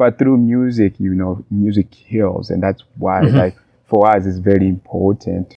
but 0.00 0.18
through 0.18 0.38
music, 0.38 0.98
you 0.98 1.12
know, 1.12 1.44
music 1.50 1.92
heals, 1.92 2.48
and 2.48 2.62
that's 2.62 2.82
why 2.96 3.20
Mhm. 3.20 3.34
like 3.36 3.54
for 3.84 4.08
us 4.08 4.24
it's 4.24 4.38
very 4.38 4.66
important. 4.66 5.54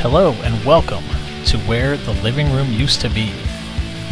Hello 0.00 0.32
and 0.44 0.64
welcome 0.64 1.04
to 1.46 1.58
Where 1.68 1.96
the 1.96 2.12
Living 2.22 2.50
Room 2.52 2.72
Used 2.72 3.00
to 3.02 3.08
Be, 3.10 3.30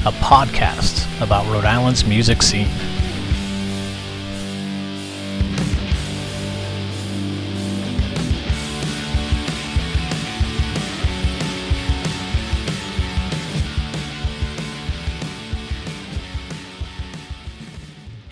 a 0.04 0.12
podcast 0.12 1.04
about 1.22 1.46
Rhode 1.46 1.64
Island's 1.64 2.04
music 2.04 2.42
scene. 2.42 2.68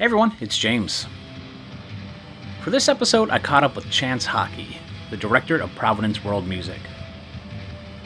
Everyone, 0.05 0.37
it's 0.39 0.59
James. 0.59 1.07
For 2.61 2.69
this 2.69 2.91
episode, 2.91 3.31
I 3.31 3.39
caught 3.39 3.65
up 3.65 3.75
with 3.75 3.91
Chance 3.91 4.27
Hockey, 4.27 4.77
the 5.09 5.17
director 5.17 5.57
of 5.57 5.75
Providence 5.77 6.23
World 6.23 6.47
Music. 6.47 6.79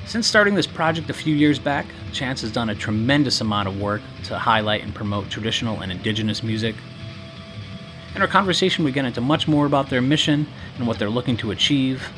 Since 0.06 0.28
starting 0.28 0.54
this 0.54 0.64
project 0.64 1.10
a 1.10 1.12
few 1.12 1.34
years 1.34 1.58
back, 1.58 1.86
Chance 2.12 2.42
has 2.42 2.52
done 2.52 2.70
a 2.70 2.74
tremendous 2.76 3.40
amount 3.40 3.66
of 3.66 3.80
work 3.80 4.00
to 4.26 4.38
highlight 4.38 4.84
and 4.84 4.94
promote 4.94 5.28
traditional 5.28 5.80
and 5.80 5.90
indigenous 5.90 6.44
music. 6.44 6.76
In 8.14 8.22
our 8.22 8.28
conversation, 8.28 8.84
we 8.84 8.92
get 8.92 9.04
into 9.04 9.20
much 9.20 9.48
more 9.48 9.66
about 9.66 9.90
their 9.90 10.00
mission 10.00 10.46
and 10.76 10.86
what 10.86 11.00
they're 11.00 11.10
looking 11.10 11.36
to 11.38 11.50
achieve, 11.50 12.08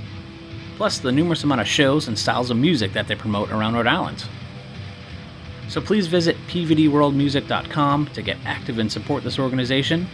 plus 0.77 0.99
the 0.99 1.11
numerous 1.11 1.43
amount 1.43 1.63
of 1.63 1.67
shows 1.67 2.07
and 2.07 2.19
styles 2.19 2.51
of 2.51 2.59
music 2.59 2.93
that 2.93 3.09
they 3.09 3.17
promote 3.17 3.51
around 3.51 3.73
Rhode 3.73 3.87
Island. 3.87 4.27
So 5.71 5.81
please 5.81 6.09
visit 6.09 6.37
pvdworldmusic.com 6.49 8.07
to 8.09 8.23
get 8.23 8.39
active 8.45 8.81
and 8.81 8.91
support 8.91 9.23
this 9.23 9.39
organization. 9.39 10.09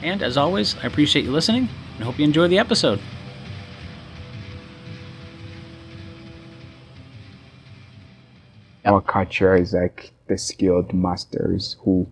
And 0.00 0.22
as 0.22 0.36
always, 0.36 0.76
I 0.76 0.86
appreciate 0.86 1.24
you 1.24 1.32
listening 1.32 1.68
and 1.96 2.04
hope 2.04 2.20
you 2.20 2.24
enjoy 2.24 2.46
the 2.46 2.60
episode. 2.60 3.00
Our 8.84 9.00
culture 9.00 9.56
is 9.56 9.72
like 9.72 10.12
the 10.28 10.38
skilled 10.38 10.94
masters 10.94 11.74
who 11.80 12.06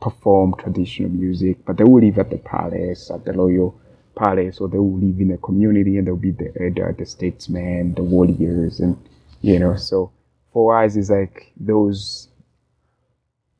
perform 0.00 0.56
traditional 0.58 1.10
music, 1.10 1.64
but 1.64 1.76
they 1.76 1.84
will 1.84 2.00
live 2.00 2.18
at 2.18 2.30
the 2.30 2.38
palace, 2.38 3.08
at 3.12 3.24
the 3.24 3.34
royal 3.34 3.80
palace, 4.16 4.58
or 4.58 4.66
they 4.66 4.78
will 4.78 4.98
live 4.98 5.20
in 5.20 5.30
a 5.30 5.38
community 5.38 5.96
and 5.96 6.08
they'll 6.08 6.16
be 6.16 6.32
the 6.32 6.52
elder, 6.60 6.92
the 6.98 7.06
statesmen, 7.06 7.94
the 7.94 8.02
warriors, 8.02 8.80
and 8.80 8.96
you 9.42 9.60
know. 9.60 9.76
So 9.76 10.10
for 10.52 10.82
us, 10.82 10.96
it's 10.96 11.10
like 11.10 11.52
those. 11.58 12.28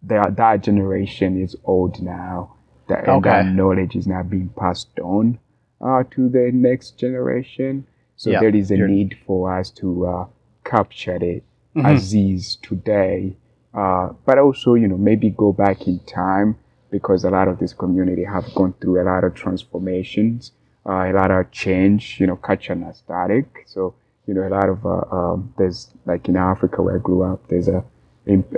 That 0.03 0.37
that 0.37 0.63
generation 0.63 1.41
is 1.41 1.57
old 1.65 2.01
now. 2.03 2.55
That 2.89 3.07
and 3.07 3.23
that 3.25 3.45
knowledge 3.47 3.95
is 3.97 4.07
now 4.07 4.23
being 4.23 4.49
passed 4.51 4.99
on 4.99 5.39
uh, 5.81 6.05
to 6.13 6.29
the 6.29 6.51
next 6.53 6.99
generation. 6.99 7.87
So 8.17 8.31
Yeah, 8.31 8.41
there 8.41 8.55
is 8.57 8.71
a 8.71 8.77
you're- 8.77 8.91
need 8.91 9.17
for 9.27 9.53
us 9.55 9.71
to 9.83 10.07
uh, 10.07 10.27
capture 10.65 11.17
it 11.23 11.45
Mhm. 11.77 11.85
as 11.87 12.15
is 12.15 12.57
today, 12.57 13.37
uh, 13.75 14.13
but 14.25 14.39
also 14.39 14.75
you 14.75 14.89
know 14.89 14.97
maybe 14.99 15.31
go 15.31 15.53
back 15.53 15.87
in 15.87 15.99
time 16.01 16.57
because 16.91 17.25
a 17.25 17.31
lot 17.31 17.47
of 17.49 17.59
this 17.59 17.73
community 17.75 18.25
have 18.25 18.53
gone 18.55 18.73
through 18.81 19.01
a 19.01 19.05
lot 19.05 19.23
of 19.23 19.35
transformations, 19.35 20.53
uh, 20.87 21.05
a 21.11 21.13
lot 21.13 21.31
of 21.31 21.51
change. 21.53 22.19
You 22.21 22.27
know, 22.27 22.37
culture 22.37 22.75
not 22.75 22.97
static. 22.97 23.65
So 23.67 23.95
you 24.31 24.35
know 24.37 24.47
a 24.47 24.53
lot 24.55 24.69
of 24.69 24.87
uh, 24.87 25.17
um, 25.17 25.53
there's 25.59 25.91
like 26.07 26.29
in 26.29 26.37
Africa 26.37 26.83
where 26.83 26.95
I 26.95 26.99
grew 27.01 27.25
up, 27.25 27.49
there's 27.49 27.67
a 27.67 27.85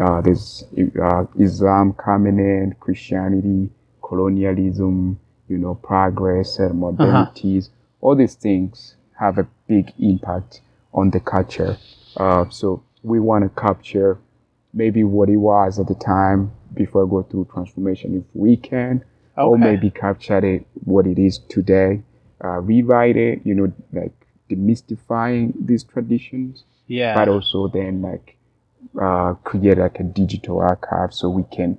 uh, 0.02 0.20
there's 0.20 0.64
uh, 1.02 1.24
Islam 1.40 1.94
coming 1.94 2.38
in, 2.38 2.76
Christianity, 2.78 3.70
colonialism, 4.06 5.18
you 5.48 5.56
know, 5.56 5.74
progress 5.76 6.58
and 6.58 6.74
modernities. 6.82 7.70
All 8.02 8.14
these 8.14 8.34
things 8.34 8.96
have 9.18 9.38
a 9.38 9.46
big 9.66 9.94
impact 9.98 10.60
on 10.92 11.08
the 11.10 11.20
culture. 11.20 11.78
Uh, 12.18 12.44
so 12.50 12.82
we 13.02 13.18
want 13.18 13.44
to 13.44 13.60
capture 13.60 14.18
maybe 14.74 15.04
what 15.04 15.30
it 15.30 15.38
was 15.38 15.78
at 15.78 15.86
the 15.86 15.94
time 15.94 16.52
before 16.74 17.06
I 17.06 17.08
go 17.08 17.22
through 17.22 17.48
transformation, 17.50 18.18
if 18.18 18.24
we 18.34 18.58
can, 18.58 19.04
or 19.46 19.56
maybe 19.56 19.90
capture 19.90 20.44
it 20.44 20.66
what 20.84 21.06
it 21.06 21.18
is 21.18 21.38
today, 21.48 22.02
uh, 22.44 22.58
rewrite 22.60 23.16
it, 23.16 23.40
you 23.44 23.54
know, 23.54 23.72
like 23.94 24.12
demystifying 24.52 25.52
these 25.68 25.84
traditions 25.92 26.64
Yeah. 26.98 27.14
but 27.18 27.28
also 27.34 27.58
then 27.78 28.02
like 28.10 28.26
uh, 29.06 29.30
create 29.48 29.78
like 29.78 29.98
a 30.00 30.06
digital 30.20 30.56
archive 30.60 31.10
so 31.14 31.24
we 31.38 31.44
can 31.56 31.78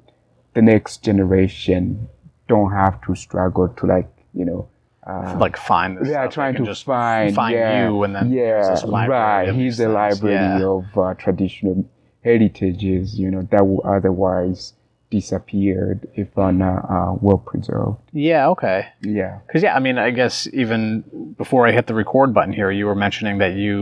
the 0.57 0.61
next 0.61 1.03
generation 1.09 2.07
don't 2.47 2.71
have 2.71 2.95
to 3.05 3.11
struggle 3.25 3.67
to 3.77 3.83
like 3.95 4.09
you 4.33 4.45
know 4.49 4.61
uh, 5.05 5.35
like 5.37 5.57
find 5.57 5.97
this. 5.97 6.07
yeah. 6.07 6.25
Trying 6.27 6.55
to 6.55 6.63
just 6.71 6.83
find 6.85 7.35
find 7.35 7.53
yeah, 7.53 7.89
you 7.89 8.03
and 8.05 8.15
then 8.15 8.31
yeah 8.31 8.75
right 9.07 9.53
he's 9.53 9.79
a 9.79 9.89
library 9.89 10.35
Yeah. 10.61 10.65
of 10.77 10.85
uh, 10.97 11.13
traditional 11.15 11.77
heritages 12.23 13.19
you 13.19 13.29
know 13.29 13.41
that 13.51 13.63
will 13.67 13.83
otherwise 13.95 14.73
disappeared 15.17 15.99
if 16.15 16.27
not 16.35 16.55
uh, 16.95 17.13
well 17.21 17.37
preserved 17.37 17.97
Yeah. 18.11 18.49
Okay. 18.53 18.79
yeah 19.01 19.33
Because 19.45 19.61
yeah, 19.65 19.75
I 19.75 19.79
mean, 19.85 19.97
I 19.97 20.09
guess 20.19 20.47
even 20.63 20.81
before 21.37 21.61
I 21.67 21.71
hit 21.71 21.85
the 21.87 21.93
record 22.03 22.33
button 22.33 22.53
here, 22.53 22.71
you 22.79 22.85
were 22.89 22.95
mentioning 23.07 23.37
that 23.43 23.53
you, 23.65 23.77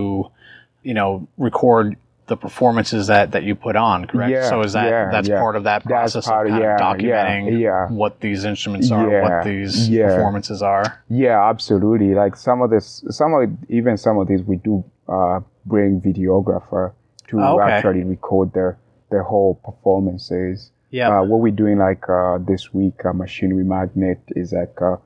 you 0.84 0.94
know, 0.94 1.10
record 1.38 1.96
the 2.28 2.36
performances 2.38 3.08
that 3.08 3.26
that 3.32 3.44
you 3.48 3.54
put 3.68 3.76
on, 3.76 3.98
correct? 4.10 4.32
Yeah, 4.32 4.50
so 4.52 4.62
is 4.68 4.74
that 4.74 4.88
yeah, 4.90 5.10
that's 5.14 5.28
yeah. 5.30 5.40
part 5.44 5.56
of 5.60 5.64
that 5.72 5.82
process 5.84 6.26
part 6.28 6.48
of 6.48 6.54
of- 6.54 6.62
documenting 6.88 7.92
what 8.02 8.14
these 8.26 8.42
instruments 8.52 8.92
are, 8.92 9.08
what 9.26 9.44
these 9.46 9.90
performances 9.90 10.62
are. 10.62 10.86
Yeah, 11.10 11.38
absolutely. 11.54 12.14
Like 12.24 12.36
some 12.48 12.60
of 12.66 12.70
this, 12.70 13.04
some 13.10 13.32
of 13.34 13.50
even 13.70 13.94
some 13.98 14.18
of 14.22 14.26
these, 14.30 14.44
we 14.52 14.58
do 14.70 14.84
uh, 15.16 15.40
bring 15.66 16.00
videographer 16.10 16.86
to 17.30 17.34
Oh, 17.42 17.60
okay. 17.60 17.72
actually 17.72 18.04
record 18.16 18.48
their 18.58 18.72
their 19.12 19.24
whole 19.32 19.54
performances. 19.70 20.72
Yeah. 20.92 21.20
Uh, 21.20 21.24
what 21.24 21.40
we're 21.40 21.52
doing 21.52 21.78
like 21.78 22.08
uh, 22.10 22.38
this 22.40 22.74
week, 22.74 23.04
uh, 23.06 23.14
Machines 23.14 23.54
with 23.54 23.66
Magnets 23.66 24.24
is 24.36 24.54
like 24.54 24.80
uh, 24.82 24.98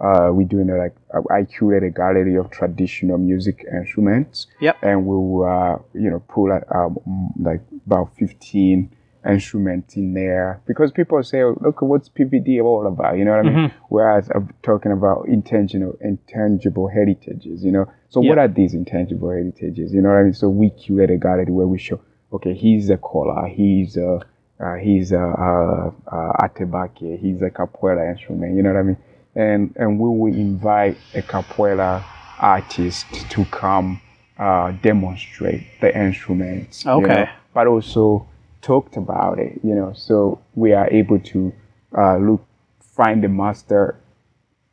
uh, 0.00 0.30
we're 0.32 0.48
doing 0.48 0.70
uh, 0.70 0.76
like 0.76 0.96
uh, 1.14 1.20
I 1.32 1.44
curate 1.44 1.84
a 1.84 1.90
gallery 1.90 2.36
of 2.36 2.50
traditional 2.50 3.18
music 3.18 3.64
instruments. 3.70 4.46
Yep. 4.60 4.78
And 4.82 5.06
we'll 5.06 5.44
uh, 5.44 5.78
you 5.94 6.10
know 6.10 6.22
pull 6.28 6.48
like, 6.48 6.64
um, 6.74 6.98
like 7.38 7.60
about 7.86 8.16
fifteen 8.16 8.90
instruments 9.26 9.96
in 9.96 10.12
there 10.14 10.60
because 10.66 10.92
people 10.92 11.22
say, 11.22 11.42
oh, 11.42 11.56
look, 11.60 11.80
what's 11.82 12.08
PVD 12.08 12.62
all 12.62 12.86
about? 12.86 13.16
You 13.16 13.24
know 13.24 13.36
what 13.36 13.46
I 13.46 13.50
mean? 13.50 13.72
Whereas 13.88 14.28
I'm 14.34 14.52
talking 14.62 14.92
about 14.92 15.26
intangible, 15.28 15.96
intangible 16.00 16.88
heritages, 16.88 17.64
you 17.64 17.72
know. 17.72 17.90
So 18.10 18.20
what 18.20 18.38
are 18.38 18.48
these 18.48 18.74
intangible 18.74 19.30
heritages? 19.30 19.92
You 19.92 20.02
know 20.02 20.10
what 20.10 20.18
I 20.18 20.22
mean? 20.24 20.34
So 20.34 20.48
we 20.48 20.70
curate 20.70 21.10
a 21.10 21.16
gallery 21.16 21.50
where 21.50 21.66
we 21.66 21.78
show, 21.78 22.00
okay, 22.32 22.54
he's 22.54 22.90
a 22.90 22.96
kora, 22.96 23.48
he's 23.48 23.96
a, 23.96 24.20
uh, 24.60 24.74
he's 24.74 25.12
a, 25.12 25.20
uh, 25.20 25.90
uh, 26.14 26.32
atabaque, 26.44 27.18
he's 27.20 27.42
a 27.42 27.50
capoeira 27.50 28.10
instrument, 28.10 28.56
you 28.56 28.62
know 28.62 28.72
what 28.72 28.78
I 28.78 28.82
mean? 28.82 28.96
And, 29.34 29.74
and 29.76 29.98
we 29.98 30.08
will 30.08 30.32
invite 30.32 30.96
a 31.14 31.22
capoeira 31.22 32.04
artist 32.38 33.06
to 33.30 33.44
come, 33.46 34.00
uh, 34.38 34.72
demonstrate 34.82 35.64
the 35.80 35.96
instruments. 35.96 36.84
you 36.84 36.90
Okay. 36.92 37.06
know, 37.06 37.28
but 37.52 37.66
also 37.66 38.26
talked 38.62 38.96
about 38.96 39.38
it, 39.38 39.60
you 39.62 39.74
know, 39.74 39.92
so 39.94 40.40
we 40.54 40.72
are 40.72 40.88
able 40.90 41.18
to, 41.18 41.52
uh, 41.96 42.16
look, 42.16 42.44
find 42.80 43.22
the 43.24 43.28
master 43.28 43.96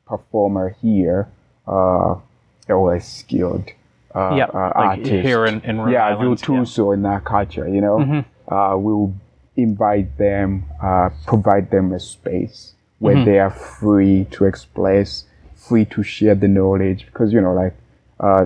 performer 0.05 0.75
here, 0.81 1.27
uh, 1.67 2.15
or 2.69 2.95
a 2.95 3.01
skilled 3.01 3.69
uh, 4.13 4.35
Yep, 4.35 4.53
uh, 4.53 4.57
like 4.59 4.75
artist. 4.99 5.09
here 5.09 5.45
in- 5.45 5.61
in 5.61 5.79
Rhode 5.79 5.91
yeah, 5.93 6.05
Island, 6.05 6.19
yeah. 6.19 6.25
Mm-hmm. 6.25 6.29
virtuoso 6.29 6.91
in 6.91 7.05
our 7.05 7.21
culture, 7.21 7.67
you 7.67 7.79
know. 7.81 8.23
Uh, 8.47 8.75
we'll 8.77 9.13
invite 9.55 10.17
them, 10.17 10.65
uh, 10.81 11.09
provide 11.27 11.69
them 11.71 11.91
a 11.93 11.99
space 11.99 12.73
where 12.99 13.15
Mm-hmm. 13.15 13.25
they 13.25 13.39
are 13.39 13.49
free 13.49 14.25
to 14.31 14.45
express, 14.45 15.25
free 15.55 15.85
to 15.85 16.03
share 16.03 16.35
the 16.35 16.47
knowledge, 16.47 17.05
because 17.07 17.33
you 17.33 17.41
know, 17.41 17.53
like 17.53 17.73
uh, 18.19 18.45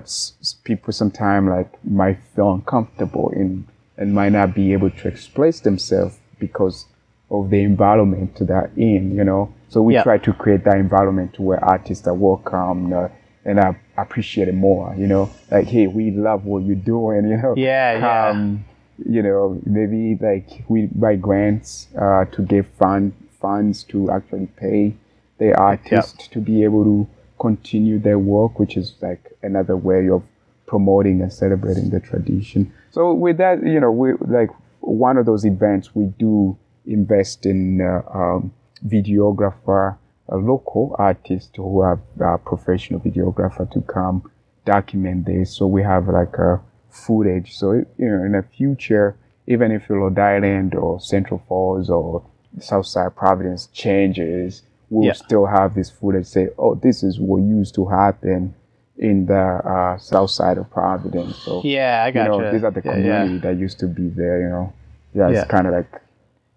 people 0.64 0.94
sometimes 0.94 1.50
like 1.50 1.86
might 1.86 2.18
feel 2.36 2.54
uncomfortable 2.54 3.30
in 3.36 3.68
and 3.98 4.14
might 4.14 4.32
not 4.32 4.54
be 4.56 4.74
able 4.74 4.90
to 4.90 5.08
express 5.08 5.60
themselves 5.62 6.18
because 6.40 6.86
of 7.30 7.50
the 7.50 7.62
environment 7.62 8.38
they're 8.40 8.72
in, 8.78 9.14
you 9.16 9.24
know. 9.24 9.54
So 9.70 9.82
we 9.82 9.94
Yeah. 9.94 10.04
try 10.04 10.18
to 10.20 10.34
create 10.34 10.64
that 10.66 10.78
environment 10.78 11.38
where 11.40 11.64
artists 11.64 12.08
are 12.08 12.14
welcome 12.14 12.94
uh, 12.94 13.08
and 13.46 13.60
I 13.60 13.76
appreciate 13.98 14.48
it 14.48 14.56
more, 14.56 14.94
you 14.98 15.08
know. 15.08 15.30
Like, 15.52 15.68
hey, 15.68 15.88
we 15.88 16.12
love 16.12 16.46
what 16.46 16.64
you're 16.64 16.76
doing, 16.76 17.28
you 17.28 17.38
know. 17.38 17.54
Yeah, 17.58 17.98
yeah. 17.98 18.56
You 18.98 19.24
know, 19.24 19.62
maybe 19.66 20.18
like 20.22 20.64
we 20.68 20.88
buy 20.88 21.16
grants 21.16 21.88
uh, 22.00 22.26
to 22.26 22.42
give 22.42 22.68
fund 22.80 23.14
funds 23.42 23.84
to 23.84 24.10
actually 24.10 24.48
pay 24.58 24.96
the 25.38 25.54
artist 25.54 26.32
to 26.32 26.40
be 26.40 26.64
able 26.64 26.84
to 26.84 27.08
continue 27.40 28.00
their 28.00 28.18
work, 28.18 28.60
which 28.60 28.78
is 28.78 28.96
like 29.02 29.38
another 29.44 29.76
way 29.76 30.10
of 30.10 30.24
promoting 30.66 31.22
and 31.22 31.32
celebrating 31.32 31.90
the 31.90 32.00
tradition. 32.00 32.72
So 32.92 33.14
with 33.14 33.38
that, 33.38 33.62
you 33.66 33.80
know, 33.80 33.92
we 33.92 34.14
like 34.22 34.50
one 34.80 35.18
of 35.18 35.26
those 35.26 35.46
events 35.46 35.94
we 35.94 36.06
do 36.18 36.58
invest 36.86 37.46
in 37.46 37.82
uh, 37.82 38.02
um, 38.14 38.54
videographer, 38.88 39.98
a 40.30 40.38
local 40.38 40.96
artist 40.98 41.56
who 41.58 41.84
have 41.84 42.00
a 42.20 42.38
professional 42.38 43.00
videographer 43.00 43.70
to 43.72 43.82
come 43.82 44.32
document 44.66 45.26
this. 45.26 45.56
So 45.56 45.68
we 45.68 45.84
have 45.84 46.08
like 46.08 46.38
a 46.38 46.62
footage. 46.96 47.56
So 47.58 47.74
you 47.74 47.86
know, 48.00 48.24
in 48.24 48.32
the 48.34 48.44
future, 48.58 49.16
even 49.48 49.72
if 49.72 49.90
Rhode 49.90 50.18
Island 50.18 50.76
or 50.76 51.00
Central 51.00 51.42
Falls 51.48 51.90
or 51.90 52.24
Southside 52.60 53.16
Providence 53.16 53.68
changes, 53.74 54.64
we'll 54.90 55.08
Yeah. 55.08 55.14
still 55.14 55.46
have 55.46 55.74
this 55.76 55.90
footage. 55.90 56.26
Say, 56.26 56.50
oh, 56.58 56.76
this 56.76 57.04
is 57.04 57.20
what 57.20 57.38
used 57.42 57.76
to 57.76 57.86
happen 57.86 58.54
in 58.98 59.26
the 59.26 59.36
uh, 59.74 59.98
South 59.98 60.30
Side 60.32 60.58
of 60.58 60.70
Providence. 60.72 61.36
So 61.38 61.62
Yeah, 61.64 62.04
I 62.04 62.08
you 62.08 62.14
got 62.14 62.28
know, 62.28 62.52
these 62.52 62.64
are 62.64 62.72
the 62.72 62.82
yeah, 62.84 62.92
community 62.94 63.34
yeah. 63.36 63.40
that 63.42 63.58
used 63.58 63.78
to 63.80 63.88
be 63.88 64.08
there. 64.10 64.42
You 64.42 64.50
know, 64.50 64.74
yeah, 65.14 65.30
Yeah. 65.30 65.42
it's 65.42 65.50
kind 65.52 65.68
of 65.68 65.74
like. 65.74 66.02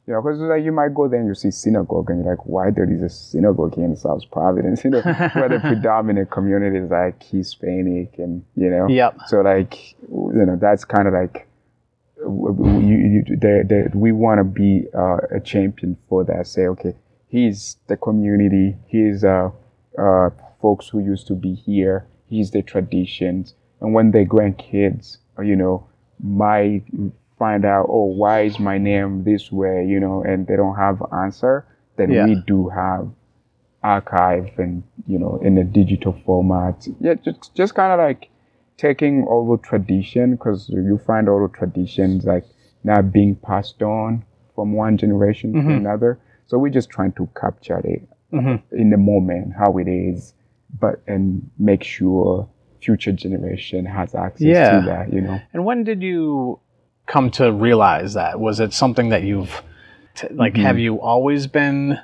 You 0.09 0.15
know, 0.15 0.23
because 0.23 0.41
like 0.41 0.65
you 0.65 0.73
might 0.73 0.95
go 0.95 1.07
there 1.07 1.21
and 1.21 1.29
you 1.29 1.35
see 1.35 1.51
synagogue 1.51 2.09
and 2.09 2.25
you're 2.25 2.35
like, 2.35 2.47
why 2.47 2.71
there 2.71 2.91
is 2.91 3.03
a 3.03 3.11
synagogue 3.11 3.75
here 3.75 3.85
in 3.85 3.95
South 3.95 4.23
Providence? 4.33 4.83
You 4.85 4.91
know, 4.93 5.03
where 5.03 5.51
the 5.51 5.61
predominant 5.63 6.31
community 6.31 6.79
is 6.79 6.91
like 6.91 7.23
Hispanic 7.23 8.15
and 8.17 8.43
you 8.57 8.71
know, 8.71 8.89
Yep. 8.89 9.19
so 9.27 9.43
like 9.43 9.93
you 10.09 10.47
know 10.47 10.57
that's 10.59 10.87
kind 10.87 11.09
of 11.09 11.13
like 11.13 11.47
you, 12.21 13.23
you, 13.29 13.37
the, 13.37 13.65
the, 13.69 13.99
we 13.99 14.13
want 14.13 14.39
to 14.39 14.45
be 14.45 14.87
uh, 14.97 15.19
a 15.31 15.41
champion 15.41 15.99
for 16.09 16.25
that. 16.25 16.47
Say 16.47 16.67
okay, 16.69 16.95
he's 17.29 17.77
the 17.89 17.99
community. 17.99 18.79
He's 18.87 19.25
uh, 19.25 19.51
uh, 19.99 20.31
folks 20.63 20.89
who 20.89 21.01
used 21.01 21.27
to 21.27 21.35
be 21.35 21.55
here. 21.55 22.07
He's 22.31 22.51
the 22.53 22.63
traditions, 22.63 23.55
and 23.83 23.93
when 23.93 24.13
their 24.13 24.25
grandkids, 24.25 25.19
you 25.39 25.55
know, 25.55 25.87
might 26.19 26.85
find 27.39 27.65
out, 27.65 27.87
oh, 27.89 28.05
why 28.05 28.43
is 28.43 28.59
my 28.59 28.79
name 28.79 29.25
this 29.25 29.51
way? 29.53 29.87
You 29.87 30.01
know, 30.01 30.23
and 30.23 30.47
they 30.47 30.57
don't 30.57 30.77
have 30.77 31.03
answer. 31.13 31.67
Then 31.97 32.11
Yeah. 32.11 32.27
we 32.27 32.37
do 32.47 32.69
have 32.69 33.09
archive 33.83 34.51
and 34.59 34.83
you 35.07 35.19
know 35.19 35.39
in 35.43 35.57
a 35.57 35.65
digital 35.65 36.13
format 36.27 36.87
yeah 37.01 37.15
just 37.15 37.55
just 37.55 37.75
kind 37.75 37.93
of 37.93 37.99
like 37.99 38.29
taking 38.77 39.23
oral 39.25 39.57
tradition 39.59 40.33
because 40.33 40.69
you 40.69 40.99
find 41.07 41.29
oral 41.29 41.49
traditions 41.49 42.25
like 42.25 42.45
not 42.83 43.13
being 43.13 43.37
passed 43.37 43.81
on 43.83 44.25
from 44.55 44.73
one 44.73 44.97
generation 44.97 45.53
to 45.53 45.61
mm-hmm. 45.61 45.71
another 45.71 46.19
so 46.47 46.59
we're 46.59 46.69
just 46.73 46.91
trying 46.91 47.13
to 47.13 47.29
capture 47.41 47.79
it 47.85 48.03
mm-hmm. 48.33 48.57
in 48.77 48.91
the 48.91 48.97
moment 48.97 49.53
how 49.57 49.79
it 49.79 49.87
is 49.87 50.35
but 50.81 51.01
and 51.07 51.49
make 51.59 51.85
sure 51.85 52.49
future 52.83 53.13
generation 53.13 53.85
has 53.85 54.15
access 54.15 54.43
Yeah. 54.47 54.81
to 54.81 54.87
that 54.87 55.13
you 55.13 55.21
know 55.21 55.41
And 55.53 55.65
when 55.65 55.85
did 55.85 56.03
you 56.03 56.59
come 57.09 57.31
to 57.33 57.51
realize 57.53 58.15
that? 58.15 58.39
Was 58.39 58.61
it 58.61 58.73
something 58.73 59.09
that 59.09 59.23
you've 59.25 59.63
t- 60.15 60.29
like? 60.31 60.53
Mm-hmm. 60.55 60.63
Have 60.63 60.79
you 60.79 61.01
always 61.01 61.47
been 61.49 61.99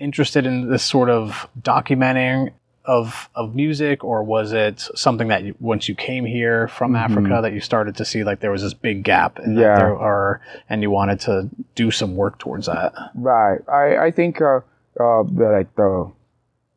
interested 0.00 0.46
in 0.46 0.70
this 0.70 0.82
sort 0.82 1.10
of 1.10 1.46
documenting 1.60 2.50
of 2.84 3.28
of 3.34 3.54
music, 3.54 4.02
or 4.02 4.22
was 4.22 4.52
it 4.52 4.80
something 4.94 5.28
that 5.28 5.44
you, 5.44 5.54
once 5.60 5.88
you 5.90 5.94
came 5.94 6.24
here 6.24 6.68
from 6.68 6.96
Africa 6.96 7.40
that 7.42 7.52
you 7.52 7.60
started 7.60 7.94
to 7.96 8.04
see 8.04 8.24
like 8.24 8.40
there 8.40 8.50
was 8.50 8.62
this 8.62 8.72
big 8.74 9.02
gap, 9.04 9.38
and 9.38 9.48
Mm-hmm. 9.52 9.60
Yeah. 9.60 9.76
there 9.78 9.96
are, 9.96 10.40
and 10.70 10.80
you 10.82 10.90
wanted 10.90 11.20
to 11.20 11.50
do 11.74 11.90
some 11.90 12.16
work 12.16 12.38
towards 12.38 12.66
that? 12.66 12.94
Right. 13.14 13.60
I 13.68 14.06
I 14.06 14.10
think 14.10 14.40
uh, 14.40 14.60
uh 14.98 15.22
like 15.24 15.74
the 15.76 16.10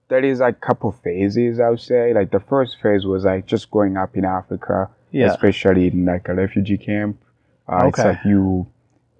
there 0.09 0.25
is 0.25 0.41
like 0.41 0.57
a 0.57 0.65
couple 0.65 0.91
phases 0.91 1.61
I 1.61 1.69
would 1.69 1.79
say. 1.79 2.13
Like 2.13 2.31
the 2.31 2.41
first 2.41 2.81
phase 2.81 3.05
was 3.05 3.23
like 3.23 3.45
just 3.45 3.71
growing 3.71 3.95
up 3.95 4.17
in 4.17 4.25
Africa, 4.25 4.89
Yeah. 5.11 5.27
especially 5.31 5.87
in 5.87 6.03
like 6.03 6.27
a 6.27 6.33
refugee 6.33 6.77
camp. 6.77 7.15
Uh, 7.71 7.87
It's 7.87 7.99
like 7.99 8.19
you 8.25 8.67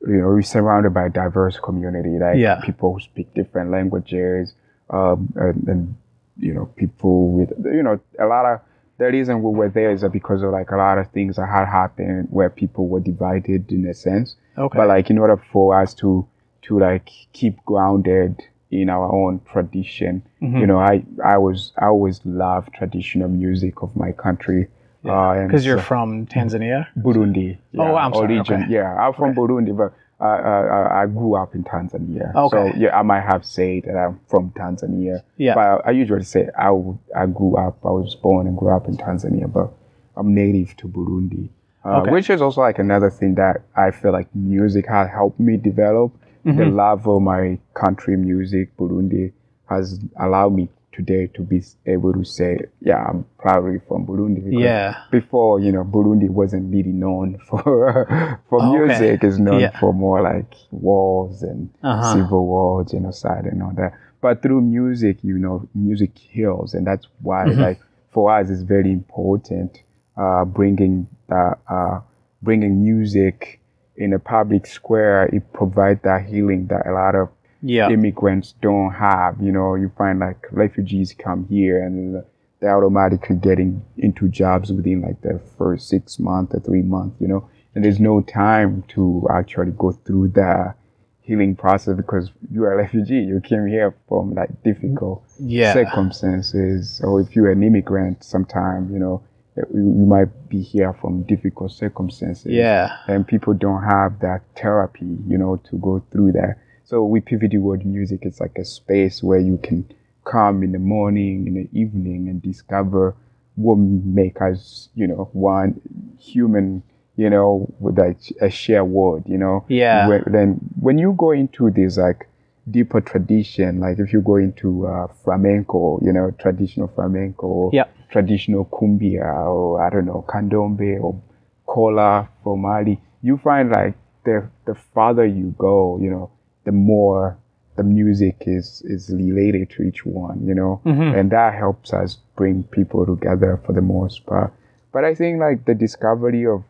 you 0.07 0.17
know 0.17 0.31
you're 0.33 0.41
surrounded 0.41 0.93
by 0.93 1.05
a 1.05 1.09
diverse 1.09 1.57
community, 1.59 2.17
like 2.19 2.37
Yeah. 2.37 2.59
people 2.61 2.93
who 2.93 2.99
speak 2.99 3.33
different 3.33 3.71
languages, 3.71 4.53
um, 4.89 5.31
and, 5.35 5.67
and 5.67 5.95
you 6.37 6.53
know 6.53 6.65
people 6.75 7.31
with 7.31 7.53
you 7.65 7.83
know 7.83 7.99
a 8.19 8.25
lot 8.25 8.45
of 8.45 8.59
the 8.97 9.05
reason 9.05 9.41
we 9.41 9.51
were 9.51 9.69
there 9.69 9.91
is 9.91 10.01
that 10.01 10.11
because 10.11 10.43
of 10.43 10.51
like 10.51 10.69
a 10.71 10.75
lot 10.77 10.97
of 10.97 11.07
things 11.11 11.35
that 11.37 11.47
had 11.47 11.65
happened 11.65 12.27
where 12.29 12.49
people 12.49 12.87
were 12.87 12.99
divided 12.99 13.71
in 13.71 13.85
a 13.87 13.93
sense. 13.93 14.35
Okay. 14.57 14.77
But 14.77 14.87
like 14.87 15.09
in 15.09 15.17
order 15.17 15.37
for 15.37 15.79
us 15.81 15.93
to 15.95 16.27
to 16.63 16.79
like 16.79 17.09
keep 17.33 17.63
grounded 17.65 18.41
in 18.69 18.89
our 18.89 19.11
own 19.11 19.41
tradition, 19.51 20.21
Mm-hmm. 20.41 20.57
you 20.57 20.67
know, 20.67 20.79
I 20.79 21.03
I 21.23 21.37
was 21.37 21.71
I 21.77 21.85
always 21.85 22.19
loved 22.25 22.73
traditional 22.73 23.29
music 23.29 23.81
of 23.83 23.95
my 23.95 24.11
country. 24.11 24.67
Uh, 25.03 25.31
and 25.31 25.47
Because 25.47 25.65
you're 25.65 25.81
from 25.81 26.27
Tanzania. 26.27 26.87
Burundi. 26.97 27.57
Oh, 27.77 27.95
I'm 27.95 28.13
sorry, 28.13 28.37
Origin. 28.37 28.63
okay. 28.63 28.65
Yeah, 28.71 28.93
I'm 28.95 29.13
from 29.13 29.33
Burundi, 29.33 29.75
but 29.75 29.93
I, 30.19 30.27
I, 30.27 31.01
I 31.03 31.05
grew 31.07 31.33
up 31.35 31.55
in 31.55 31.63
Tanzania. 31.63 32.33
Okay. 32.35 32.71
So 32.71 32.77
yeah, 32.77 32.97
I 32.97 33.01
might 33.01 33.21
have 33.21 33.43
said 33.43 33.83
that 33.85 33.97
I'm 33.97 34.19
from 34.27 34.51
Tanzania. 34.51 35.23
Yeah. 35.37 35.55
But 35.55 35.87
I 35.87 35.91
usually 35.91 36.23
say 36.23 36.49
I, 36.57 36.69
I 37.15 37.25
grew 37.25 37.55
up, 37.57 37.77
I 37.83 37.89
was 37.89 38.13
born 38.15 38.45
and 38.47 38.55
grew 38.55 38.69
up 38.69 38.87
in 38.87 38.97
Tanzania, 38.97 39.51
but 39.51 39.71
I'm 40.15 40.33
native 40.35 40.75
to 40.77 40.87
Burundi. 40.87 41.49
Uh, 41.83 42.01
Okay. 42.01 42.11
Which 42.11 42.29
is 42.29 42.39
also 42.43 42.61
like 42.61 42.77
another 42.77 43.09
thing 43.09 43.33
that 43.35 43.63
I 43.75 43.89
feel 43.89 44.11
like 44.11 44.27
music 44.35 44.85
has 44.87 45.09
helped 45.09 45.39
me 45.39 45.57
develop. 45.57 46.11
The 46.43 46.51
Mm-hmm. 46.51 46.75
love 46.75 47.07
of 47.07 47.21
my 47.21 47.57
country 47.75 48.17
music, 48.17 48.75
Burundi, 48.77 49.31
has 49.69 49.99
allowed 50.19 50.53
me 50.53 50.69
today 50.91 51.27
to 51.35 51.41
be 51.41 51.63
able 51.85 52.13
to 52.13 52.23
say, 52.23 52.59
yeah, 52.81 53.03
I'm 53.09 53.25
proudly 53.39 53.79
from 53.87 54.05
Burundi. 54.05 54.43
because 54.43 54.59
Yeah. 54.61 55.03
before 55.11 55.59
you 55.59 55.71
know 55.71 55.83
Burundi 55.83 56.29
wasn't 56.29 56.71
really 56.73 56.91
known 56.93 57.37
for 57.47 58.39
for 58.49 58.61
Oh, 58.61 58.73
okay. 58.75 58.87
music. 58.87 59.23
It's 59.23 59.37
known 59.37 59.61
Yeah. 59.61 59.79
for 59.79 59.93
more 59.93 60.21
like 60.21 60.53
wars 60.71 61.43
and 61.43 61.69
Uh-huh. 61.83 62.13
civil 62.13 62.45
war, 62.45 62.83
genocide, 62.83 63.45
and 63.45 63.61
all 63.63 63.73
that. 63.75 63.93
But 64.21 64.41
through 64.41 64.61
music, 64.61 65.23
you 65.23 65.37
know, 65.39 65.67
music 65.73 66.17
heals, 66.17 66.73
and 66.75 66.85
that's 66.85 67.07
why 67.21 67.45
Mm-hmm. 67.45 67.61
like 67.61 67.79
for 68.11 68.31
us 68.37 68.49
it's 68.49 68.61
very 68.61 68.91
important 68.91 69.81
uh, 70.17 70.43
bringing 70.45 71.07
uh, 71.29 72.01
bringing 72.41 72.83
music 72.83 73.59
in 73.95 74.13
a 74.13 74.19
public 74.19 74.65
square. 74.65 75.25
It 75.31 75.51
provides 75.53 76.01
that 76.03 76.25
healing 76.25 76.67
that 76.67 76.85
a 76.87 76.91
lot 76.91 77.15
of 77.15 77.29
Yeah. 77.61 77.89
immigrants 77.89 78.53
don't 78.61 78.91
have. 78.91 79.41
You 79.41 79.51
know, 79.51 79.75
you 79.75 79.91
find 79.97 80.19
like 80.19 80.45
refugees 80.51 81.13
come 81.17 81.45
here 81.47 81.83
and 81.83 82.23
they're 82.59 82.75
automatically 82.77 83.35
getting 83.37 83.83
into 83.97 84.27
jobs 84.29 84.71
within 84.71 85.01
like 85.01 85.21
the 85.21 85.39
first 85.57 85.89
six 85.89 86.19
months 86.19 86.53
or 86.55 86.59
three 86.59 86.81
months, 86.83 87.15
you 87.19 87.27
know, 87.27 87.49
and 87.73 87.83
there's 87.83 87.99
no 87.99 88.21
time 88.21 88.83
to 88.89 89.27
actually 89.31 89.71
go 89.77 89.91
through 89.91 90.27
the 90.29 90.73
healing 91.21 91.55
process 91.55 91.95
because 91.95 92.31
you 92.51 92.63
are 92.63 92.73
a 92.73 92.77
refugee. 92.83 93.21
You 93.21 93.39
came 93.41 93.65
here 93.67 93.95
from 94.07 94.33
like 94.33 94.63
difficult 94.63 95.23
Yeah. 95.39 95.73
circumstances, 95.73 97.01
or 97.03 97.21
if 97.21 97.35
you're 97.35 97.51
an 97.51 97.63
immigrant, 97.63 98.23
sometime, 98.23 98.91
you 98.91 98.99
know, 98.99 99.23
you, 99.57 99.65
you 99.73 100.05
might 100.05 100.49
be 100.49 100.61
here 100.61 100.93
from 100.93 101.23
difficult 101.23 101.71
circumstances 101.71 102.45
Yeah. 102.51 102.95
and 103.07 103.27
people 103.27 103.53
don't 103.53 103.83
have 103.83 104.19
that 104.19 104.41
therapy, 104.55 105.17
you 105.27 105.37
know, 105.37 105.57
to 105.69 105.77
go 105.77 106.01
through 106.11 106.33
that. 106.33 106.57
So 106.91 107.05
with 107.05 107.23
PVD 107.23 107.57
World 107.57 107.85
Music, 107.85 108.19
it's 108.23 108.41
like 108.41 108.57
a 108.57 108.65
space 108.65 109.23
where 109.23 109.39
you 109.39 109.57
can 109.63 109.89
come 110.25 110.61
in 110.61 110.73
the 110.73 110.77
morning, 110.77 111.47
in 111.47 111.53
the 111.53 111.69
evening, 111.71 112.27
and 112.27 112.41
discover 112.41 113.15
what 113.55 113.77
make 113.77 114.41
us, 114.41 114.89
you 114.93 115.07
know, 115.07 115.29
one 115.31 115.79
human, 116.19 116.83
you 117.15 117.29
know, 117.29 117.73
with 117.79 117.97
like 117.97 118.17
a 118.41 118.49
shared 118.49 118.87
word, 118.87 119.23
you 119.25 119.37
know. 119.37 119.63
Yeah. 119.69 120.05
When, 120.09 120.23
then 120.27 120.59
when 120.81 120.97
you 120.97 121.15
go 121.17 121.31
into 121.31 121.71
this 121.71 121.95
like 121.95 122.27
deeper 122.69 122.99
tradition, 122.99 123.79
like 123.79 123.97
if 123.97 124.11
you 124.11 124.19
go 124.19 124.35
into 124.35 124.85
uh, 124.85 125.07
flamenco, 125.23 125.97
you 126.03 126.11
know, 126.11 126.31
traditional 126.31 126.89
flamenco, 126.89 127.69
Yep. 127.71 128.09
traditional 128.09 128.65
cumbia, 128.65 129.33
or 129.47 129.81
I 129.81 129.89
don't 129.91 130.07
know, 130.07 130.25
candombe 130.27 131.01
or 131.01 131.21
kora 131.65 132.27
from 132.43 132.63
Mali, 132.63 132.99
you 133.21 133.37
find 133.37 133.69
like 133.71 133.95
the 134.25 134.49
the 134.65 134.75
farther 134.75 135.25
you 135.25 135.55
go, 135.57 135.97
you 136.01 136.09
know, 136.09 136.31
the 136.63 136.71
more 136.71 137.37
the 137.77 137.83
music 137.83 138.43
is 138.45 138.81
is 138.85 139.09
related 139.09 139.69
to 139.71 139.83
each 139.83 140.05
one, 140.05 140.45
you 140.45 140.53
know, 140.53 140.81
and 141.15 141.31
that 141.31 141.53
helps 141.53 141.93
us 141.93 142.17
bring 142.35 142.63
people 142.63 143.05
together 143.05 143.59
for 143.65 143.73
the 143.73 143.81
most 143.81 144.25
part. 144.25 144.53
But 144.91 145.05
I 145.05 145.15
think 145.15 145.39
like 145.39 145.65
the 145.65 145.73
discovery 145.73 146.45
of 146.45 146.63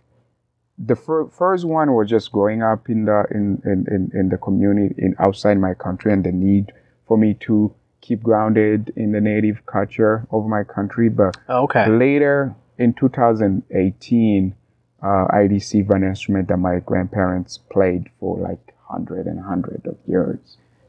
the 0.78 0.96
fir- 0.96 1.28
first 1.28 1.66
one 1.66 1.94
was 1.94 2.10
just 2.10 2.32
growing 2.32 2.62
up 2.62 2.90
in 2.90 3.06
the 3.06 3.26
in, 3.32 3.62
in, 3.66 3.86
in, 3.94 4.12
in 4.14 4.30
the 4.30 4.38
community 4.38 4.96
in 4.98 5.16
outside 5.20 5.58
my 5.60 5.74
country 5.74 6.14
and 6.14 6.24
the 6.24 6.32
need 6.32 6.72
for 7.08 7.18
me 7.18 7.34
to 7.42 7.74
keep 8.02 8.24
grounded 8.24 8.92
in 8.96 9.12
the 9.12 9.22
native 9.22 9.66
culture 9.66 10.26
of 10.32 10.46
my 10.48 10.64
country. 10.64 11.10
But 11.10 11.36
Okay. 11.50 11.88
later 11.90 12.56
in 12.78 12.94
2018, 12.94 14.56
uh, 15.04 15.26
I 15.30 15.40
received 15.42 15.92
an 15.92 16.04
instrument 16.04 16.48
that 16.48 16.58
my 16.58 16.80
grandparents 16.80 17.58
played 17.58 18.10
for 18.20 18.38
like 18.40 18.71
hundred 18.92 19.26
and 19.28 19.40
hundred 19.40 19.82
of 19.86 19.98
years, 20.08 20.40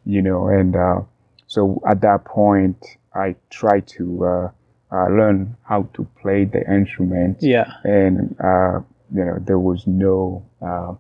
you 0.05 0.21
know, 0.23 0.49
and 0.49 0.75
uh, 0.77 1.01
so 1.47 1.81
at 1.89 2.01
that 2.03 2.25
point, 2.25 2.79
I 3.15 3.37
tried 3.51 3.87
to 3.99 4.05
uh, 4.25 4.51
uh, 4.97 5.09
learn 5.09 5.57
how 5.65 5.81
to 5.95 6.07
play 6.21 6.45
the 6.45 6.63
instrument. 6.79 7.39
Yeah. 7.41 7.71
And 7.85 8.35
uh, 8.41 8.81
you 9.15 9.25
know 9.27 9.37
there 9.49 9.59
was 9.59 9.87
no 9.87 10.43
uh, 10.61 10.95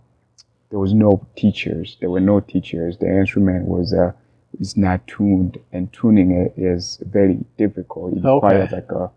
there 0.70 0.78
was 0.78 0.92
no 0.94 1.26
teachers. 1.36 1.96
There 2.00 2.10
were 2.10 2.20
no 2.32 2.40
teachers. 2.40 2.96
The 2.98 3.08
instrument 3.20 3.66
was 3.66 3.92
uh, 3.92 4.12
is 4.60 4.76
not 4.76 5.06
tuned, 5.06 5.58
and 5.72 5.92
tuning 5.92 6.30
it 6.32 6.52
is 6.56 6.98
very 7.18 7.38
difficult. 7.58 8.12
It 8.14 8.24
Okay. 8.24 8.34
requires 8.34 8.72
like 8.72 8.90
a 8.92 9.10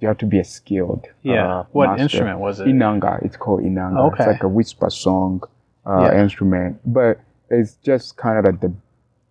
you 0.00 0.08
have 0.08 0.18
to 0.18 0.26
be 0.26 0.38
a 0.40 0.44
skilled. 0.44 1.06
Yeah. 1.22 1.46
uh, 1.46 1.64
what 1.72 1.86
master. 1.90 2.02
instrument 2.02 2.38
was 2.40 2.60
it? 2.60 2.66
Inanga. 2.66 3.22
It's 3.24 3.36
called 3.36 3.60
Inanga. 3.62 4.00
Okay. 4.12 4.24
It's 4.24 4.32
like 4.32 4.42
a 4.42 4.48
whisper 4.48 4.90
song 4.90 5.42
uh, 5.86 6.02
Yeah. 6.04 6.22
instrument, 6.22 6.80
but 6.84 7.20
it's 7.52 7.74
just 7.76 8.16
kind 8.16 8.38
of 8.38 8.44
like 8.44 8.60
the. 8.60 8.72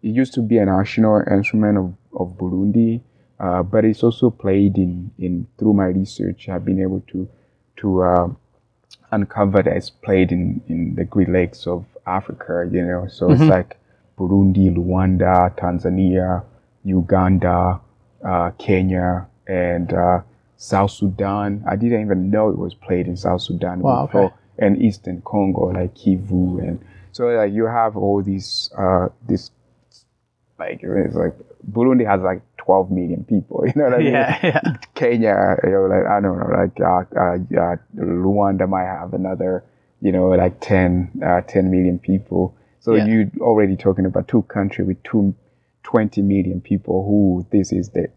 It 0.04 0.10
used 0.16 0.34
to 0.36 0.42
be 0.42 0.58
a 0.58 0.66
national 0.66 1.22
instrument 1.30 1.78
of, 1.78 1.94
of 2.20 2.38
Burundi, 2.38 3.02
uh, 3.40 3.62
but 3.64 3.86
it's 3.86 4.04
also 4.04 4.30
played 4.32 4.78
in, 4.78 5.12
in 5.20 5.46
through 5.58 5.74
my 5.74 5.86
research. 5.88 6.50
I've 6.50 6.66
been 6.66 6.82
able 6.82 7.02
to 7.12 7.28
to 7.78 8.04
uh, 8.04 8.30
uncover 9.12 9.62
that 9.64 9.76
it's 9.76 9.90
played 9.90 10.32
in, 10.32 10.62
in 10.68 10.96
the 10.96 11.04
Great 11.06 11.30
Lakes 11.30 11.68
of 11.68 11.86
Africa. 12.08 12.68
You 12.72 12.84
know, 12.86 13.08
so 13.08 13.28
Mhm. 13.28 13.34
it's 13.34 13.50
like 13.50 13.78
Burundi, 14.18 14.74
Rwanda, 14.76 15.56
Tanzania, 15.58 16.44
Uganda, 16.84 17.80
uh, 18.24 18.52
Kenya, 18.58 19.28
and 19.48 19.94
uh, 19.94 20.22
South 20.58 20.92
Sudan. 20.92 21.64
I 21.68 21.76
didn't 21.76 22.02
even 22.02 22.30
know 22.30 22.50
it 22.50 22.58
was 22.58 22.74
played 22.74 23.08
in 23.08 23.18
South 23.18 23.42
Sudan 23.42 23.80
Wow, 23.82 24.06
before, 24.06 24.26
okay. 24.26 24.36
and 24.60 24.82
Eastern 24.82 25.22
Congo, 25.22 25.66
like 25.72 25.94
Kivu, 25.96 26.60
and 26.60 26.80
so 27.12 27.28
like 27.28 27.52
you 27.54 27.66
have 27.66 27.96
all 27.98 28.22
these 28.24 28.70
uh, 28.78 29.08
this 29.28 29.52
like 30.60 30.80
it's 30.84 31.16
like 31.16 31.34
Burundi 31.72 32.06
has 32.06 32.22
like 32.22 32.42
12 32.58 32.92
million 32.92 33.24
people. 33.24 33.64
You 33.66 33.74
know 33.76 33.86
what 33.86 33.94
I 33.96 33.98
mean? 33.98 34.12
yeah. 34.14 34.40
Yeah. 34.44 34.62
Kenya, 34.94 35.58
you 35.64 35.70
know, 35.72 35.86
like 35.88 36.06
I 36.06 36.20
don't 36.22 36.38
know, 36.38 36.50
like 36.56 36.80
uh, 36.80 37.20
uh, 37.20 37.76
Rwanda 37.98 38.70
might 38.70 38.86
have 38.86 39.14
another, 39.14 39.64
you 40.02 40.12
know, 40.12 40.28
like 40.30 40.60
10, 40.62 41.12
uh, 41.26 41.42
10 41.42 41.72
million 41.72 41.98
people. 42.00 42.56
So 42.80 42.96
Yeah. 42.96 43.06
you're 43.06 43.32
already 43.42 43.76
talking 43.76 44.06
about 44.06 44.28
two 44.28 44.44
countries 44.44 44.88
with 44.88 45.02
two, 45.04 45.34
20 45.84 46.22
million 46.22 46.62
people 46.62 47.04
who 47.06 47.46
this 47.52 47.72
is 47.72 47.90
the, 47.90 48.08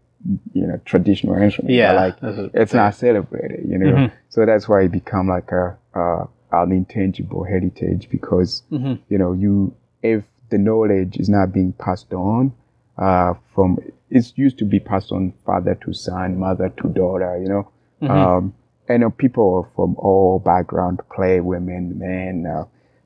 you 0.53 0.65
know, 0.67 0.79
traditional 0.85 1.35
instrument. 1.41 1.69
but, 1.69 1.73
Yeah. 1.75 1.93
like 1.93 2.15
it's 2.53 2.71
big. 2.71 2.77
not 2.77 2.95
celebrated, 2.95 3.65
you 3.67 3.77
know. 3.79 3.93
Mhm. 3.95 4.11
So 4.29 4.45
that's 4.45 4.69
why 4.69 4.81
it 4.83 4.91
become 4.91 5.27
like 5.27 5.51
a 5.51 5.77
uh, 5.95 6.25
an 6.63 6.71
intangible 6.71 7.43
heritage 7.43 8.09
because 8.09 8.63
Mhm. 8.71 8.99
you 9.09 9.17
know 9.17 9.33
you 9.33 9.73
if 10.03 10.23
the 10.49 10.57
knowledge 10.57 11.17
is 11.17 11.29
not 11.29 11.51
being 11.51 11.73
passed 11.73 12.13
on 12.13 12.51
uh, 12.97 13.33
from 13.53 13.77
it 14.09 14.33
used 14.37 14.57
to 14.59 14.65
be 14.65 14.79
passed 14.79 15.11
on 15.11 15.33
father 15.45 15.75
to 15.75 15.91
son, 15.93 16.37
mother 16.39 16.69
to 16.77 16.87
daughter, 16.89 17.37
you 17.41 17.49
know. 17.49 17.67
Mhm. 18.01 18.09
Um, 18.09 18.53
and 18.87 19.03
uh, 19.03 19.09
people 19.09 19.67
from 19.75 19.95
all 19.97 20.39
background 20.39 21.01
play 21.13 21.39
women, 21.41 21.97
men. 21.97 22.45
Uh, 22.45 22.65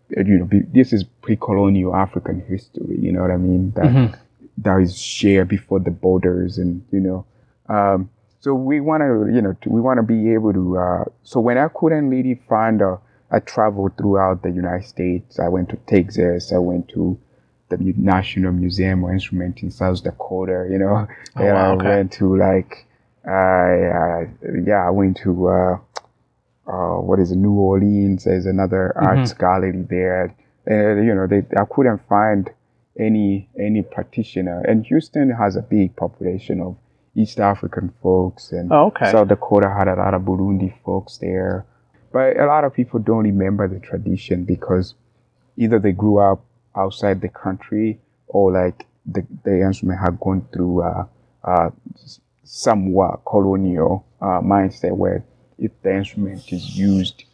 you 0.10 0.38
know, 0.39 0.46
be, 0.46 0.60
this 0.74 0.91
is 0.91 1.03
pre-colonial 1.22 1.96
African 1.96 2.41
history. 2.41 2.98
You 3.00 3.12
know 3.13 3.22
what 3.22 3.32
I 3.32 3.38
mean? 3.38 3.72
That 3.75 3.86
Mhm. 3.86 4.15
that 4.58 4.82
is 4.82 4.98
shared 4.98 5.48
before 5.48 5.79
the 5.79 5.91
borders 5.91 6.58
and 6.58 6.82
you 6.91 7.00
know 7.00 7.24
um, 7.70 8.10
so 8.41 8.53
we 8.53 8.82
want 8.82 9.01
to 9.01 9.34
you 9.34 9.41
know 9.41 9.53
to, 9.62 9.70
we 9.70 9.79
want 9.79 9.98
to 9.98 10.03
be 10.03 10.34
able 10.34 10.51
to 10.51 10.77
uh, 10.77 11.06
so 11.24 11.39
when 11.39 11.58
i 11.58 11.68
couldn't 11.70 12.10
really 12.10 12.36
find 12.50 12.82
a 12.82 13.00
i 13.32 13.40
traveled 13.40 13.96
throughout 13.98 14.42
the 14.44 14.50
united 14.52 14.88
states 14.88 15.40
i 15.40 15.48
went 15.48 15.70
to 15.70 15.76
texas 15.88 16.52
i 16.52 16.58
went 16.58 16.88
to 16.88 17.18
the 17.70 17.78
national 17.98 18.52
museum 18.52 19.04
of 19.04 19.12
instrument 19.12 19.62
in 19.62 19.70
south 19.72 20.04
dakota 20.04 20.68
you 20.72 20.78
know 20.78 21.08
Oh, 21.36 21.44
and 21.44 21.54
wow, 21.54 21.78
i 21.80 21.84
went 21.98 22.12
to 22.14 22.36
like 22.36 22.86
I, 23.26 23.30
uh, 23.32 24.26
yeah 24.66 24.88
i 24.88 24.90
went 24.90 25.18
to 25.18 25.48
uh, 25.50 25.78
uh, 26.68 26.98
what 27.02 27.20
is 27.20 27.32
it, 27.32 27.36
New 27.38 27.54
Orleans? 27.54 28.26
There's 28.26 28.46
another 28.46 28.94
arts 28.96 29.34
gallery 29.34 29.82
there, 29.90 30.36
and 30.68 31.06
you 31.06 31.16
know, 31.16 31.26
they, 31.28 31.44
I 31.60 31.66
couldn't 31.66 32.08
find 32.08 32.50
any 33.00 33.50
any 33.60 33.82
practitioner. 33.82 34.62
And 34.62 34.86
Houston 34.86 35.32
has 35.32 35.56
a 35.56 35.62
big 35.64 35.96
population 35.96 36.62
of 36.62 36.78
East 37.16 37.40
African 37.40 37.92
folks, 38.04 38.52
and 38.52 38.72
Oh, 38.72 38.86
okay. 38.88 39.12
South 39.12 39.28
Dakota 39.30 39.70
had 39.76 39.88
a 39.88 39.96
lot 39.96 40.14
of 40.14 40.22
Burundi 40.22 40.74
folks 40.86 41.18
there. 41.18 41.66
But 42.12 42.38
a 42.38 42.46
lot 42.46 42.63
of 42.63 42.74
people 42.74 43.00
don't 43.00 43.24
remember 43.24 43.68
the 43.68 43.80
tradition 43.80 44.44
because 44.44 44.96
either 45.58 45.80
they 45.80 45.92
grew 45.92 46.20
up 46.20 46.44
outside 46.75 47.22
the 47.22 47.30
country 47.30 48.00
or 48.28 48.51
like 48.51 48.86
the, 49.06 49.25
the 49.44 49.62
instrument 49.62 50.00
had 50.00 50.20
gone 50.20 50.48
through 50.51 50.84
uh, 50.84 51.06
uh, 51.44 51.70
somewhat 52.44 53.22
colonial 53.25 54.06
uh, 54.22 54.42
mindset 54.42 54.96
where 54.96 55.24
if 55.58 55.72
the 55.82 55.94
instrument 55.94 56.51
is 56.51 56.78
used 56.78 57.25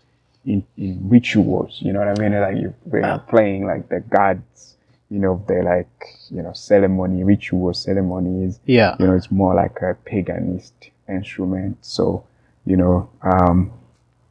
in, 0.46 0.66
in 0.78 1.00
rituals, 1.10 1.80
you 1.82 1.94
know 1.94 2.00
what 2.00 2.20
I 2.20 2.22
mean? 2.22 2.40
Like 2.40 2.58
you're 2.58 3.20
playing 3.20 3.66
like 3.66 3.90
the 3.90 4.00
gods, 4.00 4.76
you 5.10 5.20
know, 5.20 5.44
they're 5.48 5.64
like, 5.64 6.06
you 6.30 6.42
know, 6.42 6.54
ceremony, 6.54 7.24
ritual 7.24 7.74
ceremonies 7.74 8.60
yeah. 8.66 8.96
you 9.00 9.08
know, 9.08 9.16
it's 9.16 9.32
more 9.32 9.54
like 9.54 9.78
a 9.82 9.96
paganist 10.10 10.74
instrument. 11.08 11.78
So, 11.82 12.26
you 12.66 12.78
know, 12.78 13.10
um, 13.22 13.72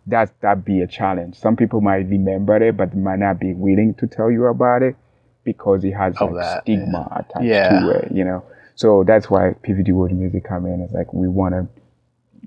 that 0.06 0.32
that 0.40 0.64
be 0.64 0.80
a 0.82 0.86
challenge. 0.86 1.36
Some 1.36 1.56
people 1.56 1.80
might 1.80 2.08
remember 2.08 2.56
it, 2.56 2.76
but 2.76 2.94
might 2.96 3.18
not 3.18 3.38
be 3.40 3.54
willing 3.54 3.94
to 3.94 4.06
tell 4.06 4.30
you 4.30 4.46
about 4.46 4.82
it 4.82 4.96
because 5.44 5.84
it 5.84 5.92
has 5.92 6.20
like 6.20 6.34
that, 6.34 6.62
stigma 6.62 7.08
attached 7.16 7.44
Yeah. 7.46 7.80
to 7.80 7.90
it. 7.90 8.12
You 8.12 8.24
know, 8.24 8.42
so 8.74 9.04
that's 9.04 9.30
why 9.30 9.54
PVD 9.62 9.92
World 9.92 10.12
Music 10.12 10.44
come 10.44 10.66
in. 10.66 10.80
It's 10.80 10.92
like 10.92 11.12
we 11.14 11.28
want 11.28 11.54
to 11.54 11.66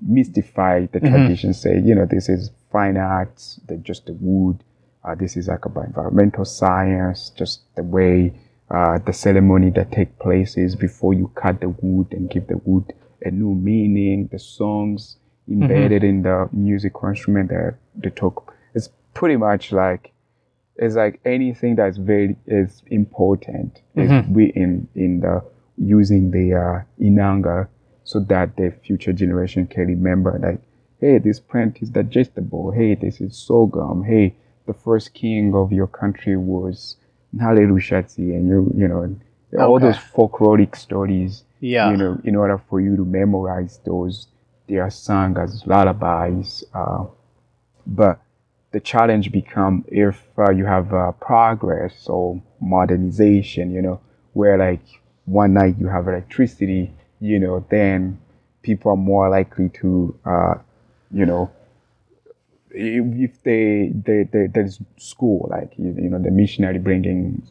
mystify 0.06 0.86
the 0.86 1.00
Mhm. 1.00 1.10
tradition. 1.10 1.52
Say, 1.52 1.80
you 1.80 1.94
know, 1.94 2.06
this 2.06 2.28
is 2.28 2.50
fine 2.70 2.96
arts. 2.96 3.60
The 3.66 3.76
just 3.76 4.06
the 4.06 4.12
wood. 4.14 4.62
Uh, 5.04 5.14
this 5.14 5.36
is 5.36 5.48
like 5.48 5.64
about 5.64 5.86
environmental 5.86 6.44
science. 6.44 7.30
Just 7.30 7.62
the 7.76 7.82
way 7.82 8.32
uh, 8.70 8.98
the 8.98 9.12
ceremony 9.14 9.70
that 9.70 9.90
take 9.90 10.18
place 10.18 10.58
is 10.58 10.76
before 10.76 11.14
you 11.14 11.28
cut 11.34 11.58
the 11.60 11.70
wood 11.70 12.08
and 12.12 12.28
give 12.28 12.46
the 12.48 12.58
wood 12.66 12.92
a 13.22 13.30
new 13.30 13.54
meaning. 13.54 14.28
The 14.30 14.38
songs 14.38 15.16
embedded 15.50 16.04
in 16.04 16.22
the 16.22 16.48
musical 16.52 17.08
instrument 17.08 17.48
that 17.50 17.74
they 17.96 18.10
took. 18.10 18.54
It's 18.74 18.90
pretty 19.14 19.36
much 19.36 19.72
like 19.72 20.12
it's 20.76 20.94
like 20.94 21.20
anything 21.24 21.74
that's 21.76 21.96
very 21.98 22.36
is 22.46 22.82
important 22.86 23.82
is 23.96 24.10
Mhm. 24.10 24.36
written 24.36 24.88
in 24.94 25.20
the 25.20 25.42
using 25.76 26.30
the 26.30 26.54
uh, 26.54 26.80
inanga 27.00 27.66
so 28.04 28.20
that 28.20 28.56
the 28.56 28.70
future 28.84 29.12
generation 29.12 29.66
can 29.66 29.86
remember 29.86 30.38
like 30.42 30.60
hey 31.00 31.18
this 31.18 31.40
plant 31.40 31.82
is 31.82 31.90
digestible 31.90 32.70
hey 32.72 32.94
this 32.94 33.20
is 33.20 33.36
sorghum 33.36 34.02
hey 34.04 34.34
the 34.66 34.72
first 34.72 35.14
king 35.14 35.54
of 35.54 35.72
your 35.72 35.86
country 35.86 36.36
was 36.36 36.96
Ntare 37.36 37.66
Rushatsi 37.68 38.32
and 38.36 38.48
you 38.48 38.72
you 38.76 38.88
know 38.88 39.02
all 39.58 39.78
those 39.80 39.96
folkloric 40.14 40.76
stories 40.76 41.44
Yeah. 41.60 41.90
you 41.90 41.96
know 41.96 42.20
in 42.24 42.34
order 42.36 42.58
for 42.68 42.80
you 42.80 42.96
to 42.96 43.04
memorize 43.04 43.80
those 43.84 44.28
they 44.68 44.76
are 44.76 44.90
sung 44.90 45.36
as 45.38 45.66
lullabies 45.66 46.64
uh, 46.74 47.04
but 47.86 48.20
the 48.72 48.80
challenge 48.80 49.32
become 49.32 49.84
if 49.88 50.22
uh, 50.38 50.50
you 50.50 50.64
have 50.66 50.92
uh, 50.92 51.12
progress 51.12 52.06
or 52.08 52.40
modernization 52.60 53.72
you 53.72 53.82
know 53.82 54.00
where 54.34 54.58
like 54.58 54.82
one 55.24 55.54
night 55.54 55.74
you 55.78 55.88
have 55.88 56.06
electricity 56.06 56.92
you 57.20 57.38
know 57.38 57.64
then 57.70 58.18
people 58.62 58.92
are 58.92 58.96
more 58.96 59.28
likely 59.28 59.68
to 59.70 60.18
uh, 60.24 60.54
you 61.10 61.24
know 61.24 61.50
if 62.70 63.42
they, 63.42 63.90
they, 63.94 64.24
they 64.24 64.46
there's 64.46 64.78
school 64.98 65.48
like 65.50 65.72
you, 65.78 65.94
you 65.98 66.08
know 66.08 66.18
the 66.18 66.30
missionary 66.30 66.78
bringing 66.78 67.42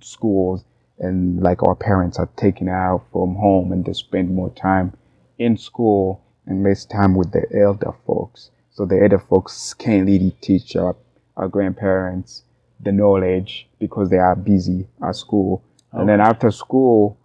schools 0.00 0.64
and 0.98 1.42
like 1.42 1.62
our 1.62 1.74
parents 1.74 2.18
are 2.18 2.28
taken 2.36 2.68
out 2.68 3.04
from 3.12 3.34
home 3.34 3.72
and 3.72 3.84
they 3.84 3.92
spend 3.92 4.34
more 4.34 4.50
time 4.50 4.92
in 5.38 5.56
school 5.56 6.23
and 6.46 6.62
less 6.62 6.84
time 6.84 7.14
with 7.14 7.32
the 7.32 7.44
elder 7.58 7.92
folks. 8.06 8.50
So 8.72 8.84
the 8.84 9.00
elder 9.00 9.18
folks 9.18 9.74
can't 9.74 10.06
really 10.06 10.36
teach 10.40 10.76
our, 10.76 10.96
our 11.36 11.48
grandparents 11.48 12.42
the 12.80 12.92
knowledge 12.92 13.68
because 13.78 14.10
they 14.10 14.18
are 14.18 14.36
busy 14.36 14.86
at 15.02 15.16
school. 15.16 15.62
And 15.92 16.08
then 16.08 16.20
after 16.20 16.50
school 16.50 17.16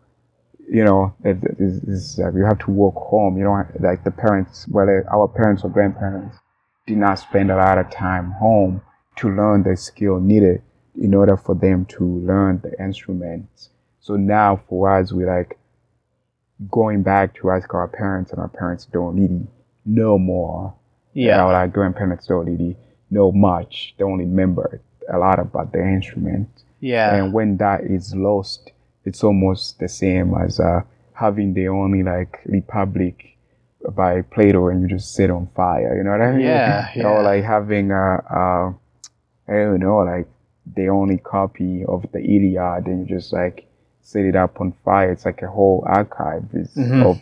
you 0.71 0.83
know 0.83 1.13
it, 1.23 1.37
it's, 1.57 1.83
it's, 1.87 2.19
uh, 2.19 2.31
you 2.33 2.45
have 2.45 2.59
to 2.59 2.71
walk 2.71 2.95
home. 2.95 3.37
You 3.37 3.45
don't 3.45 3.81
like 3.81 4.03
the 4.03 4.11
parents 4.11 4.67
whether 4.67 5.05
our 5.11 5.27
parents 5.27 5.63
or 5.63 5.69
grandparents 5.69 6.37
did 6.85 6.97
not 6.97 7.19
spend 7.19 7.51
a 7.51 7.55
lot 7.55 7.77
of 7.77 7.89
time 7.89 8.31
home 8.31 8.81
to 9.17 9.29
learn 9.29 9.63
the 9.63 9.75
skill 9.75 10.19
needed 10.19 10.61
in 10.95 11.13
order 11.13 11.37
for 11.37 11.55
them 11.55 11.85
to 11.85 12.03
learn 12.03 12.61
the 12.63 12.71
instruments. 12.83 13.69
So 13.99 14.15
now 14.15 14.61
for 14.67 14.97
us, 14.97 15.11
we 15.11 15.25
like 15.25 15.58
going 16.69 17.03
back 17.03 17.35
to 17.35 17.51
ask 17.51 17.73
our 17.73 17.87
parents, 17.87 18.31
and 18.31 18.39
our 18.39 18.49
parents 18.49 18.85
don't 18.85 19.15
really 19.15 19.47
know 19.85 20.17
more. 20.17 20.73
Yeah. 21.13 21.43
Our 21.43 21.67
grandparents 21.67 22.27
don't 22.27 22.45
really 22.45 22.77
know 23.09 23.31
much. 23.31 23.95
They 23.97 24.03
only 24.03 24.25
remember 24.25 24.81
a 25.11 25.17
lot 25.17 25.39
about 25.39 25.71
the 25.71 25.79
instrument. 25.79 26.49
Yeah. 26.79 27.15
And 27.15 27.33
when 27.33 27.57
that 27.57 27.81
is 27.81 28.15
lost, 28.15 28.71
it's 29.05 29.23
almost 29.23 29.79
the 29.79 29.89
same 29.89 30.33
as 30.35 30.59
uh, 30.59 30.81
having 31.13 31.53
the 31.53 31.67
only 31.67 32.03
like 32.03 32.39
republic 32.45 33.37
by 33.95 34.21
Plato 34.21 34.67
and 34.67 34.81
you 34.81 34.87
just 34.87 35.13
sit 35.15 35.29
on 35.29 35.49
fire. 35.55 35.97
You 35.97 36.03
know 36.03 36.11
what 36.11 36.21
I 36.21 36.31
mean? 36.31 36.41
Yeah, 36.41 36.89
yeah. 36.95 37.07
Or 37.07 37.23
like 37.23 37.43
having 37.43 37.91
a, 37.91 38.15
a 38.17 38.75
I 39.47 39.53
don't 39.53 39.79
know, 39.79 39.97
like 39.99 40.27
the 40.75 40.89
only 40.89 41.17
copy 41.17 41.83
of 41.85 42.05
the 42.11 42.19
Iliad 42.19 42.85
and 42.85 43.07
you 43.07 43.15
just 43.15 43.33
like 43.33 43.65
set 44.09 44.25
it 44.25 44.35
up 44.35 44.59
on 44.59 44.71
fire. 44.83 45.11
It's 45.11 45.25
like 45.25 45.41
a 45.43 45.47
whole 45.47 45.83
archive 45.85 46.45
is 46.53 46.73
Mhm. 46.75 47.05
of 47.05 47.21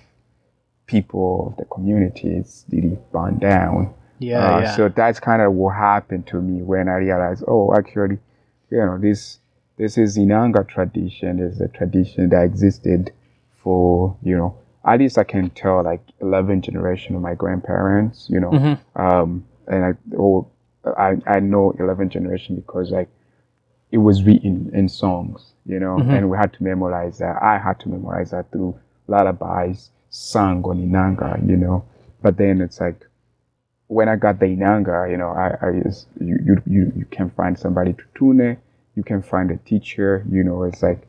people 0.86 1.48
of 1.50 1.58
the 1.58 1.66
community. 1.66 2.30
It's 2.30 2.66
really 2.72 2.98
burned 3.12 3.42
down. 3.42 3.94
Yeah, 4.20 4.40
Uh, 4.56 4.60
yeah. 4.62 4.72
So 4.76 4.88
that's 4.90 5.20
kind 5.20 5.42
of 5.42 5.54
what 5.54 5.76
happened 5.76 6.26
to 6.28 6.42
me 6.42 6.62
when 6.62 6.88
I 6.88 6.96
realized, 6.96 7.44
oh, 7.48 7.74
actually, 7.76 8.20
you 8.70 8.78
know, 8.78 8.98
this 8.98 9.40
this 9.78 9.98
is 9.98 10.18
Inanga 10.18 10.66
tradition. 10.68 11.40
Is 11.40 11.60
a 11.62 11.68
tradition 11.68 12.30
that 12.30 12.44
existed 12.44 13.12
for 13.52 14.16
you 14.24 14.36
know 14.38 14.56
at 14.86 15.00
least 15.00 15.18
I 15.18 15.24
can 15.26 15.50
tell 15.52 15.84
like 15.84 16.02
eleven 16.22 16.62
generation 16.62 17.16
of 17.16 17.22
my 17.22 17.36
grandparents. 17.36 18.30
You 18.30 18.40
know, 18.40 18.52
Mhm. 18.52 18.78
um, 18.96 19.44
and 19.68 19.84
I 19.86 19.94
oh 20.18 20.48
I 20.98 21.18
I 21.28 21.40
know 21.42 21.72
eleven 21.72 22.10
generation 22.10 22.56
because 22.56 22.92
like 22.92 23.10
it 23.92 23.98
was 24.00 24.24
written 24.24 24.72
in 24.74 24.88
songs. 24.90 25.54
You 25.68 25.80
know, 25.80 25.98
Mhm. 25.98 26.14
and 26.18 26.30
we 26.30 26.38
had 26.38 26.54
to 26.54 26.64
memorize 26.64 27.18
that. 27.20 27.42
I 27.44 27.58
had 27.58 27.80
to 27.82 27.90
memorize 27.90 28.32
that 28.32 28.50
through 28.52 28.76
lullabies 29.08 29.92
sung 30.10 30.64
on 30.64 30.78
Inanga. 30.80 31.46
You 31.48 31.58
know, 31.58 31.84
but 32.22 32.38
then 32.38 32.62
it's 32.62 32.80
like 32.80 33.06
when 33.88 34.10
I 34.10 34.16
got 34.16 34.40
the 34.40 34.46
Inanga, 34.48 35.10
you 35.12 35.18
know, 35.18 35.30
I, 35.30 35.58
I 35.62 35.80
just, 35.82 36.08
you, 36.20 36.38
you, 36.44 36.62
you, 36.66 36.92
you 36.96 37.06
can 37.06 37.30
find 37.32 37.58
somebody 37.58 37.94
to 37.94 38.04
tune 38.16 38.42
it, 38.42 38.60
you 38.96 39.04
can 39.04 39.22
find 39.22 39.50
a 39.50 39.56
teacher, 39.58 40.26
you 40.30 40.44
know, 40.44 40.64
it's 40.64 40.84
like, 40.84 41.08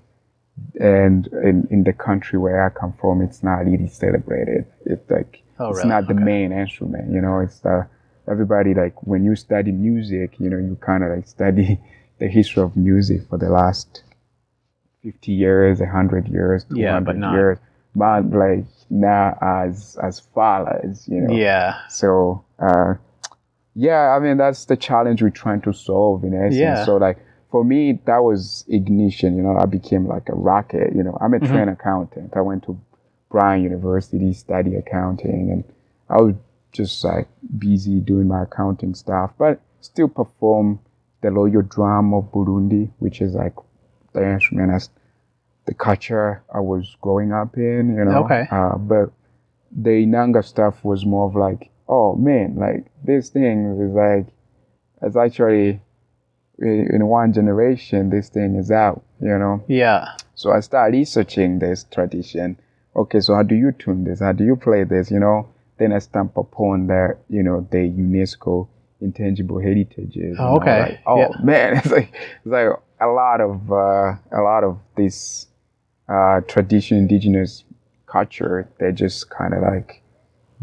and 0.80 1.26
in, 1.28 1.66
in 1.70 1.82
the 1.84 1.92
country 1.92 2.38
where 2.38 2.64
I 2.64 2.68
come 2.70 2.92
from, 3.00 3.20
it's 3.22 3.42
not 3.42 3.64
really 3.66 3.88
celebrated. 3.88 4.64
It's 4.86 5.08
like, 5.10 5.42
Oh, 5.58 5.70
it's 5.70 5.78
really? 5.78 5.88
not 5.88 6.06
the 6.06 6.14
Okay. 6.14 6.22
main 6.22 6.52
instrument, 6.52 7.10
you 7.12 7.20
know, 7.20 7.40
it's 7.40 7.58
the, 7.60 7.86
everybody 8.28 8.74
like 8.74 8.94
when 9.04 9.24
you 9.24 9.34
study 9.34 9.72
music, 9.72 10.38
you 10.38 10.48
know, 10.48 10.58
you 10.58 10.76
kind 10.80 11.02
of 11.02 11.10
like 11.10 11.26
study 11.26 11.80
the 12.20 12.28
history 12.28 12.62
of 12.62 12.76
music 12.76 13.22
for 13.28 13.38
the 13.38 13.48
last 13.50 14.04
50 15.02 15.32
years, 15.32 15.80
100 15.80 16.28
years, 16.28 16.64
200 16.64 16.80
Yeah, 16.82 17.00
but 17.00 17.16
not- 17.16 17.32
years, 17.34 17.58
but 17.94 18.30
like 18.30 18.64
not 18.90 19.38
as, 19.40 19.96
as 20.02 20.20
far 20.20 20.68
as, 20.84 21.06
you 21.08 21.20
know, 21.20 21.34
yeah. 21.34 21.76
so 21.88 22.44
uh, 22.58 22.94
yeah, 23.74 24.10
I 24.16 24.18
mean 24.18 24.36
that's 24.38 24.64
the 24.64 24.76
challenge 24.76 25.22
we're 25.22 25.30
trying 25.30 25.60
to 25.62 25.72
solve 25.72 26.24
in 26.24 26.34
essence. 26.34 26.56
Yeah. 26.56 26.84
So 26.84 26.96
like 26.96 27.18
for 27.50 27.64
me, 27.64 28.00
that 28.06 28.18
was 28.18 28.64
ignition. 28.68 29.36
You 29.36 29.42
know, 29.42 29.56
I 29.56 29.66
became 29.66 30.06
like 30.06 30.28
a 30.28 30.34
rocket. 30.34 30.94
You 30.94 31.02
know, 31.02 31.16
I'm 31.20 31.32
a 31.34 31.38
Mhm. 31.38 31.46
trained 31.48 31.70
accountant. 31.70 32.32
I 32.36 32.40
went 32.40 32.64
to 32.64 32.76
Brown 33.30 33.62
University, 33.62 34.32
study 34.32 34.74
accounting, 34.74 35.50
and 35.52 35.64
I 36.10 36.20
was 36.20 36.34
just 36.72 37.04
like 37.04 37.28
busy 37.58 38.00
doing 38.00 38.26
my 38.28 38.42
accounting 38.42 38.94
stuff, 38.94 39.32
but 39.38 39.60
still 39.80 40.08
perform 40.08 40.80
the 41.22 41.30
loyal 41.30 41.62
drum 41.62 42.12
of 42.14 42.30
Burundi, 42.32 42.90
which 42.98 43.20
is 43.22 43.34
like 43.34 43.54
the 44.20 44.28
instrument 44.30 44.72
as 44.72 44.90
the 45.66 45.74
culture 45.74 46.42
I 46.54 46.60
was 46.60 46.96
growing 47.00 47.32
up 47.32 47.56
in. 47.56 47.94
You 47.96 48.04
know, 48.04 48.24
Okay. 48.24 48.46
uh, 48.50 48.76
but 48.78 49.10
the 49.70 49.90
Inanga 50.06 50.44
stuff 50.44 50.82
was 50.84 51.04
more 51.04 51.26
of 51.26 51.34
like, 51.36 51.70
oh 51.88 52.14
man, 52.16 52.56
like 52.56 52.86
this 53.04 53.28
thing 53.30 53.78
is 53.80 53.92
like, 53.94 54.26
it's 55.02 55.16
actually 55.16 55.80
in 56.58 57.06
one 57.06 57.32
generation, 57.32 58.10
this 58.10 58.28
thing 58.28 58.56
is 58.56 58.70
out, 58.70 59.02
you 59.20 59.38
know. 59.38 59.62
Yeah. 59.68 60.08
So 60.34 60.52
I 60.52 60.60
started 60.60 60.96
researching 60.96 61.58
this 61.60 61.84
tradition. 61.90 62.58
Okay, 62.96 63.20
so 63.20 63.34
how 63.34 63.42
do 63.44 63.54
you 63.54 63.70
tune 63.72 64.04
this? 64.04 64.20
How 64.20 64.32
do 64.32 64.44
you 64.44 64.56
play 64.56 64.84
this? 64.84 65.10
You 65.10 65.20
know. 65.20 65.48
Then 65.78 65.92
I 65.92 66.00
stump 66.00 66.36
upon 66.36 66.88
that, 66.88 67.18
you 67.28 67.44
know, 67.44 67.64
the 67.70 67.76
UNESCO 67.78 68.66
intangible 69.00 69.60
heritages. 69.60 70.36
Oh, 70.40 70.42
and 70.42 70.42
I 70.42 70.50
was 70.50 70.60
okay. 70.62 70.80
Like, 70.80 71.00
oh 71.06 71.18
Yeah. 71.20 71.28
man, 71.44 71.76
it's 71.76 71.90
like 71.92 72.12
it's 72.12 72.46
like 72.46 72.68
a 73.00 73.06
lot 73.06 73.40
of 73.40 73.70
uh, 73.70 74.14
a 74.32 74.40
lot 74.40 74.64
of 74.64 74.78
this 74.96 75.46
uh, 76.08 76.40
tradition, 76.42 76.98
indigenous 76.98 77.64
culture. 78.06 78.68
They're 78.78 78.92
just 78.92 79.30
kind 79.30 79.54
of 79.54 79.62
like 79.62 80.02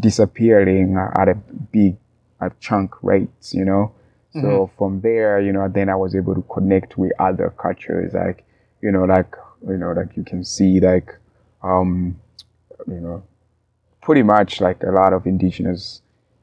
disappearing 0.00 0.96
at 0.96 1.28
a 1.28 1.34
big 1.34 1.96
a 2.40 2.50
chunk 2.60 3.02
rates, 3.02 3.54
you 3.54 3.64
know. 3.64 3.92
So 4.42 4.70
from 4.76 5.00
there, 5.00 5.40
you 5.40 5.50
know, 5.50 5.66
then 5.66 5.88
I 5.88 5.96
was 5.96 6.14
able 6.14 6.34
to 6.34 6.42
connect 6.42 6.98
with 6.98 7.10
other 7.18 7.54
cultures, 7.56 8.12
like 8.12 8.44
you 8.82 8.92
know, 8.92 9.04
like 9.04 9.34
you 9.66 9.78
know, 9.78 9.92
like 9.92 10.14
you 10.14 10.24
can 10.24 10.44
see, 10.44 10.78
like 10.78 11.16
um, 11.62 12.20
you 12.86 13.00
know, 13.00 13.22
pretty 14.02 14.22
much 14.22 14.60
like 14.60 14.82
a 14.82 14.90
lot 14.90 15.14
of 15.14 15.26
indigenous 15.26 16.02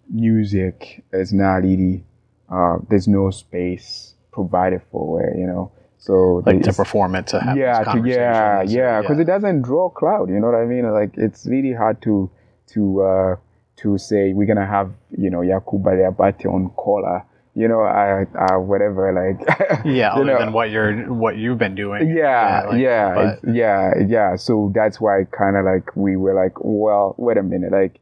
music 0.09 1.03
is 1.13 1.31
not 1.31 1.61
really 1.63 2.03
uh, 2.49 2.77
there's 2.89 3.07
no 3.07 3.29
space 3.29 4.15
provided 4.31 4.81
for 4.91 5.23
it, 5.23 5.37
you 5.37 5.45
know. 5.45 5.71
So 6.03 6.43
Like 6.45 6.63
to 6.63 6.73
perform 6.73 7.15
it, 7.15 7.27
to 7.27 7.39
have 7.39 7.55
yeah, 7.55 7.81
to, 7.85 8.03
yeah, 8.05 8.61
yeah, 8.63 8.99
because 9.01 9.19
it 9.19 9.23
doesn't 9.23 9.61
draw 9.61 9.87
crowd. 9.89 10.27
You 10.27 10.37
know 10.41 10.47
what 10.47 10.55
I 10.59 10.65
mean? 10.65 10.91
Like 10.91 11.11
it's 11.17 11.45
really 11.45 11.71
hard 11.71 12.01
to 12.01 12.29
to 12.73 13.01
uh, 13.01 13.35
to 13.77 13.97
say 13.97 14.33
we're 14.33 14.45
gonna 14.45 14.65
have 14.65 14.91
you 15.17 15.29
know 15.29 15.39
Yakuba 15.39 15.91
Leabate 15.95 16.45
on 16.45 16.71
kora. 16.71 17.25
You 17.55 17.69
know, 17.69 17.81
I, 17.83 18.25
I 18.37 18.57
whatever 18.57 19.13
like. 19.13 19.39
Yeah, 19.85 20.15
you 20.15 20.23
other 20.23 20.25
know, 20.25 20.39
than 20.39 20.51
what 20.51 20.71
you're 20.71 21.13
what 21.13 21.37
you've 21.37 21.57
been 21.57 21.75
doing. 21.75 22.09
yeah, 22.09 22.63
like, 22.67 22.81
yeah, 22.81 23.35
yeah, 23.47 23.93
yeah. 24.05 24.35
So 24.35 24.71
that's 24.75 24.99
why 24.99 25.23
kind 25.31 25.55
of 25.55 25.63
like 25.63 25.95
we 25.95 26.17
were 26.17 26.33
like, 26.33 26.53
well, 26.59 27.15
wait 27.17 27.37
a 27.37 27.43
minute, 27.43 27.71
like 27.71 27.99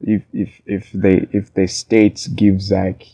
if 0.00 0.22
if 0.34 0.60
if 0.66 0.92
they 0.92 1.26
if 1.32 1.54
the 1.54 1.66
states 1.66 2.26
gives 2.26 2.70
like 2.70 3.06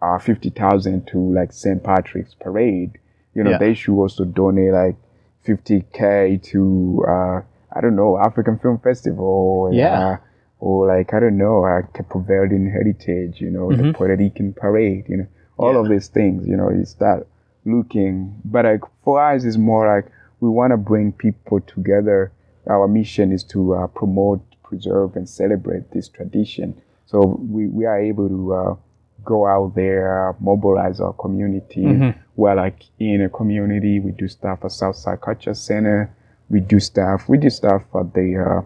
uh 0.00 0.18
fifty 0.20 0.50
thousand 0.50 1.08
to 1.08 1.18
like 1.18 1.52
St. 1.52 1.82
Patrick's 1.82 2.34
parade, 2.34 2.98
you 3.34 3.42
know, 3.44 3.50
Yeah. 3.50 3.58
they 3.58 3.74
should 3.74 3.96
also 3.98 4.24
donate 4.24 4.72
like 4.72 4.96
fifty 5.42 5.84
k 5.92 6.38
to 6.50 7.04
uh 7.08 7.40
I 7.74 7.80
don't 7.80 7.96
know 7.96 8.18
African 8.18 8.58
Film 8.58 8.78
Festival. 8.78 9.24
Or, 9.24 9.72
Yeah. 9.72 9.98
uh, 10.12 10.16
or 10.60 10.86
like 10.86 11.12
I 11.14 11.20
don't 11.20 11.38
know, 11.38 11.64
uh, 11.64 11.82
Cape 11.94 12.08
Verdean 12.10 12.70
Heritage, 12.70 13.40
you 13.40 13.50
know, 13.50 13.70
the 13.72 13.82
Mhm. 13.84 13.94
Puerto 13.94 14.14
Rican 14.16 14.52
Parade, 14.52 15.06
you 15.08 15.16
know, 15.16 15.26
all 15.56 15.72
Yeah. 15.74 15.80
of 15.80 15.88
these 15.88 16.08
things, 16.08 16.46
you 16.46 16.56
know, 16.56 16.70
you 16.70 16.84
start 16.84 17.26
looking. 17.64 18.34
But 18.44 18.64
like 18.64 18.82
for 19.04 19.20
us, 19.20 19.44
it's 19.44 19.56
more 19.56 19.86
like 19.86 20.06
we 20.40 20.48
want 20.48 20.70
to 20.72 20.76
bring 20.76 21.12
people 21.12 21.60
together. 21.60 22.30
Our 22.68 22.86
mission 22.86 23.32
is 23.32 23.42
to 23.44 23.74
uh, 23.74 23.86
promote, 23.88 24.40
preserve, 24.62 25.16
and 25.16 25.28
celebrate 25.28 25.90
this 25.90 26.08
tradition. 26.08 26.74
So 27.06 27.18
we, 27.50 27.66
we 27.66 27.84
are 27.86 27.98
able 27.98 28.28
to 28.28 28.54
uh, 28.54 28.74
go 29.24 29.46
out 29.46 29.74
there, 29.74 30.34
mobilize 30.40 31.00
our 31.00 31.12
community. 31.14 31.84
Mhm. 31.84 32.14
We're 32.36 32.54
like 32.54 32.82
in 32.98 33.22
a 33.22 33.28
community. 33.28 34.00
We 34.00 34.12
do 34.12 34.28
stuff 34.28 34.64
at 34.64 34.72
Southside 34.72 35.20
Culture 35.20 35.54
Center. 35.54 36.10
We 36.50 36.60
do 36.60 36.78
stuff. 36.80 37.28
We 37.28 37.38
do 37.38 37.50
stuff 37.50 37.82
at 37.94 38.12
the 38.14 38.36
uh, 38.38 38.62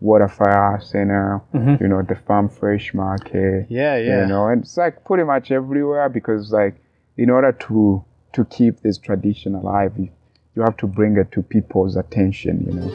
Waterfire 0.00 0.82
Center. 0.82 1.40
Mhm. 1.54 1.80
You 1.80 1.88
know, 1.88 2.02
the 2.02 2.14
Farm 2.14 2.48
Fresh 2.48 2.94
Market 2.94 3.66
Yeah, 3.68 3.96
yeah. 3.96 4.20
you 4.22 4.26
know 4.26 4.46
and 4.48 4.62
it's 4.62 4.76
like 4.76 5.04
pretty 5.04 5.24
much 5.24 5.50
everywhere 5.50 6.08
because 6.08 6.52
like 6.52 6.74
in 7.16 7.30
order 7.30 7.52
to 7.52 8.04
to 8.32 8.44
keep 8.44 8.80
this 8.80 8.98
tradition 8.98 9.54
alive 9.54 9.92
you, 9.96 10.08
you 10.54 10.62
have 10.62 10.76
to 10.76 10.86
bring 10.86 11.16
it 11.16 11.32
to 11.32 11.42
people's 11.42 11.96
attention 11.96 12.64
you 12.66 12.72
know 12.78 12.90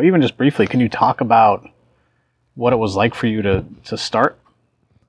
know, 0.00 0.06
even 0.06 0.20
just 0.22 0.36
briefly, 0.36 0.66
can 0.66 0.80
you 0.80 0.88
talk 0.88 1.20
about 1.20 1.68
what 2.54 2.72
it 2.72 2.76
was 2.76 2.96
like 2.96 3.14
for 3.14 3.26
you 3.26 3.42
to 3.42 3.64
to 3.84 3.96
start? 3.98 4.38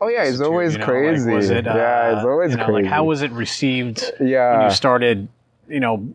Oh 0.02 0.08
yeah, 0.08 0.24
it's 0.24 0.40
always 0.40 0.74
You 0.74 0.80
know, 0.80 0.86
like, 0.86 0.94
crazy. 0.94 1.32
was 1.34 1.50
it, 1.50 1.66
yeah, 1.66 2.16
it's 2.16 2.26
uh, 2.26 2.30
always 2.30 2.52
you 2.52 2.58
know, 2.58 2.66
crazy. 2.66 2.84
Like, 2.84 2.92
how 2.92 3.04
was 3.04 3.22
it 3.22 3.32
received 3.32 4.12
when 4.18 4.30
yeah. 4.30 4.64
you 4.64 4.70
started, 4.72 5.28
you 5.68 5.80
know, 5.82 6.08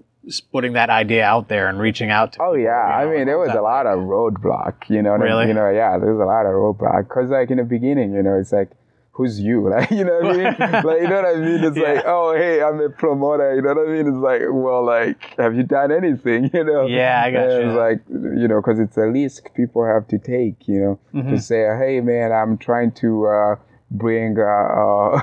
putting 0.52 0.72
that 0.72 0.88
idea 0.88 1.22
out 1.24 1.48
there 1.48 1.68
and 1.68 1.78
reaching 1.78 2.10
out 2.10 2.32
to? 2.32 2.42
Oh 2.42 2.52
people, 2.52 2.60
yeah, 2.64 3.00
you 3.00 3.06
know, 3.06 3.12
I 3.12 3.16
mean 3.16 3.26
there 3.26 3.38
was 3.38 3.50
a 3.50 3.60
lot 3.60 3.86
of 3.86 3.98
roadblock, 3.98 4.88
you 4.88 5.02
know. 5.02 5.12
what 5.12 5.20
I- 5.20 5.24
Really? 5.24 5.48
You 5.48 5.54
know, 5.54 5.70
yeah, 5.70 5.98
there's 5.98 6.18
a 6.18 6.24
lot 6.24 6.46
of 6.46 6.52
roadblock 6.52 7.08
because 7.08 7.30
like 7.30 7.50
in 7.50 7.58
the 7.58 7.64
beginning, 7.64 8.14
you 8.14 8.22
know, 8.22 8.38
it's 8.38 8.52
like, 8.52 8.70
who's 9.14 9.40
you? 9.40 9.68
Like, 9.74 9.90
you 9.90 10.04
know 10.04 10.20
what 10.20 10.26
I 10.26 10.36
mean? 10.36 10.44
like, 10.84 11.00
you 11.02 11.08
know 11.08 11.22
what 11.22 11.24
I 11.24 11.34
mean? 11.36 11.64
It's 11.64 11.76
Yeah. 11.76 11.92
like, 11.94 12.04
oh 12.06 12.34
hey, 12.36 12.62
I'm 12.62 12.80
a 12.80 12.90
promoter. 12.90 13.54
You 13.56 13.62
know 13.62 13.74
what 13.74 13.88
I 13.88 13.90
mean? 13.90 14.06
It's 14.08 14.16
like, 14.30 14.42
well, 14.50 14.84
like, 14.84 15.16
have 15.38 15.54
you 15.56 15.62
done 15.62 15.90
anything? 15.92 16.50
You 16.54 16.64
know? 16.64 16.86
Yeah, 16.86 17.22
I 17.24 17.30
got 17.30 17.48
And 17.48 17.52
you. 17.62 17.68
It's 17.70 17.76
like, 17.86 18.00
you 18.42 18.48
know, 18.48 18.60
because 18.60 18.78
it's 18.80 18.96
a 18.96 19.06
risk 19.08 19.52
people 19.54 19.84
have 19.84 20.06
to 20.08 20.18
take. 20.18 20.68
You 20.68 20.80
know, 20.80 20.98
Mm-hmm. 21.14 21.30
to 21.30 21.40
say, 21.40 21.60
hey 21.78 22.00
man, 22.00 22.32
I'm 22.32 22.58
trying 22.58 22.92
to 23.02 23.26
uh, 23.26 23.56
bring 23.90 24.36
uh, 24.38 24.42
uh, 24.42 25.22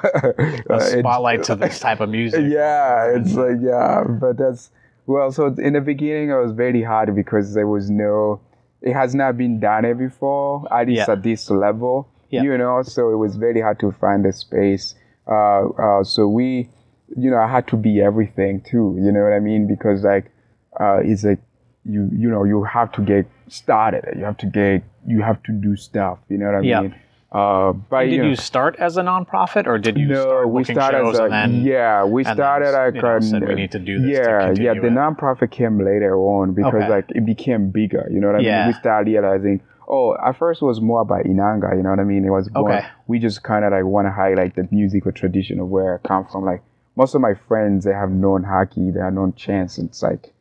a 0.69 0.79
spotlight 0.81 1.43
to 1.43 1.55
this 1.55 1.79
type 1.79 1.99
of 1.99 2.09
music. 2.09 2.45
yeah, 2.47 3.05
it's 3.15 3.33
like 3.33 3.57
yeah, 3.61 4.03
but 4.07 4.37
that's 4.37 4.71
well. 5.05 5.31
So 5.31 5.47
in 5.57 5.73
the 5.73 5.81
beginning, 5.81 6.29
it 6.29 6.35
was 6.35 6.51
very 6.53 6.83
hard 6.83 7.13
because 7.15 7.53
there 7.53 7.67
was 7.67 7.89
no, 7.89 8.39
it 8.81 8.93
has 8.93 9.13
not 9.13 9.37
been 9.37 9.59
done 9.59 9.85
before, 9.97 10.65
at 10.73 10.87
least 10.87 11.07
Yeah. 11.07 11.13
at 11.13 11.23
this 11.23 11.49
level. 11.49 12.07
Yeah. 12.31 12.43
You 12.43 12.57
know, 12.57 12.81
so 12.83 13.11
it 13.11 13.17
was 13.17 13.35
very 13.35 13.61
hard 13.61 13.79
to 13.81 13.91
find 13.91 14.25
a 14.25 14.31
space. 14.33 14.95
Uh, 15.27 15.67
uh, 15.69 16.03
so 16.03 16.27
we, 16.27 16.69
you 17.15 17.29
know, 17.29 17.37
I 17.37 17.47
had 17.47 17.67
to 17.67 17.75
be 17.77 18.01
everything 18.01 18.61
too. 18.61 18.97
You 18.99 19.11
know 19.11 19.23
what 19.23 19.33
I 19.33 19.39
mean? 19.39 19.67
Because 19.67 20.03
like, 20.03 20.31
uh, 20.79 20.99
it's 21.03 21.23
like 21.23 21.39
you, 21.85 22.09
you 22.15 22.29
know, 22.29 22.43
you 22.45 22.63
have 22.63 22.91
to 22.93 23.01
get 23.01 23.25
started. 23.47 24.05
You 24.17 24.23
have 24.23 24.37
to 24.37 24.45
get, 24.45 24.83
you 25.05 25.21
have 25.21 25.43
to 25.43 25.51
do 25.51 25.75
stuff. 25.75 26.19
You 26.29 26.37
know 26.37 26.45
what 26.47 26.55
I 26.55 26.61
Yeah. 26.61 26.81
mean? 26.81 26.95
Uh, 27.33 27.71
but 27.71 28.01
Did 28.03 28.11
you, 28.11 28.17
know, 28.23 28.27
you 28.29 28.35
start 28.35 28.75
as 28.77 28.97
a 28.97 29.01
nonprofit, 29.03 29.65
or 29.65 29.77
did 29.77 29.97
you 29.97 30.05
no, 30.07 30.21
start 30.21 30.49
we 30.49 30.63
started 30.65 30.97
shows 30.97 31.13
as 31.15 31.19
a, 31.21 31.23
and 31.23 31.33
then? 31.33 31.63
yeah, 31.65 32.03
we 32.03 32.23
and 32.23 32.27
then, 32.27 32.35
started 32.35 32.71
like 32.73 32.95
you 32.95 33.01
know, 33.01 33.19
said 33.21 33.47
we 33.47 33.55
need 33.55 33.71
to 33.71 33.79
do 33.79 34.01
this 34.01 34.09
Yeah, 34.11 34.51
yeah. 34.51 34.73
The 34.73 34.87
it. 34.87 34.93
nonprofit 34.93 35.49
came 35.49 35.77
later 35.79 36.13
on 36.17 36.51
because 36.53 36.73
Okay. 36.73 36.89
like 36.89 37.09
it 37.11 37.25
became 37.25 37.69
bigger. 37.71 38.05
You 38.11 38.19
know 38.19 38.27
what 38.27 38.35
I 38.35 38.39
Yeah. 38.41 38.57
mean? 38.59 38.67
We 38.67 38.73
started 38.73 39.09
realizing. 39.11 39.61
Oh, 39.93 40.15
at 40.25 40.37
first 40.37 40.61
it 40.61 40.65
was 40.65 40.79
more 40.79 41.01
about 41.01 41.25
Inanga. 41.25 41.75
You 41.75 41.83
know 41.83 41.89
what 41.89 41.99
I 41.99 42.05
mean? 42.05 42.23
It 42.25 42.29
was 42.29 42.49
more, 42.51 42.71
Okay. 42.71 42.87
we 43.07 43.19
just 43.19 43.43
kind 43.43 43.65
of 43.65 43.73
like 43.73 43.83
want 43.83 44.07
to 44.07 44.11
highlight 44.11 44.55
the 44.55 44.67
musical 44.71 45.11
tradition 45.11 45.59
of 45.59 45.67
where 45.67 45.95
I 46.03 46.07
come 46.07 46.25
from. 46.25 46.45
Like 46.45 46.63
most 46.95 47.13
of 47.13 47.19
my 47.21 47.33
friends, 47.33 47.83
they 47.83 47.91
have 47.93 48.09
known 48.09 48.43
hockey, 48.43 48.89
they 48.91 49.01
have 49.01 49.13
known 49.13 49.33
chants. 49.33 49.77
It's 49.77 50.01
like, 50.01 50.33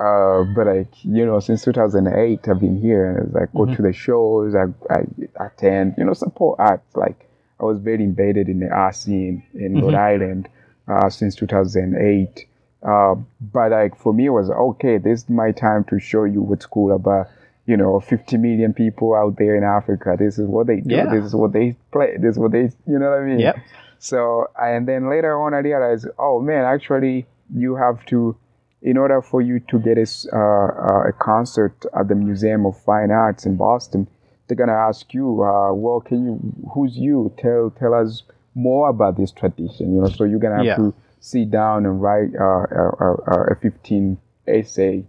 uh, 0.00 0.42
but 0.56 0.66
like 0.66 0.88
you 1.04 1.24
know, 1.24 1.38
since 1.38 1.62
2008, 1.62 2.48
I've 2.48 2.60
been 2.60 2.80
here 2.80 3.06
and 3.10 3.26
it's 3.26 3.34
like 3.34 3.48
Mm-hmm. 3.52 3.64
go 3.70 3.74
to 3.76 3.82
the 3.82 3.92
shows, 3.92 4.54
I, 4.56 4.64
I 4.92 5.04
attend, 5.46 5.94
you 5.98 6.04
know, 6.04 6.12
support 6.12 6.58
acts. 6.58 6.96
Like 6.96 7.28
I 7.60 7.64
was 7.64 7.78
very 7.78 8.02
embedded 8.02 8.48
in 8.48 8.58
the 8.58 8.68
art 8.70 8.96
scene 8.96 9.44
in 9.54 9.80
Rhode 9.80 9.94
Island 9.94 10.48
uh, 10.88 11.08
since 11.10 11.36
2008. 11.36 12.44
Uh, 12.82 13.14
but 13.40 13.70
like 13.70 13.96
for 13.96 14.12
me, 14.12 14.26
it 14.26 14.30
was 14.30 14.50
okay. 14.50 14.98
This 14.98 15.22
is 15.22 15.30
my 15.30 15.52
time 15.52 15.84
to 15.84 15.98
show 16.00 16.24
you 16.24 16.42
what's 16.42 16.66
cool 16.66 16.92
about 16.94 17.28
you 17.66 17.76
know 17.76 18.00
50 18.00 18.36
million 18.38 18.72
people 18.72 19.14
out 19.14 19.36
there 19.36 19.56
in 19.56 19.64
Africa. 19.64 20.16
This 20.18 20.38
is 20.38 20.46
what 20.46 20.66
they 20.68 20.80
do. 20.80 20.94
Yeah. 20.94 21.06
This 21.12 21.24
is 21.24 21.34
what 21.34 21.52
they 21.52 21.76
play. 21.92 22.16
This 22.18 22.32
is 22.32 22.38
what 22.38 22.52
they, 22.52 22.70
you 22.86 22.98
know 22.98 23.10
what 23.10 23.20
I 23.20 23.24
mean? 23.24 23.40
Yep. 23.40 23.56
So 23.98 24.46
and 24.60 24.86
then 24.86 25.08
later 25.10 25.40
on, 25.40 25.54
I 25.54 25.58
realized, 25.58 26.06
oh 26.18 26.40
man, 26.40 26.64
actually, 26.64 27.26
you 27.54 27.76
have 27.76 28.04
to, 28.06 28.36
in 28.82 28.96
order 28.96 29.20
for 29.22 29.40
you 29.42 29.58
to 29.60 29.78
get 29.78 29.98
a, 29.98 30.06
uh, 30.32 30.36
uh, 30.38 31.08
a 31.08 31.12
concert 31.12 31.84
at 31.98 32.08
the 32.08 32.14
Museum 32.14 32.66
of 32.66 32.78
Fine 32.82 33.10
Arts 33.10 33.46
in 33.46 33.56
Boston, 33.56 34.06
they're 34.46 34.56
gonna 34.56 34.72
ask 34.72 35.12
you, 35.12 35.42
uh, 35.42 35.72
well, 35.72 36.00
can 36.00 36.24
you, 36.24 36.70
who's 36.72 36.96
you? 36.96 37.32
Tell 37.38 37.70
tell 37.78 37.94
us 37.94 38.22
more 38.54 38.88
about 38.90 39.16
this 39.16 39.32
tradition. 39.32 39.94
You 39.94 40.02
know, 40.02 40.08
so 40.08 40.24
you're 40.24 40.38
gonna 40.38 40.56
have 40.56 40.64
Yeah. 40.66 40.76
to 40.76 40.94
sit 41.20 41.50
down 41.50 41.84
and 41.86 42.00
write 42.00 42.30
uh, 42.38 42.66
a, 42.70 43.14
a, 43.26 43.52
a 43.52 43.56
15 43.56 44.18
essay, 44.46 45.04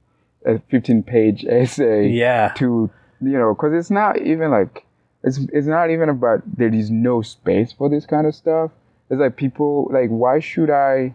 a 0.47 0.59
15 0.71 1.03
page 1.03 1.45
essay 1.45 2.07
Yeah. 2.07 2.53
to 2.57 2.89
you 3.21 3.37
know 3.41 3.53
because 3.53 3.73
it's 3.73 3.91
not 3.91 4.13
even 4.21 4.49
like 4.51 4.85
it's 5.23 5.39
it's 5.51 5.67
not 5.67 5.89
even 5.89 6.09
about 6.09 6.41
there 6.57 6.73
is 6.73 6.89
no 6.89 7.21
space 7.21 7.71
for 7.73 7.89
this 7.89 8.05
kind 8.05 8.25
of 8.27 8.33
stuff 8.35 8.71
it's 9.09 9.19
like 9.19 9.35
people 9.35 9.89
like 9.91 10.09
why 10.09 10.39
should 10.39 10.69
i 10.69 11.13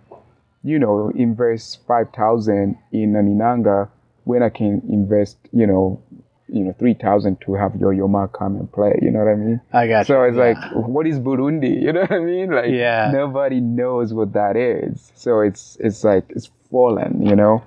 you 0.64 0.79
know 0.79 1.11
invest 1.14 1.81
5000 1.87 2.77
in 2.92 3.16
an 3.16 3.27
inanga 3.38 3.88
when 4.25 4.42
i 4.42 4.49
can 4.49 4.83
invest 4.90 5.37
you 5.53 5.66
know 5.66 6.03
you 6.49 6.64
know 6.64 6.75
3000 6.79 7.40
to 7.40 7.55
have 7.55 7.75
Yo-Yo 7.77 8.07
Ma 8.09 8.27
come 8.27 8.57
and 8.57 8.71
play 8.71 8.99
you 9.01 9.11
know 9.11 9.21
what 9.21 9.29
i 9.29 9.35
mean 9.37 9.61
I 9.73 9.87
got 9.88 10.07
so 10.07 10.23
you. 10.23 10.29
it's 10.29 10.37
like 10.37 10.59
what 10.75 11.07
is 11.07 11.18
burundi 11.18 11.81
you 11.87 11.92
know 11.92 12.01
what 12.03 12.12
i 12.12 12.18
mean 12.18 12.51
like 12.51 12.71
Yeah. 12.71 13.11
nobody 13.12 13.61
knows 13.61 14.12
what 14.12 14.33
that 14.35 14.57
is 14.57 15.12
so 15.14 15.40
it's 15.40 15.77
it's 15.81 16.05
like 16.05 16.25
it's 16.31 16.51
fallen 16.71 17.25
you 17.25 17.37
know 17.37 17.62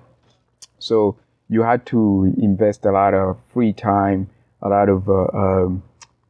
so 0.80 1.17
you 1.49 1.62
had 1.62 1.86
to 1.88 2.34
invest 2.38 2.86
a 2.86 2.91
lot 2.91 3.13
of 3.13 3.38
free 3.53 3.73
time, 3.73 4.29
a 4.62 4.69
lot 4.69 4.89
of 4.89 5.08
uh, 5.10 5.27
um, 5.34 5.84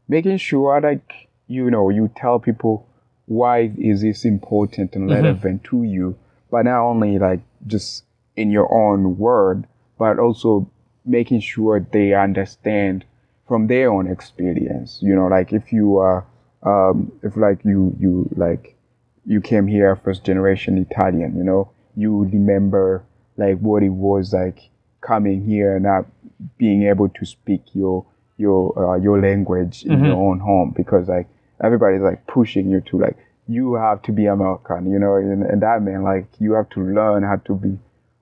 making 0.08 0.38
sure 0.38 0.80
like 0.82 1.30
you 1.48 1.70
know 1.70 1.90
you 1.90 2.10
tell 2.16 2.40
people 2.40 2.88
why 3.28 3.72
is 3.78 4.02
this 4.02 4.26
important 4.26 4.96
and 4.96 5.10
relevant 5.10 5.64
to 5.64 5.84
you, 5.84 6.16
but 6.52 6.64
not 6.66 6.82
only 6.82 7.18
like 7.18 7.40
just 7.66 8.04
in 8.36 8.52
your 8.52 8.72
own 8.74 9.18
word, 9.18 9.66
but 9.98 10.20
also 10.20 10.70
making 11.06 11.40
sure 11.40 11.80
they 11.80 12.14
understand 12.14 13.06
from 13.48 13.68
their 13.68 13.92
own 13.92 14.08
experience. 14.08 15.00
You 15.02 15.16
know, 15.16 15.28
like 15.28 15.54
if 15.54 15.72
you 15.72 15.98
are, 15.98 16.26
um, 16.64 17.12
if 17.24 17.38
like 17.38 17.64
you 17.64 17.96
you 18.00 18.30
like 18.36 18.76
you 19.26 19.42
came 19.42 19.68
here 19.68 19.96
first 19.96 20.24
generation 20.24 20.78
Italian, 20.78 21.36
you 21.38 21.44
know, 21.44 21.72
you 21.96 22.26
remember 22.26 23.04
like 23.38 23.58
what 23.60 23.84
it 23.84 23.90
was 23.90 24.34
like 24.34 24.70
coming 25.06 25.44
here 25.46 25.76
and 25.76 25.84
not 25.84 26.06
being 26.58 26.84
able 26.84 27.10
to 27.10 27.26
speak 27.26 27.62
your 27.74 28.06
your 28.38 28.78
uh, 28.78 28.98
your 28.98 29.20
language 29.20 29.84
in 29.84 30.04
your 30.04 30.16
mm-hmm. 30.16 30.28
own 30.28 30.40
home 30.40 30.74
because 30.76 31.08
like 31.08 31.28
everybody's 31.64 32.02
like 32.02 32.26
pushing 32.28 32.70
you 32.70 32.82
to 32.82 32.98
like 32.98 33.18
you 33.48 33.76
have 33.76 34.02
to 34.04 34.12
be 34.12 34.26
American, 34.26 34.92
you 34.92 34.98
know, 34.98 35.16
and, 35.16 35.44
and 35.44 35.62
that 35.62 35.82
meant 35.82 36.04
like 36.04 36.28
you 36.40 36.54
have 36.54 36.70
to 36.70 36.82
learn 36.82 37.24
how 37.24 37.36
to 37.38 37.56
be 37.56 37.78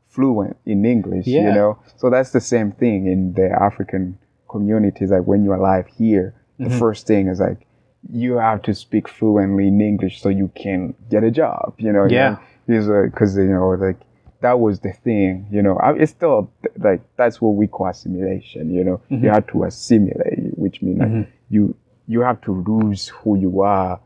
fluent 0.10 0.58
in 0.66 0.86
English, 0.86 1.28
you 1.28 1.42
know. 1.42 1.80
So 1.98 2.10
that's 2.10 2.32
the 2.32 2.42
same 2.42 2.72
thing 2.72 3.08
in 3.08 3.34
the 3.34 3.50
African 3.50 4.18
communities. 4.50 5.12
Like 5.12 5.24
when 5.24 5.44
you're 5.44 5.56
alive 5.56 5.88
here, 5.88 6.36
the 6.60 6.66
mm-hmm. 6.66 6.80
first 6.80 7.08
thing 7.08 7.28
is 7.28 7.40
like 7.40 7.66
you 8.12 8.34
have 8.34 8.62
to 8.64 8.74
speak 8.74 9.08
fluently 9.08 9.68
in 9.70 9.80
English 9.80 10.22
so 10.22 10.30
you 10.30 10.52
can 10.56 10.94
get 11.10 11.24
a 11.24 11.32
job, 11.32 11.74
you 11.78 11.92
know. 11.92 12.06
Yeah. 12.06 12.38
Because 12.68 13.38
uh, 13.38 13.42
you 13.42 13.48
know, 13.48 13.70
like 13.70 14.00
that 14.44 14.60
was 14.60 14.80
the 14.82 14.92
thing, 14.92 15.48
you 15.50 15.62
know. 15.62 15.76
I- 15.78 15.96
It's 16.02 16.12
still 16.12 16.52
like 16.78 17.02
that's 17.18 17.42
what 17.42 17.52
we 17.62 17.66
call 17.68 17.88
assimilation, 17.88 18.64
you 18.78 18.84
know. 18.84 19.00
You 19.10 19.30
have 19.30 19.48
to 19.48 19.64
assimilate, 19.64 20.58
which 20.64 20.82
means 20.84 21.00
like 21.00 21.28
you 21.50 21.76
you 22.08 22.20
have 22.22 22.40
to 22.42 22.52
lose 22.72 23.08
who 23.08 23.38
you 23.40 23.62
are, 23.62 24.00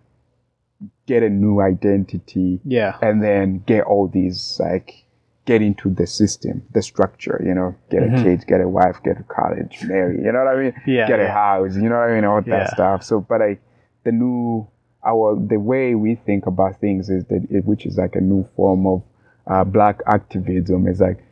get 1.08 1.24
a 1.24 1.30
new 1.30 1.60
identity, 1.60 2.60
Yeah. 2.64 2.96
and 3.02 3.24
then 3.24 3.64
get 3.66 3.84
all 3.86 4.08
these 4.08 4.60
like 4.60 5.04
get 5.46 5.62
into 5.62 5.90
the 5.90 6.06
system, 6.06 6.62
the 6.74 6.82
structure, 6.82 7.42
you 7.44 7.54
know, 7.54 7.74
get 7.90 8.04
a 8.04 8.10
kid, 8.22 8.46
get 8.48 8.60
a 8.62 8.68
wife, 8.68 8.98
get 9.04 9.16
to 9.18 9.24
college, 9.24 9.80
marry, 9.88 10.18
you 10.24 10.30
know 10.32 10.44
what 10.44 10.54
I 10.56 10.62
mean? 10.62 10.72
Mm-hmm. 10.74 10.90
Yeah, 10.98 11.08
Get 11.08 11.20
a 11.22 11.30
house, 11.32 11.76
you 11.76 11.88
know 11.90 11.96
what 12.02 12.10
I 12.10 12.16
mean? 12.16 12.26
All 12.26 12.42
that 12.42 12.48
Yeah. 12.48 12.68
stuff. 12.74 13.04
So, 13.04 13.22
but 13.22 13.40
like 13.40 13.62
the 14.04 14.12
new, 14.12 14.68
our, 15.06 15.40
the 15.40 15.58
way 15.58 15.96
we 15.96 16.16
think 16.16 16.48
about 16.48 16.82
things 16.82 17.10
is 17.10 17.24
that, 17.32 17.48
it, 17.50 17.64
which 17.66 17.86
is 17.86 17.98
like 17.98 18.16
a 18.18 18.22
new 18.22 18.44
form 18.58 18.86
of 18.86 19.02
uh, 19.50 19.64
black 19.64 20.02
activism 20.08 20.88
is 20.88 21.00
like, 21.00 21.24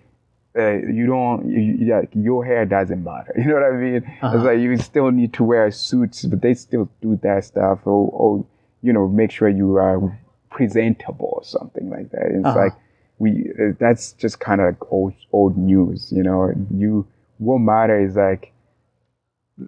uh, 0.58 0.72
you 0.78 1.06
don't, 1.06 1.50
you, 1.50 2.08
your 2.14 2.46
hair 2.46 2.66
doesn't 2.66 3.04
matter. 3.04 3.34
You 3.38 3.46
know 3.46 3.56
what 3.56 3.74
I 3.74 3.76
mean? 3.76 4.04
Uh-huh. 4.22 4.36
It's 4.38 4.46
like 4.46 4.60
you 4.60 4.78
still 4.78 5.12
need 5.12 5.34
to 5.34 5.44
wear 5.44 5.70
suits, 5.72 6.24
but 6.26 6.42
they 6.42 6.54
still 6.54 6.90
do 7.02 7.18
that 7.24 7.44
stuff. 7.46 7.80
Or, 7.86 8.10
or 8.12 8.46
you 8.82 8.94
know, 8.94 9.08
make 9.08 9.32
sure 9.32 9.50
you 9.50 9.76
are 9.76 10.18
presentable 10.50 11.30
or 11.34 11.44
something 11.44 11.90
like 11.90 12.12
that. 12.12 12.28
It's 12.32 12.46
Uh-huh. 12.46 12.60
like 12.60 12.74
we, 13.20 13.52
uh, 13.60 13.74
that's 13.80 14.14
just 14.14 14.40
kind 14.40 14.62
of 14.62 14.68
like 14.68 14.92
old, 14.92 15.14
old 15.34 15.58
news. 15.58 16.12
You 16.12 16.24
know, 16.24 16.54
you 16.72 17.06
what 17.38 17.60
matter 17.60 18.00
is 18.00 18.16
like, 18.16 18.54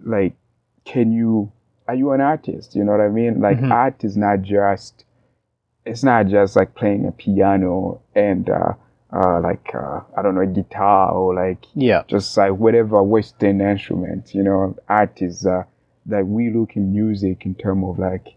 like, 0.06 0.36
can 0.86 1.12
you, 1.12 1.52
are 1.88 1.96
you 1.96 2.12
an 2.12 2.22
artist? 2.22 2.76
You 2.76 2.84
know 2.86 2.92
what 2.94 3.02
I 3.02 3.10
mean? 3.10 3.42
Like, 3.42 3.58
Mhm. 3.60 3.72
art 3.72 4.04
is 4.04 4.16
not 4.16 4.42
just, 4.42 5.04
it's 5.88 6.04
not 6.04 6.28
just 6.28 6.56
like 6.56 6.76
playing 6.76 7.06
a 7.08 7.12
piano 7.12 8.02
and, 8.16 8.50
uh, 8.50 8.74
uh, 9.14 9.40
like, 9.42 9.74
uh, 9.74 10.02
I 10.18 10.22
don't 10.22 10.36
know, 10.36 10.42
a 10.42 10.48
guitar 10.48 11.12
or 11.12 11.34
like, 11.34 11.66
Yeah. 11.74 12.04
just 12.08 12.36
like 12.38 12.52
whatever 12.54 13.02
Western 13.04 13.62
instrument, 13.62 14.36
you 14.36 14.44
know, 14.44 14.76
art 14.90 15.22
is 15.22 15.46
uh, 15.46 15.64
like 16.08 16.26
we 16.26 16.50
look 16.50 16.76
in 16.76 16.92
music 16.92 17.46
in 17.46 17.56
terms 17.56 17.84
of 17.88 18.00
like 18.00 18.28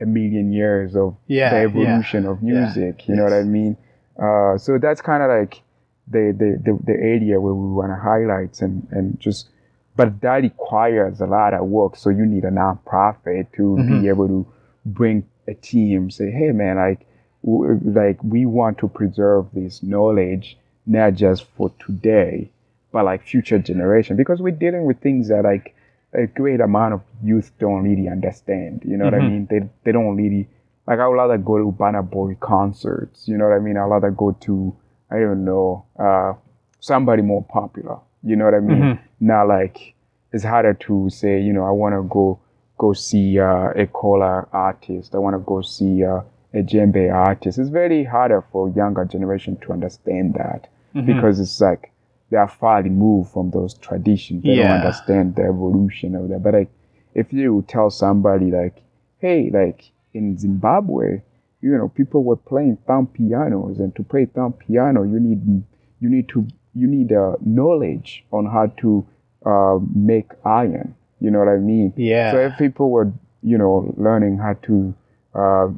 a 0.00 0.06
million 0.06 0.52
years 0.52 0.94
of 0.94 1.16
Yeah, 1.26 1.50
the 1.50 1.56
yeah. 1.56 1.62
evolution 1.64 2.26
of 2.26 2.42
Yeah, 2.42 2.60
music. 2.60 3.08
You 3.08 3.16
know 3.16 3.24
what 3.24 3.32
I 3.32 3.42
mean? 3.42 3.76
Uh, 4.18 4.58
so 4.58 4.78
that's 4.78 5.00
kind 5.00 5.22
of 5.22 5.30
like 5.30 5.62
the, 6.08 6.34
the, 6.36 6.60
the, 6.64 6.78
the 6.84 6.92
area 6.92 7.40
where 7.40 7.54
we 7.54 7.72
want 7.72 7.90
to 7.90 7.96
highlight 7.96 8.60
and, 8.62 8.86
and 8.90 9.18
just 9.20 9.48
but 9.96 10.20
that 10.20 10.42
requires 10.42 11.20
a 11.20 11.26
lot 11.26 11.54
of 11.54 11.66
work. 11.66 11.96
So 11.96 12.10
you 12.10 12.24
need 12.24 12.44
a 12.44 12.50
nonprofit 12.50 13.46
to 13.56 13.62
Mhm. 13.62 14.02
be 14.02 14.08
able 14.08 14.28
to 14.28 14.46
bring 14.86 15.24
a 15.48 15.54
team, 15.54 16.10
say, 16.10 16.30
hey 16.30 16.52
man, 16.52 16.76
like, 16.76 17.06
w- 17.44 17.80
like 17.84 18.22
we 18.22 18.46
want 18.46 18.78
to 18.78 18.88
preserve 18.88 19.46
this 19.52 19.82
knowledge 19.82 20.58
not 20.86 21.14
just 21.14 21.44
for 21.56 21.70
today, 21.78 22.50
but 22.92 23.04
like 23.04 23.22
future 23.22 23.58
generation 23.58 24.16
because 24.16 24.40
we're 24.40 24.50
dealing 24.50 24.84
with 24.84 25.00
things 25.00 25.28
that 25.28 25.44
like 25.44 25.74
a 26.14 26.26
great 26.26 26.60
amount 26.60 26.94
of 26.94 27.02
youth 27.22 27.50
don't 27.58 27.82
really 27.82 28.08
understand. 28.08 28.82
You 28.86 28.96
know 28.96 29.04
what 29.04 29.14
I 29.14 29.18
Mhm. 29.18 29.30
mean? 29.30 29.46
They 29.50 29.68
they 29.84 29.92
don't 29.92 30.16
really 30.16 30.48
like. 30.86 30.98
I 30.98 31.06
would 31.06 31.14
rather 31.16 31.36
go 31.38 31.58
to 31.58 31.70
Burna 31.72 32.02
Boy 32.08 32.34
concerts. 32.40 33.28
You 33.28 33.36
know 33.36 33.46
what 33.48 33.54
I 33.56 33.58
mean? 33.60 33.76
I'd 33.76 33.84
rather 33.84 34.10
go 34.10 34.32
to 34.32 34.74
I 35.10 35.18
don't 35.20 35.44
know 35.44 35.84
uh, 35.98 36.32
somebody 36.80 37.22
more 37.22 37.42
popular. 37.44 37.98
You 38.22 38.36
know 38.36 38.44
what 38.46 38.54
I 38.54 38.60
mean? 38.60 38.80
Mhm. 38.82 38.98
Not 39.20 39.48
like 39.48 39.94
it's 40.32 40.44
harder 40.44 40.74
to 40.74 41.10
say. 41.10 41.40
You 41.40 41.52
know, 41.52 41.64
I 41.64 41.70
want 41.70 41.94
to 41.94 42.02
go 42.08 42.38
go 42.78 42.92
see 42.92 43.38
uh, 43.40 43.70
a 43.74 43.86
kora 43.86 44.46
artist. 44.52 45.14
I 45.14 45.18
want 45.18 45.34
to 45.34 45.40
go 45.40 45.60
see 45.62 46.04
uh, 46.04 46.20
a 46.54 46.62
djembe 46.62 47.12
artist. 47.12 47.58
It's 47.58 47.68
very 47.68 48.04
harder 48.04 48.42
for 48.52 48.68
younger 48.70 49.04
generation 49.04 49.56
to 49.62 49.72
understand 49.72 50.34
that 50.34 50.68
Mhm. 50.94 51.06
because 51.06 51.38
it's 51.40 51.60
like 51.60 51.92
they 52.30 52.36
are 52.38 52.48
far 52.48 52.82
removed 52.82 53.30
from 53.30 53.50
those 53.50 53.74
traditions. 53.74 54.42
They 54.42 54.54
Yeah. 54.54 54.68
don't 54.68 54.76
understand 54.82 55.34
the 55.36 55.42
evolution 55.42 56.14
of 56.14 56.28
that. 56.30 56.42
But 56.42 56.54
like, 56.54 56.70
if 57.14 57.32
you 57.32 57.64
tell 57.68 57.90
somebody 57.90 58.50
like, 58.50 58.76
"Hey, 59.18 59.50
like 59.50 59.80
in 60.14 60.38
Zimbabwe, 60.38 61.20
you 61.60 61.76
know, 61.76 61.88
people 61.88 62.22
were 62.24 62.36
playing 62.36 62.76
thumb 62.86 63.06
pianos, 63.08 63.80
and 63.80 63.94
to 63.96 64.02
play 64.02 64.24
thumb 64.26 64.52
piano, 64.52 65.02
you 65.02 65.18
need 65.20 65.62
you 66.00 66.08
need 66.08 66.28
to 66.28 66.46
you 66.74 66.86
need 66.86 67.12
uh, 67.12 67.34
knowledge 67.44 68.24
on 68.32 68.46
how 68.46 68.66
to 68.82 69.04
uh, 69.44 69.78
make 69.94 70.30
iron. 70.44 70.94
You 71.20 71.30
know 71.30 71.38
what 71.40 71.48
I 71.48 71.56
mean? 71.58 71.92
Yeah. 71.96 72.32
So 72.32 72.38
if 72.40 72.56
people 72.58 72.90
were, 72.90 73.12
you 73.42 73.58
know, 73.58 73.92
learning 73.96 74.38
how 74.38 74.54
to 74.62 74.94
uh, 75.34 75.68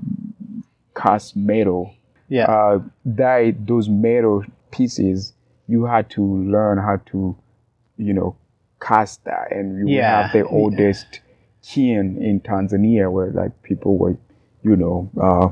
cast 0.97 1.37
metal, 1.37 1.95
yeah. 2.29 2.45
uh, 2.45 2.81
that 3.05 3.67
those 3.67 3.89
metal 3.89 4.45
pieces, 4.71 5.33
you 5.67 5.85
had 5.85 6.11
to 6.11 6.23
learn 6.23 6.79
how 6.79 6.97
to, 7.07 7.37
you 7.97 8.13
know, 8.13 8.37
cast 8.81 9.25
that, 9.25 9.53
and 9.53 9.79
you 9.79 9.89
Yeah. 9.97 10.23
have 10.23 10.33
the 10.33 10.47
oldest 10.49 11.21
kin 11.63 12.17
in 12.23 12.41
Tanzania 12.41 13.11
where 13.13 13.31
like 13.31 13.63
people 13.63 13.97
were, 13.99 14.17
you 14.63 14.77
know, 14.77 15.11
uh, 15.21 15.49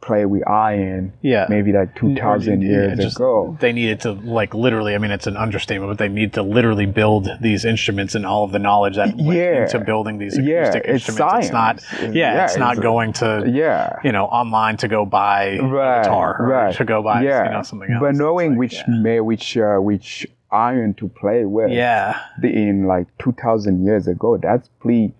play 0.00 0.24
with 0.24 0.46
iron, 0.48 1.12
yeah. 1.20 1.46
maybe 1.50 1.72
like 1.72 1.94
two 1.94 2.14
thousand 2.14 2.62
Yeah, 2.62 2.68
years 2.70 2.98
just- 2.98 3.16
ago. 3.16 3.56
They 3.60 3.72
needed 3.72 4.00
to 4.00 4.12
like 4.12 4.54
literally. 4.54 4.94
I 4.94 4.98
mean, 4.98 5.10
it's 5.10 5.26
an 5.26 5.36
understatement, 5.36 5.90
but 5.90 5.98
they 5.98 6.08
need 6.08 6.32
to 6.34 6.42
literally 6.42 6.86
build 6.86 7.28
these 7.40 7.64
instruments 7.64 8.14
and 8.14 8.24
all 8.24 8.44
of 8.44 8.52
the 8.52 8.58
knowledge 8.58 8.96
that 8.96 9.14
went 9.16 9.38
Yeah. 9.38 9.62
into 9.64 9.78
building 9.80 10.18
these 10.18 10.38
Yeah, 10.38 10.60
acoustic 10.60 10.82
it's 10.86 11.08
instruments. 11.08 11.44
It's 11.46 11.52
not. 11.52 11.80
science. 11.80 12.14
Yeah, 12.16 12.34
Yeah, 12.34 12.44
it's 12.44 12.56
not 12.56 12.78
a- 12.78 12.80
going 12.80 13.12
to 13.14 13.44
Yeah. 13.46 13.98
you 14.02 14.12
know 14.12 14.24
online 14.26 14.76
to 14.78 14.88
go 14.88 15.04
buy 15.04 15.58
right, 15.58 16.02
guitar 16.02 16.36
or 16.40 16.46
right. 16.48 16.74
to 16.74 16.84
go 16.84 17.02
buy 17.02 17.22
yeah. 17.22 17.44
you 17.44 17.50
know 17.50 17.62
something 17.62 17.90
else. 17.90 18.00
But 18.00 18.14
knowing 18.14 18.50
like, 18.52 18.58
which 18.58 18.76
yeah. 18.88 19.20
which 19.20 19.56
uh, 19.58 19.76
which 19.76 20.26
iron 20.52 20.94
to 20.94 21.06
play 21.08 21.44
with, 21.44 21.70
yeah, 21.70 22.18
the, 22.40 22.48
in 22.48 22.84
like 22.86 23.06
two 23.18 23.32
thousand 23.32 23.84
years 23.84 24.08
ago, 24.08 24.36
that's 24.36 24.68
pre, 24.80 25.12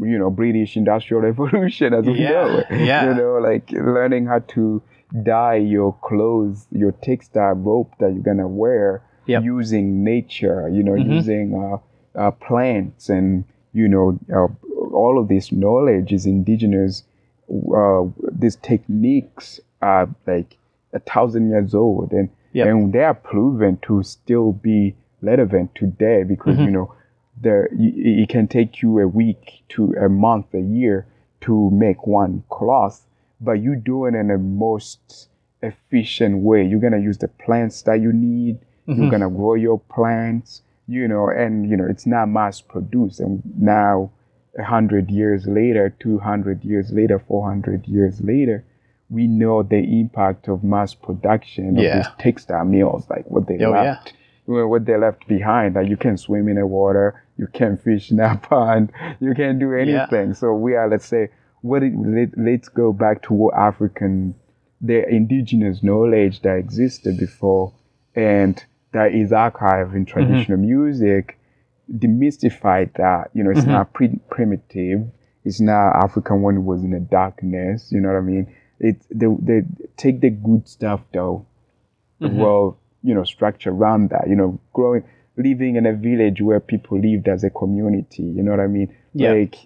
you 0.00 0.18
know, 0.18 0.30
British 0.30 0.76
Industrial 0.76 1.22
Revolution 1.30 1.94
as 1.94 2.04
we 2.06 2.20
Yeah, 2.20 2.30
know 2.30 2.64
yeah. 2.70 3.04
You 3.08 3.14
know, 3.14 3.38
like 3.38 3.70
learning 3.72 4.26
how 4.26 4.40
to 4.40 4.82
dye 5.22 5.56
your 5.56 5.94
clothes, 6.02 6.66
your 6.70 6.92
textile 6.92 7.54
rope 7.54 7.92
that 7.98 8.12
you're 8.12 8.22
gonna 8.22 8.48
wear 8.48 9.02
Yep. 9.26 9.42
using 9.44 10.04
nature. 10.04 10.68
You 10.68 10.82
know, 10.82 10.92
Mhm. 10.92 11.14
using 11.16 11.54
uh, 11.54 11.78
uh, 12.18 12.30
plants 12.32 13.08
and 13.10 13.44
you 13.74 13.88
know 13.88 14.18
uh, 14.32 14.48
all 14.92 15.18
of 15.18 15.28
this 15.28 15.52
knowledge 15.52 16.12
is 16.12 16.24
indigenous. 16.26 17.04
Uh, 17.50 18.04
these 18.32 18.56
techniques 18.56 19.60
are 19.82 20.08
like 20.26 20.56
a 20.92 20.98
thousand 20.98 21.50
years 21.50 21.74
old, 21.74 22.12
and 22.12 22.28
Yep. 22.52 22.66
and 22.66 22.92
they 22.92 23.04
are 23.04 23.14
proven 23.14 23.76
to 23.82 24.02
still 24.02 24.52
be 24.52 24.94
relevant 25.22 25.74
today 25.74 26.22
because 26.22 26.56
Mhm. 26.58 26.64
you 26.66 26.70
know 26.70 26.92
there 27.42 27.68
it 27.72 28.28
can 28.28 28.48
take 28.48 28.82
you 28.82 28.98
a 29.00 29.08
week 29.08 29.62
to 29.70 29.94
a 30.00 30.08
month, 30.08 30.46
a 30.54 30.60
year 30.60 31.06
to 31.42 31.70
make 31.70 32.06
one 32.06 32.42
cloth, 32.50 33.06
but 33.40 33.52
you 33.60 33.76
do 33.76 34.06
it 34.06 34.14
in 34.14 34.28
the 34.28 34.38
most 34.38 35.28
efficient 35.62 36.38
way. 36.42 36.64
You're 36.64 36.80
gonna 36.80 36.98
use 36.98 37.18
the 37.18 37.28
plants 37.28 37.82
that 37.82 38.00
you 38.00 38.12
need. 38.12 38.58
You're 38.86 39.06
Mhm. 39.06 39.10
gonna 39.10 39.30
grow 39.30 39.54
your 39.54 39.78
plants, 39.78 40.62
you 40.86 41.06
know, 41.06 41.28
and 41.28 41.68
you 41.68 41.76
know 41.76 41.84
it's 41.86 42.06
not 42.06 42.28
mass 42.28 42.60
produced. 42.60 43.20
And 43.20 43.42
now, 43.58 44.10
a 44.58 44.62
hundred 44.64 45.10
years 45.10 45.46
later, 45.46 45.90
two 46.00 46.18
hundred 46.18 46.64
years 46.64 46.92
later, 46.92 47.18
four 47.18 47.44
hundred 47.46 47.86
years 47.86 48.20
later, 48.22 48.64
we 49.10 49.26
know 49.26 49.62
the 49.62 50.00
impact 50.00 50.48
of 50.48 50.64
mass 50.64 50.94
production 50.94 51.76
of 51.78 51.84
Yeah. 51.84 51.96
these 51.96 52.08
textile 52.18 52.64
mills, 52.64 53.08
like 53.10 53.26
what 53.30 53.46
they 53.46 53.56
Oh, 53.64 53.72
yeah. 53.72 53.82
left 53.82 54.14
well, 54.46 54.66
what 54.66 54.86
they 54.86 54.96
left 54.96 55.28
behind. 55.28 55.74
Like 55.74 55.88
you 55.88 55.96
can 55.98 56.16
swim 56.16 56.48
in 56.48 56.56
the 56.56 56.66
water, 56.66 57.22
you 57.38 57.46
can 57.46 57.76
fish 57.76 58.10
in 58.10 58.18
that 58.18 58.42
pond, 58.50 58.92
you 59.20 59.34
can 59.34 59.58
do 59.58 59.72
anything. 59.74 60.34
So 60.34 60.52
we 60.54 60.74
are, 60.74 60.88
let's 60.88 61.06
say, 61.06 61.28
what 61.62 61.82
it, 61.82 61.92
let, 61.96 62.36
let's 62.36 62.68
go 62.68 62.92
back 62.92 63.22
to 63.24 63.32
what 63.32 63.54
African, 63.54 64.34
the 64.80 65.08
indigenous 65.08 65.82
knowledge 65.82 66.42
that 66.42 66.56
existed 66.56 67.16
before, 67.18 67.72
and 68.14 68.62
that 68.92 69.14
is 69.14 69.30
archived 69.30 69.94
in 69.94 70.04
traditional 70.04 70.58
music, 70.58 71.38
demystified 71.92 72.92
that. 72.94 73.30
You 73.34 73.44
know, 73.44 73.50
it's 73.50 73.64
Mhm. 73.64 73.68
not 73.68 73.92
pre- 73.92 74.20
primitive. 74.30 75.06
It's 75.44 75.60
not 75.60 75.96
African 75.96 76.42
when 76.42 76.56
it 76.56 76.60
was 76.62 76.82
in 76.84 76.90
the 76.90 77.00
darkness. 77.00 77.90
You 77.92 78.00
know 78.00 78.08
what 78.08 78.18
I 78.18 78.20
mean? 78.22 78.46
It 78.80 78.96
they, 79.10 79.26
they 79.40 79.62
take 79.96 80.20
the 80.20 80.30
good 80.30 80.68
stuff 80.68 81.00
though 81.12 81.46
Mhm. 82.20 82.34
well, 82.34 82.78
you 83.02 83.14
know, 83.14 83.24
structure 83.24 83.70
around 83.70 84.10
that. 84.10 84.28
You 84.28 84.36
know, 84.36 84.58
growing, 84.72 85.04
living 85.38 85.76
in 85.76 85.86
a 85.86 85.92
village 85.94 86.42
where 86.42 86.60
people 86.60 86.98
lived 87.00 87.28
as 87.28 87.44
a 87.44 87.50
community. 87.50 88.24
You 88.24 88.42
know 88.42 88.50
what 88.50 88.60
I 88.60 88.66
mean? 88.66 88.94
Yeah. 89.14 89.32
Like 89.32 89.56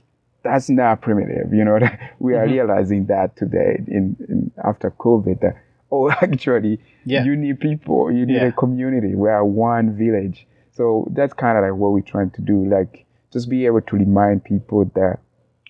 that's 0.45 0.69
not 0.69 1.01
primitive. 1.01 1.53
You 1.53 1.65
know, 1.65 1.79
we 2.21 2.35
are 2.35 2.47
Mhm. 2.47 2.53
realizing 2.53 3.07
that 3.07 3.37
today 3.37 3.83
in, 3.89 4.17
in 4.29 4.51
after 4.63 4.91
COVID. 4.91 5.41
That 5.41 5.57
oh, 5.91 6.11
actually, 6.29 6.79
Yeah. 7.05 7.25
you 7.25 7.37
need 7.37 7.59
people. 7.61 8.13
You 8.13 8.27
need 8.27 8.37
Yeah. 8.37 8.49
a 8.49 8.53
community. 8.53 9.15
We 9.15 9.29
are 9.31 9.45
one 9.45 9.97
village. 9.97 10.47
So 10.73 11.07
that's 11.11 11.33
kind 11.35 11.59
of 11.59 11.65
like 11.65 11.75
what 11.75 11.93
we're 11.93 12.01
trying 12.03 12.31
to 12.31 12.43
do. 12.43 12.65
Like 12.65 13.05
just 13.33 13.49
be 13.51 13.67
able 13.67 13.81
to 13.83 13.97
remind 13.97 14.45
people 14.45 14.85
that 14.95 15.19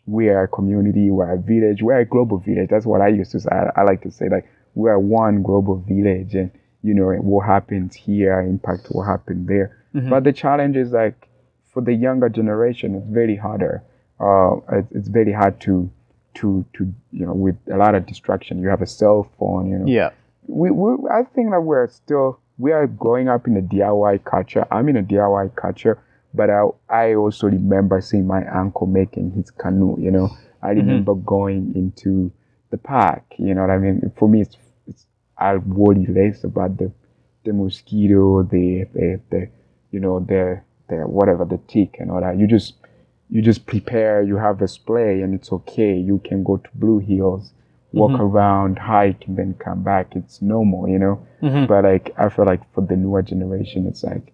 we 0.06 0.28
are 0.30 0.44
a 0.44 0.48
community, 0.48 1.10
we're 1.12 1.32
a 1.32 1.38
village, 1.38 1.80
we're 1.82 2.00
a 2.00 2.04
global 2.04 2.38
village. 2.38 2.68
That's 2.70 2.86
what 2.86 3.00
I 3.00 3.08
used 3.08 3.30
to 3.32 3.40
say. 3.40 3.50
I, 3.52 3.70
I 3.76 3.82
like 3.84 4.02
to 4.02 4.10
say 4.10 4.28
like 4.28 4.48
we 4.74 4.90
are 4.90 4.98
one 4.98 5.42
global 5.42 5.76
village, 5.76 6.34
and 6.34 6.50
you 6.82 6.94
know 6.94 7.12
what 7.20 7.46
happens 7.46 7.94
here 7.94 8.40
impact 8.40 8.86
what 8.90 9.04
happened 9.06 9.46
there. 9.46 9.76
Mhm. 9.94 10.10
But 10.10 10.24
the 10.24 10.32
challenge 10.32 10.76
is 10.76 10.92
like 10.92 11.28
for 11.72 11.80
the 11.82 11.92
younger 11.94 12.28
generation, 12.28 12.94
it's 12.94 13.06
very 13.06 13.36
harder. 13.36 13.82
Uh, 14.20 14.56
it, 14.78 14.86
it's 14.90 15.08
very 15.08 15.32
hard 15.32 15.60
to 15.60 15.90
to 16.34 16.64
to 16.74 16.92
you 17.12 17.26
know 17.26 17.34
with 17.34 17.56
a 17.70 17.76
lot 17.76 17.94
of 17.94 18.06
distraction. 18.06 18.60
You 18.60 18.68
have 18.68 18.82
a 18.82 18.86
cell 18.86 19.28
phone, 19.38 19.68
you 19.70 19.78
know. 19.78 19.86
yeah, 19.86 20.10
We, 20.46 20.70
we 20.70 21.08
I 21.10 21.24
think 21.24 21.50
that 21.50 21.60
we're 21.60 21.88
still 21.88 22.38
we 22.58 22.72
are 22.72 22.86
growing 22.86 23.28
up 23.28 23.46
in 23.46 23.56
a 23.56 23.62
DIY 23.62 24.24
culture. 24.24 24.66
I'm 24.70 24.88
in 24.88 24.96
a 24.96 25.02
DIY 25.02 25.54
culture, 25.56 25.98
but 26.34 26.48
I 26.50 26.62
I 26.88 27.14
also 27.14 27.48
remember 27.48 28.00
seeing 28.00 28.26
my 28.26 28.46
uncle 28.46 28.86
making 28.86 29.32
his 29.32 29.50
canoe. 29.50 29.96
You 29.98 30.10
know, 30.10 30.28
I 30.62 30.70
remember 30.70 31.14
going 31.14 31.72
into 31.74 32.30
the 32.70 32.78
park. 32.78 33.24
You 33.38 33.54
know 33.54 33.62
what 33.62 33.70
I 33.70 33.78
mean? 33.78 34.10
For 34.16 34.28
me, 34.28 34.42
it's, 34.42 34.56
it's 34.86 35.06
I 35.36 35.56
worry 35.56 36.06
less 36.06 36.44
about 36.44 36.76
the 36.78 36.92
the 37.44 37.52
mosquito, 37.52 38.42
the 38.44 38.84
the, 38.94 39.20
the 39.30 39.48
you 39.92 40.00
know 40.00 40.18
the 40.20 40.60
the 40.88 40.96
whatever 41.06 41.44
the 41.44 41.58
tick 41.68 41.96
and 42.00 42.10
all 42.10 42.20
that. 42.20 42.36
You 42.38 42.46
just 42.46 42.74
you 43.30 43.40
just 43.42 43.66
prepare. 43.66 44.22
You 44.22 44.36
have 44.36 44.60
a 44.62 44.68
spray, 44.68 45.22
and 45.22 45.32
it's 45.34 45.52
okay. 45.52 45.94
You 45.96 46.18
can 46.24 46.42
go 46.42 46.56
to 46.58 46.68
Blue 46.74 46.98
Hills, 46.98 47.52
walk 47.92 48.10
Mhm. 48.12 48.20
around, 48.20 48.78
hike, 48.78 49.26
and 49.26 49.36
then 49.36 49.54
come 49.58 49.82
back. 49.82 50.16
It's 50.16 50.42
normal, 50.42 50.88
you 50.88 50.98
know. 50.98 51.18
Mhm. 51.42 51.66
But 51.68 51.84
like 51.84 52.12
I 52.18 52.28
feel 52.28 52.44
like 52.46 52.60
for 52.74 52.80
the 52.82 52.96
newer 52.96 53.22
generation, 53.22 53.86
it's 53.86 54.02
like 54.04 54.32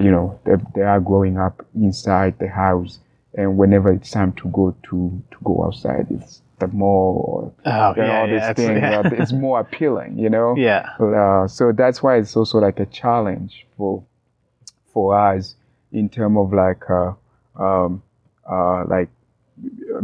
you 0.00 0.10
know 0.10 0.38
they, 0.44 0.54
they 0.74 0.82
are 0.82 1.00
growing 1.00 1.36
up 1.38 1.64
inside 1.74 2.34
the 2.38 2.48
house, 2.48 3.00
and 3.34 3.56
whenever 3.58 3.90
it's 3.92 4.10
time 4.10 4.32
to 4.32 4.48
go 4.48 4.74
to 4.90 4.96
to 5.30 5.36
go 5.44 5.64
outside, 5.64 6.06
it's 6.10 6.42
the 6.60 6.68
mall 6.68 7.52
oh 7.66 7.72
or 7.72 7.94
you 7.96 8.02
know, 8.02 8.08
yeah, 8.08 8.20
all 8.20 8.26
these 8.26 8.36
it's- 8.50 8.56
things. 8.56 8.78
yeah. 8.80 9.02
It's 9.22 9.32
more 9.32 9.60
appealing, 9.60 10.18
you 10.18 10.28
know. 10.28 10.54
yeah, 10.56 10.90
Uh, 11.00 11.48
so 11.48 11.72
that's 11.72 12.02
why 12.02 12.16
it's 12.18 12.36
also 12.36 12.58
like 12.58 12.78
a 12.78 12.86
challenge 12.86 13.66
for 13.78 14.02
for 14.92 15.18
us 15.18 15.56
in 15.92 16.08
terms 16.08 16.36
of 16.38 16.52
like 16.52 16.82
uh, 16.90 17.12
um, 17.58 18.02
uh, 18.50 18.84
like 18.86 19.08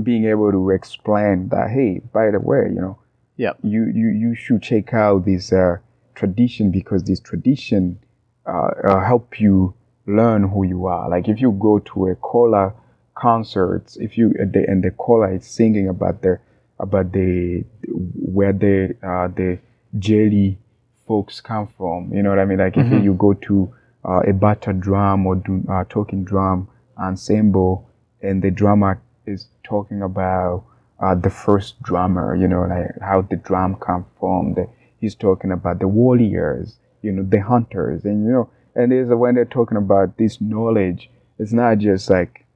being 0.03 0.27
able 0.27 0.51
to 0.53 0.71
explain 0.71 1.49
that 1.49 1.71
hey, 1.71 2.01
by 2.13 2.31
the 2.31 2.41
way, 2.41 2.65
you 2.75 2.81
know, 2.81 2.99
Yep. 3.39 3.59
you 3.63 3.85
you 3.95 4.09
you 4.09 4.35
should 4.35 4.63
check 4.63 4.95
out 4.95 5.25
this 5.27 5.53
uh, 5.53 5.77
tradition 6.15 6.71
because 6.71 7.05
this 7.05 7.21
tradition 7.21 7.99
uh, 8.47 8.71
uh, 8.85 9.05
help 9.05 9.41
you 9.41 9.75
learn 10.07 10.49
who 10.49 10.65
you 10.65 10.87
are. 10.87 11.09
Like 11.11 11.29
if 11.29 11.41
you 11.41 11.53
go 11.53 11.79
to 11.81 12.07
a 12.09 12.15
Kora 12.17 12.75
concert, 13.15 13.97
if 14.01 14.17
you 14.17 14.35
and 14.39 14.53
the, 14.53 14.65
and 14.69 14.83
the 14.83 14.91
Kora 14.91 15.35
is 15.37 15.47
singing 15.47 15.89
about 15.89 16.23
the 16.23 16.39
about 16.79 17.13
the 17.13 17.65
where 17.89 18.53
the 18.53 18.95
uh, 19.03 19.29
the 19.29 19.59
jeli 19.99 20.57
folks 21.07 21.41
come 21.41 21.67
from. 21.77 22.13
You 22.13 22.23
know 22.23 22.31
what 22.31 22.39
I 22.39 22.45
mean? 22.45 22.59
Like 22.59 22.75
Mm-hmm. 22.75 22.97
if 22.99 23.05
you 23.05 23.15
go 23.15 23.33
to 23.35 23.75
uh, 24.07 24.21
a 24.27 24.33
bata 24.33 24.73
drum 24.73 25.27
or 25.27 25.43
uh, 25.71 25.85
talking 25.89 26.25
drum 26.25 26.69
ensemble, 26.99 27.91
and 28.23 28.43
the 28.43 28.51
drummer 28.51 29.01
is 29.27 29.49
talking 29.65 30.03
about 30.03 30.65
uh, 31.01 31.15
the 31.15 31.31
first 31.31 31.83
drummer. 31.83 32.35
You 32.35 32.49
know, 32.49 32.63
like 32.63 32.99
how 33.01 33.23
the 33.23 33.37
drum 33.37 33.77
come 33.77 34.07
from. 34.19 34.55
The, 34.55 34.69
he's 35.01 35.15
talking 35.15 35.53
about 35.53 35.81
the 35.81 35.89
warriors. 35.89 36.79
You 37.03 37.13
know, 37.13 37.23
the 37.23 37.41
hunters, 37.41 38.05
and 38.05 38.25
you 38.25 38.33
know, 38.33 38.51
and 38.75 38.91
there's 38.91 39.09
when 39.09 39.35
they're 39.35 39.45
talking 39.45 39.79
about 39.79 40.17
this 40.19 40.41
knowledge, 40.41 41.11
it's 41.39 41.53
not 41.53 41.79
just 41.79 42.09
like 42.11 42.47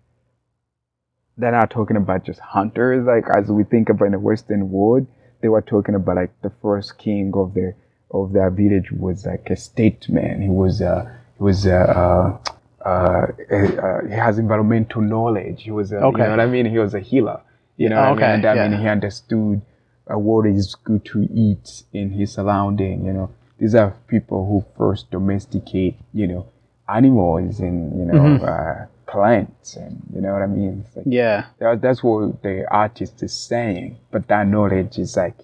they're 1.37 1.53
not 1.53 1.71
talking 1.71 1.97
about 1.97 2.25
just 2.25 2.41
hunters 2.41 3.07
like 3.07 3.25
as 3.35 3.49
we 3.51 3.65
think 3.65 3.89
about 3.89 4.05
in 4.07 4.13
the 4.13 4.19
western 4.19 4.71
world 4.71 5.07
they 5.41 5.49
were 5.49 5.63
talking 5.63 5.95
about 5.95 6.17
like 6.17 6.43
the 6.43 6.53
first 6.63 6.99
king 6.99 7.33
of 7.35 7.55
the 7.55 7.75
of 8.11 8.33
their 8.33 8.51
village 8.51 8.93
was 8.93 9.25
like 9.25 9.49
a 9.51 9.57
statesman 9.57 10.43
he 10.43 10.49
was 10.49 10.83
uh 10.83 11.11
he 11.41 11.45
was 11.45 11.67
uh, 11.67 12.39
uh, 12.85 12.87
uh, 12.87 13.27
uh, 13.57 14.07
he 14.07 14.13
has 14.15 14.39
environmental 14.39 15.01
knowledge. 15.03 15.63
He 15.65 15.71
was 15.71 15.91
a, 15.93 15.97
Okay. 15.97 16.19
you 16.23 16.25
know 16.25 16.31
what 16.37 16.41
i 16.41 16.47
mean? 16.47 16.67
He 16.67 16.79
was 16.79 16.95
a 16.95 17.01
healer 17.01 17.41
you 17.77 17.89
know 17.89 17.99
Okay, 18.13 18.25
i 18.27 18.37
mean? 18.37 18.45
And 18.45 18.47
i 18.47 18.69
mean 18.69 18.79
he 18.83 18.87
understood 18.89 19.63
uh, 20.11 20.19
what 20.19 20.45
is 20.47 20.75
good 20.89 21.03
to 21.13 21.19
eat 21.47 21.67
in 22.01 22.11
his 22.11 22.33
surrounding 22.37 23.05
you 23.07 23.13
know? 23.13 23.29
These 23.59 23.75
are 23.75 23.91
people 24.15 24.41
who 24.49 24.59
first 24.79 25.11
domesticate 25.11 25.97
you 26.21 26.27
know 26.27 26.43
animals 26.89 27.61
and 27.61 27.79
you 27.99 28.05
know 28.11 28.23
Mm-hmm. 28.23 28.45
uh, 28.53 28.87
plants 29.11 29.75
and 29.77 29.95
you 30.15 30.21
know 30.21 30.33
what 30.35 30.43
i 30.43 30.47
mean? 30.47 30.85
Like, 30.95 31.05
Yeah. 31.21 31.47
that, 31.59 31.81
that's 31.85 32.03
what 32.03 32.43
the 32.43 32.65
artist 32.71 33.23
is 33.23 33.33
saying 33.33 33.97
but 34.13 34.29
that 34.29 34.47
knowledge 34.47 34.99
is 34.99 35.17
like 35.17 35.39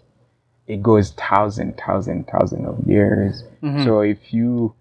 it 0.74 0.82
goes 0.82 1.06
thousand 1.12 1.70
thousand 1.84 2.26
thousand 2.32 2.62
of 2.66 2.76
years. 2.86 3.44
So 3.84 4.00
if 4.00 4.20
you 4.32 4.74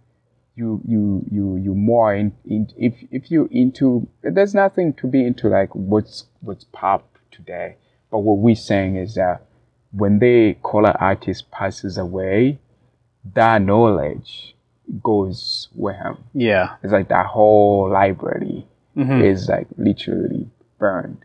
you 0.55 0.81
you 0.87 1.25
you 1.29 1.55
you 1.57 1.75
more 1.75 2.15
in, 2.15 2.33
in 2.45 2.69
if 2.77 2.93
if 3.11 3.29
you 3.29 3.47
into 3.51 4.07
there's 4.21 4.55
nothing 4.55 4.93
to 4.93 5.07
be 5.07 5.25
into 5.25 5.47
like 5.49 5.69
what's 5.75 6.25
what's 6.41 6.63
pop 6.71 7.07
today 7.31 7.75
but 8.09 8.19
what 8.19 8.37
we're 8.37 8.55
saying 8.55 8.95
is 8.95 9.15
that 9.15 9.41
when 9.91 10.19
the 10.19 10.55
kora 10.61 10.95
artist 10.99 11.51
passes 11.51 11.97
away 11.97 12.57
that 13.33 13.61
knowledge 13.61 14.55
goes 15.03 15.67
with 15.75 15.95
him 15.95 16.17
Yeah. 16.33 16.75
it's 16.83 16.93
like 16.93 17.09
that 17.09 17.25
whole 17.25 17.89
library 17.89 18.65
Mhm. 18.95 19.23
is 19.25 19.49
like 19.49 19.67
literally 19.77 20.49
burned. 20.79 21.17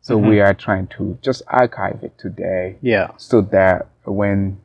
So 0.00 0.16
we 0.16 0.40
are 0.40 0.54
trying 0.54 0.86
to 0.96 1.18
just 1.20 1.42
archive 1.48 2.02
it 2.02 2.16
today 2.16 2.76
Yeah. 2.80 3.10
so 3.18 3.42
that 3.42 3.88
when 4.04 4.58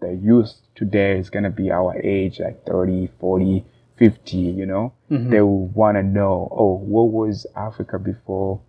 the 0.00 0.14
youth 0.14 0.52
today 0.74 1.18
is 1.18 1.30
going 1.30 1.44
to 1.44 1.50
be 1.50 1.70
our 1.70 1.96
age, 2.02 2.40
like 2.40 2.64
30, 2.66 3.08
40, 3.20 3.64
50, 3.96 4.36
you 4.36 4.66
know, 4.66 4.92
they 5.10 5.40
will 5.40 5.66
want 5.68 5.96
to 5.96 6.02
know, 6.02 6.48
oh, 6.50 6.76
what 6.78 7.10
was 7.12 7.46
Africa 7.56 7.98
before? 7.98 8.60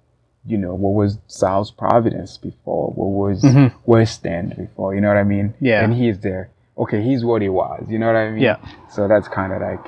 You 0.45 0.57
know, 0.57 0.73
what 0.75 0.93
was 0.93 1.19
South 1.27 1.75
Providence 1.77 2.37
before? 2.37 2.89
What 2.91 3.07
was 3.07 3.43
West 3.85 4.25
End 4.25 4.55
before? 4.57 4.93
You 4.93 5.01
know 5.01 5.07
what 5.07 5.17
I 5.17 5.23
mean? 5.23 5.53
Yeah. 5.61 5.83
And 5.83 5.93
he's 5.93 6.19
there. 6.19 6.49
Okay, 6.77 7.01
he's 7.01 7.23
what 7.23 7.41
he 7.41 7.49
was. 7.49 7.85
You 7.89 7.97
know 7.99 8.07
what 8.07 8.15
I 8.17 8.29
mean? 8.31 8.41
Yeah. 8.41 8.57
So 8.91 9.07
that's 9.07 9.27
kind 9.29 9.53
of 9.53 9.61
like 9.61 9.85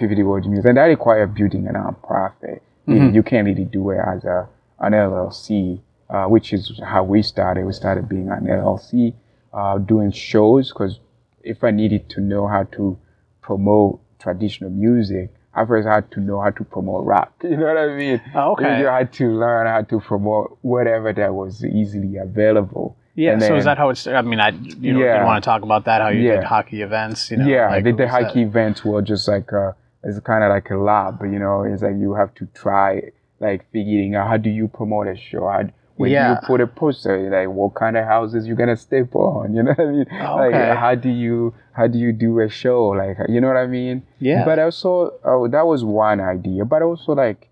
PVD 0.00 0.24
World 0.24 0.46
Music. 0.48 0.66
And 0.68 0.78
that 0.78 0.84
requires 0.84 1.28
building 1.30 1.66
a 1.68 1.72
nonprofit. 1.72 2.60
You- 2.86 2.94
Mm-hmm. 2.94 3.14
You, 3.16 3.22
can't 3.22 3.46
really 3.46 3.66
do 3.66 3.90
it 3.90 3.98
as 3.98 4.24
a 4.24 4.48
an 4.80 4.94
LLC, 4.94 5.78
uh, 6.08 6.24
which 6.24 6.54
is 6.54 6.80
how 6.82 7.04
we 7.04 7.20
started. 7.22 7.66
We 7.66 7.72
started 7.74 8.08
being 8.08 8.30
an 8.30 8.46
LLC, 8.46 9.12
uh, 9.52 9.78
doing 9.78 10.12
shows 10.12 10.70
because 10.72 11.00
if 11.42 11.64
I 11.64 11.70
needed 11.70 12.08
to 12.10 12.20
know 12.20 12.46
how 12.46 12.64
to 12.76 12.98
promote 13.42 14.00
traditional 14.18 14.70
music, 14.70 15.30
I 15.54 15.64
first 15.64 15.88
had 15.88 16.10
to 16.12 16.20
know 16.20 16.40
how 16.40 16.50
to 16.50 16.64
promote 16.64 17.06
rap. 17.06 17.32
You 17.42 17.56
know 17.56 17.66
what 17.66 17.78
I 17.78 17.96
mean? 17.96 18.20
Oh, 18.34 18.52
okay. 18.52 18.80
You 18.80 18.86
had 18.86 19.12
to 19.14 19.26
learn 19.32 19.66
how 19.66 19.82
to 19.82 20.00
promote 20.00 20.58
whatever 20.62 21.12
that 21.12 21.34
was 21.34 21.64
easily 21.64 22.16
available. 22.16 22.96
Yeah. 23.14 23.32
And 23.32 23.42
so 23.42 23.56
is 23.56 23.64
that 23.64 23.78
how 23.78 23.88
it's? 23.88 24.06
I 24.06 24.22
mean, 24.22 24.38
I 24.38 24.50
you 24.50 24.92
know 24.92 25.00
Yeah. 25.00 25.20
you 25.20 25.26
want 25.26 25.42
to 25.42 25.46
talk 25.48 25.62
about 25.62 25.84
that? 25.86 26.00
How 26.02 26.08
you 26.08 26.20
Yeah. 26.28 26.36
did 26.36 26.44
hockey 26.44 26.82
events? 26.82 27.30
You 27.30 27.38
know, 27.38 27.46
yeah, 27.46 27.68
like, 27.70 27.84
the, 27.84 27.92
the 27.92 28.04
was 28.04 28.12
that- 28.12 28.24
hockey 28.24 28.42
events 28.42 28.84
were 28.84 29.02
just 29.02 29.26
like 29.26 29.52
uh 29.52 29.72
it's 30.04 30.20
kind 30.20 30.44
of 30.44 30.50
like 30.50 30.70
a 30.70 30.76
lab, 30.76 31.20
you 31.22 31.40
know. 31.40 31.62
It's 31.64 31.82
like 31.82 31.96
you 31.96 32.14
have 32.14 32.32
to 32.34 32.46
try 32.54 33.10
like 33.40 33.68
figuring 33.72 34.14
out 34.14 34.28
how 34.28 34.36
do 34.36 34.50
you 34.50 34.68
promote 34.68 35.08
a 35.08 35.16
show. 35.16 35.48
How, 35.48 35.64
when 35.98 36.10
Yeah. 36.10 36.30
you 36.32 36.36
put 36.46 36.60
a 36.60 36.66
poster, 36.66 37.28
like 37.30 37.48
what 37.54 37.74
kind 37.74 37.96
of 37.96 38.04
houses 38.04 38.46
you 38.46 38.54
gonna 38.54 38.76
step 38.76 39.14
on? 39.14 39.52
You 39.54 39.62
know 39.64 39.72
what 39.76 39.80
I 39.80 39.90
mean? 39.90 40.06
Like 40.10 40.54
okay. 40.54 40.74
how 40.74 40.94
do 40.94 41.08
you 41.10 41.54
how 41.72 41.86
do 41.86 41.98
you 41.98 42.12
do 42.12 42.40
a 42.40 42.48
show? 42.48 42.88
Like 42.88 43.16
you 43.28 43.40
know 43.40 43.48
what 43.48 43.56
I 43.56 43.66
mean? 43.66 44.02
Yeah. 44.20 44.44
But 44.44 44.58
also, 44.58 45.12
oh, 45.24 45.48
that 45.48 45.66
was 45.66 45.84
one 45.84 46.20
idea. 46.20 46.64
But 46.64 46.82
also, 46.82 47.12
like, 47.14 47.48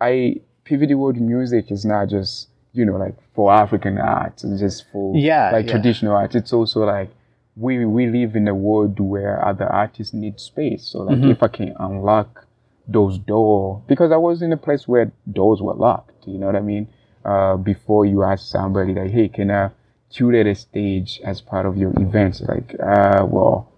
I 0.00 0.40
PVD 0.64 0.94
World 0.96 1.20
Music 1.20 1.70
is 1.70 1.84
not 1.84 2.08
just 2.08 2.48
you 2.72 2.84
know 2.84 2.96
like 2.96 3.14
for 3.34 3.52
African 3.52 3.98
art, 3.98 4.42
It's 4.44 4.60
just 4.60 4.90
for 4.90 5.14
Yeah, 5.16 5.50
like 5.52 5.66
yeah. 5.66 5.72
traditional 5.72 6.14
art. 6.16 6.34
It's 6.34 6.52
also 6.52 6.80
like 6.84 7.10
we 7.56 7.84
we 7.84 8.06
live 8.06 8.34
in 8.36 8.48
a 8.48 8.54
world 8.54 8.98
where 9.00 9.44
other 9.44 9.66
artists 9.66 10.14
need 10.14 10.40
space. 10.40 10.84
So 10.84 11.00
like, 11.02 11.18
Mm-hmm. 11.18 11.30
if 11.32 11.42
I 11.42 11.48
can 11.48 11.74
unlock 11.78 12.46
those 12.88 13.18
doors, 13.18 13.82
because 13.86 14.10
I 14.10 14.16
was 14.16 14.42
in 14.42 14.52
a 14.52 14.56
place 14.56 14.88
where 14.88 15.12
doors 15.30 15.60
were 15.62 15.74
locked. 15.74 16.26
You 16.26 16.38
know 16.38 16.46
what 16.46 16.56
I 16.56 16.60
mean? 16.60 16.88
Uh, 17.24 17.56
before 17.56 18.04
you 18.04 18.22
ask 18.24 18.46
somebody 18.46 18.94
like, 18.94 19.10
hey, 19.10 19.28
can 19.28 19.50
I 19.50 19.70
curate 20.10 20.46
a 20.46 20.54
stage 20.54 21.20
as 21.24 21.40
part 21.40 21.66
of 21.66 21.76
your 21.76 21.92
events? 22.00 22.40
Like, 22.40 22.74
uh, 22.80 23.24
well, 23.28 23.70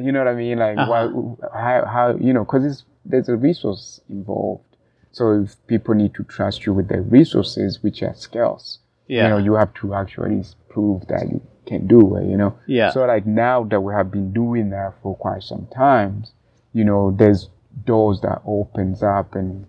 you 0.00 0.12
know 0.12 0.18
what 0.20 0.28
I 0.28 0.34
mean? 0.34 0.58
Like, 0.58 0.76
why, 0.76 1.08
how, 1.52 1.84
how, 1.86 2.16
you 2.20 2.32
know, 2.32 2.44
because 2.44 2.84
there's 3.04 3.28
a 3.28 3.36
resource 3.36 4.00
involved. 4.08 4.64
So 5.12 5.42
if 5.42 5.56
people 5.66 5.94
need 5.94 6.14
to 6.14 6.24
trust 6.24 6.64
you 6.66 6.72
with 6.72 6.88
their 6.88 7.02
resources, 7.02 7.82
which 7.82 8.02
are 8.02 8.14
scarce, 8.14 8.78
Yeah. 9.08 9.24
you 9.24 9.28
know, 9.30 9.38
you 9.38 9.54
have 9.54 9.74
to 9.74 9.94
actually 9.94 10.44
prove 10.68 11.06
that 11.08 11.28
you 11.30 11.40
can 11.66 11.86
do 11.86 12.16
it, 12.16 12.26
you 12.26 12.36
know? 12.36 12.54
Yeah. 12.66 12.90
So 12.90 13.04
like 13.04 13.26
now 13.26 13.64
that 13.64 13.80
we 13.80 13.92
have 13.94 14.10
been 14.10 14.32
doing 14.32 14.70
that 14.70 14.94
for 15.02 15.16
quite 15.16 15.42
some 15.42 15.66
time, 15.74 16.24
you 16.72 16.84
know, 16.84 17.10
there's 17.10 17.48
doors 17.84 18.20
that 18.22 18.40
opens 18.46 19.02
up 19.02 19.34
and 19.34 19.66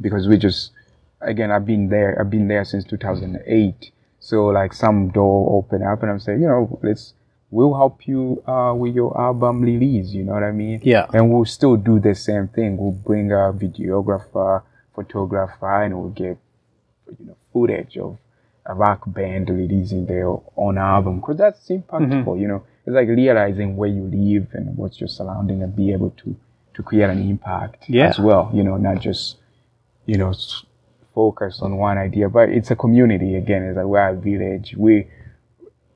because 0.00 0.26
we 0.28 0.36
just 0.36 0.72
again 1.24 1.50
I've 1.50 1.66
been 1.66 1.88
there 1.88 2.16
I've 2.20 2.30
been 2.30 2.48
there 2.48 2.64
since 2.64 2.84
2008 2.84 3.90
so 4.20 4.46
like 4.46 4.72
some 4.72 5.08
door 5.10 5.58
open 5.58 5.82
up 5.82 6.02
and 6.02 6.10
I'm 6.10 6.20
saying 6.20 6.40
you 6.42 6.48
know 6.48 6.78
let's 6.82 7.14
we'll 7.50 7.74
help 7.74 8.06
you 8.06 8.42
uh, 8.46 8.74
with 8.74 8.94
your 8.94 9.18
album 9.20 9.60
release 9.62 10.08
you 10.12 10.24
know 10.24 10.32
what 10.32 10.42
I 10.42 10.52
mean 10.52 10.80
Yeah. 10.82 11.06
and 11.12 11.30
we'll 11.32 11.44
still 11.44 11.76
do 11.76 11.98
the 12.00 12.14
same 12.14 12.48
thing 12.48 12.76
we'll 12.76 12.92
bring 12.92 13.30
a 13.32 13.52
videographer 13.52 14.62
photographer 14.94 15.82
and 15.82 15.98
we'll 15.98 16.10
get 16.10 16.36
you 17.18 17.26
know 17.26 17.36
footage 17.52 17.96
of 17.98 18.16
a 18.66 18.74
rock 18.74 19.02
band 19.06 19.50
releasing 19.50 20.06
their 20.06 20.28
own 20.56 20.78
album 20.78 21.20
because 21.20 21.36
that's 21.36 21.68
impactful 21.68 22.24
Mm-hmm. 22.24 22.40
you 22.40 22.48
know 22.48 22.64
it's 22.86 22.94
like 22.94 23.08
realizing 23.08 23.76
where 23.76 23.88
you 23.90 24.02
live 24.04 24.48
and 24.54 24.76
what's 24.76 25.00
your 25.00 25.08
surrounding 25.08 25.62
and 25.62 25.74
be 25.76 25.92
able 25.92 26.10
to 26.10 26.34
to 26.74 26.82
create 26.82 27.08
an 27.10 27.20
impact 27.30 27.84
Yeah. 27.88 28.08
as 28.08 28.18
well 28.18 28.50
you 28.54 28.62
know 28.64 28.76
not 28.78 29.00
just 29.00 29.36
you 30.06 30.16
know 30.18 30.32
s- 31.14 31.20
focus 31.20 31.60
on 31.62 31.76
one 31.76 31.98
idea 31.98 32.28
but 32.28 32.48
it's 32.48 32.70
a 32.70 32.76
community 32.76 33.36
again 33.36 33.62
it's 33.62 33.76
like 33.76 33.86
we're 33.86 34.08
a 34.08 34.14
village 34.14 34.74
we 34.76 35.06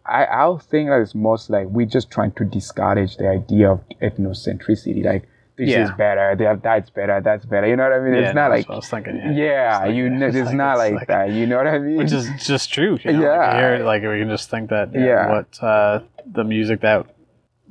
I, 0.07 0.25
I'll 0.25 0.59
think 0.59 0.89
that 0.89 1.01
it's 1.01 1.15
most 1.15 1.51
like 1.51 1.67
we're 1.67 1.87
just 1.87 2.11
trying 2.11 2.33
to 2.33 2.45
discourage 2.45 3.17
the 3.19 3.29
idea 3.29 3.71
of 3.73 3.81
ethnocentricity 4.01 5.05
like 5.05 5.29
this 5.57 5.69
Yeah. 5.71 5.85
is 5.85 5.91
better 5.99 6.37
that, 6.37 6.63
that's 6.63 6.89
better 6.91 7.21
that's 7.21 7.45
better 7.45 7.67
you 7.67 7.77
know 7.77 7.83
what 7.83 7.93
I 7.93 7.99
mean 8.01 8.15
Yeah, 8.15 8.21
it's 8.29 8.35
not 8.35 8.49
no, 8.49 8.55
like 8.57 8.71
I 8.71 8.77
was 8.77 8.89
thinking. 8.89 9.17
Yeah. 9.17 9.33
yeah, 9.35 9.87
you 9.87 10.09
know, 10.09 10.27
it's 10.29 10.37
it's, 10.37 10.53
not 10.53 10.79
like, 10.79 10.95
like- 10.95 11.09
that. 11.09 11.31
You 11.33 11.47
know 11.47 11.57
what 11.57 11.67
I 11.67 11.79
mean? 11.81 11.97
Which 11.97 12.13
is 12.13 12.31
just 12.39 12.73
true. 12.73 12.99
You 13.05 13.13
know? 13.13 13.21
Yeah. 13.23 13.39
Like, 13.39 13.57
here, 13.57 13.79
like 13.85 14.03
we 14.03 14.19
can 14.21 14.29
just 14.29 14.49
think 14.51 14.71
that 14.71 14.95
yeah, 14.95 15.05
Yeah. 15.05 15.31
what 15.33 15.63
uh, 15.63 16.01
the 16.25 16.45
music 16.45 16.81
that 16.83 17.07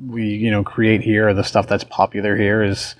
we 0.05 0.25
you 0.27 0.51
know 0.51 0.63
create 0.63 1.01
here, 1.01 1.29
or 1.29 1.33
the 1.33 1.43
stuff 1.45 1.65
that's 1.67 1.85
popular 1.85 2.35
here, 2.35 2.61
is 2.61 2.95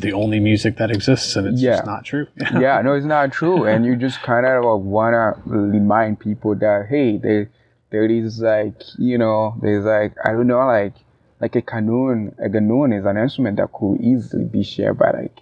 the 0.00 0.12
only 0.12 0.40
music 0.40 0.76
that 0.78 0.90
exists, 0.90 1.36
and 1.36 1.46
it's 1.46 1.60
Yeah. 1.62 1.76
just 1.76 1.86
not 1.86 2.04
true. 2.04 2.26
yeah, 2.58 2.80
no, 2.82 2.94
it's 2.94 3.06
not 3.06 3.32
true. 3.32 3.64
And 3.64 3.84
you 3.86 3.96
just 3.96 4.22
kind 4.22 4.44
of 4.46 4.82
wanna 4.82 5.34
remind 5.46 6.18
people 6.20 6.54
that 6.56 6.86
hey, 6.88 7.18
there, 7.18 7.50
there 7.90 8.04
is 8.04 8.40
like 8.40 8.82
you 8.98 9.18
know, 9.18 9.54
there's 9.62 9.84
like 9.84 10.14
I 10.24 10.32
don't 10.32 10.46
know, 10.48 10.58
like 10.66 10.94
like 11.40 11.54
a 11.56 11.62
qanun. 11.62 12.34
A 12.44 12.48
qanun 12.48 12.98
is 12.98 13.04
an 13.06 13.16
instrument 13.16 13.56
that 13.58 13.72
could 13.72 14.00
easily 14.00 14.44
be 14.44 14.62
shared 14.64 14.98
by 14.98 15.10
like 15.12 15.38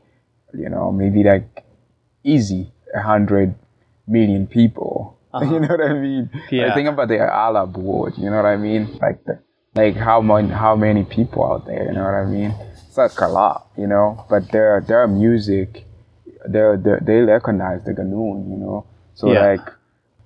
you 0.54 0.68
know 0.68 0.92
maybe 0.92 1.22
like 1.24 1.64
easy 2.24 2.72
a 2.94 3.00
hundred 3.00 3.54
million 4.06 4.46
people. 4.46 5.18
You 5.40 5.60
know 5.60 5.68
what 5.68 5.80
I 5.80 5.94
mean? 5.94 6.28
Uh-huh. 6.34 6.46
Yeah. 6.50 6.66
Like, 6.66 6.74
think 6.74 6.88
about 6.90 7.08
the 7.08 7.18
Arab 7.18 7.78
world. 7.78 8.18
You 8.18 8.28
know 8.28 8.36
what 8.36 8.44
I 8.44 8.58
mean? 8.58 8.98
Like 9.00 9.24
the 9.24 9.38
like 9.74 9.96
how 9.96 10.20
many 10.20 10.48
how 10.50 10.76
many 10.76 11.02
people 11.04 11.42
out 11.50 11.64
there 11.64 11.86
you 11.86 11.92
know 11.92 12.04
what 12.04 12.12
i 12.12 12.26
mean 12.26 12.54
it's 12.92 12.98
like 12.98 13.20
a 13.26 13.32
lot 13.32 13.68
you 13.76 13.86
know 13.86 14.24
but 14.28 14.50
their 14.52 14.80
their 14.86 15.06
music 15.06 15.84
they 16.46 16.60
they 17.02 17.20
recognize 17.20 17.82
the 17.84 17.92
Ghanaian, 17.92 18.50
you 18.50 18.56
know 18.56 18.84
so 19.14 19.32
Yeah. 19.32 19.40
like 19.52 19.68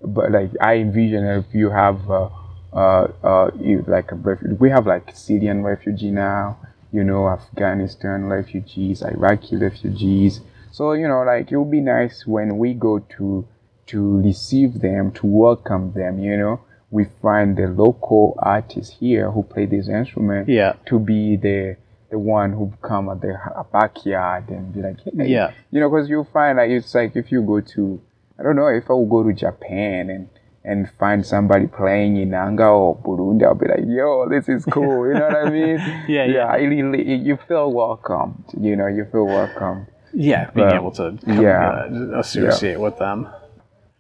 but 0.03 0.33
like 0.33 0.51
i 0.61 0.75
envision 0.77 1.25
if 1.25 1.45
you 1.55 1.71
have 1.71 2.11
uh 2.11 2.29
uh, 2.73 3.07
uh 3.23 3.51
you, 3.59 3.85
like 3.87 4.11
a 4.13 4.17
refu- 4.17 4.59
we 4.59 4.69
have 4.71 4.87
like 4.87 5.15
syrian 5.15 5.63
refugee 5.63 6.11
now 6.11 6.57
you 6.93 7.05
know 7.05 7.29
afghanistan 7.29 8.25
refugees 8.27 9.03
iraqi 9.03 9.57
refugees 9.57 10.41
so 10.73 10.93
you 10.93 11.07
know 11.09 11.23
like 11.23 11.51
it 11.53 11.57
would 11.57 11.71
be 11.71 11.81
nice 11.81 12.27
when 12.27 12.59
we 12.59 12.75
go 12.75 12.99
to 13.17 13.47
to 13.87 14.21
receive 14.23 14.81
them 14.81 15.13
to 15.13 15.25
welcome 15.27 15.93
them 15.93 16.19
you 16.19 16.37
know 16.37 16.61
we 16.91 17.05
find 17.23 17.57
the 17.57 17.67
local 17.69 18.35
artists 18.39 18.97
here 18.99 19.31
who 19.31 19.43
play 19.43 19.67
this 19.67 19.89
instrument 19.89 20.49
Yeah. 20.49 20.75
to 20.87 20.99
be 20.99 21.37
the 21.37 21.77
the 22.11 22.19
one 22.19 22.53
who 22.53 22.73
come 22.83 23.09
at 23.09 23.21
their 23.21 23.37
ha- 23.37 23.65
backyard 23.73 24.49
and 24.49 24.73
be 24.73 24.81
like 24.81 24.99
hey, 25.05 25.27
Yeah. 25.29 25.53
you 25.71 25.81
know 25.81 25.89
because 25.91 26.09
you'll 26.09 26.25
find 26.33 26.59
like 26.59 26.71
it's 26.71 26.95
like 26.95 27.17
if 27.17 27.33
you 27.33 27.43
go 27.43 27.61
to 27.61 28.01
i 28.39 28.43
don't 28.43 28.57
know 28.57 28.69
if 28.69 28.89
i 28.91 28.93
would 28.95 29.11
go 29.11 29.23
to 29.25 29.33
japan 29.33 30.11
and 30.11 30.29
and 30.65 30.91
find 30.99 31.25
somebody 31.25 31.67
playing 31.67 32.17
inanga 32.17 32.69
or 32.71 32.97
burundi 32.97 33.45
i'll 33.45 33.55
be 33.55 33.67
like 33.69 33.85
yo 33.87 34.29
this 34.29 34.49
is 34.49 34.65
cool 34.67 35.07
you 35.07 35.15
know 35.15 35.27
what 35.29 35.37
i 35.37 35.51
mean 35.59 35.79
Yeah, 36.09 36.25
yeah. 36.25 36.25
yeah 36.27 36.53
really, 36.57 37.15
you 37.15 37.37
feel 37.49 37.73
welcome. 37.73 38.45
you 38.61 38.75
know 38.77 38.87
you 38.87 39.05
feel 39.11 39.27
welcome. 39.27 39.87
Yeah, 40.13 40.51
being 40.53 40.69
But- 40.69 40.77
able 40.77 40.93
to 40.93 41.19
yeah. 41.27 41.87
uh, 41.91 42.19
associate 42.21 42.81
with 42.81 42.97
them. 42.99 43.29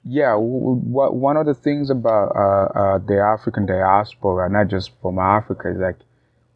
Yeah, 0.08 0.30
w- 0.32 0.60
w- 0.60 0.80
what 0.96 1.14
one 1.14 1.36
of 1.36 1.44
the 1.46 1.52
things 1.54 1.90
about 1.90 2.28
uh, 2.34 2.66
uh, 2.78 2.98
the 2.98 3.18
African 3.20 3.66
diaspora, 3.66 4.48
not 4.48 4.68
just 4.68 4.92
from 5.02 5.18
Africa, 5.18 5.68
is 5.70 5.78
like 5.78 5.96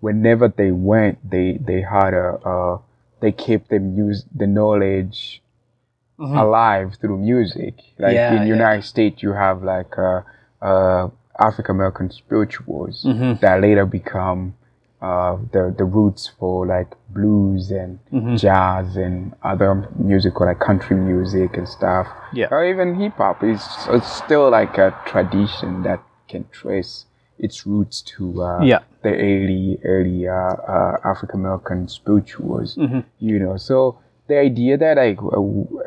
whenever 0.01 0.49
they 0.49 0.71
went, 0.73 1.19
they 1.29 1.59
they 1.65 1.81
had 1.83 2.15
a 2.15 2.29
uh, 2.45 2.79
they 3.21 3.33
kept 3.33 3.69
the 3.71 3.79
mus 3.79 4.25
the 4.35 4.47
knowledge 4.47 5.43
alive 6.19 6.97
through 7.01 7.19
music. 7.19 7.75
Like 7.99 8.15
Yeah, 8.15 8.33
in 8.35 8.43
yeah. 8.47 8.55
United 8.55 8.85
States, 8.85 9.23
you 9.23 9.33
have 9.33 9.63
like 9.63 9.97
uh, 9.99 10.21
uh, 10.63 11.09
African 11.39 11.77
American 11.77 12.11
spirituals 12.11 13.05
Mm-hmm. 13.05 13.41
that 13.41 13.61
later 13.61 13.87
become 13.87 14.55
uh, 15.01 15.37
the 15.53 15.75
the 15.77 15.85
roots 15.85 16.29
for 16.39 16.67
like 16.67 16.93
blues 17.09 17.71
and 17.71 17.99
Mm-hmm. 18.13 18.37
jazz 18.37 18.97
and 18.97 19.33
other 19.43 19.89
musical 19.97 20.45
like 20.47 20.59
country 20.61 20.97
music 20.97 21.57
and 21.57 21.67
stuff. 21.69 22.07
Yeah. 22.35 22.49
Or 22.51 22.65
even 22.65 23.01
hip 23.01 23.15
hop 23.17 23.43
is 23.43 23.63
it's 23.89 24.13
still 24.13 24.51
like 24.51 24.77
a 24.77 24.95
tradition 25.07 25.83
that 25.85 26.01
can 26.29 26.45
trace 26.53 27.07
its 27.41 27.67
roots 27.67 28.03
to 28.03 28.43
uh, 28.43 28.63
Yeah. 28.65 28.81
the 29.03 29.11
early 29.17 29.79
early 29.85 30.29
uh, 30.29 30.55
uh, 30.77 30.97
African 31.05 31.41
American 31.41 31.89
spirituals. 31.89 32.77
You 33.19 33.39
know, 33.39 33.57
so 33.57 33.99
the 34.29 34.39
idea 34.39 34.77
that 34.79 34.97
like 34.97 35.19
uh, 35.23 35.41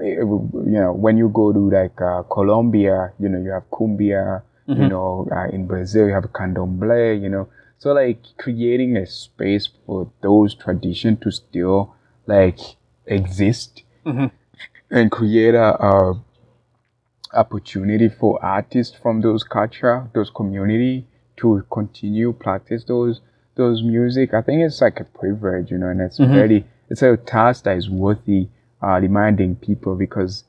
you 0.04 0.80
know 0.82 0.92
when 0.94 1.18
you 1.18 1.30
go 1.30 1.54
to 1.54 1.70
like 1.70 2.00
uh, 2.02 2.24
Colombia, 2.24 3.14
you 3.20 3.30
know 3.30 3.40
you 3.40 3.52
have 3.52 3.70
cumbia. 3.72 4.42
You 4.66 4.88
know, 4.88 5.28
uh, 5.32 5.48
in 5.56 5.68
Brazil 5.68 6.08
you 6.08 6.14
have 6.14 6.32
candomblé. 6.32 7.22
You 7.22 7.30
know, 7.30 7.48
so 7.80 7.94
like 7.94 8.20
creating 8.38 8.96
a 8.98 9.06
space 9.06 9.68
for 9.86 10.10
those 10.22 10.56
traditions 10.56 11.20
to 11.22 11.32
still 11.32 11.94
like 12.26 12.60
exist 13.06 13.84
and 14.90 15.12
create 15.12 15.54
a, 15.56 15.70
a 15.86 16.16
opportunity 17.34 18.10
for 18.10 18.44
artists 18.44 18.96
from 19.02 19.22
those 19.22 19.44
culture, 19.44 20.10
those 20.14 20.30
community 20.30 21.08
to 21.38 21.66
continue 21.72 22.34
practice 22.34 22.84
those 22.86 23.22
those 23.56 23.84
music. 23.84 24.34
I 24.34 24.42
think 24.42 24.62
it's 24.62 24.82
like 24.82 25.00
a 25.00 25.04
privilege, 25.04 25.72
you 25.72 25.78
know, 25.78 25.88
and 25.88 26.02
it's 26.02 26.20
really 26.20 26.66
it's 26.90 27.02
a 27.02 27.18
task 27.18 27.66
that 27.66 27.78
is 27.78 27.90
worthy 27.90 28.50
uh, 28.82 29.00
reminding 29.00 29.56
people 29.56 29.96
because 29.96 30.44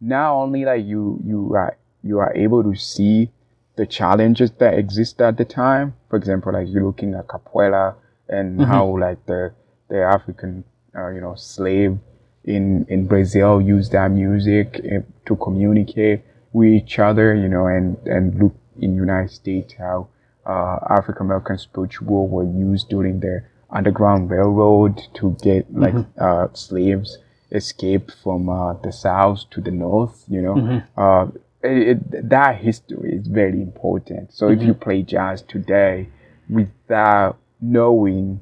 not 0.00 0.32
only 0.32 0.64
like 0.64 0.84
you 0.84 1.20
you 1.24 1.54
are 1.54 1.76
you 2.02 2.18
are 2.18 2.32
able 2.34 2.62
to 2.62 2.74
see 2.74 3.30
the 3.76 3.86
challenges 3.86 4.50
that 4.58 4.78
exist 4.78 5.20
at 5.20 5.36
the 5.36 5.44
time. 5.44 5.94
For 6.08 6.16
example, 6.16 6.52
like 6.52 6.68
you're 6.68 6.84
looking 6.84 7.14
at 7.14 7.26
capoeira 7.28 7.94
and 8.28 8.60
how 8.62 8.98
like 8.98 9.24
the 9.26 9.52
the 9.88 10.02
African 10.02 10.64
uh, 10.96 11.08
you 11.08 11.20
know 11.20 11.34
slave 11.34 11.98
in 12.44 12.86
in 12.88 13.06
Brazil 13.06 13.60
use 13.60 13.90
that 13.90 14.10
music 14.10 14.80
eh, 14.84 15.00
to 15.26 15.36
communicate 15.36 16.22
with 16.52 16.68
each 16.68 16.98
other, 16.98 17.34
you 17.34 17.48
know, 17.48 17.66
and 17.66 17.96
and 18.06 18.38
look 18.40 18.54
in 18.80 18.96
United 18.96 19.30
States 19.30 19.74
how 19.78 20.08
uh, 20.50 20.78
African 20.98 21.26
American 21.26 21.58
spiritual 21.58 22.28
were 22.28 22.44
used 22.44 22.88
during 22.88 23.20
the 23.20 23.44
Underground 23.70 24.30
Railroad 24.30 25.00
to 25.14 25.36
get 25.42 25.72
like 25.72 25.94
uh, 26.18 26.48
slaves 26.54 27.18
escape 27.52 28.10
from 28.22 28.48
uh, 28.48 28.74
the 28.74 28.92
south 28.92 29.40
to 29.50 29.60
the 29.60 29.70
north, 29.70 30.24
you 30.28 30.42
know. 30.42 30.54
Uh, 30.96 31.26
it, 31.62 31.88
it, 31.88 32.28
that 32.30 32.56
history 32.56 33.12
is 33.12 33.26
very 33.26 33.60
important. 33.60 34.32
So 34.32 34.48
if 34.48 34.62
you 34.62 34.74
play 34.74 35.02
jazz 35.02 35.42
today 35.42 36.08
without 36.48 37.38
knowing 37.60 38.40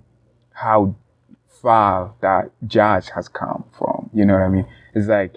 how 0.53 0.95
far 1.63 2.15
that 2.21 2.51
jazz 2.67 3.11
has 3.11 3.29
come 3.29 3.65
from. 3.77 4.11
You 4.15 4.25
know 4.25 4.35
what 4.35 4.43
I 4.43 4.49
mean? 4.49 4.67
It's 4.95 5.09
like 5.09 5.37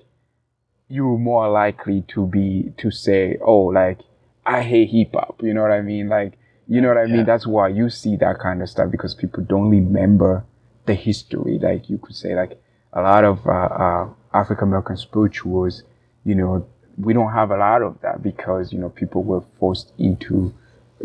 you're 0.88 1.18
more 1.18 1.50
likely 1.50 2.04
to 2.10 2.26
be 2.28 2.74
to 2.78 2.92
say, 2.92 3.38
"Oh, 3.42 3.64
like 3.82 4.00
I 4.46 4.62
hate 4.62 4.90
hip 4.90 5.14
hop." 5.14 5.42
You 5.42 5.54
know 5.54 5.64
what 5.64 5.72
I 5.72 5.82
mean? 5.82 6.10
Like 6.10 6.38
you 6.72 6.80
know 6.82 6.88
what 6.92 6.98
I 6.98 7.04
Yeah. 7.06 7.16
mean? 7.18 7.26
That's 7.26 7.46
why 7.56 7.68
you 7.80 7.90
see 7.90 8.16
that 8.26 8.36
kind 8.40 8.62
of 8.64 8.68
stuff 8.70 8.90
because 8.96 9.14
people 9.24 9.44
don't 9.54 9.70
remember 9.70 10.44
the 10.86 10.94
history. 11.08 11.60
Like 11.70 11.90
you 11.92 11.98
could 12.04 12.16
say, 12.24 12.32
like 12.42 12.54
a 12.94 13.02
lot 13.02 13.24
of 13.32 13.46
uh, 13.46 13.52
uh, 13.86 14.04
African 14.42 14.70
American 14.70 14.98
spirituals, 15.08 15.84
you 16.30 16.36
know, 16.40 16.66
we 16.98 17.12
don't 17.18 17.34
have 17.40 17.52
a 17.52 17.58
lot 17.68 17.82
of 17.82 17.94
that 18.02 18.24
because 18.30 18.72
you 18.74 18.80
know 18.80 18.90
people 19.02 19.22
were 19.32 19.44
forced 19.60 19.92
into 19.98 20.54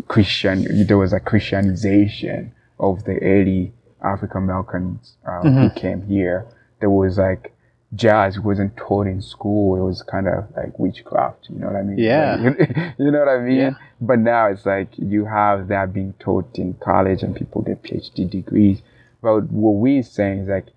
Christian. 0.07 0.57
There 0.87 0.97
was 1.05 1.11
a 1.13 1.19
Christianization 1.29 2.53
of 2.79 3.03
the 3.03 3.15
early 3.35 3.73
African 4.01 4.43
Americans 4.43 5.15
uh, 5.25 5.41
who 5.41 5.69
came 5.71 6.01
here. 6.03 6.45
There 6.79 6.89
was 7.01 7.17
like 7.17 7.53
jazz 7.95 8.39
wasn't 8.39 8.75
taught 8.75 9.07
in 9.07 9.21
school. 9.21 9.77
It 9.77 9.85
was 9.85 10.03
kind 10.03 10.27
of 10.27 10.45
like 10.55 10.77
witchcraft. 10.77 11.47
You 11.49 11.59
know 11.59 11.67
what 11.67 11.75
I 11.75 11.83
mean? 11.83 11.97
Yeah. 11.97 12.35
Like, 12.35 12.95
you 12.97 13.11
know 13.11 13.19
what 13.19 13.29
I 13.29 13.39
mean? 13.39 13.57
Yeah. 13.57 13.71
But 14.01 14.19
now 14.19 14.47
it's 14.47 14.65
like 14.65 14.89
you 14.97 15.25
have 15.25 15.67
that 15.69 15.93
being 15.93 16.13
taught 16.19 16.57
in 16.57 16.73
college 16.75 17.23
and 17.23 17.35
people 17.35 17.61
get 17.61 17.83
PhD 17.83 18.29
degrees. 18.29 18.81
But 19.21 19.43
what 19.49 19.71
we're 19.71 20.03
saying 20.03 20.39
is 20.39 20.47
like 20.49 20.67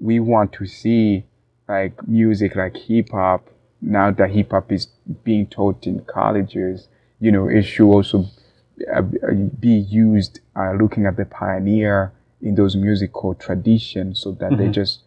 we 0.00 0.20
want 0.20 0.52
to 0.54 0.66
see 0.66 1.24
like 1.68 2.06
music 2.08 2.56
like 2.56 2.76
hip 2.76 3.10
hop 3.10 3.48
now 3.82 4.10
that 4.10 4.30
hip 4.30 4.50
hop 4.50 4.70
is 4.72 4.86
being 5.24 5.46
taught 5.46 5.86
in 5.86 6.00
colleges. 6.04 6.88
You 7.18 7.32
know, 7.32 7.48
it 7.48 7.62
should 7.62 7.90
also 7.90 8.26
uh, 8.92 9.02
be 9.02 9.70
used 9.70 10.40
uh, 10.56 10.72
looking 10.72 11.06
at 11.06 11.16
the 11.16 11.24
pioneer 11.24 12.12
in 12.40 12.54
those 12.54 12.76
musical 12.76 13.34
traditions 13.34 14.20
so 14.20 14.32
that 14.32 14.56
they 14.56 14.68
just 14.68 15.00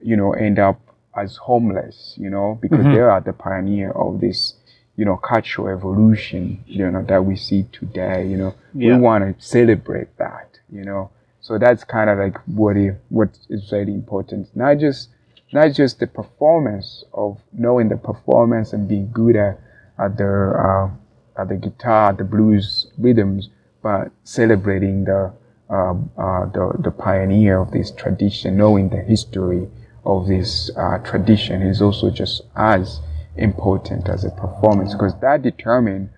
you 0.00 0.16
know 0.16 0.32
end 0.32 0.58
up 0.58 0.80
as 1.22 1.36
homeless 1.36 2.14
you 2.16 2.30
know 2.30 2.58
because 2.60 2.84
they 2.84 3.00
are 3.00 3.20
the 3.20 3.32
pioneer 3.32 3.90
of 3.92 4.20
this 4.20 4.54
you 4.96 5.04
know 5.04 5.16
cultural 5.16 5.68
evolution 5.68 6.62
you 6.66 6.90
know 6.90 7.02
that 7.04 7.24
we 7.24 7.36
see 7.36 7.62
today 7.72 8.26
you 8.26 8.36
know. 8.36 8.54
Yeah. 8.74 8.96
we 8.96 9.00
want 9.00 9.24
to 9.24 9.44
celebrate 9.44 10.16
that 10.18 10.58
you 10.70 10.84
know. 10.84 11.10
So 11.40 11.56
that's 11.56 11.84
kind 11.84 12.10
of 12.10 12.18
like 12.18 12.36
what 12.46 12.76
it, 12.76 13.00
what 13.08 13.38
is 13.48 13.70
very 13.70 13.94
important. 13.94 14.54
Not 14.54 14.78
just 14.78 15.08
not 15.52 15.72
just 15.72 16.00
the 16.00 16.06
performance 16.06 17.04
of 17.14 17.38
knowing 17.52 17.88
the 17.88 17.96
performance 17.96 18.72
and 18.72 18.86
being 18.88 19.10
good 19.12 19.36
at 19.36 19.58
at 19.98 20.18
the 20.18 20.26
uh, 20.26 21.40
at 21.40 21.48
the 21.48 21.56
guitar 21.56 22.12
the 22.12 22.24
blues 22.24 22.88
rhythms 22.98 23.48
but 23.82 24.10
celebrating 24.24 25.04
the 25.04 25.32
um, 25.70 26.10
uh, 26.18 26.44
the 26.46 26.72
the 26.80 26.90
pioneer 26.90 27.58
of 27.58 27.70
this 27.70 27.90
tradition 27.92 28.56
knowing 28.56 28.88
the 28.88 29.00
history 29.02 29.68
of 30.08 30.26
this 30.26 30.70
uh, 30.76 30.98
tradition 31.04 31.60
is 31.62 31.82
also 31.82 32.10
just 32.10 32.40
as 32.56 33.00
important 33.36 34.08
as 34.08 34.24
a 34.24 34.30
performance 34.30 34.94
because 34.94 35.14
that 35.20 35.42
determines 35.42 36.10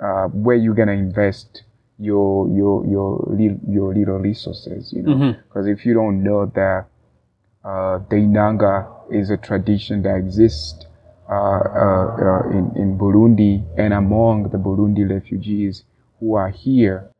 uh, 0.00 0.26
where 0.28 0.56
you're 0.56 0.74
gonna 0.74 0.92
invest 0.92 1.62
your 1.98 2.46
your 2.50 2.86
your 2.86 3.24
lit- 3.26 3.60
your 3.66 3.94
little 3.94 4.18
resources. 4.18 4.92
You 4.92 5.02
know, 5.02 5.16
because 5.48 5.66
if 5.66 5.84
you 5.86 5.94
don't 5.94 6.22
know 6.22 6.46
that 6.54 6.86
uh, 7.64 7.98
the 8.10 8.16
Inanga 8.16 8.86
is 9.10 9.30
a 9.30 9.36
tradition 9.36 10.02
that 10.02 10.16
exists 10.16 10.84
uh, 11.28 11.32
uh, 11.32 12.16
uh, 12.16 12.50
in 12.50 12.70
in 12.76 12.98
Burundi 12.98 13.64
and 13.78 13.92
among 13.94 14.50
the 14.50 14.58
Burundi 14.58 15.08
refugees 15.08 15.84
who 16.20 16.34
are 16.34 16.50
here, 16.50 17.10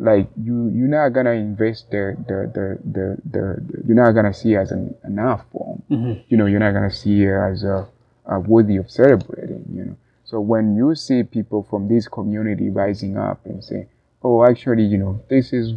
like 0.00 0.28
you 0.42 0.70
you're 0.74 0.88
not 0.88 1.10
gonna 1.10 1.32
invest 1.32 1.90
the 1.90 2.16
the 2.26 2.38
the 2.56 2.66
the, 2.94 3.16
the, 3.30 3.82
you're 3.86 3.96
not 4.04 4.12
gonna 4.12 4.32
see 4.34 4.54
it 4.54 4.58
as 4.58 4.70
an, 4.72 4.94
an 5.02 5.18
art 5.18 5.42
form. 5.52 5.82
You 6.28 6.36
know, 6.38 6.46
you're 6.46 6.60
not 6.60 6.72
gonna 6.72 6.90
see 6.90 7.24
it 7.24 7.32
as 7.52 7.62
a, 7.64 7.86
a 8.26 8.40
worthy 8.40 8.76
of 8.76 8.90
celebrating. 8.90 9.64
You 9.74 9.84
know, 9.84 9.96
so 10.24 10.40
when 10.40 10.76
you 10.76 10.94
see 10.94 11.22
people 11.22 11.66
from 11.68 11.88
this 11.88 12.08
community 12.08 12.70
rising 12.70 13.16
up 13.18 13.44
and 13.44 13.62
saying, 13.62 13.88
"Oh, 14.22 14.44
actually, 14.44 14.84
you 14.84 14.98
know, 14.98 15.20
this 15.28 15.52
is 15.52 15.74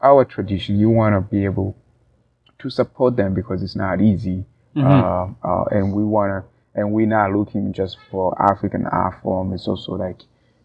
our 0.00 0.24
tradition. 0.24 0.78
You 0.78 0.88
want 0.90 1.14
to 1.14 1.20
be 1.20 1.44
able 1.44 1.76
to 2.60 2.70
support 2.70 3.16
them 3.16 3.34
because 3.34 3.62
it's 3.62 3.76
not 3.76 4.00
easy, 4.00 4.44
Mhm. 4.76 4.84
uh, 5.42 5.48
uh, 5.48 5.64
and 5.70 5.92
we 5.92 6.04
want 6.04 6.30
to. 6.32 6.48
And 6.72 6.92
we're 6.92 7.06
not 7.06 7.32
looking 7.32 7.72
just 7.72 7.98
for 8.10 8.40
African 8.40 8.86
art 8.86 9.20
form. 9.22 9.52
It's 9.52 9.66
also 9.66 9.96
like, 9.96 10.20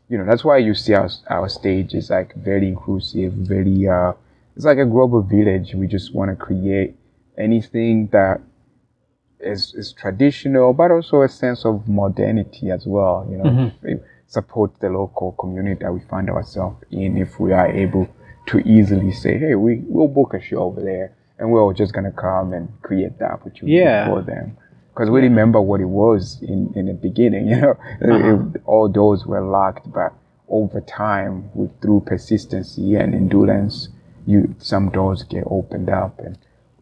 you 0.09 0.17
know, 0.17 0.25
that's 0.25 0.43
why 0.43 0.57
you 0.57 0.73
see 0.75 0.93
our 0.93 1.09
our 1.29 1.49
stage 1.49 1.93
is 1.93 2.09
like 2.09 2.35
very 2.35 2.67
inclusive, 2.67 3.33
very. 3.33 3.87
Uh, 3.87 4.13
it's 4.55 4.65
like 4.65 4.77
a 4.77 4.85
global 4.85 5.21
village. 5.21 5.73
We 5.75 5.87
just 5.87 6.13
want 6.15 6.31
to 6.31 6.35
create 6.37 6.95
anything 7.37 8.07
that 8.13 8.39
is, 9.39 9.73
is 9.75 9.91
traditional, 9.93 10.73
but 10.73 10.91
also 10.91 11.21
a 11.23 11.27
sense 11.29 11.65
of 11.65 11.87
modernity 11.89 12.71
as 12.71 12.85
well. 12.87 13.27
You 13.29 13.37
know, 13.37 13.43
Mhm. 13.43 13.71
We 13.83 13.99
support 14.27 14.71
the 14.79 14.89
local 14.89 15.33
community 15.33 15.83
that 15.83 15.93
we 15.93 15.99
find 16.01 16.29
ourselves 16.29 16.77
in. 16.91 17.17
If 17.17 17.39
we 17.39 17.51
are 17.53 17.67
able 17.67 18.07
to 18.47 18.59
easily 18.59 19.11
say, 19.11 19.37
"Hey, 19.37 19.55
we 19.55 19.83
will 19.87 20.07
book 20.07 20.33
a 20.33 20.39
show 20.39 20.59
over 20.59 20.81
there," 20.81 21.11
and 21.37 21.51
we're 21.51 21.61
all 21.61 21.73
just 21.73 21.93
gonna 21.93 22.11
come 22.11 22.53
and 22.53 22.69
create 22.81 23.17
the 23.19 23.25
opportunity 23.31 23.75
Yeah. 23.77 24.07
for 24.07 24.21
them. 24.21 24.55
Because 24.95 25.09
we 25.09 25.19
remember 25.19 25.59
what 25.59 25.81
it 25.81 25.89
was 25.89 26.41
in, 26.41 26.71
in 26.73 26.85
the 26.85 26.93
beginning, 26.93 27.47
you 27.51 27.59
know, 27.59 27.71
Uh-huh. 28.01 28.39
It- 28.55 28.61
all 28.65 28.87
doors 28.87 29.25
were 29.25 29.41
locked, 29.41 29.91
but 29.91 30.13
over 30.47 30.79
time, 30.79 31.49
with 31.53 31.71
through 31.81 32.01
persistency 32.05 32.95
and 32.95 33.13
endurance, 33.13 33.89
you 34.25 34.55
some 34.57 34.89
doors 34.89 35.23
get 35.23 35.43
opened 35.47 35.89
up, 35.89 36.19
and 36.19 36.37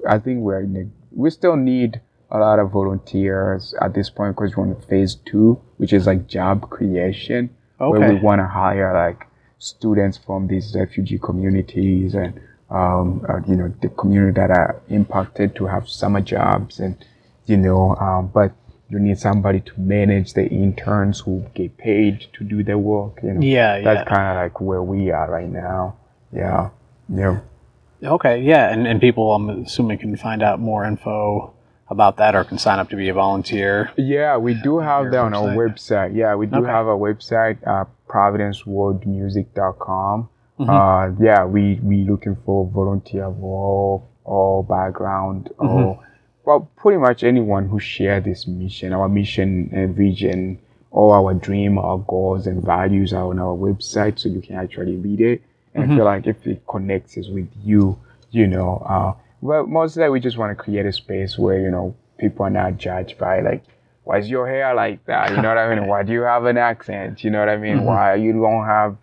I 0.08 0.20
think 0.20 0.42
we're 0.42 0.62
in 0.62 0.76
a, 0.78 0.86
we 1.22 1.30
still 1.32 1.56
need 1.56 2.02
a 2.30 2.38
lot 2.38 2.60
of 2.60 2.72
volunteers 2.72 3.74
at 3.82 3.94
this 3.94 4.10
point 4.10 4.36
because 4.36 4.56
we're 4.56 4.66
on 4.66 4.76
phase 4.90 5.16
two, 5.16 5.60
which 5.78 5.92
is 5.94 6.06
like 6.08 6.28
job 6.28 6.70
creation, 6.70 7.50
where 7.92 8.00
we 8.14 8.20
want 8.22 8.40
to 8.40 8.48
hire 8.48 8.94
like 8.94 9.28
students 9.60 10.18
from 10.18 10.48
these 10.48 10.76
refugee 10.76 11.18
communities 11.20 12.14
and 12.16 12.40
um, 12.70 13.26
uh, 13.30 13.40
you 13.48 13.56
know 13.56 13.74
the 13.82 13.90
community 13.90 14.34
that 14.40 14.52
are 14.52 14.82
impacted 14.90 15.56
to 15.56 15.66
have 15.68 15.88
summer 15.88 16.22
jobs 16.22 16.80
and 16.80 16.96
you 17.46 17.58
know 17.58 17.96
um, 17.98 18.28
but 18.34 18.52
you 18.90 19.00
need 19.00 19.18
somebody 19.18 19.60
to 19.62 19.72
manage 19.80 20.34
the 20.34 20.46
interns 20.48 21.22
who 21.22 21.44
get 21.56 21.78
paid 21.78 22.28
to 22.34 22.44
do 22.44 22.62
their 22.64 22.78
work 22.78 23.20
you 23.24 23.34
know 23.34 23.42
Yeah, 23.42 23.80
that's 23.82 24.08
yeah. 24.10 24.16
kind 24.16 24.38
of 24.38 24.44
like 24.44 24.60
where 24.62 24.84
we 24.84 25.10
are 25.12 25.30
right 25.32 25.50
now 25.50 25.96
yeah 26.32 26.70
yeah 27.10 27.40
Okay, 28.06 28.42
yeah, 28.42 28.70
and, 28.70 28.86
and 28.86 29.00
people, 29.00 29.34
I'm 29.34 29.50
assuming, 29.64 29.98
can 29.98 30.14
find 30.18 30.44
out 30.44 30.60
more 30.60 30.84
info 30.84 31.54
about 31.90 32.18
that 32.18 32.36
or 32.36 32.44
can 32.44 32.58
sign 32.58 32.78
up 32.78 32.90
to 32.90 32.98
be 32.98 33.08
a 33.08 33.14
volunteer. 33.14 33.92
Yeah, 33.96 34.36
we 34.36 34.56
do 34.56 34.80
have 34.80 35.10
that 35.12 35.20
on 35.22 35.34
our 35.34 35.56
website? 35.56 36.14
Yeah, 36.14 36.36
we 36.36 36.48
do 36.48 36.58
Okay. 36.58 36.68
have 36.70 36.88
a 36.88 36.98
website, 36.98 37.66
uh, 37.66 37.86
providenceworldmusic.com. 38.10 40.30
Mhm. 40.60 40.70
Uh, 40.70 41.12
yeah, 41.24 41.46
we 41.46 41.80
we 41.82 42.04
looking 42.04 42.36
for 42.46 42.66
volunteer 42.68 43.24
of 43.26 43.42
all 43.44 44.10
all 44.26 44.64
background 44.64 45.50
or 45.58 46.00
well, 46.46 46.70
pretty 46.76 47.00
much 47.00 47.24
anyone 47.24 47.68
who 47.70 47.80
share 47.80 48.20
this 48.20 48.48
mission, 48.48 48.94
our 48.94 49.08
mission 49.08 49.70
and 49.74 49.96
vision, 49.96 50.60
all 50.92 51.12
our 51.14 51.34
dream, 51.34 51.78
our 51.78 51.98
goals 52.00 52.48
and 52.48 52.64
values 52.64 53.14
are 53.14 53.26
on 53.30 53.40
our 53.40 53.56
website, 53.56 54.20
so 54.20 54.30
you 54.30 54.42
can 54.42 54.56
actually 54.56 54.96
read 54.98 55.22
it. 55.22 55.42
And 55.74 55.92
I 55.92 55.96
feel 55.96 56.06
like 56.06 56.28
if 56.28 56.46
it 56.46 56.68
connects 56.68 57.16
with 57.16 57.48
you, 57.64 57.98
you 58.32 58.46
know, 58.48 58.84
uh, 58.88 59.14
well, 59.42 59.66
mostly 59.66 60.08
we 60.10 60.20
just 60.20 60.38
want 60.38 60.56
to 60.56 60.62
create 60.64 60.86
a 60.86 60.94
space 60.94 61.38
where 61.38 61.60
you 61.60 61.72
know 61.72 61.96
people 62.20 62.46
are 62.46 62.50
not 62.52 62.78
judged 62.78 63.18
by 63.18 63.40
like, 63.42 63.64
why 64.04 64.20
is 64.20 64.30
your 64.30 64.48
hair 64.48 64.74
like 64.76 65.04
that? 65.06 65.32
You 65.32 65.42
know 65.42 65.48
what 65.50 65.58
I 65.58 65.74
mean? 65.74 65.88
Why 65.94 66.04
do 66.04 66.12
you 66.12 66.22
have 66.22 66.44
an 66.46 66.58
accent? 66.58 67.24
You 67.24 67.32
know 67.32 67.40
what 67.40 67.50
I 67.50 67.58
mean? 67.58 67.84
Why 67.86 68.16
you 68.16 68.34
don't 68.34 68.66
have 68.66 68.98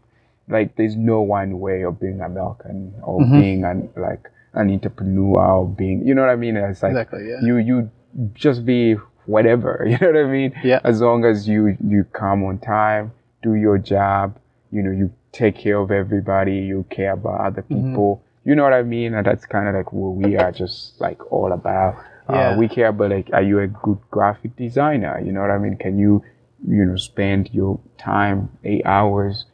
like 0.48 0.76
there's 0.76 0.94
no 0.96 1.22
one 1.22 1.58
way 1.58 1.82
of 1.82 1.98
being 1.98 2.20
American 2.20 2.94
or 3.02 3.20
Mhm. 3.20 3.32
being 3.40 3.64
an 3.64 3.88
like 3.96 4.28
an 4.54 4.70
entrepreneur 4.70 5.38
or 5.38 5.68
being 5.68 6.06
you 6.06 6.14
know 6.14 6.22
what 6.22 6.30
I 6.30 6.36
mean? 6.36 6.56
It's 6.56 6.82
like 6.82 6.90
Exactly, 6.92 7.28
yeah. 7.28 7.40
you 7.42 7.56
you 7.58 7.90
just 8.34 8.64
be 8.64 8.94
whatever, 9.26 9.84
you 9.88 9.96
know 9.98 10.08
what 10.12 10.16
I 10.16 10.30
mean? 10.30 10.52
Yeah. 10.64 10.80
As 10.84 11.00
long 11.00 11.24
as 11.24 11.48
you 11.48 11.76
you 11.86 12.04
come 12.12 12.42
on 12.44 12.58
time, 12.58 13.12
do 13.42 13.54
your 13.54 13.78
job, 13.78 14.36
you 14.72 14.82
know, 14.82 14.90
you 14.90 15.12
take 15.32 15.56
care 15.56 15.78
of 15.78 15.90
everybody, 15.90 16.56
you 16.56 16.84
care 16.90 17.12
about 17.12 17.40
other 17.40 17.62
Mm-hmm. 17.62 17.90
people. 17.94 18.22
You 18.44 18.54
know 18.54 18.64
what 18.64 18.72
I 18.72 18.82
mean? 18.82 19.14
And 19.14 19.26
that's 19.26 19.44
kind 19.46 19.68
of 19.68 19.74
like 19.74 19.92
what 19.92 20.16
we 20.16 20.36
are 20.36 20.50
just 20.50 21.00
like 21.00 21.30
all 21.30 21.52
about. 21.52 21.94
Yeah. 22.28 22.50
Uh, 22.50 22.56
we 22.58 22.68
care 22.68 22.88
about 22.88 23.10
like, 23.10 23.28
are 23.32 23.42
you 23.42 23.60
a 23.60 23.66
good 23.68 23.98
graphic 24.10 24.56
designer? 24.56 25.20
You 25.24 25.30
know 25.32 25.42
what 25.42 25.50
I 25.50 25.58
mean? 25.58 25.76
Can 25.76 25.98
you, 25.98 26.24
you 26.66 26.84
know, 26.86 26.96
spend 26.96 27.50
your 27.52 27.78
time 27.98 28.48
eight 28.64 28.84
hours 28.86 29.44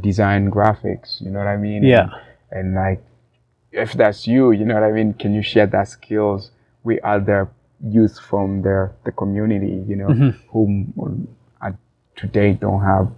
design 0.00 0.50
graphics? 0.50 1.20
You 1.22 1.30
know 1.30 1.38
what 1.38 1.48
I 1.48 1.56
mean? 1.56 1.84
Yeah. 1.84 2.08
And, 2.50 2.66
and 2.66 2.74
like, 2.74 3.02
if 3.72 3.92
that's 3.94 4.26
you, 4.26 4.50
you 4.52 4.64
know 4.64 4.74
what 4.74 4.84
I 4.84 4.92
mean? 4.92 5.14
Can 5.14 5.34
you 5.34 5.42
share 5.42 5.66
that 5.66 5.88
skills 5.88 6.50
with 6.84 7.02
other 7.04 7.48
youth 7.84 8.18
from 8.20 8.62
the 8.62 8.90
the 9.04 9.12
community? 9.12 9.82
You 9.88 9.96
know, 9.96 10.08
Mhm. 10.08 10.34
who 10.50 11.26
uh, 11.60 11.72
today 12.16 12.52
don't 12.54 12.82
have, 12.82 13.08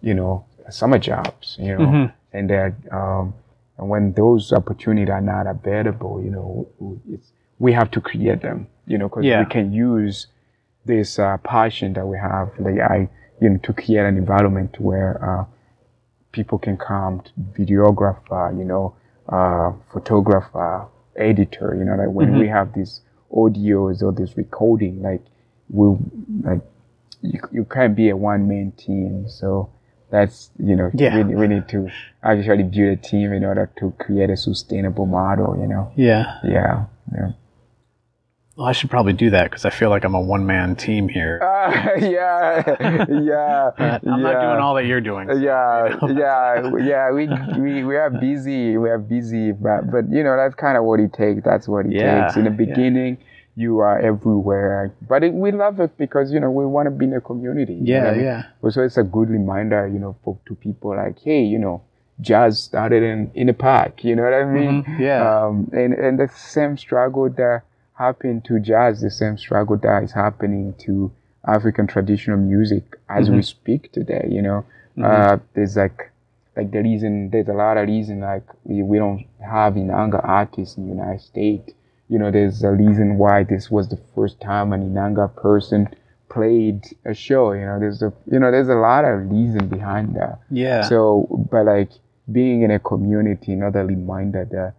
you 0.00 0.14
know, 0.14 0.44
summer 0.70 0.98
jobs. 0.98 1.56
You 1.60 1.76
know, 1.76 1.86
Mhm. 1.86 2.12
and 2.32 2.50
that 2.50 2.72
um, 2.90 3.34
and 3.78 3.88
when 3.88 4.12
those 4.12 4.52
opportunities 4.52 5.10
are 5.12 5.20
not 5.20 5.46
available, 5.46 6.22
you 6.22 6.30
know, 6.30 6.66
it's, 7.10 7.32
we 7.58 7.72
have 7.72 7.90
to 7.92 8.00
create 8.00 8.42
them. 8.42 8.66
You 8.86 8.98
know, 8.98 9.08
because 9.08 9.24
Yeah. 9.24 9.40
we 9.40 9.46
can 9.46 9.72
use 9.72 10.26
this 10.84 11.18
uh, 11.18 11.36
passion 11.38 11.92
that 11.92 12.06
we 12.06 12.18
have, 12.18 12.50
like 12.58 12.80
I, 12.80 13.08
you 13.40 13.50
know, 13.50 13.58
to 13.58 13.72
create 13.72 14.00
an 14.04 14.16
environment 14.18 14.80
where 14.80 15.22
uh, 15.24 15.44
people 16.32 16.58
can 16.58 16.76
come, 16.76 17.20
to 17.20 17.30
videographer, 17.60 18.56
you 18.58 18.64
know, 18.64 18.94
uh, 19.32 19.72
photographer, 19.92 20.86
editor, 21.16 21.74
you 21.78 21.84
know, 21.84 21.96
like 21.96 22.10
when 22.10 22.38
we 22.38 22.48
have 22.48 22.72
these 22.74 23.00
audios 23.32 24.02
or 24.02 24.12
this 24.12 24.36
recording, 24.36 25.02
like 25.02 25.22
we 25.70 25.96
like 26.44 26.60
you, 27.22 27.40
you 27.50 27.64
can't 27.64 27.96
be 27.96 28.10
a 28.10 28.16
one 28.16 28.46
man 28.46 28.72
team. 28.72 29.28
So 29.28 29.70
that's 30.10 30.50
you 30.58 30.76
know 30.76 30.90
Yeah. 30.94 31.16
we, 31.22 31.34
we 31.34 31.46
need 31.48 31.66
to 31.68 31.88
actually 32.22 32.64
build 32.64 32.92
a 32.92 32.96
team 32.96 33.32
in 33.32 33.44
order 33.44 33.70
to 33.78 33.92
create 33.98 34.28
a 34.30 34.36
sustainable 34.36 35.06
model. 35.06 35.56
You 35.58 35.66
know, 35.66 35.92
Yeah. 35.96 36.38
yeah, 36.44 36.84
yeah. 37.14 37.30
Well, 38.56 38.66
I 38.66 38.72
should 38.72 38.90
probably 38.90 39.14
do 39.14 39.30
that 39.30 39.44
because 39.44 39.64
I 39.64 39.70
feel 39.70 39.88
like 39.88 40.04
I'm 40.04 40.14
a 40.14 40.20
one 40.20 40.44
man 40.44 40.76
team 40.76 41.08
here. 41.08 41.40
Uh, 41.42 41.92
yeah, 41.98 43.06
yeah. 43.08 43.70
But 43.78 44.06
I'm 44.06 44.22
not 44.22 44.40
doing 44.42 44.60
all 44.60 44.74
that 44.74 44.84
you're 44.84 45.00
doing. 45.00 45.28
so, 45.28 45.34
yeah, 45.36 45.88
you 45.88 46.08
know. 46.14 46.20
yeah, 46.20 46.76
yeah. 46.84 47.10
We, 47.10 47.28
we 47.60 47.84
we 47.84 47.96
are 47.96 48.10
busy. 48.10 48.76
We 48.76 48.90
are 48.90 48.98
busy, 48.98 49.52
but 49.52 49.90
but 49.90 50.10
you 50.10 50.22
know 50.22 50.36
that's 50.36 50.54
kind 50.54 50.76
of 50.76 50.84
what 50.84 51.00
it 51.00 51.14
takes. 51.14 51.42
That's 51.44 51.66
what 51.66 51.86
it 51.86 51.92
Yeah, 51.92 52.24
takes. 52.26 52.36
In 52.36 52.44
the 52.44 52.50
yeah. 52.50 52.56
beginning, 52.56 53.16
you 53.56 53.78
are 53.78 53.98
everywhere, 53.98 54.92
but 55.08 55.24
it, 55.24 55.32
we 55.32 55.50
love 55.50 55.80
it 55.80 55.96
because 55.96 56.30
you 56.30 56.38
know 56.38 56.50
we 56.50 56.66
want 56.66 56.86
to 56.86 56.90
be 56.90 57.06
in 57.06 57.14
a 57.14 57.22
community. 57.22 57.72
you 57.74 57.80
know 57.80 57.86
Yeah, 57.94 58.02
what 58.04 58.08
I 58.10 58.16
mean? 58.16 58.24
yeah. 58.24 58.70
So 58.70 58.82
it's 58.82 58.98
a 58.98 59.02
good 59.02 59.30
reminder, 59.30 59.88
you 59.88 59.98
know, 59.98 60.14
for 60.22 60.36
to 60.46 60.54
people 60.56 60.94
like, 60.94 61.18
hey, 61.20 61.42
you 61.42 61.58
know, 61.58 61.80
jazz 62.20 62.60
started 62.62 63.02
in 63.02 63.30
in 63.34 63.46
the 63.46 63.54
park. 63.54 64.04
You 64.04 64.14
know 64.16 64.24
what 64.24 64.34
I 64.34 64.44
mean? 64.44 64.84
Mhm, 64.84 64.98
yeah. 65.00 65.24
Um, 65.46 65.70
and 65.72 65.94
and 65.94 66.18
the 66.18 66.28
same 66.28 66.76
struggle 66.76 67.30
that 67.30 67.62
happened 68.02 68.44
to 68.46 68.58
jazz, 68.60 69.00
the 69.00 69.10
same 69.10 69.36
struggle 69.38 69.76
that 69.78 70.02
is 70.02 70.12
happening 70.12 70.74
to 70.86 71.10
African 71.46 71.86
traditional 71.86 72.38
music 72.38 72.84
as 73.08 73.30
we 73.30 73.42
speak 73.42 73.92
today. 73.92 74.26
You 74.30 74.42
know, 74.42 74.64
uh, 75.02 75.38
there's 75.54 75.76
like 75.76 76.10
like 76.56 76.70
the 76.70 76.82
reason 76.82 77.30
there's 77.30 77.48
a 77.48 77.58
lot 77.64 77.76
of 77.76 77.88
reason 77.88 78.20
like 78.20 78.46
we, 78.64 78.82
we 78.82 78.98
don't 78.98 79.24
have 79.40 79.74
Inanga 79.74 80.20
artists 80.22 80.76
in 80.76 80.84
the 80.88 80.94
United 80.94 81.20
States. 81.20 81.72
You 82.08 82.18
know, 82.18 82.30
there's 82.30 82.62
a 82.62 82.70
reason 82.70 83.16
why 83.16 83.44
this 83.44 83.70
was 83.70 83.88
the 83.88 84.00
first 84.14 84.40
time 84.40 84.72
an 84.72 84.82
Inanga 84.88 85.34
person 85.34 85.88
played 86.28 86.84
a 87.04 87.14
show. 87.14 87.52
You 87.52 87.66
know, 87.66 87.78
there's 87.78 88.02
a 88.02 88.12
you 88.30 88.38
know 88.38 88.50
there's 88.50 88.68
a 88.68 88.80
lot 88.90 89.04
of 89.04 89.30
reason 89.30 89.68
behind 89.68 90.14
that. 90.16 90.40
Yeah. 90.50 90.82
So, 90.82 91.26
but 91.50 91.66
like 91.66 91.90
being 92.30 92.62
in 92.62 92.70
a 92.70 92.78
community, 92.78 93.52
another 93.52 93.84
reminder 93.86 94.44
that 94.56 94.74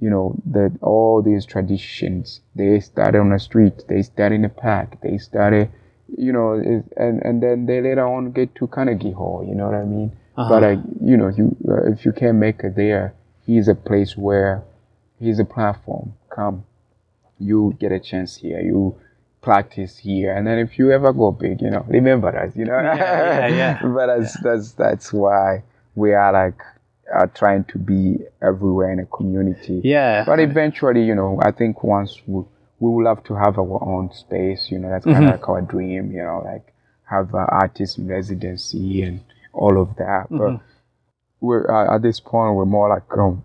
you 0.00 0.10
know 0.10 0.34
that 0.46 0.72
all 0.82 1.22
these 1.22 1.44
traditions 1.44 2.40
they 2.54 2.80
started 2.80 3.18
on 3.18 3.30
the 3.30 3.38
street, 3.38 3.84
they 3.88 4.02
started 4.02 4.36
in 4.36 4.42
the 4.42 4.48
park, 4.48 5.00
they 5.02 5.18
started, 5.18 5.70
you 6.16 6.32
know 6.32 6.52
and 6.54 7.22
and 7.22 7.42
then 7.42 7.66
they 7.66 7.80
later 7.80 8.06
on 8.06 8.32
get 8.32 8.54
to 8.56 8.66
Carnegie 8.66 9.12
Hall. 9.12 9.44
You 9.46 9.54
know 9.54 9.66
what 9.66 9.74
I 9.74 9.84
mean? 9.84 10.12
Uh-huh. 10.36 10.48
But 10.48 10.62
like 10.62 10.78
you 11.02 11.16
know, 11.16 11.28
you 11.28 11.56
uh, 11.68 11.90
if 11.92 12.04
you 12.04 12.12
can't 12.12 12.38
make 12.38 12.60
it 12.60 12.76
there, 12.76 13.14
here's 13.46 13.68
a 13.68 13.74
place 13.74 14.16
where 14.16 14.62
here's 15.20 15.38
a 15.38 15.44
platform. 15.44 16.14
Come, 16.30 16.64
you 17.38 17.76
get 17.80 17.92
a 17.92 17.98
chance 17.98 18.36
here. 18.36 18.60
You 18.60 18.96
practice 19.40 19.98
here, 19.98 20.34
and 20.34 20.46
then 20.46 20.58
if 20.58 20.78
you 20.78 20.92
ever 20.92 21.12
go 21.12 21.32
big, 21.32 21.60
you 21.60 21.70
know, 21.70 21.84
remember 21.88 22.36
us. 22.36 22.54
You 22.56 22.66
know. 22.66 22.74
Yeah, 22.80 22.94
yeah, 22.96 23.48
yeah. 23.48 23.82
but 23.82 24.06
that's 24.06 24.40
that's 24.40 24.72
that's 24.72 25.12
why 25.12 25.64
we 25.94 26.14
are 26.14 26.32
like 26.32 26.60
are 27.12 27.26
trying 27.28 27.64
to 27.64 27.78
be 27.78 28.18
everywhere 28.42 28.92
in 28.92 28.98
a 29.00 29.06
community. 29.06 29.80
yeah. 29.84 30.24
But 30.24 30.40
eventually, 30.40 31.02
you 31.04 31.14
know, 31.14 31.38
I 31.42 31.50
think 31.52 31.82
once 31.84 32.20
we 32.26 32.44
we 32.80 32.90
will 32.90 33.06
have 33.06 33.24
to 33.24 33.34
have 33.34 33.58
our 33.58 33.82
own 33.82 34.12
space. 34.12 34.70
You 34.70 34.78
know, 34.78 34.90
that's 34.90 35.04
kind 35.04 35.24
of 35.24 35.30
like 35.32 35.48
our 35.48 35.60
dream. 35.62 36.12
You 36.12 36.22
know, 36.22 36.42
like 36.44 36.72
have 37.10 37.34
uh, 37.34 37.38
artist 37.48 37.98
residency 38.00 39.02
and 39.02 39.20
all 39.52 39.80
of 39.80 39.96
that. 39.96 40.26
But 40.30 40.60
we're 41.40 41.68
uh, 41.70 41.94
at 41.96 42.02
this 42.02 42.20
point 42.20 42.54
we're 42.54 42.66
more 42.66 42.88
like 42.88 43.10
um, 43.18 43.42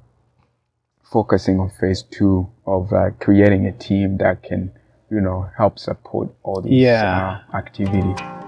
focusing 1.11 1.59
on 1.59 1.69
phase 1.69 2.03
two 2.03 2.49
of 2.65 2.91
uh, 2.93 3.11
creating 3.19 3.65
a 3.67 3.71
team 3.71 4.17
that 4.17 4.43
can, 4.43 4.71
you 5.09 5.21
know, 5.21 5.49
help 5.57 5.79
support 5.79 6.29
all 6.43 6.61
these 6.61 6.73
Yeah. 6.73 7.41
uh, 7.53 7.57
activities. 7.57 8.42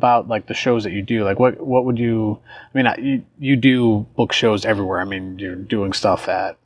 About 0.00 0.28
like 0.28 0.46
the 0.46 0.54
shows 0.54 0.84
that 0.84 0.92
you 0.92 1.02
do? 1.02 1.24
Like, 1.24 1.38
what 1.38 1.60
what 1.60 1.84
would 1.84 1.98
you? 1.98 2.38
I 2.74 2.78
mean, 2.78 2.86
I- 2.86 2.96
you 2.98 3.22
you 3.38 3.56
do 3.56 4.06
book 4.16 4.32
shows 4.32 4.64
everywhere. 4.64 5.00
I 5.00 5.04
mean, 5.04 5.38
you're 5.38 5.56
doing 5.56 5.92
stuff 5.92 6.28
at 6.28 6.56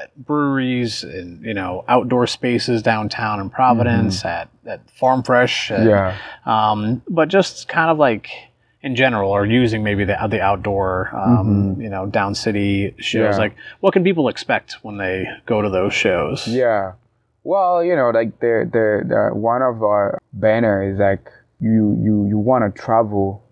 at 0.00 0.16
breweries 0.24 1.02
and 1.04 1.44
you 1.44 1.52
know 1.54 1.84
outdoor 1.88 2.26
spaces 2.26 2.82
downtown 2.82 3.40
in 3.40 3.50
Providence 3.50 4.24
at 4.24 4.48
at 4.66 4.80
Farm 4.90 5.22
Fresh. 5.22 5.70
and, 5.70 5.84
Yeah. 5.88 6.16
Um, 6.46 7.02
but 7.08 7.28
just 7.28 7.68
kind 7.68 7.90
of 7.90 7.98
like 7.98 8.28
in 8.82 8.96
general, 8.96 9.30
or 9.30 9.44
using 9.44 9.82
maybe 9.84 10.04
the 10.04 10.16
the 10.30 10.40
outdoor, 10.40 11.10
um, 11.14 11.76
you 11.80 11.90
know, 11.90 12.06
down 12.06 12.34
city 12.34 12.94
shows. 12.98 13.34
Yeah. 13.34 13.38
Like, 13.44 13.54
what 13.80 13.92
can 13.92 14.02
people 14.04 14.28
expect 14.28 14.78
when 14.82 14.96
they 14.96 15.26
go 15.44 15.60
to 15.60 15.68
those 15.68 15.92
shows? 15.92 16.46
Yeah. 16.48 16.92
Well, 17.42 17.82
you 17.84 17.94
know, 17.96 18.10
like 18.10 18.38
the 18.40 18.68
the, 18.70 18.86
the 19.06 19.34
one 19.34 19.62
of 19.62 19.82
our 19.82 20.18
banner 20.32 20.82
is 20.92 20.98
like 20.98 21.24
you 21.60 21.96
you 22.00 22.26
you 22.26 22.38
want 22.38 22.64
to 22.64 22.82
travel 22.82 23.44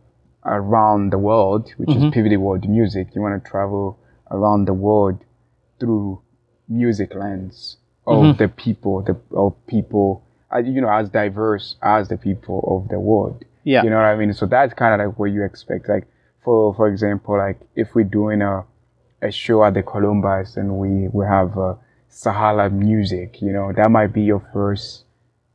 around 0.45 1.11
the 1.11 1.19
world, 1.19 1.73
which 1.77 1.91
is 1.91 2.03
PVD 2.05 2.39
World 2.39 2.69
Music. 2.69 3.09
You 3.15 3.21
want 3.21 3.43
to 3.43 3.51
travel 3.51 3.99
around 4.31 4.67
the 4.67 4.75
world 4.75 5.23
through 5.79 6.21
music 6.69 7.15
lens 7.15 7.77
of 8.07 8.39
the 8.39 8.49
people, 8.49 9.03
the 9.03 9.17
of 9.37 9.55
people, 9.67 10.25
uh, 10.53 10.59
you 10.59 10.81
know, 10.81 10.91
as 10.91 11.11
diverse 11.11 11.77
as 11.83 12.09
the 12.09 12.17
people 12.17 12.65
of 12.67 12.89
the 12.89 12.99
world. 12.99 13.45
Yeah. 13.65 13.83
You 13.83 13.91
know 13.91 13.97
what 13.97 14.07
I 14.07 14.17
mean? 14.17 14.33
So 14.33 14.47
that's 14.47 14.73
kind 14.73 14.99
of 14.99 15.07
like 15.07 15.19
what 15.19 15.27
you 15.27 15.45
expect. 15.45 15.89
Like 15.89 16.07
for 16.43 16.75
for 16.75 16.89
example, 16.89 17.37
like 17.37 17.61
if 17.77 17.95
we're 17.95 18.05
doing 18.05 18.41
a 18.41 18.65
a 19.21 19.31
show 19.31 19.65
at 19.65 19.75
the 19.75 19.83
Columbus 19.83 20.57
and 20.57 20.79
we 20.79 21.09
we 21.09 21.27
have 21.27 21.59
uh, 21.59 21.75
Sahara 22.09 22.71
music, 22.71 23.43
you 23.43 23.53
know, 23.53 23.73
that 23.73 23.91
might 23.91 24.13
be 24.13 24.23
your 24.23 24.43
first 24.53 25.05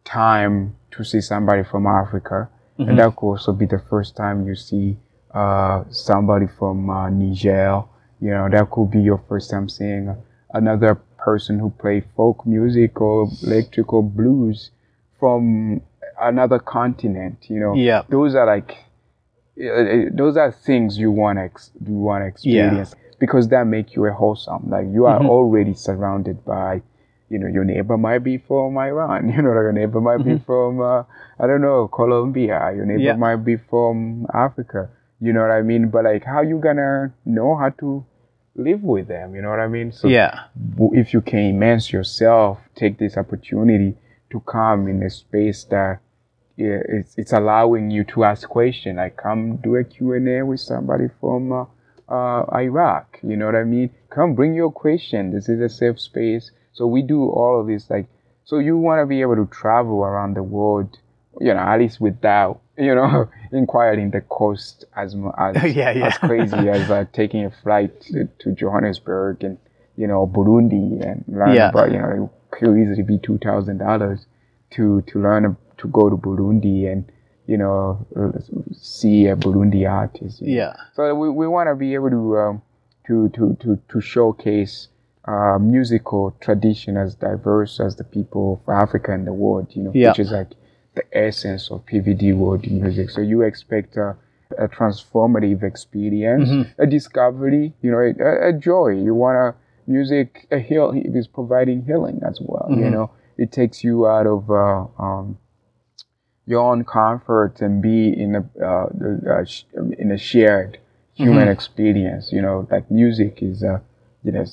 time 0.03 0.75
to 0.97 1.03
see 1.03 1.21
somebody 1.21 1.63
from 1.63 1.87
Africa, 1.87 2.49
and 2.77 2.97
that 2.99 3.15
could 3.15 3.27
also 3.27 3.51
be 3.53 3.65
the 3.65 3.79
first 3.89 4.15
time 4.15 4.47
you 4.47 4.55
see 4.55 4.97
uh, 5.33 5.83
somebody 5.89 6.47
from 6.47 6.89
uh, 6.89 7.09
Niger. 7.09 7.83
You 8.19 8.29
know, 8.31 8.49
that 8.49 8.69
could 8.71 8.89
be 8.91 8.99
your 9.01 9.21
first 9.29 9.49
time 9.51 9.67
seeing 9.69 10.15
another 10.53 10.95
person 11.17 11.59
who 11.59 11.69
play 11.69 12.01
folk 12.15 12.45
music 12.45 12.99
or 13.01 13.27
electrical 13.43 14.01
blues 14.01 14.71
from 15.19 15.81
another 16.21 16.59
continent. 16.59 17.37
You 17.49 17.59
know, 17.59 17.73
Yeah. 17.75 18.03
those 18.09 18.35
are 18.35 18.45
like 18.45 18.75
uh, 19.61 19.67
uh, 19.67 20.05
those 20.11 20.35
are 20.37 20.51
things 20.51 20.97
you 20.97 21.11
want 21.11 21.37
to 21.37 21.43
ex- 21.43 21.71
you 21.87 21.93
want 21.95 22.23
to 22.23 22.27
experience 22.27 22.95
because 23.19 23.47
that 23.49 23.65
make 23.67 23.95
you 23.95 24.05
a 24.05 24.11
wholesome. 24.11 24.69
Like 24.69 24.87
you 24.91 25.05
are 25.05 25.21
already 25.35 25.73
surrounded 25.73 26.43
by, 26.45 26.81
you 27.33 27.39
know, 27.39 27.47
your 27.47 27.63
neighbor 27.65 27.97
might 27.97 28.19
be 28.19 28.37
from 28.37 28.77
Iran. 28.77 29.29
You 29.35 29.41
know, 29.41 29.53
your 29.53 29.71
neighbor 29.73 29.99
might 29.99 30.23
be 30.23 30.37
from 30.45 30.79
uh, 30.79 31.03
I 31.41 31.47
don't 31.47 31.61
know 31.61 31.87
Colombia. 31.87 32.71
Your 32.75 32.85
neighbor 32.85 33.01
Yeah. 33.11 33.15
might 33.15 33.41
be 33.51 33.57
from 33.57 34.27
Africa. 34.33 34.89
You 35.19 35.33
know 35.33 35.41
what 35.41 35.51
I 35.51 35.63
mean? 35.63 35.89
But 35.89 36.03
like, 36.05 36.23
how 36.33 36.41
you 36.41 36.57
gonna 36.59 37.11
know 37.25 37.55
how 37.55 37.69
to 37.81 38.05
live 38.55 38.83
with 38.83 39.07
them? 39.07 39.33
You 39.35 39.41
know 39.41 39.49
what 39.49 39.59
I 39.59 39.67
mean? 39.67 39.91
So 39.91 40.07
Yeah. 40.07 40.33
if 41.01 41.07
you 41.13 41.21
can 41.21 41.39
immerse 41.39 41.91
yourself, 41.91 42.59
take 42.75 42.99
this 42.99 43.17
opportunity 43.17 43.95
to 44.31 44.39
come 44.41 44.87
in 44.87 45.01
a 45.01 45.09
space 45.09 45.63
that 45.75 45.99
yeah, 46.55 46.81
it's, 46.87 47.17
it's 47.17 47.33
allowing 47.33 47.89
you 47.89 48.03
to 48.13 48.25
ask 48.25 48.47
questions. 48.47 48.97
Like 48.97 49.17
come 49.17 49.57
do 49.57 49.75
a 49.75 49.83
Q&A 49.83 50.43
with 50.45 50.59
somebody 50.59 51.07
from 51.19 51.51
uh, 51.51 51.65
uh, 52.07 52.45
Iraq. 52.67 53.07
You 53.23 53.35
know 53.37 53.47
what 53.47 53.55
I 53.55 53.63
mean? 53.63 53.89
Come 54.11 54.35
bring 54.35 54.53
your 54.53 54.71
question. 54.71 55.31
This 55.33 55.49
is 55.49 55.59
a 55.59 55.69
safe 55.69 55.99
space. 55.99 56.51
So 56.73 56.87
we 56.87 57.01
do 57.01 57.29
all 57.29 57.59
of 57.61 57.67
this. 57.67 57.89
Like, 57.89 58.07
so 58.45 58.57
you 58.59 58.77
want 58.77 59.01
to 59.01 59.05
be 59.05 59.21
able 59.21 59.35
to 59.35 59.45
travel 59.47 60.03
around 60.03 60.35
the 60.35 60.43
world, 60.43 60.97
you 61.39 61.53
know, 61.53 61.59
at 61.59 61.79
least 61.79 62.01
without, 62.01 62.61
you 62.77 62.93
know, 62.95 63.29
inquiring 63.51 64.11
the 64.11 64.21
cost 64.21 64.85
as 64.95 65.15
as, 65.37 65.55
Yeah, 65.75 65.91
yeah. 65.91 66.07
as 66.07 66.17
crazy 66.17 66.69
as 66.69 66.89
uh, 66.89 67.05
taking 67.13 67.45
a 67.45 67.51
flight 67.51 68.01
to, 68.01 68.27
to 68.39 68.51
Johannesburg 68.51 69.43
and, 69.43 69.57
you 69.95 70.07
know, 70.07 70.25
Burundi 70.27 71.01
and 71.05 71.23
learn 71.27 71.53
Yeah. 71.55 71.69
about, 71.69 71.91
you 71.91 71.99
know, 71.99 72.29
it 72.31 72.57
could 72.57 72.77
easily 72.77 73.03
be 73.03 73.17
two 73.19 73.37
thousand 73.39 73.77
dollars 73.79 74.25
to 74.71 75.01
to 75.07 75.21
learn 75.21 75.55
to 75.77 75.87
go 75.87 76.09
to 76.09 76.15
Burundi 76.17 76.91
and 76.91 77.05
you 77.45 77.57
know 77.57 78.05
see 78.73 79.27
a 79.27 79.35
Burundi 79.35 79.89
artist. 79.89 80.41
Yeah. 80.41 80.73
So 80.93 81.13
we, 81.15 81.29
we 81.29 81.47
want 81.47 81.67
to 81.69 81.75
be 81.75 81.93
able 81.93 82.09
to 82.09 82.37
um, 82.37 82.61
to 83.07 83.29
to 83.29 83.57
to 83.61 83.79
to 83.89 84.01
showcase 84.01 84.87
uh, 85.25 85.57
musical 85.59 86.31
tradition 86.41 86.97
as 86.97 87.15
diverse 87.15 87.79
as 87.79 87.95
the 87.95 88.03
people 88.03 88.61
of 88.65 88.73
Africa 88.73 89.13
and 89.13 89.25
the 89.25 89.33
world. 89.33 89.67
You 89.75 89.83
know, 89.83 89.91
Yeah. 89.93 90.09
which 90.09 90.19
is 90.19 90.31
like 90.31 90.51
the 90.95 91.03
essence 91.17 91.71
of 91.71 91.85
PVD 91.85 92.33
world 92.33 92.69
music. 92.69 93.09
So 93.09 93.21
you 93.21 93.41
expect 93.41 93.95
a, 93.97 94.15
a 94.57 94.67
transformative 94.67 95.63
experience, 95.63 96.49
Mm-hmm. 96.49 96.81
a 96.81 96.85
discovery. 96.87 97.73
You 97.81 97.91
know, 97.91 97.99
a, 97.99 98.49
a 98.49 98.53
joy. 98.53 98.89
You 98.89 99.13
want 99.15 99.37
a 99.37 99.55
music 99.87 100.47
a 100.51 100.59
heal. 100.59 100.91
It 100.91 101.15
is 101.15 101.27
providing 101.27 101.83
healing 101.85 102.21
as 102.27 102.39
well. 102.41 102.67
You 102.69 102.85
Mhm. 102.85 102.91
know, 102.91 103.11
it 103.37 103.51
takes 103.51 103.83
you 103.83 104.07
out 104.07 104.27
of 104.27 104.49
uh, 104.51 104.85
um, 104.99 105.37
your 106.45 106.61
own 106.61 106.83
comfort 106.83 107.61
and 107.61 107.81
be 107.81 108.09
in 108.09 108.35
a 108.35 108.43
uh, 108.61 108.87
uh, 109.31 109.45
sh- 109.45 109.63
in 109.97 110.11
a 110.11 110.17
shared 110.17 110.77
human 111.13 111.47
experience. 111.47 112.31
You 112.31 112.41
know, 112.41 112.67
like 112.69 112.89
music 112.91 113.41
is 113.41 113.63
uh, 113.63 113.79
you 114.23 114.31
know 114.33 114.45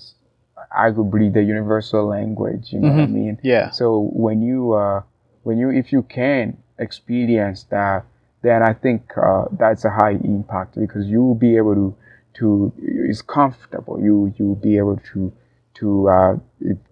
arguably 0.76 1.32
the 1.32 1.42
universal 1.42 2.06
language. 2.06 2.72
You 2.72 2.80
know 2.80 2.90
what 2.90 3.00
I 3.00 3.06
mean? 3.06 3.38
Yeah. 3.42 3.70
So 3.70 4.10
when 4.12 4.42
you 4.42 4.72
uh, 4.72 5.02
when 5.42 5.58
you 5.58 5.70
if 5.70 5.92
you 5.92 6.02
can 6.02 6.56
experience 6.78 7.64
that, 7.70 8.04
then 8.42 8.62
I 8.62 8.72
think 8.72 9.12
uh, 9.16 9.44
that's 9.52 9.84
a 9.84 9.90
high 9.90 10.18
impact 10.24 10.78
because 10.78 11.06
you 11.06 11.22
will 11.22 11.34
be 11.34 11.56
able 11.56 11.74
to 11.74 11.96
to 12.34 12.72
it's 12.78 13.22
comfortable. 13.22 14.00
You 14.00 14.32
you 14.38 14.46
will 14.46 14.54
be 14.56 14.76
able 14.76 14.98
to 15.12 15.32
to 15.74 16.08
uh, 16.08 16.36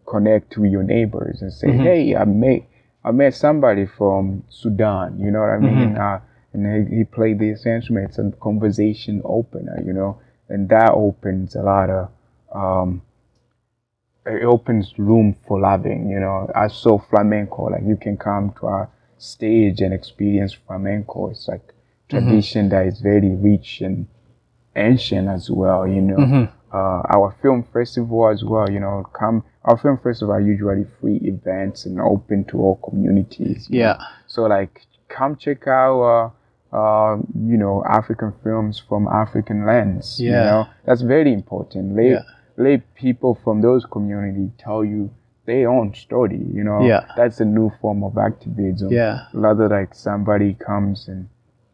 connect 0.06 0.52
to 0.52 0.64
your 0.64 0.82
neighbors 0.82 1.42
and 1.42 1.52
say, 1.52 1.70
hey, 1.72 2.16
I 2.16 2.24
met 2.24 2.62
I 3.04 3.10
met 3.12 3.34
somebody 3.34 3.86
from 3.86 4.42
Sudan. 4.48 5.18
You 5.20 5.30
know 5.30 5.40
what 5.40 5.50
I 5.50 5.58
mean? 5.58 5.96
Uh, 5.96 6.20
and 6.52 6.88
he, 6.88 6.98
he 6.98 7.04
played 7.04 7.38
these 7.38 7.64
instruments 7.66 8.18
and 8.18 8.38
conversation 8.40 9.22
opener. 9.24 9.80
You 9.84 9.92
know, 9.92 10.20
and 10.48 10.68
that 10.70 10.92
opens 10.92 11.54
a 11.54 11.62
lot 11.62 11.90
of 11.90 12.08
um, 12.54 13.02
it 14.28 14.44
opens 14.44 14.94
room 14.98 15.34
for 15.46 15.60
loving, 15.60 16.08
you 16.08 16.20
know. 16.20 16.50
I 16.54 16.68
saw 16.68 16.98
flamenco, 16.98 17.64
like 17.70 17.82
you 17.86 17.96
can 17.96 18.16
come 18.16 18.52
to 18.60 18.66
our 18.66 18.90
stage 19.18 19.80
and 19.80 19.92
experience 19.92 20.52
flamenco. 20.54 21.30
It's 21.30 21.48
like 21.48 21.74
tradition 22.08 22.68
that 22.70 22.86
is 22.86 23.00
very 23.00 23.34
rich 23.34 23.80
and 23.80 24.06
ancient 24.76 25.28
as 25.28 25.50
well, 25.50 25.86
you 25.86 26.00
know. 26.00 26.48
Uh, 26.72 27.00
our 27.16 27.34
film 27.40 27.64
festival 27.72 28.28
as 28.28 28.44
well, 28.44 28.70
you 28.70 28.78
know, 28.78 29.02
come 29.14 29.42
our 29.64 29.76
film 29.78 29.98
festival 29.98 30.34
are 30.34 30.40
usually 30.40 30.84
free 31.00 31.16
events 31.24 31.86
and 31.86 31.98
open 32.00 32.44
to 32.44 32.58
all 32.58 32.76
communities. 32.76 33.66
you 33.70 33.78
know. 33.80 33.84
Yeah. 33.98 34.04
So 34.26 34.42
like 34.42 34.82
come 35.08 35.36
check 35.36 35.66
out 35.66 36.02
uh, 36.02 36.30
uh, 36.76 37.16
you 37.46 37.56
know, 37.56 37.82
African 37.88 38.32
films 38.44 38.78
from 38.86 39.08
African 39.08 39.64
lens. 39.64 40.20
You 40.20 40.30
know, 40.44 40.68
that's 40.84 41.00
very 41.00 41.32
important. 41.32 41.96
Let 41.96 42.04
Yeah. 42.04 42.22
Let 42.58 42.94
people 42.94 43.38
from 43.44 43.60
those 43.62 43.86
community 43.86 44.50
tell 44.58 44.84
you 44.84 45.10
their 45.46 45.70
own 45.70 45.94
story. 45.94 46.42
You 46.52 46.64
know, 46.64 46.80
Yeah. 46.82 47.04
that's 47.16 47.40
a 47.40 47.44
new 47.44 47.70
form 47.80 48.02
of 48.04 48.18
activism. 48.18 48.92
Yeah. 48.92 49.26
Rather 49.32 49.66
like 49.68 49.94
somebody 49.94 50.54
comes 50.54 51.08
and 51.08 51.28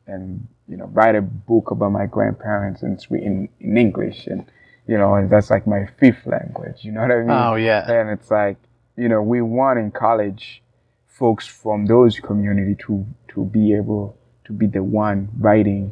and 0.06 0.46
you 0.68 0.76
know 0.76 0.86
write 0.92 1.16
a 1.16 1.22
book 1.22 1.70
about 1.70 1.90
my 1.92 2.06
grandparents 2.06 2.82
and 2.82 2.92
it's 2.94 3.10
written 3.10 3.48
in 3.60 3.76
English 3.78 4.26
and 4.26 4.44
you 4.86 4.96
know 4.98 5.14
and 5.14 5.30
that's 5.30 5.50
like 5.50 5.66
my 5.66 5.86
fifth 5.98 6.24
language. 6.26 6.84
You 6.84 6.92
know 6.92 7.00
what 7.02 7.10
I 7.10 7.20
mean? 7.20 7.30
Oh, 7.30 7.54
yeah. 7.56 7.90
And 7.90 8.10
it's 8.10 8.30
like 8.30 8.58
you 8.96 9.08
know 9.08 9.22
we 9.22 9.40
want 9.42 9.78
in 9.78 9.90
college 9.90 10.62
folks 11.08 11.46
from 11.46 11.86
those 11.86 12.20
community 12.20 12.74
to 12.86 13.04
to 13.28 13.44
be 13.46 13.74
able 13.74 14.16
to 14.44 14.52
be 14.52 14.66
the 14.66 14.82
one 14.82 15.28
writing 15.38 15.90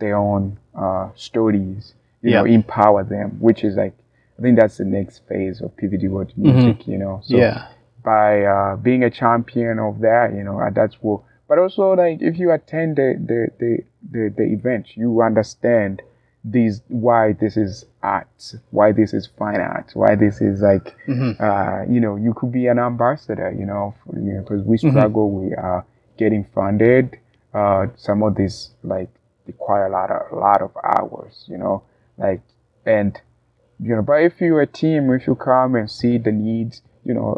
their 0.00 0.16
own 0.16 0.58
uh, 0.74 1.08
stories. 1.14 1.94
You 2.22 2.30
know, 2.32 2.44
Yeah. 2.44 2.54
empower 2.56 3.04
them, 3.04 3.28
which 3.40 3.62
is 3.64 3.76
like 3.76 3.94
I 4.42 4.44
think 4.44 4.58
that's 4.58 4.78
the 4.78 4.84
next 4.84 5.22
phase 5.28 5.60
of 5.60 5.70
PVD 5.76 6.10
World 6.10 6.32
Music. 6.36 6.88
You 6.88 6.98
know, 6.98 7.20
so 7.24 7.36
yeah. 7.36 7.68
by 8.02 8.42
uh, 8.42 8.74
being 8.74 9.04
a 9.04 9.10
champion 9.10 9.78
of 9.78 10.00
that, 10.00 10.32
you 10.34 10.42
know, 10.42 10.58
uh, 10.58 10.70
that's 10.70 10.96
what. 10.96 11.20
But 11.48 11.58
also, 11.58 11.92
like, 11.92 12.20
if 12.20 12.38
you 12.38 12.50
attend 12.50 12.96
the 12.96 13.14
the 13.24 13.48
the 13.60 13.84
the, 14.10 14.34
the 14.36 14.42
event, 14.42 14.96
you 14.96 15.22
understand 15.22 16.02
these 16.42 16.82
why 16.88 17.34
this 17.34 17.56
is 17.56 17.84
art, 18.02 18.26
why 18.70 18.90
this 18.90 19.14
is 19.14 19.28
fine 19.38 19.60
art, 19.60 19.92
why 19.94 20.16
this 20.16 20.40
is 20.40 20.60
like, 20.60 20.96
uh, 21.40 21.84
you 21.88 22.00
know, 22.00 22.16
you 22.16 22.34
could 22.34 22.50
be 22.50 22.66
an 22.66 22.80
ambassador, 22.80 23.54
you 23.56 23.64
know, 23.64 23.94
for, 24.04 24.18
you 24.18 24.32
know, 24.32 24.40
because 24.40 24.64
we 24.64 24.76
struggle, 24.76 25.30
we 25.30 25.54
are 25.54 25.86
getting 26.18 26.44
funded. 26.52 27.16
Uh, 27.54 27.86
some 27.94 28.24
of 28.24 28.34
these 28.34 28.70
like 28.82 29.08
require 29.46 29.86
a 29.86 29.90
lot 29.90 30.10
of 30.10 30.32
a 30.32 30.40
lot 30.40 30.62
of 30.62 30.72
hours, 30.82 31.44
you 31.46 31.58
know, 31.58 31.84
like 32.18 32.40
and 32.86 33.20
you 33.82 33.94
know 33.96 34.02
but 34.02 34.22
if 34.22 34.40
you're 34.40 34.60
a 34.62 34.66
team 34.66 35.12
if 35.12 35.26
you 35.26 35.34
come 35.34 35.74
and 35.74 35.90
see 35.90 36.16
the 36.18 36.30
needs 36.32 36.82
you 37.04 37.12
know 37.14 37.36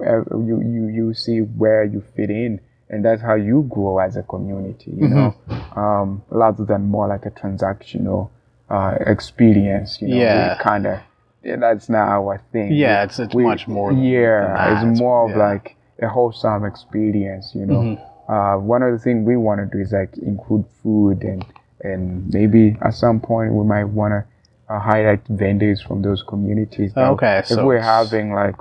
you 0.49 0.61
you 0.63 0.87
you 0.89 1.15
see 1.15 1.39
where 1.39 1.85
you 1.85 2.03
fit 2.15 2.31
in 2.31 2.61
and 2.91 3.05
that's 3.05 3.23
how 3.23 3.35
you 3.35 3.67
grow 3.71 3.99
as 3.99 4.17
a 4.17 4.23
community 4.23 4.93
you 4.97 5.09
know? 5.09 5.35
Um 5.75 6.23
rather 6.31 6.65
than 6.65 6.83
more 6.91 7.09
like 7.09 7.25
a 7.27 7.31
transactional 7.31 8.31
uh 8.71 8.95
experience 9.07 10.01
you 10.03 10.09
know? 10.09 10.17
Yeah. 10.21 10.59
kind 10.61 10.87
of 10.87 10.99
yeah, 11.43 11.57
that's 11.57 11.89
not 11.91 12.09
our 12.09 12.41
thing. 12.53 12.73
Yeah, 12.73 13.01
We- 13.01 13.05
it's- 13.05 13.19
it's 13.19 13.35
we- 13.35 13.45
much 13.45 13.67
more 13.69 13.93
yeah 13.93 14.83
it's 14.91 14.99
more 15.01 15.25
of 15.25 15.37
yeah. 15.37 15.49
like 15.49 15.77
a 16.01 16.09
wholesome 16.09 16.65
experience 16.65 17.55
you 17.55 17.67
know? 17.67 17.99
Uh 18.29 18.57
one 18.59 18.83
of 18.83 18.93
the 18.93 18.99
things 18.99 19.27
we 19.27 19.37
want 19.37 19.61
to 19.61 19.67
do 19.77 19.83
is 19.83 19.93
like 19.93 20.17
include 20.19 20.65
food 20.83 21.23
and 21.23 21.45
and 21.83 22.33
maybe 22.33 22.77
at 22.83 22.95
some 22.95 23.19
point 23.21 23.53
we 23.53 23.65
might 23.65 23.85
want 23.85 24.13
to 24.13 24.25
uh, 24.69 24.79
highlight 24.81 25.27
vendors 25.29 25.83
from 25.83 26.03
those 26.03 26.23
communities. 26.23 26.93
that 26.95 27.09
Okay, 27.11 27.39
if 27.39 27.47
so 27.47 27.65
we're 27.67 27.81
having 27.81 28.33
like, 28.33 28.57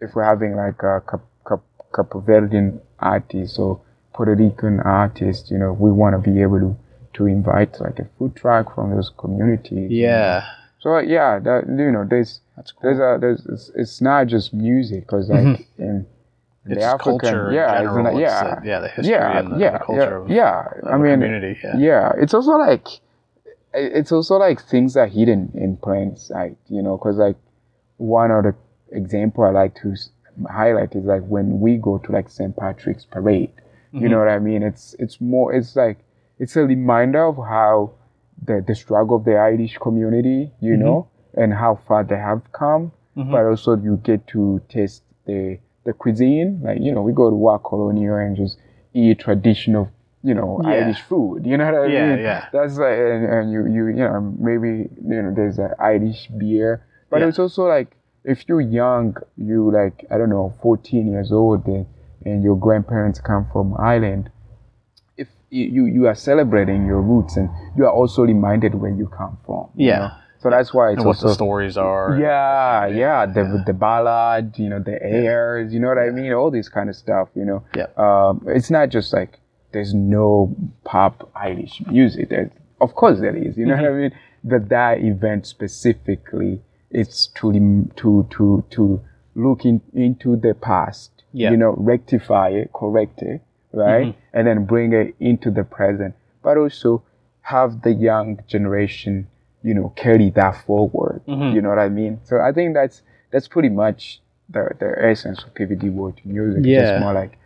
if 0.00 0.14
we're 0.14 0.24
having 0.24 0.56
like 0.56 0.82
a 0.82 1.02
Cap, 1.08 1.20
Cap, 1.48 1.60
Cape 1.94 2.10
Verdean 2.26 2.80
artist 2.98 3.58
or 3.58 3.80
Puerto 4.12 4.34
Rican 4.34 4.80
artist, 4.80 5.50
you 5.50 5.58
know, 5.58 5.72
we 5.72 5.90
want 5.90 6.14
to 6.22 6.30
be 6.30 6.42
able 6.42 6.60
to 6.60 6.76
to 7.14 7.26
invite 7.26 7.78
like 7.80 7.98
a 7.98 8.06
food 8.18 8.34
truck 8.34 8.74
from 8.74 8.90
those 8.94 9.10
communities. 9.18 9.90
you 9.90 10.06
know. 10.06 10.12
Yeah. 10.12 10.46
So 10.78 10.96
uh, 10.96 11.00
yeah, 11.00 11.38
that 11.38 11.64
you 11.68 11.92
know, 11.92 12.06
there's 12.08 12.40
That's 12.56 12.72
cool. 12.72 12.80
there's 12.82 12.98
a 12.98 13.20
there's 13.20 13.46
it's, 13.46 13.70
it's 13.74 14.00
not 14.00 14.26
just 14.26 14.52
music 14.54 15.00
because 15.06 15.28
like 15.28 15.40
mm-hmm. 15.40 15.82
in 15.82 16.06
It's 16.66 16.78
the 16.78 16.82
African 16.82 17.18
culture 17.18 17.48
in 17.50 17.54
yeah, 17.54 17.78
general. 17.82 18.06
It's 18.06 18.16
uh, 18.16 18.18
yeah, 18.18 18.60
the- 18.60 18.66
yeah, 18.66 18.80
the 18.80 18.88
history 18.88 19.12
yeah, 19.12 19.38
and 19.38 19.52
the, 19.52 19.58
yeah, 19.58 19.72
the 19.78 19.84
culture 19.84 20.16
of, 20.16 20.30
yeah, 20.30 20.64
of 20.82 20.88
I 20.88 20.96
mean, 20.96 21.20
community. 21.20 21.58
Yeah. 21.62 21.76
yeah 21.78 22.12
it's 22.18 22.34
also 22.34 22.52
like 22.52 22.86
it's 23.74 24.12
also 24.12 24.36
like 24.36 24.60
things 24.60 24.96
are 24.96 25.06
hidden 25.06 25.50
in 25.54 25.76
plain 25.76 26.16
sight 26.16 26.56
you 26.68 26.82
know 26.82 26.96
because 26.96 27.16
like 27.16 27.36
one 27.96 28.30
of 28.30 28.44
the 28.44 28.54
example 28.90 29.44
i 29.44 29.50
like 29.50 29.74
to 29.74 29.94
highlight 30.50 30.94
is 30.94 31.04
like 31.04 31.22
when 31.26 31.60
we 31.60 31.76
go 31.76 31.98
to 31.98 32.12
like 32.12 32.28
st 32.28 32.56
patrick's 32.56 33.04
parade 33.04 33.50
you 33.92 34.00
mm-hmm. 34.00 34.08
know 34.08 34.18
what 34.20 34.28
i 34.28 34.38
mean? 34.38 34.62
It's 34.62 34.96
it's 34.98 35.20
more 35.20 35.52
it's 35.52 35.76
like 35.76 35.98
it's 36.38 36.56
a 36.56 36.62
reminder 36.62 37.26
of 37.26 37.36
how 37.36 37.92
the 38.42 38.64
the 38.66 38.74
struggle 38.74 39.18
of 39.18 39.24
the 39.26 39.36
irish 39.36 39.76
community 39.76 40.50
you 40.60 40.78
know 40.78 41.08
mm-hmm. 41.34 41.42
and 41.42 41.52
how 41.52 41.78
far 41.86 42.02
they 42.02 42.16
have 42.16 42.40
come 42.52 42.90
mm-hmm. 43.16 43.30
but 43.30 43.44
also 43.44 43.76
you 43.76 43.98
get 44.02 44.26
to 44.28 44.62
taste 44.70 45.02
the 45.26 45.58
the 45.84 45.92
cuisine. 45.92 46.60
Like 46.62 46.78
you 46.80 46.92
know 46.92 47.02
we 47.02 47.12
go 47.12 47.30
to 47.30 47.36
Wa 47.36 47.58
Colonial 47.58 48.16
and 48.16 48.36
just 48.36 48.58
eat 48.94 49.20
traditional 49.20 49.90
you 50.22 50.34
know 50.34 50.60
Yeah. 50.62 50.70
irish 50.70 51.00
food 51.02 51.44
you 51.46 51.56
know 51.56 51.66
what 51.72 51.82
i 51.82 51.86
Yeah, 51.86 52.06
mean 52.14 52.18
yeah. 52.24 52.46
that's 52.52 52.76
like 52.78 52.98
and, 52.98 53.24
and 53.34 53.52
you 53.52 53.60
you 53.66 53.86
you 53.88 54.04
know 54.08 54.20
maybe 54.38 54.88
you 55.12 55.22
know 55.22 55.32
there's 55.34 55.58
an 55.58 55.72
irish 55.80 56.28
beer 56.38 56.84
but 57.10 57.20
Yeah. 57.20 57.28
it's 57.28 57.38
also 57.38 57.66
like 57.66 57.96
if 58.24 58.44
you're 58.48 58.60
young 58.60 59.16
you 59.36 59.70
like 59.72 60.04
i 60.12 60.16
don't 60.18 60.30
know 60.30 60.54
14 60.62 61.06
years 61.10 61.32
old 61.32 61.66
and, 61.66 61.86
and 62.24 62.42
your 62.44 62.56
grandparents 62.56 63.18
come 63.20 63.46
from 63.52 63.74
ireland 63.78 64.30
if 65.16 65.28
you, 65.50 65.64
you 65.76 65.84
you 65.86 66.06
are 66.06 66.14
celebrating 66.14 66.86
your 66.86 67.00
roots 67.02 67.36
and 67.36 67.48
you 67.76 67.84
are 67.84 67.92
also 67.92 68.22
reminded 68.22 68.74
where 68.76 68.92
you 68.92 69.08
come 69.08 69.36
from 69.44 69.68
you 69.76 69.88
Yeah. 69.88 69.98
know? 69.98 70.10
so 70.38 70.50
that's 70.50 70.72
why 70.74 70.90
it's 70.90 70.98
And 70.98 71.06
what 71.06 71.16
also 71.16 71.28
the 71.28 71.34
stories 71.34 71.76
are. 71.76 72.16
yeah, 72.18 72.86
yeah, 72.86 73.26
the 73.26 73.62
the 73.64 73.72
ballad, 73.72 74.58
you 74.58 74.68
know, 74.68 74.80
the 74.80 74.98
airs, 75.02 75.72
you 75.72 75.78
know 75.78 75.86
what 75.88 75.98
I 75.98 76.10
mean, 76.10 76.32
all 76.32 76.50
this 76.50 76.68
kind 76.68 76.88
of 76.90 76.96
stuff, 76.96 77.28
you 77.36 77.44
know. 77.44 77.62
Yeah. 77.76 77.86
Um, 77.96 78.42
it's 78.48 78.68
not 78.70 78.88
just 78.88 79.12
like 79.12 79.38
there's 79.72 79.94
no 79.94 80.54
pop 80.84 81.30
Irish 81.34 81.82
music. 81.86 82.28
There, 82.28 82.50
of 82.80 82.94
course 82.94 83.20
there 83.20 83.36
is, 83.36 83.56
you 83.56 83.66
know 83.66 83.76
what 83.76 83.84
I 83.84 83.88
Mm-hmm. 83.88 84.00
mean. 84.00 84.12
But 84.44 84.68
that 84.70 84.98
event 85.00 85.46
specifically, 85.46 86.60
it's 86.90 87.26
to 87.36 87.52
to 87.96 88.26
to 88.30 88.64
to 88.70 89.00
look 89.34 89.64
in, 89.64 89.80
into 89.94 90.36
the 90.36 90.54
past, 90.54 91.10
Yeah. 91.32 91.46
Mm-hmm. 91.46 91.52
you 91.52 91.58
know, 91.58 91.74
rectify 91.78 92.48
it, 92.50 92.72
correct 92.72 93.22
it, 93.22 93.40
right, 93.72 94.14
and 94.32 94.46
then 94.46 94.64
bring 94.66 94.92
it 94.92 95.14
into 95.20 95.50
the 95.50 95.64
present, 95.64 96.14
but 96.42 96.56
also 96.58 97.02
have 97.42 97.82
the 97.82 97.92
young 97.92 98.38
generation 98.46 99.26
you 99.64 99.74
know 99.74 99.92
carry 99.96 100.30
that 100.30 100.54
forward 100.66 101.22
Mm-hmm. 101.28 101.54
you 101.54 101.62
know 101.62 101.68
what 101.68 101.78
i 101.78 101.88
mean 101.88 102.20
so 102.24 102.40
i 102.40 102.50
think 102.52 102.74
that's 102.74 103.02
that's 103.30 103.46
pretty 103.48 103.68
much 103.68 104.20
the 104.48 104.70
the 104.80 104.90
essence 105.10 105.42
of 105.44 105.54
pvd 105.54 105.84
world 105.92 106.18
music 106.24 106.62
Yeah. 106.64 106.80
just 106.82 107.00
more 107.00 107.12
like 107.12 107.38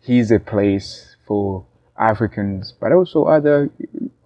he's 0.00 0.30
a 0.30 0.38
place 0.38 1.16
for 1.26 1.64
africans 1.98 2.72
but 2.80 2.92
also 2.92 3.24
other 3.24 3.70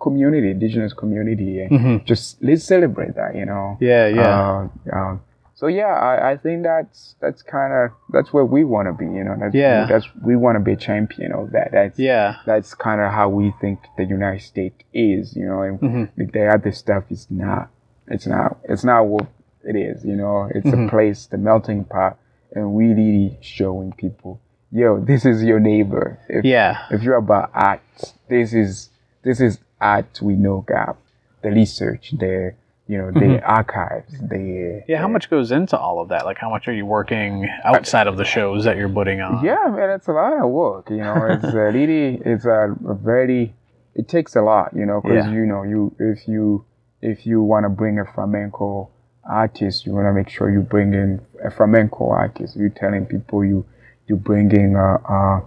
community 0.01 0.51
indigenous 0.51 0.93
community 0.93 1.61
and 1.61 2.05
just 2.07 2.43
let's 2.43 2.65
celebrate 2.65 3.15
that 3.15 3.35
you 3.35 3.45
know 3.45 3.77
Mm-hmm. 3.81 3.85
Yeah, 3.85 4.07
yeah. 4.09 4.69
uh, 4.93 4.97
um, 4.99 5.21
so 5.55 5.67
yeah 5.67 5.87
I, 5.93 6.33
I 6.33 6.37
think 6.37 6.63
that's 6.63 7.17
that's 7.21 7.43
kind 7.43 7.73
of 7.73 7.91
that's 8.11 8.33
where 8.33 8.45
we 8.45 8.65
want 8.65 8.87
to 8.89 8.93
be 8.93 9.05
you 9.05 9.25
know 9.25 9.37
that's 9.39 9.55
Yeah. 9.55 9.87
that's 9.87 10.07
we 10.25 10.37
want 10.37 10.57
to 10.57 10.61
be 10.61 10.73
a 10.73 10.77
champion 10.77 11.33
of 11.33 11.51
that 11.53 11.73
that's 11.73 11.99
Yeah. 11.99 12.37
that's 12.47 12.75
kind 12.75 13.01
of 13.01 13.13
how 13.13 13.29
we 13.29 13.53
think 13.61 13.81
the 13.97 14.05
United 14.05 14.43
States 14.43 14.79
is, 14.95 15.37
you 15.37 15.47
know, 15.47 15.63
and 15.63 15.81
Mm-hmm. 15.81 16.05
the- 16.17 16.31
the 16.33 16.47
other 16.47 16.73
stuff 16.73 17.05
is 17.11 17.27
not, 17.31 17.69
it's 18.07 18.27
not, 18.27 18.59
it's 18.65 18.85
not 18.85 19.07
what 19.07 19.27
it 19.65 19.77
is, 19.77 20.05
you 20.05 20.15
know, 20.17 20.49
it's 20.55 20.67
Mm-hmm. 20.67 20.87
a 20.87 20.91
place, 20.91 21.27
the 21.27 21.39
melting 21.39 21.85
pot, 21.85 22.17
and 22.55 22.73
we 22.73 22.85
really 22.95 23.37
showing 23.41 23.93
people, 23.93 24.41
yo, 24.71 24.99
this 25.01 25.25
is 25.25 25.43
your 25.43 25.61
neighbor. 25.61 26.19
If, 26.29 26.45
Yeah. 26.45 26.87
If 26.91 27.03
you're 27.03 27.17
about 27.17 27.51
art, 27.55 27.81
this 28.29 28.53
is, 28.53 28.91
this 29.23 29.41
is 29.41 29.59
art 29.81 30.21
we 30.23 30.35
know 30.35 30.65
gap, 30.67 30.97
the 31.43 31.51
research, 31.51 32.13
the, 32.19 32.55
you 32.87 32.97
know, 32.99 33.11
the 33.11 33.43
archives, 33.45 34.13
the, 34.19 34.37
Mm-hmm. 34.37 34.91
Yeah. 34.91 34.99
How 34.99 35.09
much 35.09 35.29
goes 35.31 35.51
into 35.53 35.79
all 35.79 36.01
of 36.01 36.09
that? 36.09 36.25
Like, 36.25 36.39
how 36.39 36.49
much 36.51 36.69
are 36.69 36.73
you 36.73 36.87
working 36.87 37.49
outside 37.65 38.07
of 38.07 38.17
the 38.17 38.25
shows 38.25 38.65
that 38.65 38.77
you're 38.77 38.89
putting 38.89 39.21
on? 39.21 39.45
Yeah, 39.45 39.67
man, 39.69 39.91
it's 39.91 40.09
a 40.09 40.13
lot 40.13 40.33
of 40.43 40.49
work. 40.51 40.89
You 40.91 40.99
know, 40.99 41.27
it's 41.31 41.45
a 41.45 41.57
really, 41.73 42.17
it's 42.25 42.45
a, 42.47 42.75
a 42.89 42.95
very, 42.95 43.55
it 43.95 44.09
takes 44.09 44.37
a 44.37 44.41
lot. 44.43 44.75
You 44.75 44.87
know, 44.87 45.01
because 45.03 45.27
Yeah. 45.27 45.33
you 45.33 45.45
know, 45.47 45.63
you 45.65 45.95
if 45.99 46.27
you 46.29 46.65
if 47.03 47.27
you 47.27 47.43
want 47.43 47.65
to 47.65 47.69
bring 47.69 47.99
a 47.99 48.05
flamenco 48.07 48.89
artist, 49.25 49.85
you 49.85 49.93
want 49.93 50.07
to 50.07 50.13
make 50.13 50.29
sure 50.31 50.51
you 50.51 50.61
bring 50.63 50.95
in 50.95 51.21
a 51.45 51.51
flamenco 51.51 52.09
artist. 52.09 52.57
You're 52.57 52.71
telling 52.71 53.05
people 53.07 53.45
you 53.45 53.67
you 54.09 54.17
bring 54.17 54.51
in 54.53 54.75
a, 54.77 54.95
a, 55.19 55.43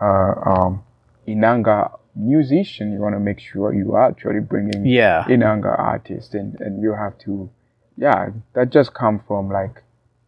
a 0.00 0.50
um, 0.50 0.82
inanga 1.28 1.96
musician. 2.14 2.92
You 2.92 3.00
want 3.00 3.14
to 3.14 3.20
make 3.20 3.38
sure 3.40 3.72
you 3.74 3.96
actually 3.96 4.40
bring 4.40 4.72
in 4.72 4.86
Yeah. 4.86 5.24
inanga 5.28 5.78
artist, 5.78 6.34
and 6.34 6.58
and 6.60 6.82
you 6.82 6.92
have 6.94 7.16
to, 7.20 7.50
yeah, 7.96 8.30
that 8.54 8.70
just 8.70 8.94
come 8.94 9.20
from 9.26 9.48
like 9.50 9.82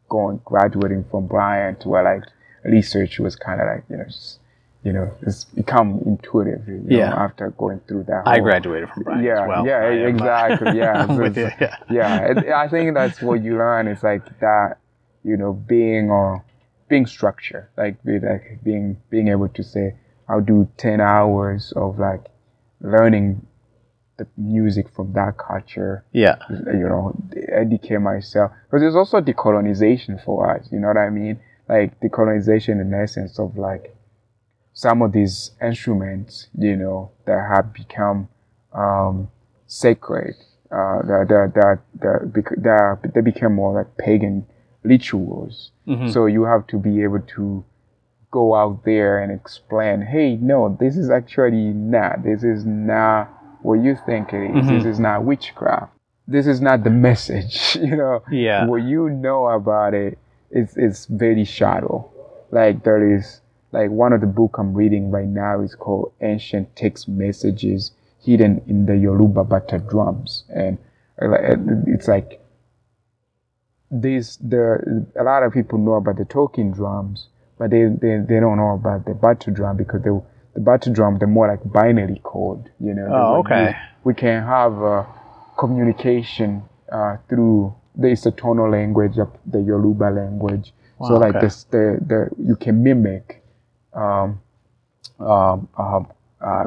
going 0.08 0.40
graduating 0.44 1.04
from 1.10 1.26
Bryant 1.26 1.84
where 1.84 2.02
like 2.02 2.24
research 2.64 3.18
was 3.20 3.36
kind 3.36 3.60
of 3.60 3.66
like 3.66 3.84
you 3.90 3.96
know 3.98 4.04
just, 4.04 4.38
you 4.82 4.92
know 4.92 5.10
it's 5.22 5.44
become 5.44 6.00
intuitive 6.06 6.66
you 6.66 6.74
know, 6.78 6.96
Yeah. 6.98 7.14
after 7.24 7.50
going 7.50 7.80
through 7.86 8.04
that 8.04 8.22
I 8.26 8.40
graduated 8.40 8.88
from 8.90 9.02
Bryant 9.02 9.22
yeah 9.24 9.42
as 9.42 9.48
well. 9.48 9.66
yeah 9.66 9.76
I 9.76 9.90
am, 9.90 10.04
uh, 10.04 10.08
exactly 10.08 10.78
yeah 10.78 11.06
So 11.16 11.24
you. 11.24 11.50
Yeah. 11.60 11.76
yeah 11.90 12.30
it- 12.30 12.48
I 12.48 12.68
think 12.68 12.94
that's 12.94 13.20
what 13.20 13.42
you 13.42 13.58
learn 13.58 13.86
it's 13.86 14.02
like 14.02 14.24
that 14.40 14.78
you 15.24 15.36
know 15.36 15.52
being 15.52 16.08
or 16.10 16.42
being 16.88 17.06
structured 17.06 17.68
like 17.76 18.02
be 18.04 18.18
like 18.18 18.58
being 18.64 18.96
being 19.10 19.28
able 19.28 19.48
to 19.48 19.62
say 19.62 19.94
I'll 20.28 20.40
do 20.40 20.68
10 20.76 21.00
hours 21.00 21.72
of 21.76 21.98
like 21.98 22.24
learning 22.80 23.46
the 24.18 24.26
music 24.36 24.88
from 24.94 25.12
that 25.14 25.38
culture 25.38 26.04
Yeah. 26.12 26.36
you 26.50 26.88
know, 26.88 27.14
educate 27.52 27.98
myself. 27.98 28.50
Because 28.66 28.82
there's 28.82 28.96
also 28.96 29.20
decolonization 29.20 30.22
for 30.24 30.54
us, 30.54 30.68
you 30.72 30.78
know 30.80 30.88
what 30.88 30.96
I 30.96 31.08
mean? 31.08 31.38
Like 31.68 31.98
decolonization 32.00 32.80
in 32.80 32.90
the 32.90 32.98
essence 32.98 33.38
of 33.38 33.56
like 33.56 33.94
some 34.72 35.02
of 35.02 35.12
these 35.12 35.52
instruments, 35.62 36.48
you 36.58 36.76
know, 36.76 37.10
that 37.26 37.48
have 37.48 37.72
become 37.72 38.28
um, 38.72 39.28
sacred, 39.66 40.34
uh, 40.70 41.02
that, 41.02 41.26
that, 41.28 41.52
that, 41.54 41.78
that, 42.00 42.32
bec- 42.32 42.62
that 42.62 43.12
they 43.14 43.20
became 43.20 43.54
more 43.54 43.72
like 43.74 43.96
pagan 43.96 44.44
rituals. 44.82 45.70
Mm-hmm. 45.86 46.08
So 46.10 46.26
you 46.26 46.44
have 46.44 46.66
to 46.68 46.78
be 46.78 47.02
able 47.02 47.20
to 47.36 47.64
go 48.30 48.54
out 48.54 48.84
there 48.84 49.18
and 49.22 49.32
explain, 49.32 50.02
hey, 50.02 50.36
no, 50.36 50.76
this 50.80 50.96
is 50.96 51.10
actually 51.10 51.72
not. 51.72 52.22
This 52.22 52.42
is 52.44 52.64
not 52.64 53.28
what 53.62 53.74
you 53.74 53.96
think 54.06 54.32
it 54.32 54.50
is. 54.50 54.64
Mm-hmm. 54.64 54.74
This 54.76 54.84
is 54.84 55.00
not 55.00 55.24
witchcraft. 55.24 55.92
This 56.26 56.46
is 56.46 56.60
not 56.60 56.84
the 56.84 56.90
message. 57.08 57.76
You 57.80 57.96
know, 57.96 58.22
Yeah. 58.30 58.66
what 58.66 58.82
you 58.82 59.08
know 59.10 59.46
about 59.48 59.94
it 59.94 60.18
is 60.50 60.76
it's 60.76 61.06
very 61.06 61.44
shallow. 61.44 62.10
Like 62.50 62.84
there 62.84 63.14
is 63.16 63.40
like 63.72 63.90
one 63.90 64.12
of 64.12 64.20
the 64.22 64.26
book 64.26 64.56
I'm 64.58 64.72
reading 64.74 65.10
right 65.10 65.26
now 65.28 65.60
is 65.60 65.74
called 65.74 66.12
Ancient 66.22 66.74
Text 66.76 67.08
Messages 67.08 67.92
Hidden 68.24 68.62
in 68.66 68.86
the 68.86 68.96
Yoruba 68.96 69.44
Bata 69.44 69.78
Drums, 69.78 70.44
and 70.54 70.78
it's 71.86 72.08
like 72.08 72.40
this 73.90 74.36
the 74.36 75.06
a 75.18 75.22
lot 75.22 75.42
of 75.42 75.52
people 75.52 75.78
know 75.78 75.94
about 75.94 76.16
the 76.16 76.24
talking 76.24 76.72
drums, 76.72 77.28
but 77.58 77.70
they, 77.70 77.84
they, 77.84 78.18
they 78.28 78.40
don't 78.40 78.56
know 78.56 78.74
about 78.74 79.04
the 79.06 79.14
bata 79.14 79.50
drum 79.50 79.76
because 79.76 80.02
the 80.02 80.22
the 80.54 80.60
bata 80.60 80.90
drum 80.90 81.18
they're 81.18 81.28
more 81.28 81.48
like 81.48 81.60
binary 81.72 82.20
code. 82.24 82.70
You 82.80 82.94
know. 82.94 83.08
Oh, 83.10 83.38
okay. 83.40 83.76
We 84.04 84.14
can 84.14 84.42
have 84.44 84.82
uh, 84.82 85.04
communication 85.58 86.62
uh, 86.90 87.16
through 87.28 87.74
there's 87.94 88.26
a 88.26 88.30
tonal 88.30 88.70
language 88.70 89.18
of 89.18 89.30
the 89.46 89.60
Yoruba 89.60 90.04
language. 90.10 90.72
so 91.06 91.14
like 91.14 91.34
okay. 91.36 91.46
this 91.46 91.64
the 91.64 91.98
the 92.06 92.28
you 92.42 92.56
can 92.56 92.82
mimic 92.82 93.42
um, 93.94 94.40
um, 95.20 95.68
um, 95.76 96.06
uh, 96.40 96.66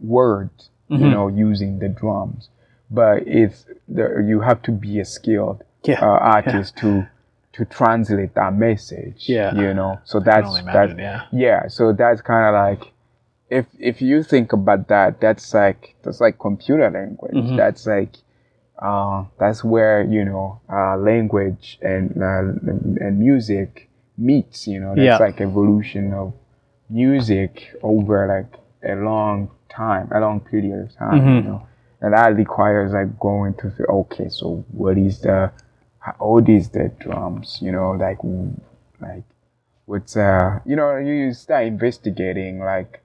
words, 0.00 0.70
Mm-hmm. 0.90 1.04
you 1.04 1.10
know, 1.10 1.28
using 1.28 1.78
the 1.80 1.88
drums. 1.90 2.48
But 2.90 3.26
it's 3.28 3.66
the, 3.86 4.24
you 4.26 4.40
have 4.40 4.62
to 4.62 4.72
be 4.72 4.98
a 5.00 5.04
skilled 5.04 5.62
Yeah, 5.84 6.00
uh, 6.02 6.06
artist 6.18 6.76
to 6.78 7.06
to 7.52 7.64
translate 7.64 8.34
that 8.34 8.54
message. 8.54 9.28
Yeah. 9.28 9.54
you 9.54 9.74
know. 9.74 9.98
So 10.04 10.20
I 10.20 10.24
that's 10.24 10.58
imagine, 10.58 10.98
yeah. 10.98 11.26
yeah. 11.32 11.68
So 11.68 11.92
that's 11.92 12.20
kind 12.22 12.46
of 12.46 12.54
like 12.54 12.92
if 13.50 13.66
if 13.78 14.02
you 14.02 14.22
think 14.22 14.52
about 14.52 14.88
that, 14.88 15.20
that's 15.20 15.52
like 15.54 15.94
that's 16.02 16.20
like 16.20 16.38
computer 16.38 16.90
language. 16.90 17.34
Mm-hmm. 17.34 17.56
That's 17.56 17.86
like 17.86 18.16
uh, 18.78 19.24
that's 19.38 19.64
where 19.64 20.02
you 20.02 20.24
know 20.24 20.60
uh, 20.72 20.96
language 20.96 21.78
and 21.82 22.12
uh, 22.22 22.38
and 23.04 23.18
music 23.18 23.88
meets. 24.16 24.66
You 24.66 24.80
know, 24.80 24.94
that's 24.94 25.04
Yeah. 25.04 25.18
like 25.18 25.40
evolution 25.40 26.12
of 26.12 26.34
music 26.90 27.74
over 27.82 28.26
like 28.26 28.60
a 28.88 28.94
long 28.96 29.50
time, 29.68 30.08
a 30.12 30.20
long 30.20 30.40
period 30.40 30.78
of 30.80 30.94
time. 30.96 31.20
Mm-hmm. 31.20 31.34
You 31.36 31.42
know, 31.42 31.66
and 32.00 32.12
that 32.14 32.36
requires 32.36 32.92
like 32.92 33.18
going 33.18 33.54
to 33.54 33.72
okay, 33.88 34.28
so 34.28 34.64
what 34.72 34.98
is 34.98 35.20
the 35.20 35.50
old 36.20 36.48
is 36.48 36.70
the 36.70 36.92
drums? 37.00 37.58
You 37.60 37.72
know, 37.72 37.92
like 37.92 38.18
like 39.00 39.24
what's 39.88 40.16
uh 40.16 40.60
you 40.66 40.76
know 40.76 40.96
you 40.96 41.32
start 41.32 41.64
investigating 41.66 42.58
like 42.58 43.02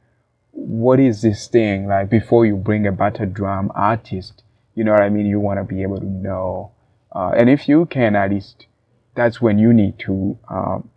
what 0.51 0.99
is 0.99 1.21
this 1.21 1.47
thing 1.47 1.87
like 1.87 2.09
before 2.09 2.45
you 2.45 2.57
bring 2.57 2.85
a 2.85 2.91
bata 2.91 3.25
drum 3.25 3.71
artist 3.73 4.43
you 4.75 4.83
know 4.83 4.91
what 4.91 5.01
i 5.01 5.07
mean 5.07 5.25
you 5.25 5.39
want 5.39 5.57
to 5.57 5.63
be 5.63 5.81
able 5.81 5.97
to 5.97 6.05
know 6.05 6.71
uh, 7.15 7.31
and 7.37 7.49
if 7.49 7.69
you 7.69 7.85
can 7.85 8.17
at 8.17 8.29
least 8.29 8.65
that's 9.15 9.39
when 9.39 9.57
you 9.57 9.71
need 9.71 9.97
to 9.97 10.37
um, 10.49 10.89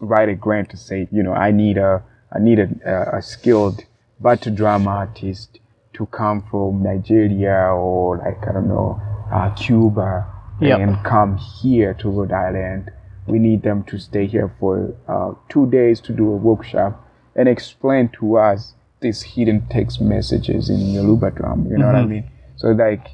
write 0.00 0.28
a 0.28 0.34
grant 0.34 0.70
to 0.70 0.76
say 0.76 1.08
you 1.10 1.22
know 1.22 1.32
i 1.32 1.50
need 1.50 1.76
a 1.76 2.02
i 2.32 2.38
need 2.38 2.60
a, 2.60 2.68
a, 2.86 3.18
a 3.18 3.22
skilled 3.22 3.84
bata 4.20 4.48
drum 4.48 4.86
artist 4.86 5.58
to 5.92 6.06
come 6.06 6.40
from 6.50 6.84
nigeria 6.84 7.66
or 7.74 8.18
like 8.18 8.48
i 8.48 8.52
don't 8.52 8.68
know 8.68 9.00
uh, 9.32 9.50
cuba 9.54 10.31
Yep. 10.68 10.80
and 10.80 11.04
come 11.04 11.36
here 11.36 11.94
to 11.94 12.10
rhode 12.10 12.32
island 12.32 12.90
we 13.26 13.38
need 13.38 13.62
them 13.62 13.84
to 13.84 13.98
stay 13.98 14.26
here 14.26 14.52
for 14.58 14.94
uh, 15.08 15.32
two 15.48 15.70
days 15.70 16.00
to 16.00 16.12
do 16.12 16.28
a 16.28 16.36
workshop 16.36 17.08
and 17.36 17.48
explain 17.48 18.08
to 18.18 18.36
us 18.36 18.74
these 19.00 19.22
hidden 19.22 19.66
text 19.68 20.00
messages 20.00 20.68
in 20.68 20.80
Yoruba 20.90 21.30
drum. 21.30 21.66
You 21.70 21.78
know 21.78 21.86
what 21.86 21.94
I 21.96 22.04
mean? 22.04 22.28
So 22.56 22.68
like, 22.68 23.06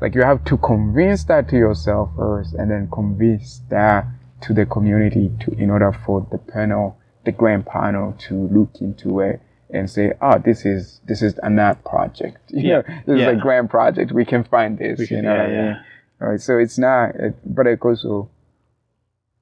like 0.00 0.14
you 0.14 0.22
have 0.22 0.44
to 0.46 0.56
convince 0.58 1.24
that 1.24 1.48
to 1.50 1.56
yourself 1.56 2.10
first, 2.16 2.54
and 2.54 2.70
then 2.70 2.88
convince 2.92 3.60
that 3.70 4.06
to 4.42 4.52
the 4.52 4.66
community 4.66 5.30
to 5.40 5.52
in 5.52 5.70
order 5.70 5.92
for 6.04 6.26
the 6.30 6.38
panel, 6.38 6.96
the 7.24 7.32
grand 7.32 7.64
panel, 7.66 8.12
to 8.26 8.34
look 8.48 8.70
into 8.80 9.20
it 9.20 9.40
and 9.70 9.88
say, 9.88 10.12
oh, 10.20 10.38
this 10.44 10.64
is 10.66 11.00
this 11.06 11.22
is 11.22 11.38
an 11.44 11.58
art 11.58 11.82
project. 11.84 12.38
You 12.50 12.68
Yeah. 12.68 12.74
know, 12.76 12.82
this 13.06 13.20
Yeah. 13.20 13.30
is 13.30 13.38
a 13.38 13.40
grand 13.40 13.70
project. 13.70 14.12
We 14.12 14.24
can 14.24 14.42
find 14.44 14.78
this. 14.78 15.08
Can- 15.08 15.16
you 15.18 15.22
know 15.22 15.30
what 15.30 15.40
I 15.40 15.48
mean? 15.48 15.76
Right, 16.24 16.40
so 16.40 16.58
it's 16.58 16.78
not, 16.78 17.14
it, 17.16 17.34
but 17.44 17.66
it 17.66 17.80
also, 17.82 18.30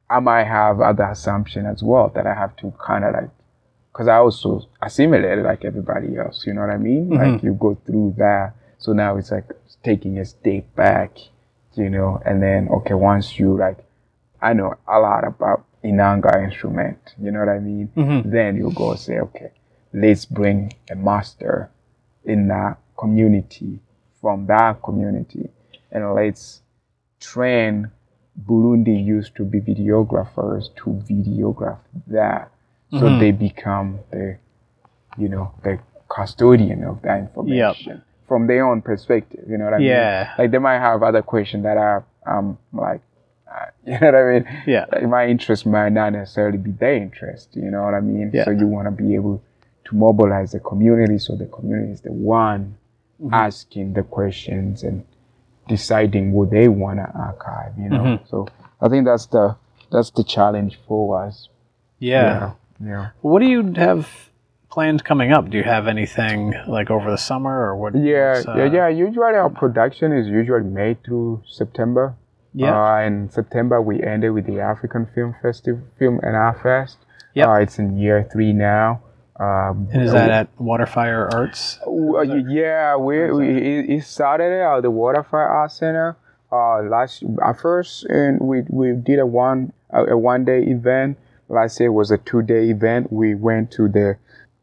I 0.09 0.21
might 0.21 0.45
have 0.45 0.81
other 0.81 1.05
assumption 1.05 1.67
as 1.67 1.83
well 1.83 2.11
that 2.15 2.27
I 2.27 2.35
have 2.35 2.57
to 2.57 2.73
kind 2.85 3.05
of 3.05 3.15
like, 3.15 3.31
because 3.93 4.09
I 4.09 4.17
also 4.17 4.67
assimilated 4.81 5.45
like 5.45 5.65
everybody 5.65 6.17
else. 6.17 6.47
You 6.47 6.55
know 6.55 6.63
what 6.63 6.71
I 6.71 6.79
mean? 6.79 7.11
Mm-hmm. 7.11 7.33
Like 7.35 7.43
you 7.43 7.53
go 7.55 7.75
through 7.87 8.15
that, 8.19 8.55
so 8.79 8.93
now 8.93 9.17
it's 9.17 9.31
like 9.31 9.51
taking 9.83 10.19
a 10.19 10.25
step 10.25 10.75
back, 10.75 11.19
you 11.75 11.91
know, 11.91 12.21
and 12.25 12.43
then 12.43 12.69
okay, 12.69 12.95
once 12.95 13.39
you 13.39 13.57
like, 13.57 13.79
I 14.41 14.55
know 14.55 14.75
a 14.89 14.99
lot 14.99 15.25
about 15.27 15.65
inanga 15.85 16.43
instrument. 16.43 16.99
You 17.21 17.31
know 17.31 17.41
what 17.41 17.51
I 17.51 17.59
mean? 17.59 17.91
Mm-hmm. 17.95 18.31
Then 18.31 18.57
you 18.57 18.73
go 18.75 18.95
say, 18.95 19.19
okay, 19.19 19.53
let's 19.93 20.25
bring 20.25 20.73
a 20.91 20.95
master 20.95 21.71
in 22.25 22.49
that 22.49 22.79
community 22.97 23.81
from 24.21 24.47
that 24.47 24.81
community, 24.83 25.51
and 25.91 26.15
let's 26.15 26.62
train 27.23 27.91
Burundi 28.49 29.05
used 29.05 29.37
to 29.37 29.45
be 29.45 29.61
videographers 29.61 30.75
to 30.77 30.91
videograph 31.11 31.79
that. 32.09 32.51
So 32.91 33.09
they 33.19 33.33
become 33.33 34.01
the, 34.11 34.39
you 35.19 35.29
know, 35.29 35.53
the 35.65 35.79
custodian 36.09 36.85
of 36.85 37.03
that 37.03 37.19
information 37.21 38.03
from 38.29 38.47
their 38.47 38.67
own 38.67 38.83
perspective. 38.83 39.45
You 39.49 39.59
know 39.59 39.65
what 39.65 39.75
I 39.75 39.79
Yeah. 39.79 40.21
mean? 40.21 40.31
Like 40.39 40.51
they 40.51 40.59
might 40.59 40.79
have 40.79 41.03
other 41.03 41.23
questions 41.23 41.65
that 41.65 41.79
are, 41.79 42.05
um, 42.27 42.59
like, 42.73 43.01
uh, 43.51 43.67
you 43.87 43.99
know 44.01 44.13
what 44.13 44.15
I 44.15 44.33
mean? 44.33 44.45
Yeah. 44.67 44.87
Like, 44.93 45.09
my 45.09 45.27
interest 45.27 45.67
might 45.67 45.91
not 45.93 46.13
necessarily 46.13 46.59
be 46.59 46.73
their 46.73 46.95
interest. 46.95 47.57
You 47.57 47.71
know 47.71 47.83
what 47.83 47.95
I 47.95 48.01
mean? 48.01 48.31
Yeah. 48.33 48.45
So 48.45 48.51
you 48.51 48.67
want 48.67 48.87
to 48.87 48.91
be 49.05 49.15
able 49.15 49.43
to 49.87 49.95
mobilize 49.97 50.53
the 50.53 50.61
community, 50.61 51.19
so 51.19 51.37
the 51.37 51.47
community 51.47 51.93
is 51.93 52.01
the 52.03 52.13
one 52.13 52.77
Mm-hmm. 53.23 53.35
asking 53.35 53.93
the 53.93 54.03
questions 54.03 54.83
and 54.83 55.05
deciding 55.69 56.33
what 56.33 56.51
they 56.51 56.69
want 56.69 56.99
to 56.99 57.11
archive. 57.19 57.73
You 57.79 57.89
know, 57.91 58.03
Mm-hmm. 58.03 58.27
so 58.29 58.49
I 58.81 58.89
think 58.89 59.07
that's 59.07 59.27
the 59.27 59.57
that's 59.91 60.11
the 60.11 60.25
challenge 60.25 60.79
for 60.89 61.23
us. 61.25 61.49
Yeah. 61.99 62.53
Yeah. 62.81 62.89
yeah. 62.89 63.09
What 63.21 63.41
do 63.41 63.47
you 63.47 63.73
have 63.77 64.09
planned 64.71 65.05
coming 65.05 65.33
up? 65.33 65.51
Do 65.51 65.57
you 65.59 65.65
have 65.65 65.87
anything 65.87 66.55
like 66.67 66.91
over 66.91 67.11
the 67.11 67.19
summer 67.19 67.53
or 67.67 67.77
what? 67.77 67.95
Yeah, 67.95 68.43
uh, 68.49 68.57
yeah, 68.57 68.73
yeah. 68.73 68.89
Usually 68.89 69.35
our 69.37 69.51
production 69.51 70.13
is 70.13 70.27
usually 70.27 70.65
May 70.65 70.95
through 71.05 71.43
September. 71.47 72.15
Yeah. 72.55 72.75
Uh, 72.79 73.01
in 73.07 73.31
September 73.31 73.81
we 73.81 74.03
ended 74.03 74.33
with 74.33 74.47
the 74.47 74.61
African 74.61 75.07
Film 75.15 75.35
Festival, 75.43 75.83
Film 75.99 76.21
and 76.23 76.35
Art 76.37 76.63
Fest. 76.63 76.99
Yeah. 77.35 77.51
Uh, 77.51 77.57
it's 77.61 77.79
in 77.79 77.97
year 77.99 78.29
three 78.33 78.53
now. 78.53 79.01
Um, 79.41 79.89
And 79.93 80.03
is 80.03 80.13
that 80.13 80.31
at 80.31 80.57
Waterfire 80.59 81.33
Arts? 81.33 81.79
Uh, 81.87 82.21
yeah, 82.23 82.97
we, 82.97 83.31
we 83.33 83.49
it, 83.49 83.91
it 83.91 84.05
started 84.05 84.53
at 84.53 84.83
the 84.83 84.91
Waterfire 84.91 85.49
Art 85.49 85.73
Center. 85.73 86.17
Uh, 86.53 86.83
last 86.83 87.23
at 87.43 87.59
first, 87.59 88.05
and 88.07 88.39
we 88.41 88.63
we 88.69 88.93
did 88.93 89.19
a 89.19 89.25
one 89.27 89.73
a, 89.91 90.05
a 90.13 90.19
one 90.19 90.45
day 90.45 90.63
event. 90.65 91.17
Last 91.49 91.81
year 91.81 91.89
it 91.89 91.93
was 91.93 92.11
a 92.11 92.19
two 92.19 92.43
day 92.43 92.69
event. 92.69 93.11
We 93.11 93.35
went 93.35 93.71
to 93.73 93.89
the 93.89 94.19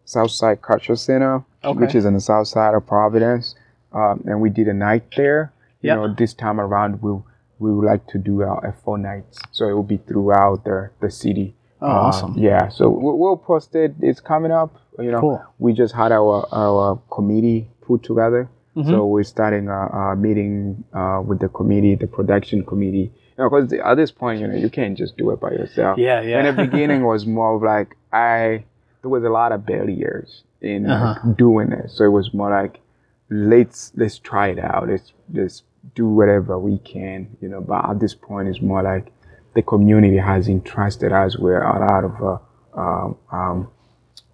Southside 0.05 0.61
Culture 0.61 0.95
Center, 0.95 1.43
Okay. 1.63 1.79
which 1.79 1.95
is 1.95 2.05
on 2.05 2.13
the 2.13 2.19
south 2.21 2.47
side 2.47 2.75
of 2.75 2.85
Providence, 2.85 3.55
um, 3.91 4.23
and 4.27 4.39
we 4.39 4.51
did 4.51 4.67
a 4.67 4.73
night 4.73 5.03
there. 5.17 5.51
Yep. 5.81 5.95
You 5.97 6.01
know, 6.07 6.13
this 6.13 6.33
time 6.35 6.59
around 6.61 7.01
we 7.01 7.11
we 7.57 7.73
would 7.73 7.85
like 7.85 8.05
to 8.07 8.19
do 8.19 8.43
a, 8.43 8.53
a 8.59 8.71
four 8.83 8.99
nights, 8.99 9.39
so 9.51 9.67
it 9.67 9.73
will 9.73 9.81
be 9.83 9.97
throughout 9.97 10.65
the 10.65 10.91
the 11.01 11.09
city. 11.09 11.55
Oh, 11.81 11.87
Um, 11.89 11.95
awesome. 11.97 12.33
Yeah, 12.37 12.69
so 12.69 12.89
we'll, 12.89 13.17
we'll 13.17 13.37
post 13.37 13.73
it. 13.75 13.95
It's 14.01 14.19
coming 14.19 14.51
up. 14.51 14.75
You 14.99 15.11
know, 15.11 15.21
Cool. 15.21 15.43
we 15.59 15.73
just 15.73 15.93
had 15.95 16.11
our 16.11 16.45
our 16.51 16.99
committee 17.09 17.69
put 17.81 18.03
together. 18.03 18.49
Mm-hmm. 18.75 18.89
So 18.89 19.05
we're 19.07 19.23
starting 19.23 19.67
a, 19.69 19.87
a 19.87 20.15
meeting 20.15 20.83
uh, 20.93 21.21
with 21.25 21.39
the 21.39 21.49
committee, 21.49 21.95
the 21.95 22.07
production 22.07 22.65
committee. 22.65 23.11
Because 23.37 23.71
at 23.73 23.95
this 23.95 24.11
point, 24.11 24.41
you 24.41 24.47
know, 24.47 24.55
you 24.55 24.69
can't 24.69 24.97
just 24.97 25.15
do 25.17 25.31
it 25.31 25.39
by 25.39 25.51
yourself. 25.51 25.97
Yeah, 25.97 26.21
yeah. 26.21 26.39
In 26.47 26.55
the 26.55 26.63
beginning, 26.67 27.03
was 27.03 27.25
more 27.25 27.55
of 27.55 27.61
like 27.63 27.95
I 28.11 28.65
there 29.01 29.09
was 29.09 29.23
a 29.23 29.29
lot 29.29 29.51
of 29.53 29.65
barriers 29.65 30.43
in 30.61 30.85
Uh-huh. 30.89 31.31
doing 31.37 31.71
it. 31.71 31.89
So 31.91 32.03
it 32.03 32.09
was 32.11 32.33
more 32.33 32.49
like 32.51 32.81
let's 33.29 33.91
let's 33.95 34.17
try 34.19 34.49
it 34.49 34.59
out. 34.59 34.87
Let's 34.89 35.13
let's 35.33 35.63
do 35.95 36.07
whatever 36.07 36.59
we 36.59 36.79
can, 36.79 37.37
you 37.41 37.47
know. 37.49 37.61
But 37.61 37.89
at 37.89 37.99
this 37.99 38.13
point, 38.13 38.49
it's 38.49 38.61
more 38.61 38.83
like 38.83 39.11
the 39.59 39.63
community 39.63 40.15
has 40.17 40.47
entrusted 40.47 41.11
us 41.11 41.37
with 41.37 41.61
a 41.61 41.79
lot 41.91 42.03
of 42.05 42.15
uh, 42.23 42.79
um, 42.79 43.17
um, 43.29 43.67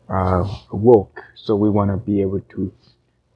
uh, 0.08 0.48
work, 0.72 1.24
so 1.36 1.56
we 1.56 1.68
want 1.68 1.90
to 1.90 1.98
be 1.98 2.22
able 2.22 2.42
to 2.42 2.72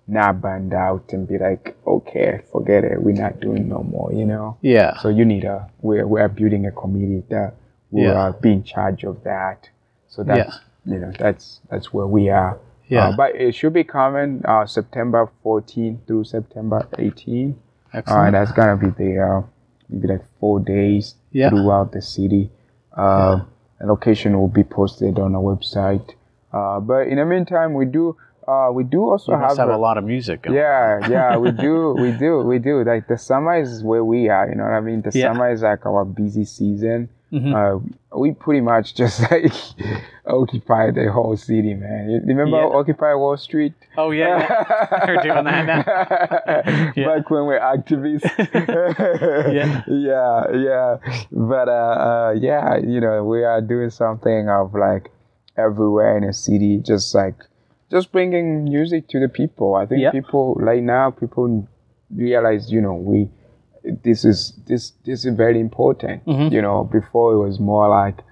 not 0.08 0.40
band 0.40 0.72
out 0.72 1.12
and 1.14 1.28
be 1.28 1.40
like, 1.40 1.76
okay, 1.88 2.42
forget 2.52 2.84
it, 2.84 3.02
we're 3.02 3.16
not 3.16 3.40
doing 3.40 3.68
no 3.68 3.82
more, 3.82 4.14
you 4.14 4.24
know. 4.26 4.58
Yeah. 4.62 5.00
So 5.00 5.10
you 5.10 5.26
need 5.26 5.46
a 5.46 5.68
we're 5.82 6.06
we're 6.06 6.28
building 6.28 6.68
a 6.68 6.72
committee 6.72 7.24
that 7.30 7.56
will 7.90 8.04
Yeah. 8.04 8.22
uh, 8.26 8.32
be 8.34 8.52
in 8.52 8.64
charge 8.64 9.04
of 9.04 9.24
that. 9.24 9.70
So 10.10 10.24
that's 10.24 10.60
you 10.86 11.00
know 11.00 11.12
that's 11.18 11.62
that's 11.72 11.92
where 11.92 12.06
we 12.08 12.30
are. 12.30 12.60
Yeah. 12.88 13.08
Uh, 13.10 13.16
but 13.18 13.36
it 13.36 13.56
should 13.56 13.74
be 13.74 13.84
coming 13.84 14.44
uh, 14.46 14.66
September 14.68 15.28
14 15.42 16.02
through 16.06 16.26
September 16.26 16.88
18. 17.00 17.56
Uh, 17.94 17.98
Excellent. 17.98 18.32
that's 18.34 18.52
gonna 18.52 18.78
be 18.78 18.90
the 19.04 19.12
uh, 19.28 19.42
maybe 19.90 20.08
like 20.08 20.26
four 20.40 20.60
days 20.60 21.16
Yeah. 21.32 21.50
throughout 21.50 21.92
the 21.92 22.02
city. 22.02 22.50
Uh, 22.96 23.42
The 23.80 23.88
location 23.88 24.38
will 24.38 24.50
be 24.52 24.64
posted 24.64 25.18
on 25.20 25.36
our 25.36 25.42
website. 25.42 26.08
Uh, 26.52 26.80
but 26.82 27.08
in 27.08 27.16
the 27.18 27.26
meantime, 27.26 27.74
we 27.74 27.86
do 27.86 28.16
uh, 28.48 28.70
we 28.74 28.84
do 28.84 29.02
also 29.12 29.32
have 29.38 29.58
have 29.58 29.70
a- 29.70 29.76
a 29.76 29.78
lot 29.78 29.98
of 30.00 30.04
music 30.04 30.44
yeah, 30.50 31.08
yeah, 31.08 31.38
we 31.38 31.52
do, 31.68 31.94
we 32.00 32.12
do, 32.12 32.42
we 32.42 32.58
do. 32.58 32.84
Like 32.84 33.08
the 33.08 33.16
summer 33.18 33.56
is 33.62 33.84
where 33.84 34.04
we 34.04 34.28
are. 34.28 34.50
You 34.50 34.56
know 34.56 34.64
what 34.64 34.74
I 34.74 34.82
mean? 34.82 35.02
The 35.02 35.12
Yeah. 35.14 35.28
summer 35.32 35.52
is 35.52 35.62
like 35.62 35.86
our 35.86 36.04
busy 36.04 36.46
season. 36.46 37.10
Mhm. 37.32 37.54
Uh, 37.54 38.18
we 38.18 38.32
pretty 38.34 38.62
much 38.62 38.96
just 38.96 39.22
like 39.32 39.54
occupy 40.26 40.90
the 40.92 41.12
whole 41.12 41.38
city, 41.38 41.76
man. 41.76 42.10
You 42.10 42.22
remember 42.26 42.58
Yeah. 42.58 42.66
Occupy 42.80 43.14
Wall 43.14 43.38
Street? 43.38 43.74
Oh 43.98 44.10
yeah. 44.12 44.40
yeah. 44.40 45.06
We're 45.08 45.22
doing 45.22 45.44
that 45.46 45.66
now. 45.68 46.92
Yeah. 46.96 47.06
Back 47.18 47.30
when 47.30 47.46
we're 47.46 47.60
activists. 47.60 48.26
Yeah. 49.54 49.84
yeah, 49.88 50.52
yeah. 50.56 50.98
But 51.32 51.68
uh, 51.70 51.72
uh, 52.10 52.36
yeah, 52.40 52.78
you 52.78 53.00
know, 53.00 53.24
we 53.24 53.44
are 53.44 53.62
doing 53.62 53.90
something 53.92 54.50
of 54.50 54.74
like 54.74 55.12
everywhere 55.58 56.18
in 56.18 56.26
the 56.26 56.34
city, 56.34 56.78
just 56.78 57.14
like 57.14 57.36
just 57.92 58.12
bringing 58.12 58.64
music 58.64 59.08
to 59.10 59.20
the 59.20 59.30
people. 59.30 59.76
I 59.76 59.86
think 59.86 60.02
Yeah. 60.02 60.12
people 60.12 60.56
right 60.56 60.82
now, 60.84 61.12
people 61.12 61.68
realize, 62.16 62.72
you 62.72 62.82
know, 62.82 62.96
we 62.96 63.30
this 64.04 64.24
is 64.26 64.54
this 64.68 64.92
this 65.06 65.26
is 65.26 65.36
very 65.36 65.60
important. 65.60 66.26
Mhm. 66.26 66.52
You 66.52 66.62
know, 66.62 66.84
before 66.84 67.34
it 67.34 67.38
was 67.40 67.60
more 67.60 67.88
like. 67.90 68.24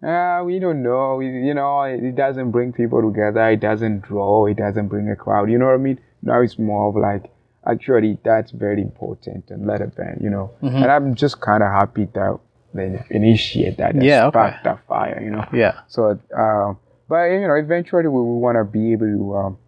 Uh, 0.00 0.42
we 0.44 0.60
don't 0.60 0.80
know. 0.84 1.16
We, 1.16 1.26
you 1.26 1.52
know, 1.54 1.82
it, 1.82 2.00
it 2.04 2.14
doesn't 2.14 2.52
bring 2.52 2.72
people 2.72 3.02
together. 3.02 3.48
It 3.50 3.58
doesn't 3.58 4.02
draw. 4.02 4.46
It 4.46 4.56
doesn't 4.56 4.86
bring 4.86 5.10
a 5.10 5.16
crowd. 5.16 5.50
You 5.50 5.58
know 5.58 5.66
what 5.66 5.74
I 5.74 5.78
mean? 5.78 5.98
Now 6.22 6.40
it's 6.40 6.56
more 6.56 6.88
of 6.88 6.94
like, 6.94 7.32
actually, 7.66 8.16
that's 8.22 8.52
very 8.52 8.80
important 8.80 9.50
and 9.50 9.66
let 9.66 9.80
it 9.80 9.96
burn. 9.96 10.20
You 10.22 10.30
know, 10.30 10.50
Mhm. 10.62 10.82
and 10.82 10.90
I'm 10.92 11.16
just 11.16 11.40
kind 11.40 11.64
of 11.64 11.72
happy 11.72 12.04
that 12.14 12.38
they 12.74 13.04
initiate 13.10 13.76
that. 13.78 13.94
that 13.96 14.04
Yeah, 14.04 14.26
okay. 14.26 14.38
spark 14.38 14.54
that 14.62 14.78
fire. 14.86 15.20
You 15.20 15.32
know. 15.32 15.44
Yeah. 15.52 15.80
So, 15.88 16.16
uh, 16.36 16.74
but 17.08 17.24
you 17.32 17.48
know, 17.48 17.54
eventually 17.54 18.06
we, 18.06 18.20
we 18.22 18.38
want 18.38 18.54
to 18.56 18.62
be 18.64 18.92
able 18.92 19.06
to 19.18 19.36
um, 19.36 19.58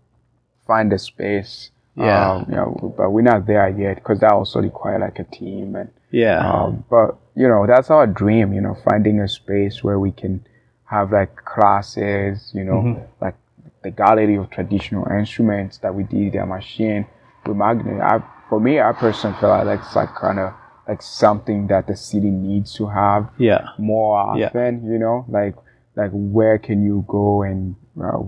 find 0.65 0.93
a 0.93 0.99
space. 0.99 1.73
Yeah. 2.01 2.33
Um, 2.33 2.47
you 2.49 2.57
know, 2.57 2.95
but 2.97 3.11
we're 3.11 3.23
not 3.23 3.47
there 3.47 3.69
yet 3.69 3.97
because 3.97 4.21
that 4.21 4.33
also 4.33 4.61
require 4.61 4.99
like 4.99 5.19
a 5.19 5.25
team 5.25 5.77
and. 5.77 5.91
Yeah. 6.11 6.39
Um, 6.45 6.85
but 6.91 7.17
you 7.37 7.47
know, 7.47 7.67
that's 7.67 7.91
our 7.91 8.07
dream. 8.07 8.53
You 8.53 8.61
know, 8.61 8.77
finding 8.89 9.21
a 9.21 9.29
space 9.29 9.85
where 9.85 9.99
we 9.99 10.11
can 10.13 10.45
have 10.87 11.13
like 11.13 11.37
classes. 11.45 12.51
You 12.55 12.65
know, 12.65 12.83
Mhm. 12.83 13.03
like 13.21 13.37
the 13.83 13.91
gallery 13.91 14.35
of 14.37 14.51
traditional 14.51 15.07
instruments 15.11 15.79
that 15.79 15.95
we 15.95 16.03
did 16.05 16.37
at 16.37 16.49
machine 16.49 17.07
with 17.47 17.57
magnet. 17.57 18.01
I, 18.01 18.23
for 18.49 18.61
me, 18.61 18.81
I 18.81 18.93
personally 18.93 19.37
feel 19.39 19.51
like 19.51 19.65
that's 19.67 19.95
like 19.97 20.15
kind 20.15 20.39
of 20.41 20.53
like 20.89 21.01
something 21.03 21.69
that 21.69 21.87
the 21.87 21.97
city 21.97 22.31
needs 22.31 22.75
to 22.75 22.87
have 22.87 23.31
yeah. 23.39 23.69
more 23.79 24.37
Yeah. 24.37 24.47
often. 24.49 24.85
You 24.93 24.99
know, 24.99 25.25
like 25.29 25.55
like 25.97 26.11
where 26.13 26.59
can 26.59 26.83
you 26.83 27.05
go 27.07 27.43
and 27.43 27.77
uh, 28.03 28.19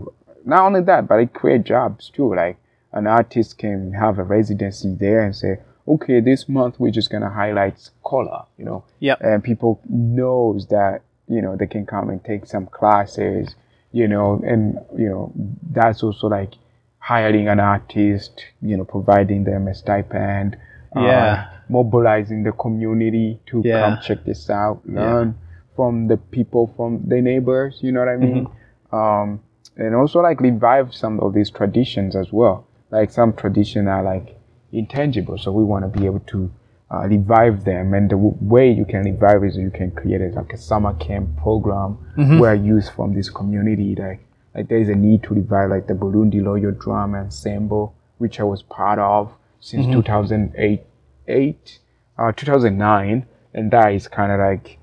not 0.44 0.66
only 0.66 0.82
that, 0.82 1.08
but 1.08 1.18
it 1.20 1.34
create 1.34 1.64
jobs 1.64 2.10
too. 2.10 2.34
Like 2.34 2.56
an 2.92 3.06
artist 3.06 3.58
can 3.58 3.92
have 3.92 4.18
a 4.18 4.22
residency 4.24 4.94
there 4.94 5.22
and 5.24 5.34
say, 5.34 5.58
okay, 5.88 6.20
this 6.20 6.48
month 6.48 6.78
we're 6.78 6.90
just 6.92 7.10
gonna 7.10 7.30
highlight 7.30 7.90
kora. 8.02 8.44
You 8.58 8.64
know, 8.64 8.84
Yep. 9.00 9.18
and 9.20 9.42
people 9.44 9.80
knows 9.88 10.66
that 10.68 11.02
you 11.28 11.40
know 11.42 11.56
they 11.56 11.66
can 11.66 11.86
come 11.86 12.10
and 12.10 12.22
take 12.24 12.46
some 12.46 12.66
classes. 12.66 13.54
You 13.92 14.08
know, 14.08 14.40
and 14.46 14.78
you 14.96 15.08
know 15.08 15.32
that's 15.70 16.02
also 16.02 16.28
like 16.28 16.52
hiring 16.98 17.48
an 17.48 17.60
artist. 17.60 18.44
You 18.62 18.76
know, 18.76 18.84
providing 18.84 19.44
them 19.44 19.68
a 19.68 19.74
stipend. 19.74 20.56
uh, 20.94 21.00
Yeah. 21.00 21.46
mobilizing 21.70 22.42
the 22.42 22.52
community 22.52 23.40
to 23.46 23.62
Yeah. 23.64 23.80
come 23.80 23.98
check 24.02 24.24
this 24.24 24.50
out, 24.50 24.80
learn 24.86 25.34
from 25.74 26.06
the 26.08 26.18
people, 26.18 26.66
from 26.76 27.00
the 27.08 27.22
neighbors. 27.22 27.78
You 27.82 27.92
know 27.92 28.00
what 28.00 28.10
I 28.10 28.16
mean? 28.18 28.44
Mm-hmm. 28.44 28.94
Um, 28.94 29.40
and 29.78 29.94
also 29.94 30.20
like 30.20 30.38
revive 30.42 30.92
some 30.92 31.18
of 31.20 31.32
these 31.32 31.50
traditions 31.50 32.14
as 32.14 32.30
well. 32.30 32.66
Like 32.92 33.10
some 33.10 33.32
traditions 33.32 33.88
are 33.88 34.02
like 34.04 34.36
intangible, 34.70 35.38
so 35.38 35.50
we 35.50 35.64
want 35.64 35.82
to 35.92 35.98
be 36.00 36.06
able 36.06 36.20
to 36.20 36.50
uh, 36.92 37.06
revive 37.08 37.64
them. 37.64 37.94
And 37.94 38.10
the 38.10 38.16
w- 38.16 38.36
way 38.40 38.70
you 38.70 38.84
can 38.84 39.02
revive 39.02 39.42
is 39.44 39.56
you 39.56 39.70
can 39.70 39.90
create 39.92 40.34
like 40.34 40.52
a 40.52 40.58
summer 40.58 40.94
camp 40.94 41.36
program 41.38 41.98
Mm-hmm. 42.16 42.38
where 42.38 42.54
youth 42.54 42.90
from 42.94 43.14
this 43.14 43.30
community 43.30 43.94
like 43.96 44.20
like 44.54 44.68
there 44.68 44.78
is 44.78 44.90
a 44.90 44.94
need 44.94 45.22
to 45.24 45.34
revive 45.34 45.70
like 45.70 45.86
the 45.86 45.94
Burundi 45.94 46.44
Royal 46.44 46.72
Drum 46.72 47.14
Ensemble, 47.14 47.94
which 48.18 48.38
I 48.38 48.42
was 48.44 48.62
part 48.62 48.98
of 48.98 49.32
since 49.60 49.86
Mm-hmm. 49.86 50.02
2008, 50.02 50.82
eight, 51.28 51.78
uh, 52.18 52.32
2009, 52.32 53.26
and 53.54 53.70
that 53.70 53.94
is 53.94 54.06
kind 54.08 54.30
of 54.32 54.40
like 54.40 54.78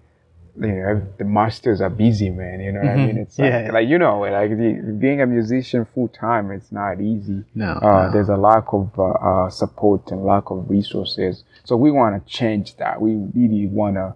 you 0.55 0.67
know 0.67 1.01
the 1.17 1.23
masters 1.25 1.81
are 1.81 1.89
busy, 1.89 2.29
man. 2.29 2.59
You 2.59 2.71
know 2.71 2.79
what 2.81 2.89
I 2.89 2.95
mean? 2.95 3.17
It's 3.17 3.37
like, 3.39 3.51
Mm-hmm. 3.51 3.65
Yeah. 3.67 3.71
like 3.71 3.87
you 3.87 3.97
know, 3.97 4.19
like 4.21 4.49
the, 4.51 4.95
being 4.99 5.21
a 5.21 5.25
musician 5.25 5.85
full 5.93 6.07
time, 6.09 6.51
it's 6.51 6.71
not 6.71 6.99
easy. 7.01 7.43
No, 7.55 7.71
uh, 7.73 8.05
no. 8.07 8.11
there's 8.11 8.29
a 8.29 8.37
lack 8.37 8.71
of 8.73 8.89
uh, 8.97 9.03
uh, 9.11 9.49
support 9.49 10.11
and 10.11 10.23
lack 10.25 10.49
of 10.51 10.69
resources. 10.69 11.43
So 11.63 11.75
we 11.77 11.91
want 11.91 12.25
to 12.25 12.31
change 12.31 12.75
that. 12.77 12.99
We 13.01 13.15
really 13.15 13.67
want 13.67 13.95
to, 13.95 14.15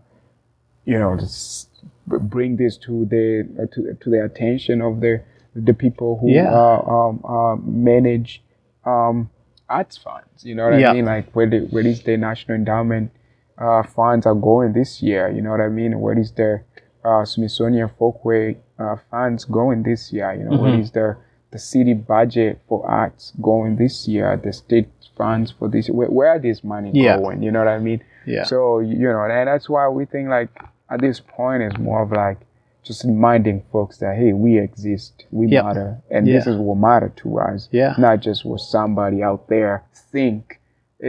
you 0.86 1.00
know, 1.00 1.16
just 1.18 1.70
bring 2.08 2.58
this 2.58 2.78
to 2.78 3.06
the 3.06 3.48
uh, 3.62 3.66
to, 3.74 3.94
to 4.02 4.10
the 4.10 4.24
attention 4.24 4.82
of 4.82 5.00
the 5.02 5.22
the 5.56 5.74
people 5.74 6.18
who 6.20 6.32
Yeah. 6.32 6.52
uh, 6.52 6.82
um, 6.82 7.24
uh, 7.24 7.56
manage 7.58 8.42
um, 8.86 9.30
arts 9.70 9.98
funds. 9.98 10.44
You 10.44 10.56
know 10.56 10.70
what 10.70 10.80
Yeah. 10.80 10.90
I 10.92 10.94
mean? 10.94 11.06
Like 11.06 11.32
where 11.34 11.48
the, 11.50 11.60
where 11.72 11.86
is 11.86 12.02
the 12.04 12.18
national 12.18 12.56
endowment 12.58 13.12
uh, 13.58 13.84
funds 13.84 14.26
are 14.26 14.36
going 14.36 14.74
this 14.74 15.02
year? 15.02 15.30
You 15.30 15.42
know 15.42 15.52
what 15.52 15.62
I 15.62 15.70
mean? 15.70 16.00
Where 16.00 16.18
is 16.18 16.32
the 16.32 16.62
uh, 17.04 17.26
Smithsonian 17.26 17.90
Folkway 18.00 18.58
uh, 18.80 18.96
funds 19.12 19.46
going 19.46 19.84
this 19.84 20.12
year? 20.14 20.34
You 20.34 20.46
know 20.46 20.58
where 20.58 20.72
Mhm. 20.72 20.82
is 20.82 20.92
the 20.92 21.18
the 21.52 21.60
city 21.60 21.94
budget 21.94 22.60
for 22.68 22.84
arts 22.90 23.32
going 23.42 23.76
this 23.76 24.08
year? 24.08 24.36
The 24.38 24.52
state 24.52 24.90
funds 25.16 25.52
for 25.52 25.68
this? 25.68 25.88
Where, 25.90 26.08
where 26.10 26.30
are 26.30 26.40
this 26.40 26.64
money 26.64 26.90
Yeah. 26.94 27.18
going? 27.18 27.44
You 27.44 27.52
know 27.52 27.60
what 27.60 27.68
I 27.68 27.78
mean? 27.80 28.02
Yeah. 28.26 28.44
So 28.46 28.80
you 28.80 28.98
know, 29.08 29.22
and 29.24 29.48
that's 29.48 29.70
why 29.70 29.88
we 29.90 30.06
think 30.06 30.30
like 30.30 30.50
at 30.90 31.00
this 31.02 31.20
point 31.20 31.62
it's 31.64 31.78
more 31.78 32.02
of 32.02 32.12
like 32.12 32.38
just 32.82 33.04
reminding 33.06 33.62
folks 33.72 34.00
that 34.00 34.16
hey, 34.18 34.34
we 34.34 34.58
exist, 34.60 35.26
we 35.32 35.48
Yep. 35.48 35.64
matter, 35.66 35.98
and 36.10 36.26
this 36.28 36.48
is 36.48 36.58
what 36.58 36.78
matter 36.78 37.10
to 37.18 37.40
us. 37.40 37.70
Yeah. 37.72 37.94
Not 37.98 38.20
just 38.22 38.44
what 38.46 38.60
somebody 38.60 39.22
out 39.22 39.48
there 39.48 39.84
think 40.12 40.60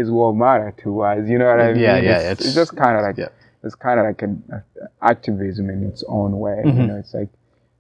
is 0.01 0.11
what 0.11 0.35
matter 0.35 0.75
to 0.83 1.01
us. 1.03 1.29
You 1.29 1.39
know 1.39 1.47
what 1.47 1.61
I 1.61 1.73
mean? 1.73 1.83
Yeah, 1.83 1.97
yeah, 1.99 2.19
It's, 2.19 2.41
it's- 2.41 2.47
it's 2.47 2.55
just 2.55 2.77
kind 2.77 2.97
of 2.99 3.03
like 3.03 3.17
yeah. 3.17 3.29
it's 3.63 3.75
kind 3.75 3.99
of 4.01 4.07
like 4.07 4.21
an 4.23 4.43
uh, 4.53 4.59
activism 5.01 5.71
in 5.71 5.85
its 5.85 6.03
own 6.09 6.39
way. 6.39 6.61
You 6.65 6.73
Mhm. 6.73 6.89
know, 6.89 6.97
it's 6.97 7.15
like 7.15 7.29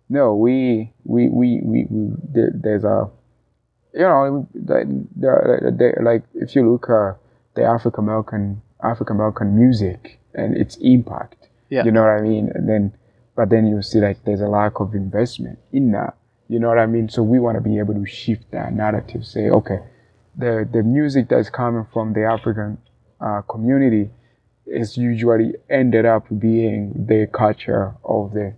no, 0.09 0.35
we 0.35 0.93
we 1.05 1.29
we 1.29 1.61
we, 1.62 1.87
we 1.91 2.12
there, 2.35 2.53
there's 2.55 2.85
a 2.85 3.11
you 3.93 4.01
know 4.01 4.47
the, 4.55 5.95
like 6.03 6.23
if 6.35 6.55
you 6.57 6.71
look 6.71 6.89
at 6.91 7.17
the 7.55 7.62
African 7.65 8.05
American 8.05 8.62
African 8.83 9.17
American 9.17 9.57
music 9.59 10.19
and 10.35 10.57
its 10.57 10.77
impact, 10.77 11.49
Yeah. 11.71 11.85
you 11.85 11.91
know 11.93 12.03
what 12.03 12.11
I 12.11 12.21
mean, 12.21 12.51
and 12.55 12.69
then 12.69 12.93
but 13.37 13.51
then 13.51 13.67
you 13.67 13.83
see 13.83 14.01
like 14.01 14.25
there's 14.25 14.41
a 14.41 14.49
lack 14.49 14.81
of 14.81 14.95
investment 14.95 15.59
in 15.73 15.93
that. 15.93 16.15
You 16.49 16.59
know 16.61 16.69
what 16.69 16.79
I 16.79 16.87
mean? 16.87 17.09
So 17.09 17.23
we 17.23 17.39
want 17.41 17.57
to 17.57 17.61
be 17.62 17.79
able 17.79 17.95
to 17.95 18.05
shift 18.07 18.51
that 18.51 18.75
narrative. 18.75 19.25
Say, 19.25 19.49
okay, 19.49 19.81
the 20.37 20.68
the 20.70 20.82
music 20.82 21.28
that's 21.28 21.51
coming 21.51 21.87
from 21.93 22.12
the 22.12 22.24
African 22.24 22.78
uh, 23.20 23.43
community 23.43 24.11
is 24.66 24.97
usually 24.97 25.55
ended 25.70 26.07
up 26.07 26.26
being 26.39 26.93
the 27.07 27.26
culture 27.32 27.95
of 28.05 28.32
the 28.32 28.55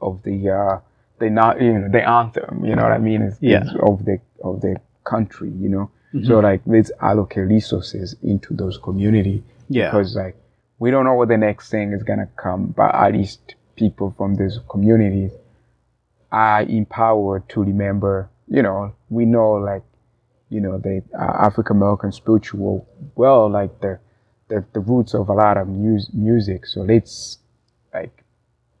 of 0.00 0.22
the 0.22 0.50
uh, 0.50 0.78
the 1.18 1.28
not 1.30 1.60
you 1.60 1.72
know 1.78 1.88
the 1.88 2.08
anthem. 2.08 2.64
You 2.64 2.76
know 2.76 2.82
what 2.84 2.92
I 2.92 2.98
mean? 2.98 3.22
It's, 3.22 3.36
Yeah. 3.40 3.62
it's 3.62 3.70
of 3.82 4.04
the 4.04 4.18
of 4.42 4.60
the 4.60 4.76
country. 5.04 5.50
You 5.50 5.68
know, 5.68 5.90
so 6.24 6.38
like 6.40 6.62
let's 6.66 6.90
allocate 7.00 7.46
resources 7.48 8.16
into 8.22 8.54
those 8.54 8.78
community 8.78 9.42
Yeah. 9.68 9.90
because 9.90 10.16
like 10.16 10.36
we 10.78 10.90
don't 10.90 11.04
know 11.04 11.14
what 11.14 11.28
the 11.28 11.36
next 11.36 11.70
thing 11.70 11.92
is 11.92 12.02
gonna 12.02 12.28
come, 12.36 12.68
but 12.76 12.94
at 12.94 13.12
least 13.12 13.54
people 13.76 14.14
from 14.16 14.36
these 14.36 14.58
communities 14.70 15.32
are 16.30 16.62
empowered 16.62 17.48
to 17.50 17.62
remember. 17.62 18.28
You 18.48 18.62
know, 18.62 18.92
we 19.10 19.24
know 19.26 19.52
like 19.54 19.82
you 20.50 20.60
know, 20.60 20.78
the 20.78 21.02
uh, 21.18 21.22
African 21.46 21.76
American 21.76 22.12
spiritual 22.12 22.86
well, 23.14 23.48
like 23.50 23.80
the, 23.80 23.98
the 24.48 24.64
the 24.72 24.80
roots 24.80 25.14
of 25.14 25.28
a 25.28 25.32
lot 25.34 25.56
of 25.56 25.68
mus- 25.68 26.10
music. 26.12 26.66
So 26.66 26.82
let's 26.82 27.38
like 27.92 28.24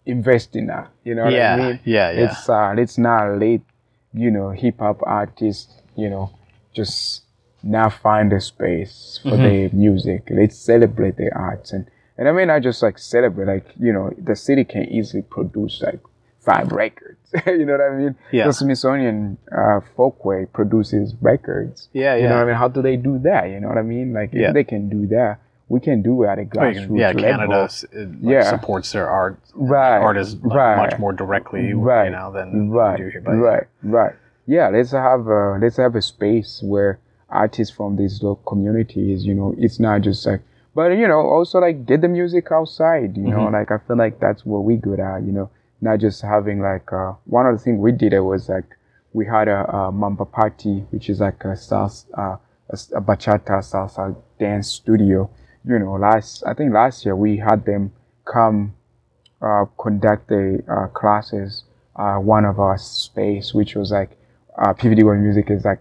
invest 0.06 0.56
in 0.56 0.66
that. 0.66 0.90
You 1.04 1.14
know 1.14 1.24
what 1.24 1.34
Yeah, 1.34 1.54
I 1.56 1.72
mean? 1.72 1.80
yeah, 1.84 2.10
yeah. 2.10 2.20
Let's 2.20 2.48
uh, 2.48 2.74
let's 2.76 2.98
not 2.98 3.38
let 3.38 3.60
you 4.14 4.30
know 4.30 4.50
hip 4.50 4.78
hop 4.80 5.00
artists, 5.02 5.72
you 5.96 6.08
know, 6.10 6.30
just 6.72 7.22
not 7.62 7.92
find 7.92 8.32
a 8.32 8.40
space 8.40 9.20
for 9.28 9.36
Mm-hmm. 9.36 9.42
the 9.70 9.76
music. 9.76 10.28
Let's 10.30 10.56
celebrate 10.58 11.16
the 11.16 11.32
arts 11.34 11.72
and 11.72 11.86
and 12.16 12.28
I 12.28 12.32
mean 12.32 12.48
not 12.48 12.62
just 12.62 12.82
like 12.82 12.98
celebrate, 12.98 13.46
like 13.46 13.66
you 13.78 13.92
know, 13.92 14.12
the 14.18 14.36
city 14.36 14.64
can 14.64 14.84
easily 14.86 15.22
produce 15.22 15.82
like 15.82 16.00
five 16.40 16.72
records. 16.72 17.17
you 17.46 17.64
know 17.66 17.72
what 17.72 17.80
I 17.82 17.96
mean? 17.96 18.16
Yeah. 18.32 18.46
The 18.46 18.52
Smithsonian 18.52 19.38
uh, 19.52 19.80
Folkway 19.96 20.50
produces 20.52 21.14
records. 21.20 21.88
Yeah, 21.92 22.14
yeah. 22.14 22.22
You 22.22 22.28
know 22.28 22.36
what 22.36 22.42
I 22.42 22.46
mean? 22.46 22.54
How 22.56 22.68
do 22.68 22.82
they 22.82 22.96
do 22.96 23.18
that? 23.20 23.50
You 23.50 23.60
know 23.60 23.68
what 23.68 23.78
I 23.78 23.82
mean? 23.82 24.12
Like 24.14 24.30
Yeah. 24.32 24.52
they 24.52 24.64
can 24.64 24.88
do 24.88 25.06
that, 25.08 25.38
we 25.68 25.80
can 25.80 26.00
do 26.02 26.22
it 26.22 26.28
at 26.28 26.38
a 26.38 26.40
mean, 26.42 26.48
grassroots 26.50 26.98
yeah, 26.98 27.08
level. 27.08 27.22
Canada 27.22 27.68
it, 27.92 28.22
like, 28.22 28.32
Yeah. 28.32 28.42
supports 28.50 28.92
their 28.92 29.08
art 29.08 29.38
Right, 29.54 29.98
artists 29.98 30.36
like, 30.42 30.54
right. 30.56 30.76
much 30.76 30.98
more 30.98 31.12
directly, 31.12 31.74
right, 31.74 32.06
you 32.06 32.10
know, 32.12 32.32
than 32.32 32.70
right, 32.70 32.98
we 32.98 33.04
do 33.04 33.10
here. 33.10 33.20
Right, 33.22 33.64
right. 33.82 34.14
Yeah, 34.46 34.68
let's 34.70 34.92
have 34.92 35.26
a 35.26 35.58
let's 35.60 35.76
have 35.76 35.94
a 35.94 36.00
space 36.00 36.62
where 36.64 36.98
artists 37.28 37.74
from 37.76 37.96
these 37.96 38.22
local 38.22 38.42
communities, 38.46 39.26
you 39.26 39.34
know, 39.34 39.54
it's 39.58 39.78
not 39.78 40.00
just 40.00 40.24
like, 40.26 40.40
but 40.74 40.92
you 40.92 41.06
know, 41.06 41.20
also 41.20 41.58
like 41.58 41.84
get 41.84 42.00
the 42.00 42.08
music 42.08 42.50
outside. 42.50 43.16
You 43.18 43.24
know, 43.24 43.40
Mm-hmm. 43.40 43.54
like 43.54 43.70
I 43.70 43.76
feel 43.86 43.98
like 43.98 44.18
that's 44.20 44.46
what 44.46 44.64
we 44.64 44.76
good 44.76 45.00
at. 45.00 45.22
You 45.24 45.32
know, 45.32 45.50
not 45.80 46.00
just 46.00 46.22
having 46.22 46.60
like 46.60 46.92
uh, 46.92 47.12
one 47.24 47.46
of 47.46 47.56
the 47.56 47.62
things 47.62 47.78
we 47.80 47.92
did 47.92 48.12
it 48.12 48.20
was 48.20 48.48
like 48.48 48.64
we 49.12 49.26
had 49.26 49.48
a, 49.48 49.64
a 49.70 49.92
mamba 49.92 50.24
party, 50.24 50.84
which 50.90 51.08
is 51.08 51.20
like 51.20 51.42
a 51.44 51.48
salsa, 51.48 52.06
uh, 52.16 52.36
a, 52.70 53.00
bachata 53.00 53.60
salsa 53.60 54.16
dance 54.38 54.68
studio. 54.68 55.30
You 55.64 55.78
know, 55.78 55.94
last 55.94 56.42
I 56.46 56.54
think 56.54 56.72
last 56.72 57.04
year 57.04 57.16
we 57.16 57.36
had 57.36 57.64
them 57.64 57.92
come 58.24 58.74
uh, 59.42 59.64
conduct 59.78 60.28
the 60.28 60.62
uh, 60.68 60.88
classes. 60.88 61.64
Uh, 61.96 62.16
one 62.16 62.44
of 62.44 62.60
our 62.60 62.78
space, 62.78 63.52
which 63.52 63.74
was 63.74 63.90
like 63.90 64.10
uh, 64.58 64.72
PVD 64.72 65.02
World 65.02 65.20
Music 65.22 65.50
is 65.50 65.64
like 65.64 65.80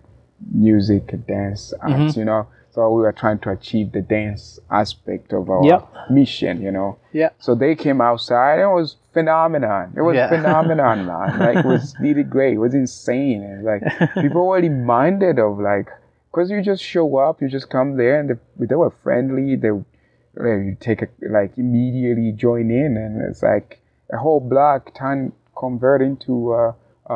music, 0.52 1.14
dance, 1.28 1.74
arts, 1.82 2.18
you 2.18 2.26
know. 2.26 2.48
So 2.78 2.92
we 2.92 3.02
were 3.02 3.12
trying 3.12 3.40
to 3.40 3.50
achieve 3.50 3.92
the 3.92 4.04
dance 4.04 4.60
aspect 4.70 5.34
of 5.34 5.50
our 5.50 5.66
Yep. 5.66 6.12
mission, 6.12 6.62
you 6.62 6.70
know. 6.70 6.98
Yeah. 7.12 7.30
So 7.40 7.56
they 7.56 7.74
came 7.74 8.02
outside. 8.02 8.60
It 8.60 8.68
was 8.68 8.98
phenomenon. 9.14 9.94
It 9.98 10.04
was 10.04 10.16
Yeah. 10.16 10.30
phenomenon, 10.30 11.04
man. 11.12 11.40
Like 11.40 11.58
it 11.58 11.66
was 11.66 11.96
really 12.00 12.22
great. 12.22 12.54
It 12.54 12.60
was 12.60 12.76
insane. 12.76 13.42
And 13.42 13.64
like 13.64 13.82
people 14.22 14.46
were 14.46 14.62
reminded 14.62 15.40
of 15.40 15.58
like, 15.60 15.88
cause 16.32 16.52
you 16.52 16.62
just 16.62 16.84
show 16.84 17.18
up, 17.18 17.42
you 17.42 17.48
just 17.50 17.68
come 17.72 17.98
there, 17.98 18.20
and 18.20 18.30
they, 18.30 18.66
they 18.68 18.76
were 18.76 18.92
friendly. 18.92 19.56
They, 19.56 19.70
you 19.70 20.78
take 20.80 21.02
a, 21.02 21.08
like 21.28 21.58
immediately 21.58 22.32
join 22.32 22.70
in, 22.70 22.96
and 22.96 23.24
it's 23.28 23.42
like 23.42 23.82
a 24.14 24.18
whole 24.18 24.40
block 24.40 24.94
turn 24.94 25.32
convert 25.56 26.04
into 26.04 26.54
uh, 26.54 26.74
uh, 27.10 27.14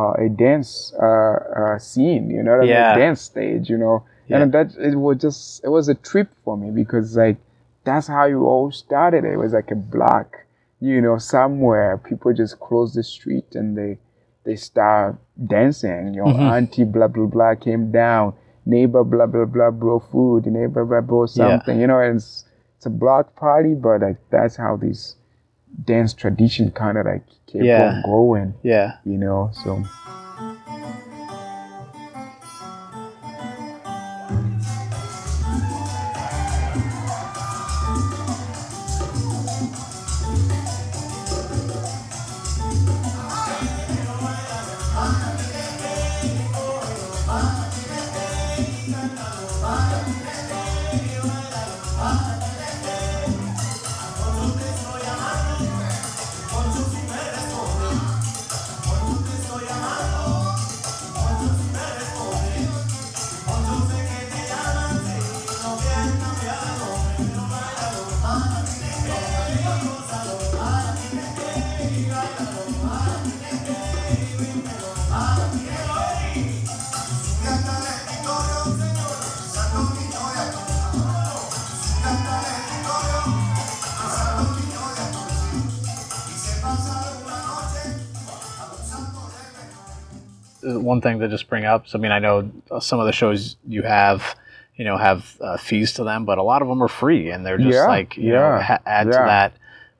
uh, 0.00 0.12
a 0.18 0.28
dance 0.28 0.92
uh, 1.00 1.06
uh, 1.62 1.78
scene. 1.78 2.28
You 2.28 2.42
know, 2.42 2.56
I 2.56 2.60
mean? 2.60 3.00
Dance 3.00 3.22
stage. 3.22 3.70
You 3.70 3.78
know, 3.78 4.04
Yeah. 4.28 4.42
and 4.42 4.52
that 4.52 4.74
it 4.76 4.96
was 4.96 5.18
just 5.18 5.64
it 5.64 5.68
was 5.68 5.88
a 5.88 5.94
trip 5.94 6.28
for 6.44 6.56
me 6.56 6.70
because 6.70 7.16
like 7.16 7.38
that's 7.84 8.06
how 8.06 8.26
you 8.26 8.44
all 8.44 8.70
started. 8.70 9.24
It 9.24 9.36
was 9.38 9.52
like 9.54 9.70
a 9.70 9.74
block, 9.74 10.36
you 10.80 11.00
know, 11.00 11.16
somewhere 11.18 11.96
people 11.98 12.32
just 12.34 12.60
close 12.60 12.92
the 12.94 13.02
street 13.02 13.54
and 13.54 13.76
they 13.78 13.98
they 14.44 14.56
start 14.56 15.16
dancing. 15.46 16.14
You 16.14 16.20
know, 16.24 16.32
Mm-hmm. 16.32 16.42
auntie 16.56 16.84
blah 16.84 17.08
blah 17.08 17.26
blah 17.26 17.54
came 17.54 17.90
down, 17.90 18.34
neighbor 18.66 19.04
blah 19.04 19.26
blah 19.26 19.46
blah 19.46 19.70
bro 19.70 19.98
food, 20.00 20.46
neighbor 20.46 20.84
blah 20.84 21.00
bro 21.00 21.26
something. 21.26 21.80
You 21.80 21.86
know, 21.86 22.00
and 22.00 22.16
it's 22.16 22.44
it's 22.76 22.86
a 22.86 22.90
block 22.90 23.34
party, 23.36 23.74
but 23.74 24.02
like 24.02 24.18
that's 24.30 24.56
how 24.56 24.76
this 24.76 25.16
dance 25.84 26.12
tradition 26.14 26.70
kind 26.72 26.98
of 26.98 27.06
like 27.06 27.24
kept 27.46 27.64
Yeah. 27.64 27.88
on 27.88 28.02
going. 28.02 28.54
Yeah. 28.62 28.96
You 29.04 29.16
know, 29.18 29.50
so. 29.64 29.82
Uh, 52.10 52.37
One 90.88 91.00
thing 91.02 91.18
to 91.20 91.28
just 91.28 91.48
bring 91.50 91.64
up. 91.66 91.86
So, 91.86 91.98
I 91.98 92.00
mean, 92.00 92.12
I 92.12 92.18
know 92.18 92.50
some 92.80 92.98
of 92.98 93.04
the 93.06 93.12
shows 93.12 93.56
you 93.68 93.82
have, 93.82 94.34
you 94.76 94.84
know, 94.86 94.96
have 94.96 95.36
uh, 95.40 95.56
fees 95.58 95.92
to 95.94 96.04
them, 96.04 96.24
but 96.24 96.38
a 96.38 96.42
lot 96.42 96.62
of 96.62 96.68
them 96.68 96.82
are 96.82 96.88
free, 96.88 97.30
and 97.30 97.44
they're 97.44 97.58
just 97.58 97.74
Yeah, 97.76 97.86
like 97.86 98.16
you 98.16 98.32
know 98.32 98.38
yeah, 98.56 98.62
ha- 98.62 98.78
add 98.86 99.04
to 99.04 99.10
that 99.12 99.52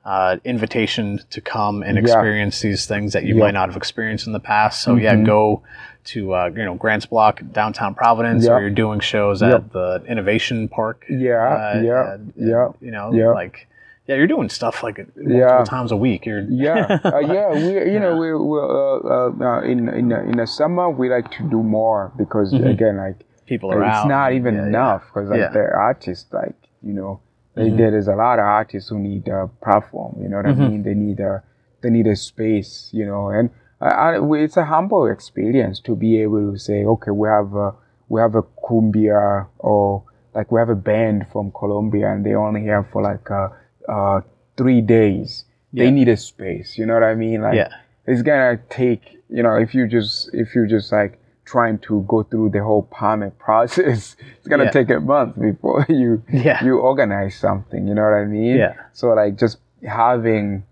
uh, 0.03 0.37
invitation 0.43 1.19
to 1.29 1.41
come 1.41 1.83
and 1.83 1.95
Yeah. 1.97 2.01
experience 2.01 2.61
these 2.61 2.87
things 2.87 3.13
that 3.13 3.23
you 3.23 3.35
Yeah. 3.35 3.43
might 3.43 3.53
not 3.53 3.69
have 3.69 3.77
experienced 3.77 4.25
in 4.25 4.33
the 4.33 4.39
past. 4.39 4.81
So, 4.81 4.95
yeah, 4.95 5.13
Mhm. 5.13 5.25
go 5.27 5.61
to 6.05 6.33
uh, 6.33 6.49
you 6.55 6.65
know 6.65 6.73
Grant's 6.73 7.05
Block 7.05 7.41
downtown 7.51 7.93
Providence, 7.93 8.45
Yeah. 8.45 8.53
or 8.53 8.61
you're 8.61 8.69
doing 8.71 8.99
shows 8.99 9.43
Yeah. 9.43 9.55
at 9.55 9.71
the 9.71 10.01
Innovation 10.07 10.67
Park. 10.69 11.05
Yeah, 11.07 11.35
uh, 11.75 11.81
yeah, 11.83 12.13
and- 12.13 12.33
yeah, 12.35 12.69
You 12.81 12.89
know, 12.91 13.13
yeah. 13.13 13.27
like 13.27 13.67
yeah, 14.09 14.15
you're 14.15 14.27
doing 14.35 14.49
stuff 14.49 14.81
like 14.81 14.97
multiple 14.97 15.37
Yeah. 15.37 15.63
times 15.75 15.91
a 15.91 15.95
week. 16.07 16.25
You're 16.25 16.41
yeah, 16.49 16.99
uh, 17.05 17.19
yeah. 17.35 17.49
We, 17.65 17.71
you 17.93 17.99
know, 18.03 18.13
we, 18.21 18.27
we 18.33 18.57
uh, 18.57 19.15
uh, 19.15 19.31
uh, 19.49 19.61
in 19.71 19.79
in 19.99 20.09
the, 20.09 20.19
in 20.29 20.35
the 20.41 20.47
summer 20.47 20.89
we 20.89 21.05
like 21.17 21.29
to 21.37 21.43
do 21.55 21.61
more 21.79 22.11
because 22.17 22.49
Mhm. 22.53 22.69
again, 22.73 22.95
like 23.05 23.17
people 23.45 23.67
are 23.71 23.85
it's 23.85 24.03
out. 24.03 24.07
not 24.17 24.33
even 24.33 24.55
Yeah, 24.55 24.61
yeah. 24.61 24.67
enough 24.73 25.01
because 25.07 25.29
like 25.29 25.39
Yeah. 25.45 25.51
the 25.59 25.65
artists, 25.89 26.27
like 26.41 26.55
you 26.89 26.93
know, 26.99 27.19
they, 27.55 27.69
Mhm. 27.69 27.77
there 27.81 27.95
is 28.01 28.07
a 28.07 28.15
lot 28.25 28.39
of 28.39 28.45
artists 28.61 28.89
who 28.89 28.97
need 29.11 29.27
a 29.27 29.41
platform. 29.63 30.11
You 30.21 30.27
know 30.29 30.37
what 30.41 30.47
Mhm. 30.47 30.65
I 30.65 30.69
mean? 30.69 30.79
They 30.87 30.95
need 31.07 31.19
a 31.19 31.43
they 31.81 31.91
need 31.97 32.07
a 32.07 32.15
space. 32.15 32.89
You 32.99 33.05
know, 33.05 33.29
and 33.37 33.45
I, 33.81 34.19
it's 34.45 34.57
a 34.57 34.65
humble 34.65 35.05
experience 35.17 35.79
to 35.87 35.95
be 35.95 36.11
able 36.25 36.43
to 36.51 36.57
say, 36.67 36.83
okay, 36.93 37.11
we 37.11 37.27
have 37.37 37.51
a 37.65 37.69
we 38.11 38.17
have 38.25 38.33
a 38.41 38.45
cumbia 38.65 39.45
or 39.59 40.01
like 40.37 40.47
we 40.53 40.57
have 40.63 40.69
a 40.79 40.81
band 40.91 41.27
from 41.31 41.45
Colombia 41.51 42.05
and 42.11 42.25
they 42.25 42.33
only 42.45 42.61
here 42.69 42.83
for 42.91 43.01
like 43.11 43.29
uh, 43.31 43.49
uh, 43.89 44.21
three 44.57 44.81
days. 44.81 45.45
Yeah. 45.71 45.83
They 45.85 45.91
need 45.91 46.09
a 46.09 46.17
space. 46.17 46.77
You 46.77 46.85
know 46.85 46.93
what 46.93 47.03
I 47.03 47.15
mean? 47.15 47.41
Like 47.41 47.55
Yeah. 47.55 47.69
it's 48.05 48.21
gonna 48.21 48.57
take 48.69 49.01
you 49.29 49.43
know 49.43 49.55
if 49.55 49.75
you 49.75 49.87
just 49.87 50.29
if 50.33 50.55
you 50.55 50.65
just 50.67 50.91
like 50.91 51.13
trying 51.45 51.77
to 51.89 52.03
go 52.07 52.23
through 52.23 52.49
the 52.49 52.63
whole 52.63 52.83
permit 52.83 53.37
process 53.47 54.15
it's 54.37 54.47
gonna 54.47 54.65
Yeah. 54.65 54.71
take 54.77 54.89
a 54.89 54.99
month 54.99 55.39
before 55.39 55.85
you 56.01 56.21
Yeah. 56.31 56.63
you 56.65 56.79
organize 56.79 57.35
something 57.35 57.87
you 57.87 57.93
know 57.95 58.03
what 58.09 58.13
i 58.23 58.25
mean 58.25 58.57
Yeah. 58.57 58.73
so 58.93 59.09
like 59.21 59.35
just 59.43 59.57
having 59.99 60.63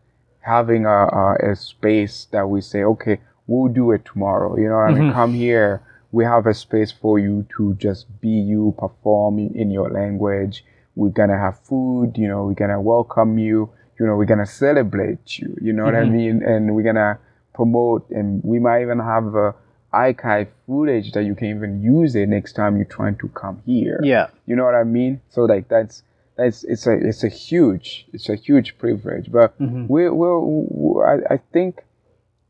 having 0.42 0.86
a, 0.86 1.00
a, 1.24 1.52
a 1.52 1.56
space 1.56 2.26
that 2.32 2.46
we 2.50 2.62
say 2.62 2.84
okay 2.84 3.20
we'll 3.48 3.72
do 3.82 3.92
it 3.92 4.04
tomorrow 4.06 4.58
you 4.58 4.68
know 4.70 4.78
what 4.82 4.90
i 4.92 4.94
mean 5.00 5.10
Mhm. 5.12 5.14
come 5.14 5.34
here 5.34 5.82
we 6.12 6.24
have 6.34 6.46
a 6.48 6.54
space 6.54 6.92
for 6.92 7.20
you 7.20 7.46
to 7.58 7.74
just 7.76 8.06
be 8.22 8.30
you 8.54 8.74
perform 8.80 9.38
in, 9.40 9.54
in 9.62 9.70
your 9.78 9.90
language 9.90 10.64
we're 10.98 11.18
gonna 11.22 11.38
have 11.46 11.56
food 11.70 12.10
you 12.22 12.28
know 12.32 12.40
we're 12.48 12.62
gonna 12.64 12.82
welcome 12.94 13.32
you 13.48 13.70
you 14.00 14.06
know 14.06 14.16
we're 14.20 14.32
gonna 14.34 14.52
celebrate 14.64 15.26
you 15.40 15.50
you 15.66 15.72
know 15.76 15.86
what 15.88 15.96
i 15.96 16.06
Mhm. 16.06 16.12
mean 16.20 16.36
and 16.52 16.62
we're 16.76 16.88
gonna 16.92 17.12
promote 17.54 18.04
and 18.18 18.28
we 18.52 18.58
might 18.66 18.82
even 18.86 19.00
have 19.00 19.28
a 19.46 19.50
archive 19.94 20.50
footage 20.66 21.08
that 21.14 21.24
you 21.30 21.34
can 21.40 21.48
even 21.56 21.72
use 21.82 22.12
it 22.22 22.28
next 22.38 22.54
time 22.60 22.72
you're 22.78 22.94
trying 23.00 23.16
to 23.24 23.28
come 23.42 23.58
here 23.66 24.00
Yeah. 24.04 24.28
you 24.48 24.56
know 24.58 24.66
what 24.70 24.76
i 24.84 24.84
mean 24.98 25.22
so 25.34 25.40
like 25.54 25.66
that's 25.76 26.04
that's 26.36 26.64
it's 26.74 26.86
a 26.92 26.94
it's 27.10 27.24
a 27.24 27.30
huge 27.46 27.88
it's 28.14 28.28
a 28.36 28.36
huge 28.48 28.70
privilege 28.84 29.32
but 29.32 29.50
Mhm. 29.60 29.88
we 29.94 30.02
we 30.20 30.28
I, 31.14 31.16
I 31.36 31.38
think 31.54 31.84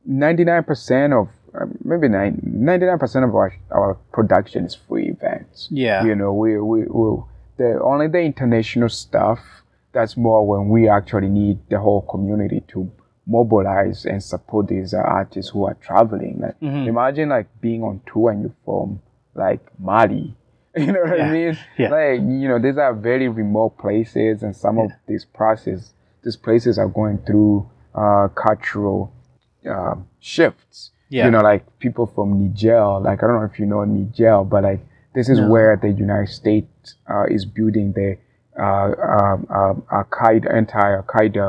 99% 0.10 1.14
of 1.20 1.28
um, 1.60 1.78
maybe 1.84 2.08
99 2.08 3.00
percent 3.00 3.26
of 3.26 3.36
our 3.36 3.54
our 3.72 3.96
production 4.12 4.66
is 4.66 4.76
free 4.76 5.08
events. 5.10 5.68
Yeah. 5.72 6.04
You 6.06 6.16
know, 6.16 6.34
we 6.34 6.58
we, 6.60 6.80
we 6.84 7.22
the 7.58 7.80
only 7.84 8.08
the 8.08 8.20
international 8.20 8.90
stuff 8.90 9.40
that's 9.94 10.16
more 10.18 10.46
when 10.48 10.70
we 10.70 10.88
actually 10.88 11.30
need 11.30 11.58
the 11.70 11.80
whole 11.80 12.02
community 12.04 12.62
to 12.70 12.90
mobilize 13.26 14.06
and 14.06 14.24
support 14.24 14.68
these 14.68 14.94
uh, 14.94 14.98
artists 14.98 15.52
who 15.52 15.66
are 15.66 15.74
traveling. 15.76 16.40
Like, 16.40 16.60
Mm-hmm. 16.62 16.88
Imagine 16.88 17.30
like 17.30 17.48
being 17.62 17.84
on 17.84 18.02
tour 18.12 18.32
and 18.32 18.42
you're 18.44 18.56
from 18.66 19.02
like 19.36 19.62
Mali. 19.80 20.36
You 20.78 20.92
know 20.92 21.02
what 21.02 21.18
Yeah. 21.18 21.26
I 21.28 21.32
mean? 21.32 21.58
Yeah. 21.78 21.90
Like 21.90 22.20
you 22.22 22.48
know, 22.48 22.60
these 22.60 22.78
are 22.78 22.94
very 22.94 23.28
remote 23.28 23.78
places, 23.80 24.44
and 24.44 24.56
some 24.56 24.78
of 24.78 24.92
these 25.08 25.26
process, 25.26 25.94
these 26.24 26.38
places 26.38 26.78
are 26.78 26.88
going 26.88 27.18
through 27.26 27.68
uh, 27.96 28.28
cultural 28.36 29.12
uh, 29.70 29.96
shifts. 30.20 30.92
Yeah. 31.10 31.26
You 31.26 31.32
know, 31.32 31.42
like 31.42 31.64
people 31.80 32.06
from 32.06 32.40
Niger. 32.40 33.00
Like 33.00 33.24
I 33.24 33.28
don't 33.28 33.40
know 33.40 33.50
if 33.52 33.58
you 33.60 33.66
know 33.66 33.84
Niger, 33.86 34.44
but 34.44 34.64
like 34.64 34.82
this 35.18 35.28
is 35.34 35.40
No. 35.40 35.48
where 35.54 35.74
the 35.86 35.92
United 36.06 36.32
States 36.42 36.96
uh, 37.14 37.26
is 37.36 37.44
building 37.58 37.88
the 38.00 38.10
uh, 38.66 38.90
um, 39.16 39.40
um, 39.60 39.76
Al 39.98 40.06
Qaeda, 40.18 40.48
anti-Al 40.60 41.04
Qaeda 41.14 41.48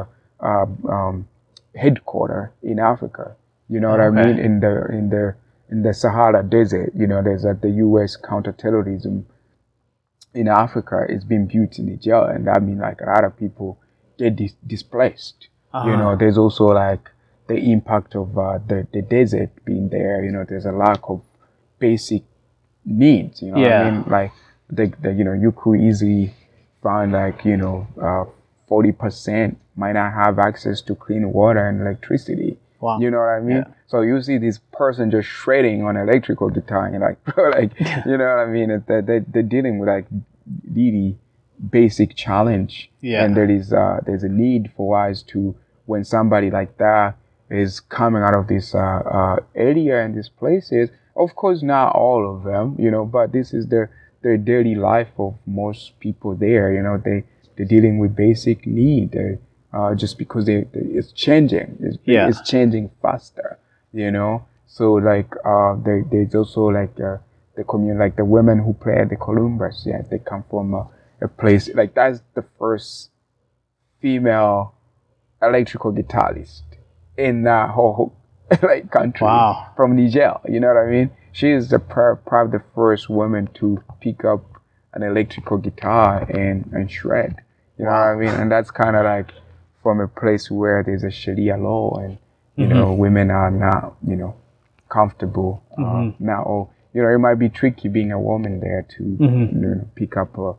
um, 0.51 0.71
um, 0.97 1.17
headquarter 1.83 2.43
in 2.63 2.79
Africa. 2.93 3.25
You 3.69 3.81
know 3.81 3.91
what 3.91 4.01
I 4.01 4.11
mean? 4.11 4.37
In 4.47 4.61
the 4.65 4.75
in 4.99 5.05
the 5.15 5.25
in 5.73 5.79
the 5.87 5.93
Sahara 6.03 6.43
Desert, 6.57 6.91
you 7.01 7.07
know, 7.07 7.21
there's 7.23 7.45
like 7.45 7.61
the 7.61 7.75
U.S. 7.87 8.17
counterterrorism 8.31 9.27
in 10.35 10.47
Africa 10.49 10.99
is 11.09 11.25
being 11.25 11.47
built 11.47 11.79
in 11.79 11.87
Niger, 11.87 12.23
and 12.35 12.49
I 12.49 12.59
mean, 12.61 12.79
like 12.79 13.01
a 13.01 13.07
lot 13.15 13.25
of 13.25 13.37
people 13.37 13.79
get 14.19 14.37
dis- 14.37 14.57
displaced. 14.75 15.49
You 15.75 15.79
Uh-huh. 15.81 15.97
know, 16.03 16.17
there's 16.17 16.39
also 16.45 16.67
like 16.87 17.05
the 17.49 17.59
impact 17.75 18.15
of 18.23 18.29
uh, 18.39 18.59
the 18.71 18.79
the 18.97 19.03
desert 19.03 19.51
being 19.65 19.87
there. 19.97 20.17
You 20.25 20.33
know, 20.35 20.45
there's 20.49 20.67
a 20.67 20.73
lack 20.87 21.03
of 21.15 21.21
basic 21.79 22.23
needs. 22.89 23.43
You 23.43 23.53
know, 23.53 23.59
what 23.59 23.69
Yeah. 23.69 23.83
I 23.83 23.91
mean, 23.91 24.05
like 24.09 24.33
the, 24.71 24.93
the 25.01 25.13
you 25.13 25.25
know 25.25 25.33
you 25.33 25.53
could 25.53 25.81
easily 25.81 26.35
find 26.83 27.13
like 27.13 27.45
you 27.45 27.57
know 27.57 27.87
uh, 28.01 28.25
forty 28.67 28.93
percent 28.93 29.59
might 29.77 29.93
not 29.93 30.13
have 30.13 30.39
access 30.39 30.81
to 30.83 30.95
clean 30.95 31.33
water 31.33 31.67
and 31.67 31.81
electricity. 31.81 32.59
Wow. 32.81 33.01
You 33.01 33.11
know 33.11 33.19
what 33.19 33.29
I 33.29 33.41
mean? 33.41 33.57
Yeah. 33.57 33.65
So 33.87 34.03
you 34.03 34.21
see 34.23 34.39
this 34.39 34.59
person 34.73 35.11
just 35.11 35.29
shredding 35.29 35.83
on 35.83 35.97
electrical 35.97 36.49
guitar, 36.49 36.87
and 36.93 37.01
like, 37.01 37.23
bro, 37.25 37.51
like, 37.51 37.73
you 38.07 38.17
know 38.17 38.25
what 38.25 38.39
I 38.39 38.47
mean? 38.47 38.85
They, 38.87 39.01
they, 39.01 39.19
they're 39.21 39.43
dealing 39.43 39.79
with 39.79 39.89
like 39.89 40.07
really 40.71 41.19
basic 41.71 42.15
challenge. 42.15 42.91
Yeah. 43.01 43.25
And 43.25 43.37
there 43.37 43.51
is, 43.51 43.73
uh, 43.73 44.01
there's 44.07 44.23
a 44.23 44.29
need 44.29 44.71
for 44.77 45.01
us 45.05 45.23
to, 45.25 45.57
when 45.87 46.05
somebody 46.05 46.51
like 46.51 46.79
that 46.79 47.17
is 47.51 47.81
coming 47.81 48.23
out 48.23 48.37
of 48.37 48.47
this, 48.47 48.75
uh, 48.75 48.79
uh, 48.79 49.37
area 49.55 50.05
and 50.05 50.15
these 50.15 50.29
places, 50.29 50.91
of 51.19 51.35
course, 51.35 51.63
not 51.63 51.95
all 51.95 52.35
of 52.37 52.45
them, 52.45 52.77
you 52.79 52.91
know, 52.91 53.05
but 53.05 53.33
this 53.33 53.53
is 53.53 53.67
their, 53.67 53.91
their 54.23 54.37
daily 54.37 54.75
life 54.75 55.09
of 55.19 55.35
most 55.47 55.99
people 56.01 56.35
there, 56.35 56.73
you 56.73 56.83
know, 56.83 56.97
they, 57.05 57.25
they're 57.57 57.67
dealing 57.67 57.99
with 57.99 58.15
basic 58.17 58.67
need. 58.67 59.13
They, 59.13 59.39
uh, 59.73 59.95
just 59.95 60.17
because 60.17 60.47
they, 60.47 60.63
they, 60.73 60.81
it's 60.99 61.13
changing. 61.13 61.77
It's, 61.81 61.99
Yeah. 62.05 62.29
it's 62.29 62.41
changing 62.49 62.91
faster, 63.03 63.59
you 63.93 64.11
know. 64.11 64.47
So 64.67 64.95
like 64.95 65.33
uh, 65.45 65.75
there, 65.85 66.05
there's 66.11 66.35
also 66.35 66.63
like 66.67 66.99
uh, 67.01 67.19
the 67.57 67.65
community, 67.65 67.99
like 67.99 68.17
the 68.17 68.25
women 68.25 68.59
who 68.61 68.73
play 68.75 68.97
at 68.99 69.09
the 69.11 69.17
Columbus. 69.17 69.83
Yeah, 69.87 70.03
they 70.09 70.19
come 70.21 70.45
from 70.49 70.75
a, 70.75 70.89
a 71.21 71.29
place 71.29 71.69
like 71.75 71.95
that's 71.95 72.21
the 72.35 72.45
first 72.59 73.11
female 74.01 74.75
electrical 75.43 75.93
guitarist 75.93 76.63
in 77.17 77.43
that 77.45 77.71
whole 77.71 78.15
like 78.63 78.91
country 78.91 79.27
Wow. 79.27 79.71
from 79.77 79.97
Niger. 79.97 80.35
You 80.49 80.61
know 80.61 80.69
what 80.69 80.79
I 80.79 80.91
mean? 80.91 81.11
She 81.33 81.51
is 81.51 81.69
the 81.69 81.79
probably 81.79 82.59
the 82.59 82.65
first 82.75 83.09
woman 83.09 83.49
to 83.55 83.83
pick 84.01 84.25
up 84.25 84.45
an 84.95 85.03
electrical 85.03 85.59
guitar 85.59 86.27
and 86.31 86.69
and 86.73 86.91
shred. 86.91 87.37
You 87.79 87.85
know 87.85 87.91
what 87.91 87.97
I 87.97 88.15
mean? 88.17 88.31
And 88.31 88.51
that's 88.51 88.71
kind 88.71 88.97
of 88.97 89.05
like 89.05 89.33
from 89.83 90.01
a 90.01 90.09
place 90.09 90.51
where 90.51 90.83
there's 90.83 91.05
a 91.05 91.11
Sharia 91.11 91.57
law 91.57 91.97
and 91.99 92.19
you 92.57 92.67
mm-hmm. 92.67 92.75
know 92.75 92.93
women 92.93 93.31
are 93.31 93.51
not 93.51 93.97
you 94.07 94.17
know 94.17 94.35
comfortable 94.89 95.63
uh, 95.77 95.83
mm-hmm. 95.83 96.25
now. 96.25 96.43
Or 96.43 96.71
you 96.95 97.03
know 97.03 97.09
it 97.09 97.19
might 97.19 97.39
be 97.39 97.49
tricky 97.51 97.89
being 97.89 98.13
a 98.13 98.21
woman 98.21 98.61
there 98.61 98.87
to 98.97 99.03
mm-hmm. 99.03 99.63
you 99.63 99.69
know, 99.69 99.89
pick 99.95 100.17
up 100.17 100.39
a, 100.39 100.55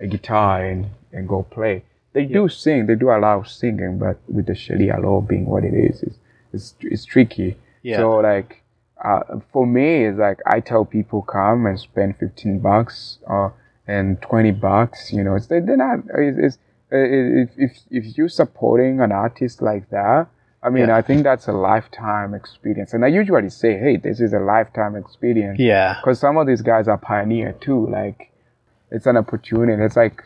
a 0.00 0.06
guitar 0.06 0.64
and 0.64 0.90
and 1.12 1.26
go 1.26 1.42
play. 1.42 1.84
They 2.12 2.24
do 2.24 2.48
sing. 2.48 2.86
They 2.86 2.96
do 2.96 3.10
a 3.10 3.18
lot 3.18 3.38
of 3.38 3.48
singing, 3.48 3.98
but 3.98 4.18
with 4.28 4.46
the 4.46 4.54
Sharia 4.54 4.98
law 4.98 5.20
being 5.20 5.46
what 5.46 5.64
it 5.64 5.74
is, 5.74 6.02
it's 6.02 6.18
it's, 6.52 6.74
it's 6.80 7.04
tricky. 7.04 7.56
Yeah. 7.82 7.98
So 7.98 8.16
like 8.18 8.62
uh, 9.04 9.20
for 9.52 9.66
me, 9.66 10.04
it's 10.06 10.18
like 10.18 10.38
I 10.46 10.60
tell 10.60 10.84
people 10.84 11.22
come 11.22 11.66
and 11.66 11.78
spend 11.80 12.16
fifteen 12.18 12.58
bucks 12.58 13.18
or 13.22 13.54
and 13.86 14.20
twenty 14.20 14.50
bucks. 14.52 15.12
You 15.12 15.24
know, 15.24 15.34
it's 15.36 15.46
they, 15.46 15.60
they're 15.60 15.76
not. 15.76 16.00
It's, 16.14 16.38
it's 16.38 16.58
if 16.90 17.50
if 17.56 17.78
if 17.90 18.18
you're 18.18 18.28
supporting 18.28 19.00
an 19.00 19.12
artist 19.12 19.62
like 19.62 19.88
that, 19.90 20.26
I 20.62 20.68
mean, 20.68 20.88
Yeah. 20.88 20.96
I 20.96 21.02
think 21.02 21.22
that's 21.22 21.48
a 21.48 21.52
lifetime 21.52 22.34
experience. 22.34 22.92
And 22.92 23.04
I 23.04 23.08
usually 23.08 23.48
say, 23.48 23.78
hey, 23.78 23.96
this 23.96 24.20
is 24.20 24.32
a 24.34 24.40
lifetime 24.40 24.96
experience 24.96 25.58
Yeah. 25.58 25.94
because 26.00 26.18
some 26.18 26.36
of 26.36 26.46
these 26.46 26.60
guys 26.62 26.88
are 26.88 26.98
pioneer 26.98 27.52
too. 27.60 27.86
Like, 27.88 28.30
it's 28.90 29.06
an 29.06 29.16
opportunity. 29.16 29.82
It's 29.82 29.96
like, 29.96 30.22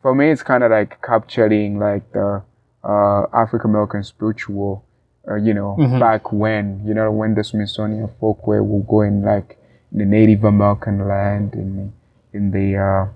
for 0.00 0.14
me, 0.14 0.30
it's 0.30 0.42
kind 0.42 0.62
of 0.64 0.70
like 0.70 1.02
capturing 1.02 1.78
like 1.78 2.10
the 2.12 2.42
uh, 2.84 3.26
African 3.34 3.70
American 3.70 4.02
spiritual. 4.04 4.84
Uh, 5.28 5.34
you 5.34 5.52
know, 5.52 5.76
Mhm. 5.78 5.98
back 5.98 6.32
when 6.32 6.80
you 6.84 6.94
know 6.94 7.10
when 7.10 7.34
the 7.34 7.42
Smithsonian 7.42 8.08
Folkways 8.20 8.62
will 8.62 8.82
go 8.82 9.00
in 9.02 9.22
like 9.22 9.58
the 9.92 10.04
Native 10.04 10.44
American 10.44 11.06
land 11.08 11.54
in 11.54 11.76
the, 11.76 12.36
in 12.38 12.50
the 12.52 12.76
uh, 12.76 13.06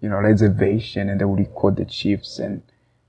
you 0.00 0.08
know 0.10 0.18
reservation, 0.20 1.08
and 1.08 1.20
they 1.20 1.24
will 1.24 1.36
record 1.36 1.76
the 1.76 1.84
chiefs, 1.86 2.38
and 2.38 2.60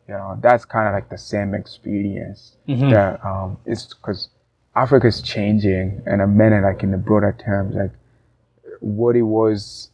you 0.08 0.14
know 0.14 0.38
that's 0.42 0.64
kind 0.66 0.88
of 0.88 0.94
like 0.94 1.10
the 1.10 1.18
same 1.18 1.54
experience 1.54 2.56
Mhm. 2.68 2.90
that 2.90 3.26
um, 3.26 3.58
it's 3.66 3.94
because 3.94 4.30
Africa 4.76 5.08
is 5.08 5.22
changing, 5.22 6.02
and 6.06 6.22
I 6.22 6.26
meant 6.26 6.54
it 6.56 6.62
like 6.62 6.84
in 6.84 6.92
the 6.92 6.98
broader 6.98 7.34
terms, 7.38 7.76
like 7.76 7.92
what 8.82 9.16
it 9.16 9.24
was 9.24 9.90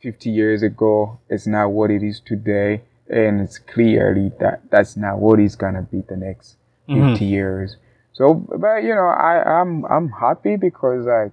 50 0.00 0.30
years 0.30 0.62
ago 0.62 1.18
is 1.28 1.46
not 1.46 1.70
what 1.70 1.90
it 1.90 2.02
is 2.02 2.20
today, 2.20 2.82
and 3.08 3.40
it's 3.40 3.58
clearly 3.58 4.32
that 4.40 4.60
that's 4.70 4.96
not 4.96 5.18
what 5.20 5.38
it's 5.40 5.56
gonna 5.56 5.82
be 5.82 6.00
the 6.02 6.16
next 6.16 6.56
50 6.88 7.24
years. 7.24 7.76
So, 8.12 8.34
but 8.34 8.82
you 8.82 8.94
know, 8.94 9.06
I 9.06 9.60
I'm 9.60 9.84
I'm 9.84 10.08
happy 10.08 10.56
because 10.56 11.06
like 11.06 11.32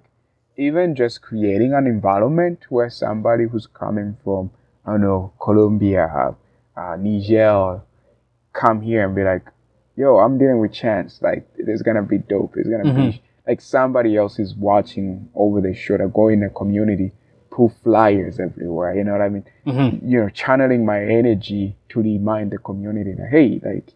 even 0.57 0.95
just 0.95 1.21
creating 1.21 1.73
an 1.73 1.87
environment 1.87 2.59
where 2.69 2.89
somebody 2.89 3.45
who's 3.45 3.67
coming 3.67 4.17
from 4.23 4.51
I 4.85 4.91
don't 4.91 5.01
know 5.01 5.33
Colombia, 5.41 6.35
uh, 6.77 6.95
Niger, 6.99 7.81
come 8.53 8.81
here 8.81 9.05
and 9.05 9.15
be 9.15 9.23
like, 9.23 9.45
yo, 9.95 10.17
I'm 10.19 10.37
dealing 10.37 10.59
with 10.59 10.73
Chance. 10.73 11.21
Like, 11.21 11.47
it's 11.57 11.81
gonna 11.81 12.03
be 12.03 12.19
dope. 12.19 12.53
It's 12.57 12.69
gonna 12.69 12.93
be 12.93 13.21
like 13.47 13.61
somebody 13.61 14.15
else 14.15 14.37
is 14.39 14.53
watching 14.55 15.29
over 15.35 15.61
their 15.61 15.73
shoulder, 15.75 16.07
go 16.07 16.27
in 16.27 16.41
the 16.41 16.49
community, 16.49 17.11
put 17.49 17.71
flyers 17.83 18.39
everywhere. 18.39 18.95
You 18.95 19.03
know 19.05 19.13
what 19.13 19.21
I 19.21 19.29
mean? 19.29 19.45
Mhm. 19.65 19.99
You 20.03 20.21
know, 20.21 20.29
channeling 20.29 20.85
my 20.85 21.01
energy 21.03 21.75
to 21.89 22.01
remind 22.01 22.51
the 22.51 22.57
community 22.59 23.13
that 23.13 23.29
hey, 23.29 23.59
like 23.63 23.93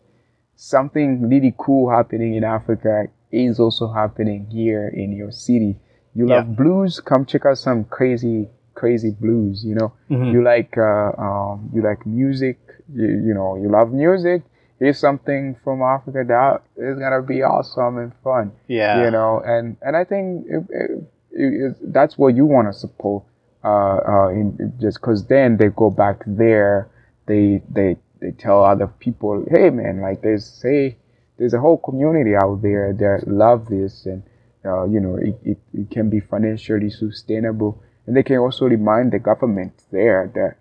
something 0.59 1.29
really 1.29 1.53
cool 1.57 1.89
happening 1.89 2.35
in 2.35 2.43
Africa 2.43 3.05
is 3.31 3.59
also 3.61 3.87
happening 3.93 4.45
here 4.51 4.89
in 4.89 5.13
your 5.13 5.31
city. 5.31 5.77
You 6.13 6.27
love 6.27 6.47
Yeah. 6.47 6.55
blues? 6.55 6.99
Come 6.99 7.25
check 7.25 7.45
out 7.45 7.57
some 7.57 7.85
crazy, 7.85 8.49
crazy 8.73 9.11
blues. 9.11 9.63
You 9.63 9.75
know, 9.75 9.93
Mhm. 10.09 10.33
you 10.33 10.41
like 10.43 10.77
uh, 10.77 11.11
um, 11.17 11.69
you 11.73 11.81
like 11.81 12.05
music. 12.05 12.57
You, 12.93 13.07
you 13.07 13.33
know, 13.33 13.55
you 13.55 13.69
love 13.69 13.93
music. 13.93 14.41
Here's 14.79 14.97
something 14.99 15.55
from 15.63 15.81
Africa 15.81 16.23
that 16.27 16.61
is 16.75 16.99
gonna 16.99 17.21
be 17.21 17.41
awesome 17.41 17.97
and 17.97 18.11
fun. 18.23 18.51
Yeah. 18.67 19.03
You 19.05 19.11
know, 19.11 19.39
and 19.45 19.77
and 19.81 19.95
I 19.95 20.03
think 20.03 20.45
it, 20.47 20.63
it, 20.69 21.03
it, 21.31 21.93
that's 21.93 22.17
what 22.17 22.35
you 22.35 22.45
want 22.45 22.67
to 22.67 22.73
support. 22.73 23.23
Uh, 23.63 23.99
uh, 24.13 24.27
in 24.29 24.73
just 24.79 24.99
because 24.99 25.25
then 25.27 25.57
they 25.57 25.69
go 25.69 25.89
back 25.89 26.17
there, 26.25 26.87
they 27.27 27.61
they 27.71 27.97
they 28.21 28.31
tell 28.31 28.63
other 28.63 28.87
people, 28.87 29.45
hey 29.49 29.69
man, 29.69 30.01
like 30.01 30.21
there's 30.21 30.45
say 30.45 30.97
there's 31.37 31.53
a 31.53 31.59
whole 31.59 31.77
community 31.77 32.35
out 32.35 32.61
there 32.61 32.93
that 32.93 33.27
love 33.27 33.67
this 33.69 34.05
and 34.05 34.23
uh, 34.65 34.83
you 34.83 34.99
know 34.99 35.15
it, 35.15 35.39
it, 35.43 35.57
it 35.73 35.89
can 35.89 36.09
be 36.09 36.19
financially 36.19 36.89
sustainable 36.89 37.81
and 38.05 38.15
they 38.17 38.23
can 38.23 38.37
also 38.37 38.65
remind 38.65 39.11
the 39.13 39.19
government 39.19 39.71
there 39.91 40.29
that 40.35 40.57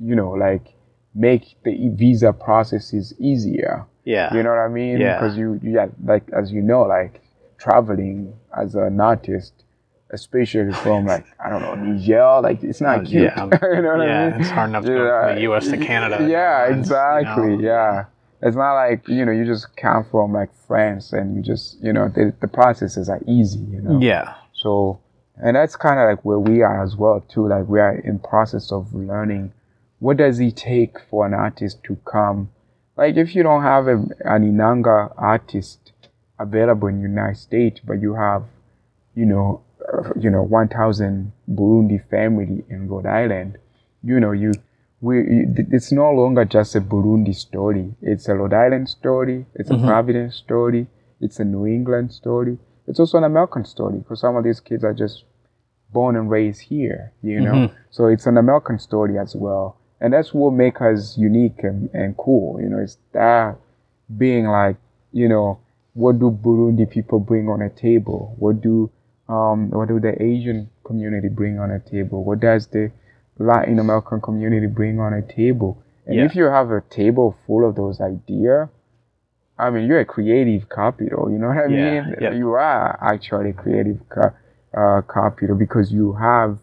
you 0.00 0.14
know 0.14 0.30
like 0.30 0.74
make 1.14 1.56
the 1.64 1.88
visa 1.90 2.32
processes 2.32 3.12
easier 3.18 3.84
Yeah. 4.04 4.32
you 4.32 4.42
know 4.44 4.50
what 4.50 4.60
i 4.60 4.68
mean 4.68 5.00
Yeah. 5.00 5.18
because 5.18 5.36
you, 5.36 5.58
you 5.62 5.72
yeah, 5.74 5.86
like 6.04 6.30
as 6.32 6.52
you 6.52 6.62
know 6.62 6.82
like 6.82 7.20
traveling 7.58 8.32
as 8.56 8.74
an 8.76 9.00
artist 9.00 9.64
especially 10.12 10.72
from 10.74 11.04
like 11.12 11.26
i 11.44 11.48
don't 11.50 11.62
know 11.62 11.74
niger 11.74 12.40
like 12.42 12.62
it's 12.62 12.80
not 12.80 13.00
Uh, 13.00 13.04
cute 13.04 13.22
yeah. 13.24 13.44
you 13.62 13.82
know 13.82 13.96
what 13.96 14.06
yeah, 14.06 14.22
I 14.26 14.30
mean? 14.30 14.40
it's 14.40 14.50
hard 14.50 14.70
enough 14.70 14.84
to 14.84 14.90
go 14.90 15.22
from 15.26 15.34
the 15.36 15.42
US 15.52 15.68
to 15.68 15.76
Canada. 15.78 16.18
Yeah, 16.28 16.64
It's, 16.66 16.74
you 16.74 16.78
exactly. 16.80 17.56
know, 17.56 17.60
Yeah, 17.60 18.04
it's 18.42 18.56
not 18.56 18.74
like 18.74 19.06
you 19.08 19.24
know 19.24 19.32
you 19.32 19.44
just 19.44 19.74
come 19.76 20.04
from 20.10 20.32
like 20.32 20.50
France 20.68 21.12
and 21.12 21.36
you 21.36 21.42
just 21.42 21.80
you 21.82 21.92
know 21.92 22.08
the, 22.08 22.32
the 22.40 22.48
processes 22.48 23.08
are 23.08 23.20
easy. 23.26 23.58
You 23.60 23.80
know. 23.82 24.00
Yeah. 24.00 24.34
So, 24.52 25.00
and 25.42 25.56
that's 25.56 25.76
kind 25.76 25.98
of 25.98 26.08
like 26.10 26.24
where 26.24 26.38
we 26.38 26.62
are 26.62 26.82
as 26.82 26.94
well 26.96 27.20
too. 27.28 27.48
Like 27.48 27.66
we 27.68 27.80
are 27.80 27.94
in 27.96 28.18
process 28.18 28.70
of 28.70 28.92
learning 28.94 29.52
what 29.98 30.16
does 30.18 30.38
it 30.40 30.56
take 30.56 30.98
for 31.10 31.26
an 31.26 31.34
artist 31.34 31.82
to 31.84 31.96
come. 32.04 32.50
Like 32.96 33.16
if 33.16 33.34
you 33.34 33.42
don't 33.42 33.62
have 33.62 33.86
a, 33.88 33.96
an 34.34 34.42
Inanga 34.50 35.12
artist 35.16 35.92
available 36.38 36.88
in 36.88 36.96
the 37.02 37.08
United 37.08 37.36
States, 37.38 37.80
but 37.84 38.00
you 38.00 38.14
have, 38.14 38.42
you 39.14 39.24
know, 39.24 39.62
uh, 39.92 40.12
you 40.18 40.30
know, 40.30 40.42
1,000 40.42 41.32
Burundi 41.50 42.08
family 42.08 42.64
in 42.68 42.88
Rhode 42.88 43.06
Island, 43.06 43.58
you 44.02 44.20
know, 44.20 44.32
you 44.32 44.52
we 45.00 45.46
it's 45.70 45.90
no 45.90 46.10
longer 46.12 46.44
just 46.44 46.76
a 46.76 46.80
Burundi 46.80 47.34
story. 47.34 47.92
It's 48.00 48.28
a 48.28 48.34
Rhode 48.34 48.54
Island 48.54 48.88
story. 48.88 49.46
It's 49.54 49.70
a 49.70 49.74
Providence 49.86 50.36
story. 50.36 50.86
It's 51.20 51.40
a 51.40 51.44
New 51.44 51.66
England 51.66 52.12
story. 52.12 52.58
It's 52.86 53.00
also 53.00 53.18
an 53.18 53.24
American 53.24 53.64
story 53.64 53.98
because 53.98 54.20
some 54.20 54.36
of 54.36 54.44
these 54.44 54.60
kids 54.60 54.84
are 54.84 54.94
just 54.94 55.24
born 55.92 56.16
and 56.16 56.30
raised 56.30 56.62
here, 56.62 57.12
you 57.22 57.40
know. 57.40 57.52
So 57.90 58.06
it's 58.06 58.26
an 58.26 58.36
American 58.38 58.78
story 58.78 59.18
as 59.18 59.34
well, 59.34 59.76
and 60.00 60.12
that's 60.12 60.32
what 60.32 60.52
makes 60.52 60.80
us 60.80 61.18
unique 61.18 61.62
and, 61.64 61.90
and 61.92 62.16
cool. 62.16 62.60
You 62.60 62.68
know, 62.68 62.78
it's 62.78 62.98
that 63.12 63.56
being 64.16 64.46
like, 64.46 64.76
you 65.12 65.28
know, 65.28 65.58
what 65.94 66.18
do 66.18 66.30
Burundi 66.30 66.88
people 66.88 67.18
bring 67.20 67.48
on 67.48 67.60
a 67.62 67.70
table? 67.70 68.34
What 68.38 68.60
do 68.62 68.90
um, 69.28 69.70
what 69.70 69.88
do 69.88 70.00
the 70.00 70.20
Asian 70.22 70.68
community 70.84 71.28
bring 71.28 71.58
on 71.58 71.70
a 71.70 71.78
table? 71.78 72.24
What 72.24 72.40
does 72.40 72.66
the 72.68 72.90
Latin 73.38 73.78
American 73.78 74.20
community 74.20 74.66
bring 74.66 74.98
on 75.00 75.12
a 75.14 75.22
table? 75.22 75.78
And 76.06 76.16
Yeah. 76.16 76.24
if 76.24 76.34
you 76.34 76.44
have 76.44 76.70
a 76.70 76.80
table 76.82 77.36
full 77.46 77.66
of 77.68 77.74
those 77.76 78.00
ideas, 78.00 78.68
I 79.58 79.70
mean, 79.70 79.86
you're 79.86 80.00
a 80.00 80.04
creative 80.04 80.68
capital. 80.68 81.30
You 81.30 81.38
know 81.38 81.48
what 81.48 81.58
I 81.58 81.66
Yeah, 81.66 82.04
mean? 82.04 82.14
yeah. 82.20 82.32
You 82.32 82.52
are 82.52 82.98
actually 83.00 83.50
a 83.50 83.52
creative 83.52 84.00
ca- 84.08 84.32
uh, 84.74 85.02
capital 85.02 85.54
because 85.56 85.92
you 85.92 86.14
have 86.14 86.58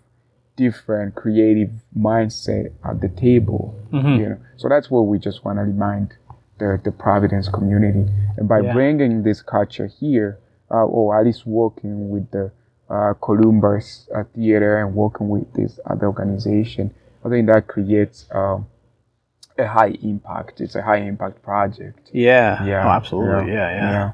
different 0.58 1.16
creative 1.16 1.72
mindset 1.98 2.72
at 2.84 3.00
the 3.00 3.08
table. 3.08 3.74
Mhm. 3.94 4.18
You 4.20 4.30
know, 4.30 4.38
so 4.58 4.68
that's 4.68 4.92
what 4.92 5.04
we 5.08 5.18
just 5.20 5.46
want 5.46 5.58
to 5.60 5.64
remind 5.64 6.14
the 6.58 6.80
the 6.84 6.92
Providence 6.92 7.48
community, 7.48 8.06
and 8.38 8.48
by 8.50 8.60
bringing 8.74 9.24
this 9.24 9.42
culture 9.42 9.86
here, 9.88 10.38
uh, 10.72 10.86
or 10.86 11.20
at 11.20 11.26
least 11.26 11.46
working 11.46 12.10
with 12.10 12.30
the 12.32 12.52
uh, 12.90 13.14
Columbus 13.22 14.08
uh, 14.16 14.24
Theater 14.36 14.80
and 14.80 14.96
working 14.96 15.30
with 15.30 15.52
this 15.54 15.80
other 15.86 16.08
organization, 16.08 16.94
I 17.24 17.30
think 17.30 17.48
that 17.48 17.68
creates 17.68 18.26
um, 18.32 18.68
a 19.58 19.68
high 19.68 19.96
impact. 20.02 20.62
It's 20.62 20.76
a 20.76 20.82
high 20.82 20.98
impact 20.98 21.42
project. 21.44 22.10
Yeah. 22.14 22.64
Yeah. 22.66 22.86
Oh, 22.86 22.90
absolutely. 22.90 23.52
Yeah. 23.52 23.72
Yeah. 23.72 24.12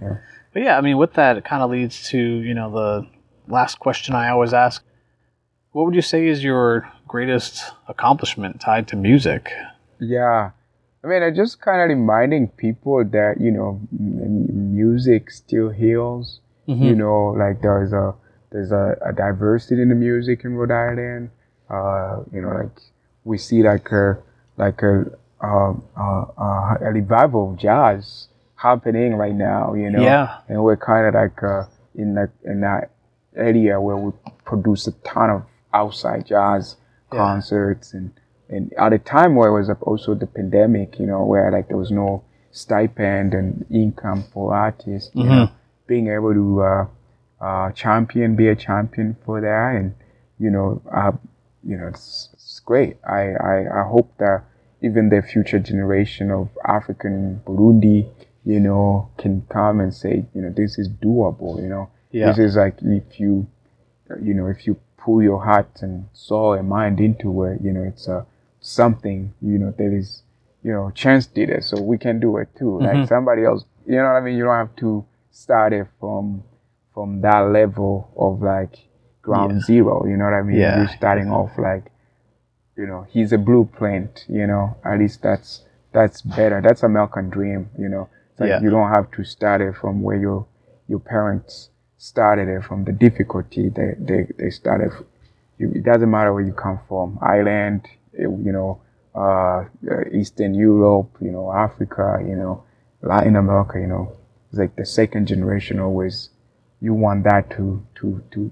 yeah. 0.00 0.16
But 0.52 0.62
yeah, 0.62 0.78
I 0.78 0.80
mean, 0.80 0.98
with 0.98 1.14
that, 1.14 1.36
it 1.36 1.44
kind 1.44 1.62
of 1.62 1.70
leads 1.70 2.08
to 2.10 2.18
you 2.18 2.54
know 2.54 2.70
the 2.70 3.06
last 3.52 3.80
question 3.80 4.14
I 4.14 4.30
always 4.30 4.54
ask: 4.54 4.84
What 5.72 5.84
would 5.86 5.94
you 5.94 6.02
say 6.02 6.28
is 6.28 6.44
your 6.44 6.90
greatest 7.08 7.72
accomplishment 7.88 8.60
tied 8.60 8.86
to 8.88 8.96
music? 8.96 9.50
Yeah. 9.98 10.50
I 11.04 11.06
mean, 11.06 11.22
I 11.22 11.30
just 11.30 11.60
kind 11.60 11.82
of 11.82 11.88
reminding 11.96 12.48
people 12.48 13.04
that, 13.04 13.34
you 13.38 13.50
know, 13.50 13.78
music 13.92 15.30
still 15.30 15.68
heals. 15.68 16.40
You 16.66 16.94
know, 16.94 17.26
like 17.38 17.60
there's 17.60 17.92
a 17.92 18.14
there's 18.50 18.72
a, 18.72 18.96
a 19.04 19.12
diversity 19.12 19.82
in 19.82 19.90
the 19.90 19.94
music 19.94 20.44
in 20.44 20.54
Rhode 20.54 20.70
Island. 20.70 21.30
Uh, 21.68 22.22
you 22.32 22.40
know, 22.40 22.48
like 22.48 22.80
we 23.24 23.36
see 23.36 23.62
like 23.62 23.90
a 23.92 24.16
like 24.56 24.80
a 24.82 25.04
uh, 25.42 25.72
uh, 25.94 26.24
uh, 26.38 26.74
a 26.80 26.90
revival 26.90 27.52
of 27.52 27.58
jazz 27.58 28.28
happening 28.56 29.16
right 29.16 29.34
now. 29.34 29.74
You 29.74 29.90
know, 29.90 30.02
Yeah. 30.02 30.38
and 30.48 30.64
we're 30.64 30.78
kind 30.78 31.06
of 31.06 31.14
like 31.14 31.42
uh, 31.42 31.64
in 31.94 32.14
that 32.14 32.30
in 32.44 32.62
that 32.62 32.90
area 33.36 33.78
where 33.78 33.96
we 33.98 34.12
produce 34.46 34.86
a 34.86 34.92
ton 35.04 35.28
of 35.28 35.42
outside 35.74 36.24
jazz 36.24 36.76
Yeah. 37.12 37.18
concerts 37.18 37.92
and 37.92 38.10
and 38.54 38.72
at 38.74 38.92
a 38.92 38.98
time 38.98 39.34
where 39.36 39.48
it 39.50 39.58
was 39.60 39.70
also 39.82 40.14
the 40.14 40.26
pandemic, 40.38 40.98
you 41.00 41.06
know, 41.06 41.24
where 41.24 41.50
like 41.50 41.66
there 41.68 41.76
was 41.84 41.90
no 41.90 42.22
stipend 42.52 43.34
and 43.34 43.66
income 43.70 44.24
for 44.32 44.54
artists, 44.54 45.10
you 45.14 45.24
know, 45.24 45.50
being 45.86 46.06
able 46.08 46.32
to 46.32 46.62
uh, 46.62 46.86
uh, 47.40 47.72
champion, 47.72 48.36
be 48.36 48.48
a 48.48 48.56
champion 48.56 49.16
for 49.24 49.40
that, 49.40 49.70
and 49.78 49.94
you 50.38 50.50
know, 50.50 50.80
uh, 51.00 51.12
you 51.62 51.76
know, 51.76 51.88
it's, 51.88 52.28
it's 52.34 52.60
great. 52.60 52.96
I, 53.18 53.22
I 53.52 53.56
I 53.80 53.88
hope 53.94 54.10
that 54.18 54.44
even 54.82 55.08
the 55.08 55.22
future 55.22 55.58
generation 55.58 56.30
of 56.30 56.48
African 56.66 57.40
Burundi, 57.46 58.08
you 58.44 58.60
know, 58.60 59.08
can 59.18 59.42
come 59.48 59.80
and 59.80 59.92
say, 59.92 60.24
you 60.34 60.42
know, 60.42 60.50
this 60.50 60.78
is 60.78 60.88
doable. 60.88 61.60
You 61.62 61.68
know, 61.68 61.88
Yeah. 62.10 62.26
this 62.28 62.38
is 62.38 62.56
like 62.56 62.76
if 62.82 63.18
you, 63.18 63.46
you 64.22 64.34
know, 64.34 64.46
if 64.46 64.66
you 64.66 64.76
pull 64.98 65.22
your 65.22 65.42
heart 65.42 65.82
and 65.82 66.06
soul 66.12 66.52
and 66.54 66.68
mind 66.68 67.00
into 67.00 67.44
it, 67.44 67.60
you 67.62 67.72
know, 67.72 67.82
it's 67.82 68.06
a 68.08 68.26
something. 68.64 69.32
You 69.42 69.58
know, 69.58 69.74
there 69.76 69.94
is, 69.94 70.22
you 70.62 70.72
know, 70.72 70.90
Chance 70.90 71.26
did 71.26 71.50
it, 71.50 71.64
so 71.64 71.80
we 71.82 71.98
can 71.98 72.18
do 72.20 72.36
it 72.38 72.48
too. 72.58 72.80
Like 72.80 73.08
somebody 73.08 73.44
else, 73.44 73.64
you 73.86 73.96
know 73.96 74.04
what 74.04 74.16
I 74.16 74.20
mean? 74.20 74.36
You 74.36 74.44
don't 74.44 74.56
have 74.56 74.74
to 74.76 75.04
start 75.30 75.72
it 75.72 75.86
from 76.00 76.42
from 76.94 77.20
that 77.20 77.40
level 77.50 78.10
of 78.16 78.40
like 78.40 78.78
ground 79.22 79.52
Yeah. 79.56 79.60
zero. 79.60 80.06
You 80.06 80.16
know 80.16 80.24
what 80.24 80.34
I 80.34 80.42
mean? 80.42 80.58
Yeah. 80.58 80.78
You're 80.78 80.88
starting 80.96 81.30
off 81.30 81.58
like, 81.58 81.90
you 82.76 82.86
know, 82.86 83.04
he's 83.08 83.32
a 83.32 83.38
blueprint. 83.38 84.24
You 84.28 84.46
know, 84.46 84.76
at 84.84 84.98
least 84.98 85.22
that's 85.22 85.64
that's 85.92 86.22
better. 86.22 86.60
That's 86.62 86.82
American 86.82 87.28
dream. 87.30 87.68
You 87.78 87.88
know, 87.88 88.08
it's 88.30 88.40
like 88.40 88.48
Yeah. 88.48 88.60
you 88.62 88.70
don't 88.70 88.90
have 88.90 89.10
to 89.12 89.24
start 89.24 89.60
it 89.60 89.74
from 89.76 90.02
where 90.02 90.16
your 90.16 90.46
your 90.88 91.00
parents 91.00 91.70
started 91.98 92.48
it 92.48 92.62
from 92.64 92.84
the 92.84 92.92
difficulty 92.92 93.68
they 93.68 93.94
they, 93.98 94.26
they 94.38 94.50
started. 94.50 94.90
it 95.58 95.84
doesn't 95.84 96.10
matter 96.10 96.32
where 96.34 96.42
you 96.44 96.52
come 96.52 96.78
from, 96.88 97.18
Ireland, 97.22 97.82
eh, 97.86 97.90
you 98.18 98.52
know, 98.52 98.80
uh, 99.14 99.64
uh, 99.90 100.04
Eastern 100.12 100.54
Europe, 100.54 101.16
you 101.20 101.30
know, 101.30 101.52
Africa, 101.52 102.18
you 102.26 102.34
know, 102.36 102.64
Latin 103.02 103.36
America, 103.36 103.78
you 103.78 103.86
know, 103.86 104.12
it's 104.50 104.58
like 104.58 104.74
the 104.76 104.86
second 104.86 105.26
generation 105.26 105.80
always. 105.80 106.30
You 106.80 106.94
want 106.94 107.24
that 107.24 107.50
to 107.50 107.84
to 107.96 108.22
to 108.32 108.50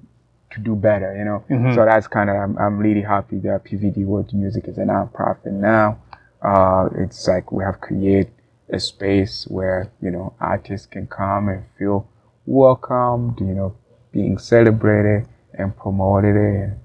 to 0.53 0.61
do 0.61 0.75
better, 0.75 1.17
you 1.17 1.25
know. 1.25 1.45
So 1.75 1.85
that's 1.85 2.07
kind 2.09 2.31
of 2.31 2.37
I'm, 2.37 2.57
I'm 2.59 2.79
really 2.79 3.03
happy 3.03 3.39
that 3.41 3.65
PVD 3.65 4.05
World 4.05 4.33
Music 4.33 4.69
is 4.69 4.79
a 4.79 4.83
nonprofit 4.83 5.53
now. 5.53 5.99
Uh, 6.43 6.89
it's 6.97 7.27
like 7.29 7.53
we 7.53 7.63
have 7.65 7.81
created 7.81 8.33
a 8.71 8.81
space 8.81 9.47
where 9.49 9.91
you 10.01 10.11
know 10.11 10.35
artists 10.41 10.87
can 10.87 11.07
come 11.07 11.49
and 11.49 11.65
feel 11.79 12.09
welcomed, 12.47 13.39
you 13.41 13.55
know, 13.55 13.75
being 14.13 14.39
celebrated 14.39 15.27
and 15.55 15.77
promoted, 15.77 16.37
and 16.37 16.81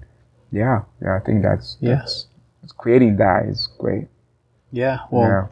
yeah, 0.52 0.82
yeah, 1.02 1.16
I 1.16 1.20
think 1.20 1.42
that's 1.42 1.76
that's, 1.96 2.00
that's 2.00 2.26
creating 2.72 3.16
that 3.16 3.46
is 3.46 3.68
great. 3.78 4.06
Yeah. 4.72 4.98
Well, 5.10 5.28
yeah, 5.28 5.46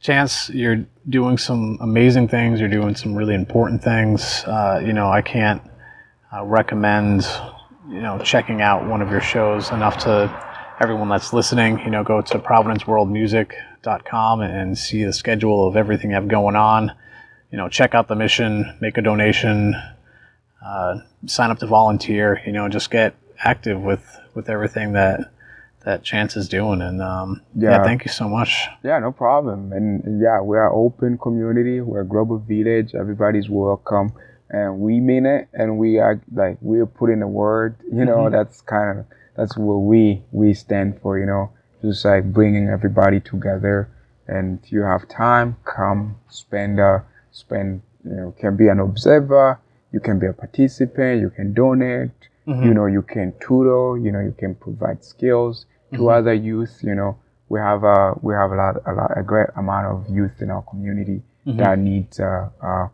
Chance, 0.00 0.50
you're 0.50 0.84
doing 1.08 1.38
some 1.38 1.78
amazing 1.80 2.28
things. 2.28 2.60
You're 2.60 2.68
doing 2.68 2.94
some 2.94 3.14
really 3.14 3.34
important 3.34 3.82
things. 3.82 4.44
Uh, 4.44 4.82
you 4.84 4.92
know, 4.92 5.08
I 5.08 5.22
can't 5.22 5.62
uh, 6.32 6.44
recommend, 6.44 7.26
you 7.88 8.00
know, 8.00 8.18
checking 8.18 8.60
out 8.60 8.86
one 8.86 9.02
of 9.02 9.10
your 9.10 9.20
shows 9.20 9.70
enough 9.70 9.98
to 10.04 10.30
everyone 10.80 11.08
that's 11.08 11.32
listening. 11.32 11.80
You 11.80 11.90
know, 11.90 12.04
go 12.04 12.20
to 12.20 12.38
providenceworldmusic.com 12.38 14.40
and 14.42 14.78
see 14.78 15.04
the 15.04 15.12
schedule 15.12 15.66
of 15.66 15.76
everything 15.76 16.10
you 16.10 16.16
have 16.16 16.28
going 16.28 16.56
on. 16.56 16.92
You 17.50 17.58
know, 17.58 17.68
check 17.68 17.94
out 17.94 18.08
the 18.08 18.16
mission, 18.16 18.76
make 18.80 18.98
a 18.98 19.02
donation, 19.02 19.74
uh, 20.64 20.98
sign 21.26 21.50
up 21.50 21.58
to 21.60 21.66
volunteer. 21.66 22.42
You 22.44 22.52
know, 22.52 22.68
just 22.68 22.90
get 22.90 23.14
active 23.38 23.80
with 23.80 24.04
with 24.34 24.50
everything 24.50 24.92
that 24.92 25.32
that 25.86 26.02
Chance 26.02 26.36
is 26.36 26.48
doing. 26.48 26.82
And 26.82 27.00
um, 27.00 27.40
yeah, 27.54 27.70
Yeah. 27.70 27.84
thank 27.84 28.04
you 28.04 28.10
so 28.10 28.28
much. 28.28 28.68
yeah, 28.82 28.98
no 28.98 29.12
problem. 29.12 29.72
And 29.72 30.04
and 30.04 30.20
yeah, 30.20 30.40
we 30.42 30.58
are 30.58 30.70
open 30.84 31.16
community. 31.16 31.80
We're 31.80 32.02
a 32.02 32.04
global 32.14 32.38
village. 32.38 32.94
Everybody's 32.94 33.48
welcome, 33.48 34.12
and 34.50 34.80
we 34.80 35.00
mean 35.00 35.24
it. 35.26 35.48
And 35.54 35.78
we 35.78 35.98
are 35.98 36.20
like 36.34 36.58
we're 36.60 36.86
putting 37.00 37.20
the 37.20 37.28
word. 37.28 37.76
You 37.98 38.04
know, 38.04 38.28
that's 38.36 38.60
kind 38.62 38.98
of 38.98 39.06
that's 39.36 39.56
what 39.56 39.80
we 39.92 40.22
we 40.32 40.52
stand 40.54 41.00
for. 41.00 41.18
You 41.18 41.26
know, 41.32 41.50
just 41.82 42.04
like 42.04 42.24
bringing 42.38 42.68
everybody 42.68 43.20
together. 43.20 43.88
And 44.28 44.58
if 44.64 44.72
you 44.72 44.82
have 44.82 45.08
time, 45.08 45.56
come 45.64 46.16
spend 46.28 46.80
uh 46.80 46.98
spend. 47.30 47.82
You 48.04 48.16
know, 48.18 48.34
can 48.40 48.56
be 48.56 48.66
an 48.68 48.80
observer. 48.80 49.58
You 49.92 50.00
can 50.00 50.18
be 50.18 50.26
a 50.26 50.32
participant. 50.32 51.20
You 51.20 51.30
can 51.30 51.54
donate. 51.54 52.10
You 52.48 52.72
know, 52.74 52.86
you 52.86 53.02
can 53.02 53.32
tutor. 53.44 53.98
You 54.04 54.10
know, 54.12 54.20
you 54.20 54.32
can 54.42 54.54
provide 54.54 55.04
skills 55.04 55.66
to 55.94 56.10
other 56.10 56.34
youth. 56.34 56.80
You 56.82 56.94
know, 56.94 57.16
we 57.48 57.58
have 57.60 57.84
a 57.84 58.14
we 58.22 58.34
have 58.34 58.50
a 58.52 58.56
lot 58.56 58.76
a 58.86 58.92
lot 58.92 59.10
a 59.16 59.22
great 59.22 59.48
amount 59.56 59.86
of 59.86 60.08
youth 60.14 60.40
in 60.42 60.50
our 60.50 60.62
community 60.62 61.22
that 61.56 61.78
needs 61.78 62.18
uh, 62.20 62.48
uh, 62.60 62.88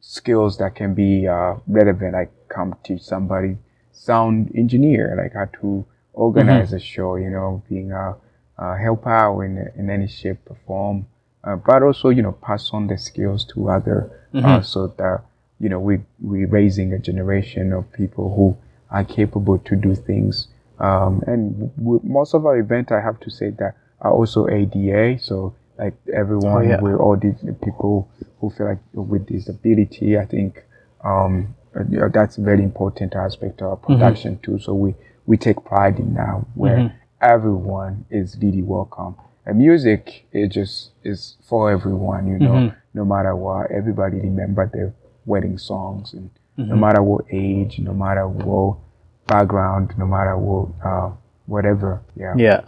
skills 0.00 0.58
that 0.58 0.74
can 0.74 0.94
be 0.94 1.26
uh, 1.26 1.54
relevant. 1.66 2.12
Like 2.14 2.30
come 2.48 2.74
teach 2.84 3.02
somebody 3.02 3.56
sound 3.92 4.52
engineer, 4.54 5.14
like 5.16 5.34
how 5.34 5.46
to 5.60 5.84
organize 6.12 6.72
a 6.72 6.80
show. 6.80 7.16
You 7.16 7.30
know, 7.30 7.62
being 7.68 7.92
a, 7.92 8.16
a 8.58 8.76
help 8.76 9.06
out 9.06 9.40
in 9.40 9.70
in 9.76 9.90
any 9.90 10.08
shape 10.08 10.38
or 10.50 10.56
form. 10.66 11.06
uh, 11.44 11.56
but 11.56 11.82
also 11.82 12.10
you 12.10 12.22
know 12.22 12.32
pass 12.32 12.70
on 12.72 12.86
the 12.86 12.98
skills 12.98 13.44
to 13.46 13.70
other 13.70 14.10
uh, 14.34 14.60
so 14.60 14.88
that 14.98 15.22
you 15.58 15.68
know 15.70 15.80
we 15.80 15.98
we're 16.20 16.46
raising 16.46 16.92
a 16.92 16.98
generation 16.98 17.72
of 17.72 17.90
people 17.92 18.34
who 18.36 18.56
are 18.90 19.04
capable 19.04 19.56
to 19.58 19.74
do 19.76 19.94
things 19.94 20.48
um, 20.80 21.22
and 21.26 21.74
w- 21.76 22.00
most 22.02 22.34
of 22.34 22.46
our 22.46 22.58
event 22.58 22.90
I 22.92 23.00
have 23.00 23.20
to 23.20 23.30
say 23.30 23.50
that 23.50 23.76
are 24.00 24.12
also 24.12 24.48
ADA 24.48 25.18
so 25.18 25.54
like 25.78 25.94
everyone 26.12 26.68
yeah. 26.68 26.80
we're 26.80 26.98
all 26.98 27.16
these 27.16 27.38
people 27.62 28.10
who 28.40 28.50
feel 28.50 28.66
like 28.66 28.78
with 28.92 29.26
disability 29.26 30.18
I 30.18 30.24
think 30.24 30.64
um, 31.04 31.54
uh, 31.74 32.08
that's 32.12 32.38
a 32.38 32.40
very 32.40 32.62
important 32.62 33.14
aspect 33.14 33.62
of 33.62 33.68
our 33.68 33.76
production 33.76 34.38
too. 34.42 34.58
So 34.58 34.74
we 34.74 34.94
we 35.26 35.36
take 35.36 35.64
pride 35.64 35.98
in 35.98 36.14
that 36.14 36.44
where 36.54 36.98
everyone 37.20 38.04
is 38.10 38.36
really 38.40 38.62
welcome. 38.62 39.16
And 39.46 39.58
music 39.58 40.26
it 40.32 40.48
just 40.48 40.90
is 41.04 41.36
for 41.48 41.70
everyone 41.70 42.26
you 42.28 42.38
know 42.38 42.72
no 42.94 43.04
matter 43.04 43.34
what. 43.36 43.70
Everybody 43.70 44.18
remember 44.18 44.70
their 44.72 44.94
wedding 45.26 45.58
songs 45.58 46.12
and 46.12 46.30
no 46.56 46.76
matter 46.76 47.02
what 47.02 47.24
age 47.30 47.78
no 47.78 47.94
matter 47.94 48.26
what 48.28 48.76
background 49.34 49.94
no 50.02 50.06
matter 50.06 50.36
what 50.36 50.68
uh, 50.90 51.08
whatever 51.46 52.02
yeah 52.16 52.34
Yeah. 52.36 52.60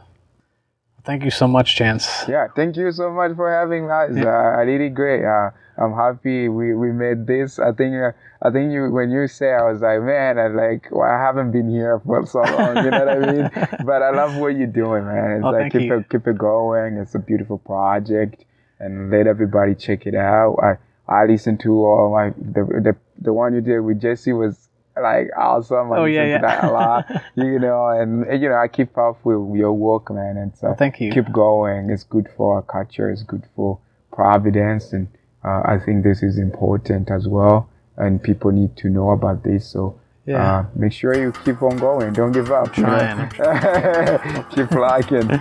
Thank 1.04 1.24
you 1.24 1.32
so 1.32 1.48
much, 1.48 1.74
Chance. 1.74 2.04
yeah, 2.28 2.46
thank 2.54 2.76
you 2.76 2.92
so 2.92 3.10
much 3.10 3.34
for 3.34 3.50
having 3.50 3.90
us. 3.90 4.14
Uh, 4.16 4.62
really 4.64 4.88
great. 4.88 5.24
Uh, 5.26 5.50
I'm 5.76 5.92
happy 5.94 6.48
we, 6.48 6.76
we 6.82 6.92
made 6.92 7.26
this. 7.26 7.58
I 7.58 7.72
think 7.72 7.96
uh, 7.96 8.12
I 8.40 8.52
think 8.54 8.70
you 8.72 8.88
when 8.88 9.10
you 9.10 9.26
say 9.26 9.50
I 9.52 9.64
was 9.70 9.80
like, 9.82 10.00
man, 10.00 10.38
I 10.38 10.46
like 10.46 10.86
well, 10.92 11.10
I 11.10 11.18
haven't 11.18 11.50
been 11.50 11.68
here 11.68 11.98
for 12.06 12.24
so 12.24 12.42
long. 12.42 12.76
You 12.84 12.90
know 12.94 13.04
what 13.04 13.08
I 13.18 13.32
mean? 13.32 13.50
But 13.90 14.00
I 14.08 14.10
love 14.20 14.36
what 14.36 14.54
you're 14.54 14.68
doing, 14.84 15.04
man. 15.06 15.28
It's 15.38 15.44
Oh, 15.44 15.50
like 15.50 15.72
keep 15.72 15.82
you. 15.90 15.96
it 15.98 16.08
keep 16.08 16.24
it 16.32 16.38
going. 16.38 16.90
It's 17.02 17.16
a 17.16 17.22
beautiful 17.30 17.58
project, 17.58 18.44
and 18.78 19.10
let 19.10 19.26
everybody 19.26 19.74
check 19.74 20.06
it 20.06 20.14
out. 20.14 20.54
I 20.62 20.72
I 21.12 21.26
listened 21.26 21.58
to 21.66 21.70
all 21.84 22.12
my 22.14 22.30
the 22.54 22.62
the 22.86 22.94
the 23.26 23.32
one 23.32 23.54
you 23.56 23.60
did 23.60 23.80
with 23.80 23.98
Jesse 24.00 24.32
was 24.44 24.68
like 25.00 25.30
awesome. 25.36 25.92
I 25.92 25.98
Oh, 25.98 26.04
yeah, 26.04 26.22
listened 26.22 26.42
to 26.42 26.48
yeah. 26.48 26.60
that 26.60 26.64
a 26.64 26.72
lot. 26.72 27.22
you 27.36 27.58
know, 27.58 27.88
and 27.88 28.24
and, 28.26 28.42
you 28.42 28.48
know 28.48 28.56
I 28.56 28.68
keep 28.68 28.96
up 28.98 29.24
with 29.24 29.56
your 29.58 29.72
work, 29.72 30.10
man. 30.10 30.36
And 30.36 30.54
so 30.56 30.68
Oh, 30.68 30.74
thank 30.74 31.00
you. 31.00 31.10
keep 31.12 31.30
going. 31.32 31.90
It's 31.90 32.04
good 32.04 32.28
for 32.36 32.56
our 32.56 32.62
culture. 32.62 33.10
It's 33.10 33.22
good 33.22 33.44
for 33.56 33.78
Providence, 34.12 34.92
and 34.92 35.08
uh, 35.44 35.62
I 35.64 35.78
think 35.84 36.04
this 36.04 36.22
is 36.22 36.36
important 36.38 37.10
as 37.10 37.26
well. 37.26 37.68
And 37.96 38.22
people 38.22 38.50
need 38.52 38.76
to 38.78 38.88
know 38.88 39.10
about 39.10 39.42
this. 39.42 39.66
So 39.66 39.98
Yeah. 40.24 40.58
uh, 40.58 40.64
make 40.76 40.92
sure 40.92 41.14
you 41.16 41.32
keep 41.44 41.62
on 41.62 41.76
going. 41.78 42.12
Don't 42.12 42.32
give 42.32 42.50
up. 42.52 42.76
you 42.76 42.84
know? 42.84 43.28
Trying. 43.32 44.44
keep 44.54 44.68
plugging. 44.70 45.28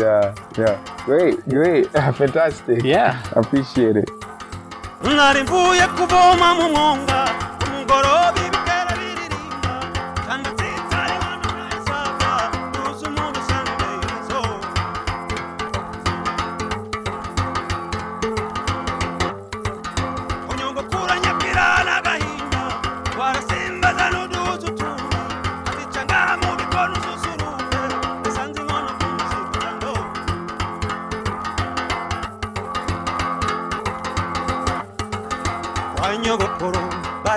Yeah, 0.00 0.34
yeah. 0.58 0.76
Great, 1.04 1.36
great, 1.48 1.86
fantastic. 1.92 2.82
Yeah. 2.84 3.22
Appreciate 3.36 3.96
it. 3.96 4.10
Gorobi 7.90 8.59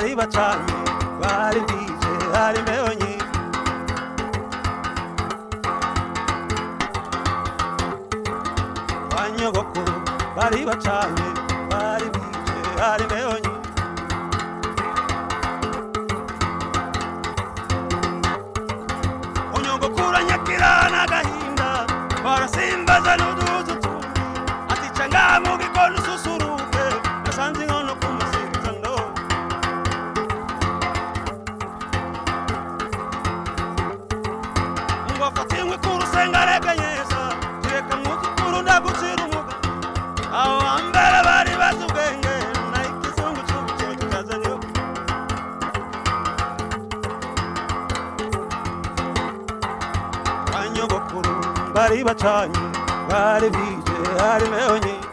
bari 0.03 0.15
bacanye 0.19 0.73
bari 1.21 1.59
bwije 1.67 2.11
hari 2.35 2.57
imbeho 2.61 2.89
nyinshi 2.99 3.27
nyogokuru 9.37 9.93
bari 10.37 10.59
bacanye 10.69 11.27
bari 11.71 12.07
bwije 12.13 12.69
hari 12.81 13.03
imbeho 13.05 13.22
bari 51.93 52.03
bacanye 52.09 52.61
bari 53.09 53.47
bije 53.55 53.95
hari 54.19 54.45
imbeho 54.49 54.75
nyinshi 54.83 55.09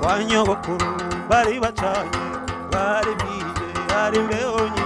kwa 0.00 0.14
nyogokuru 0.24 0.86
bari 1.30 1.56
bacanye 1.64 2.20
bari 2.72 3.12
bije 3.20 3.66
hari 3.92 4.16
nyinshi 4.74 4.81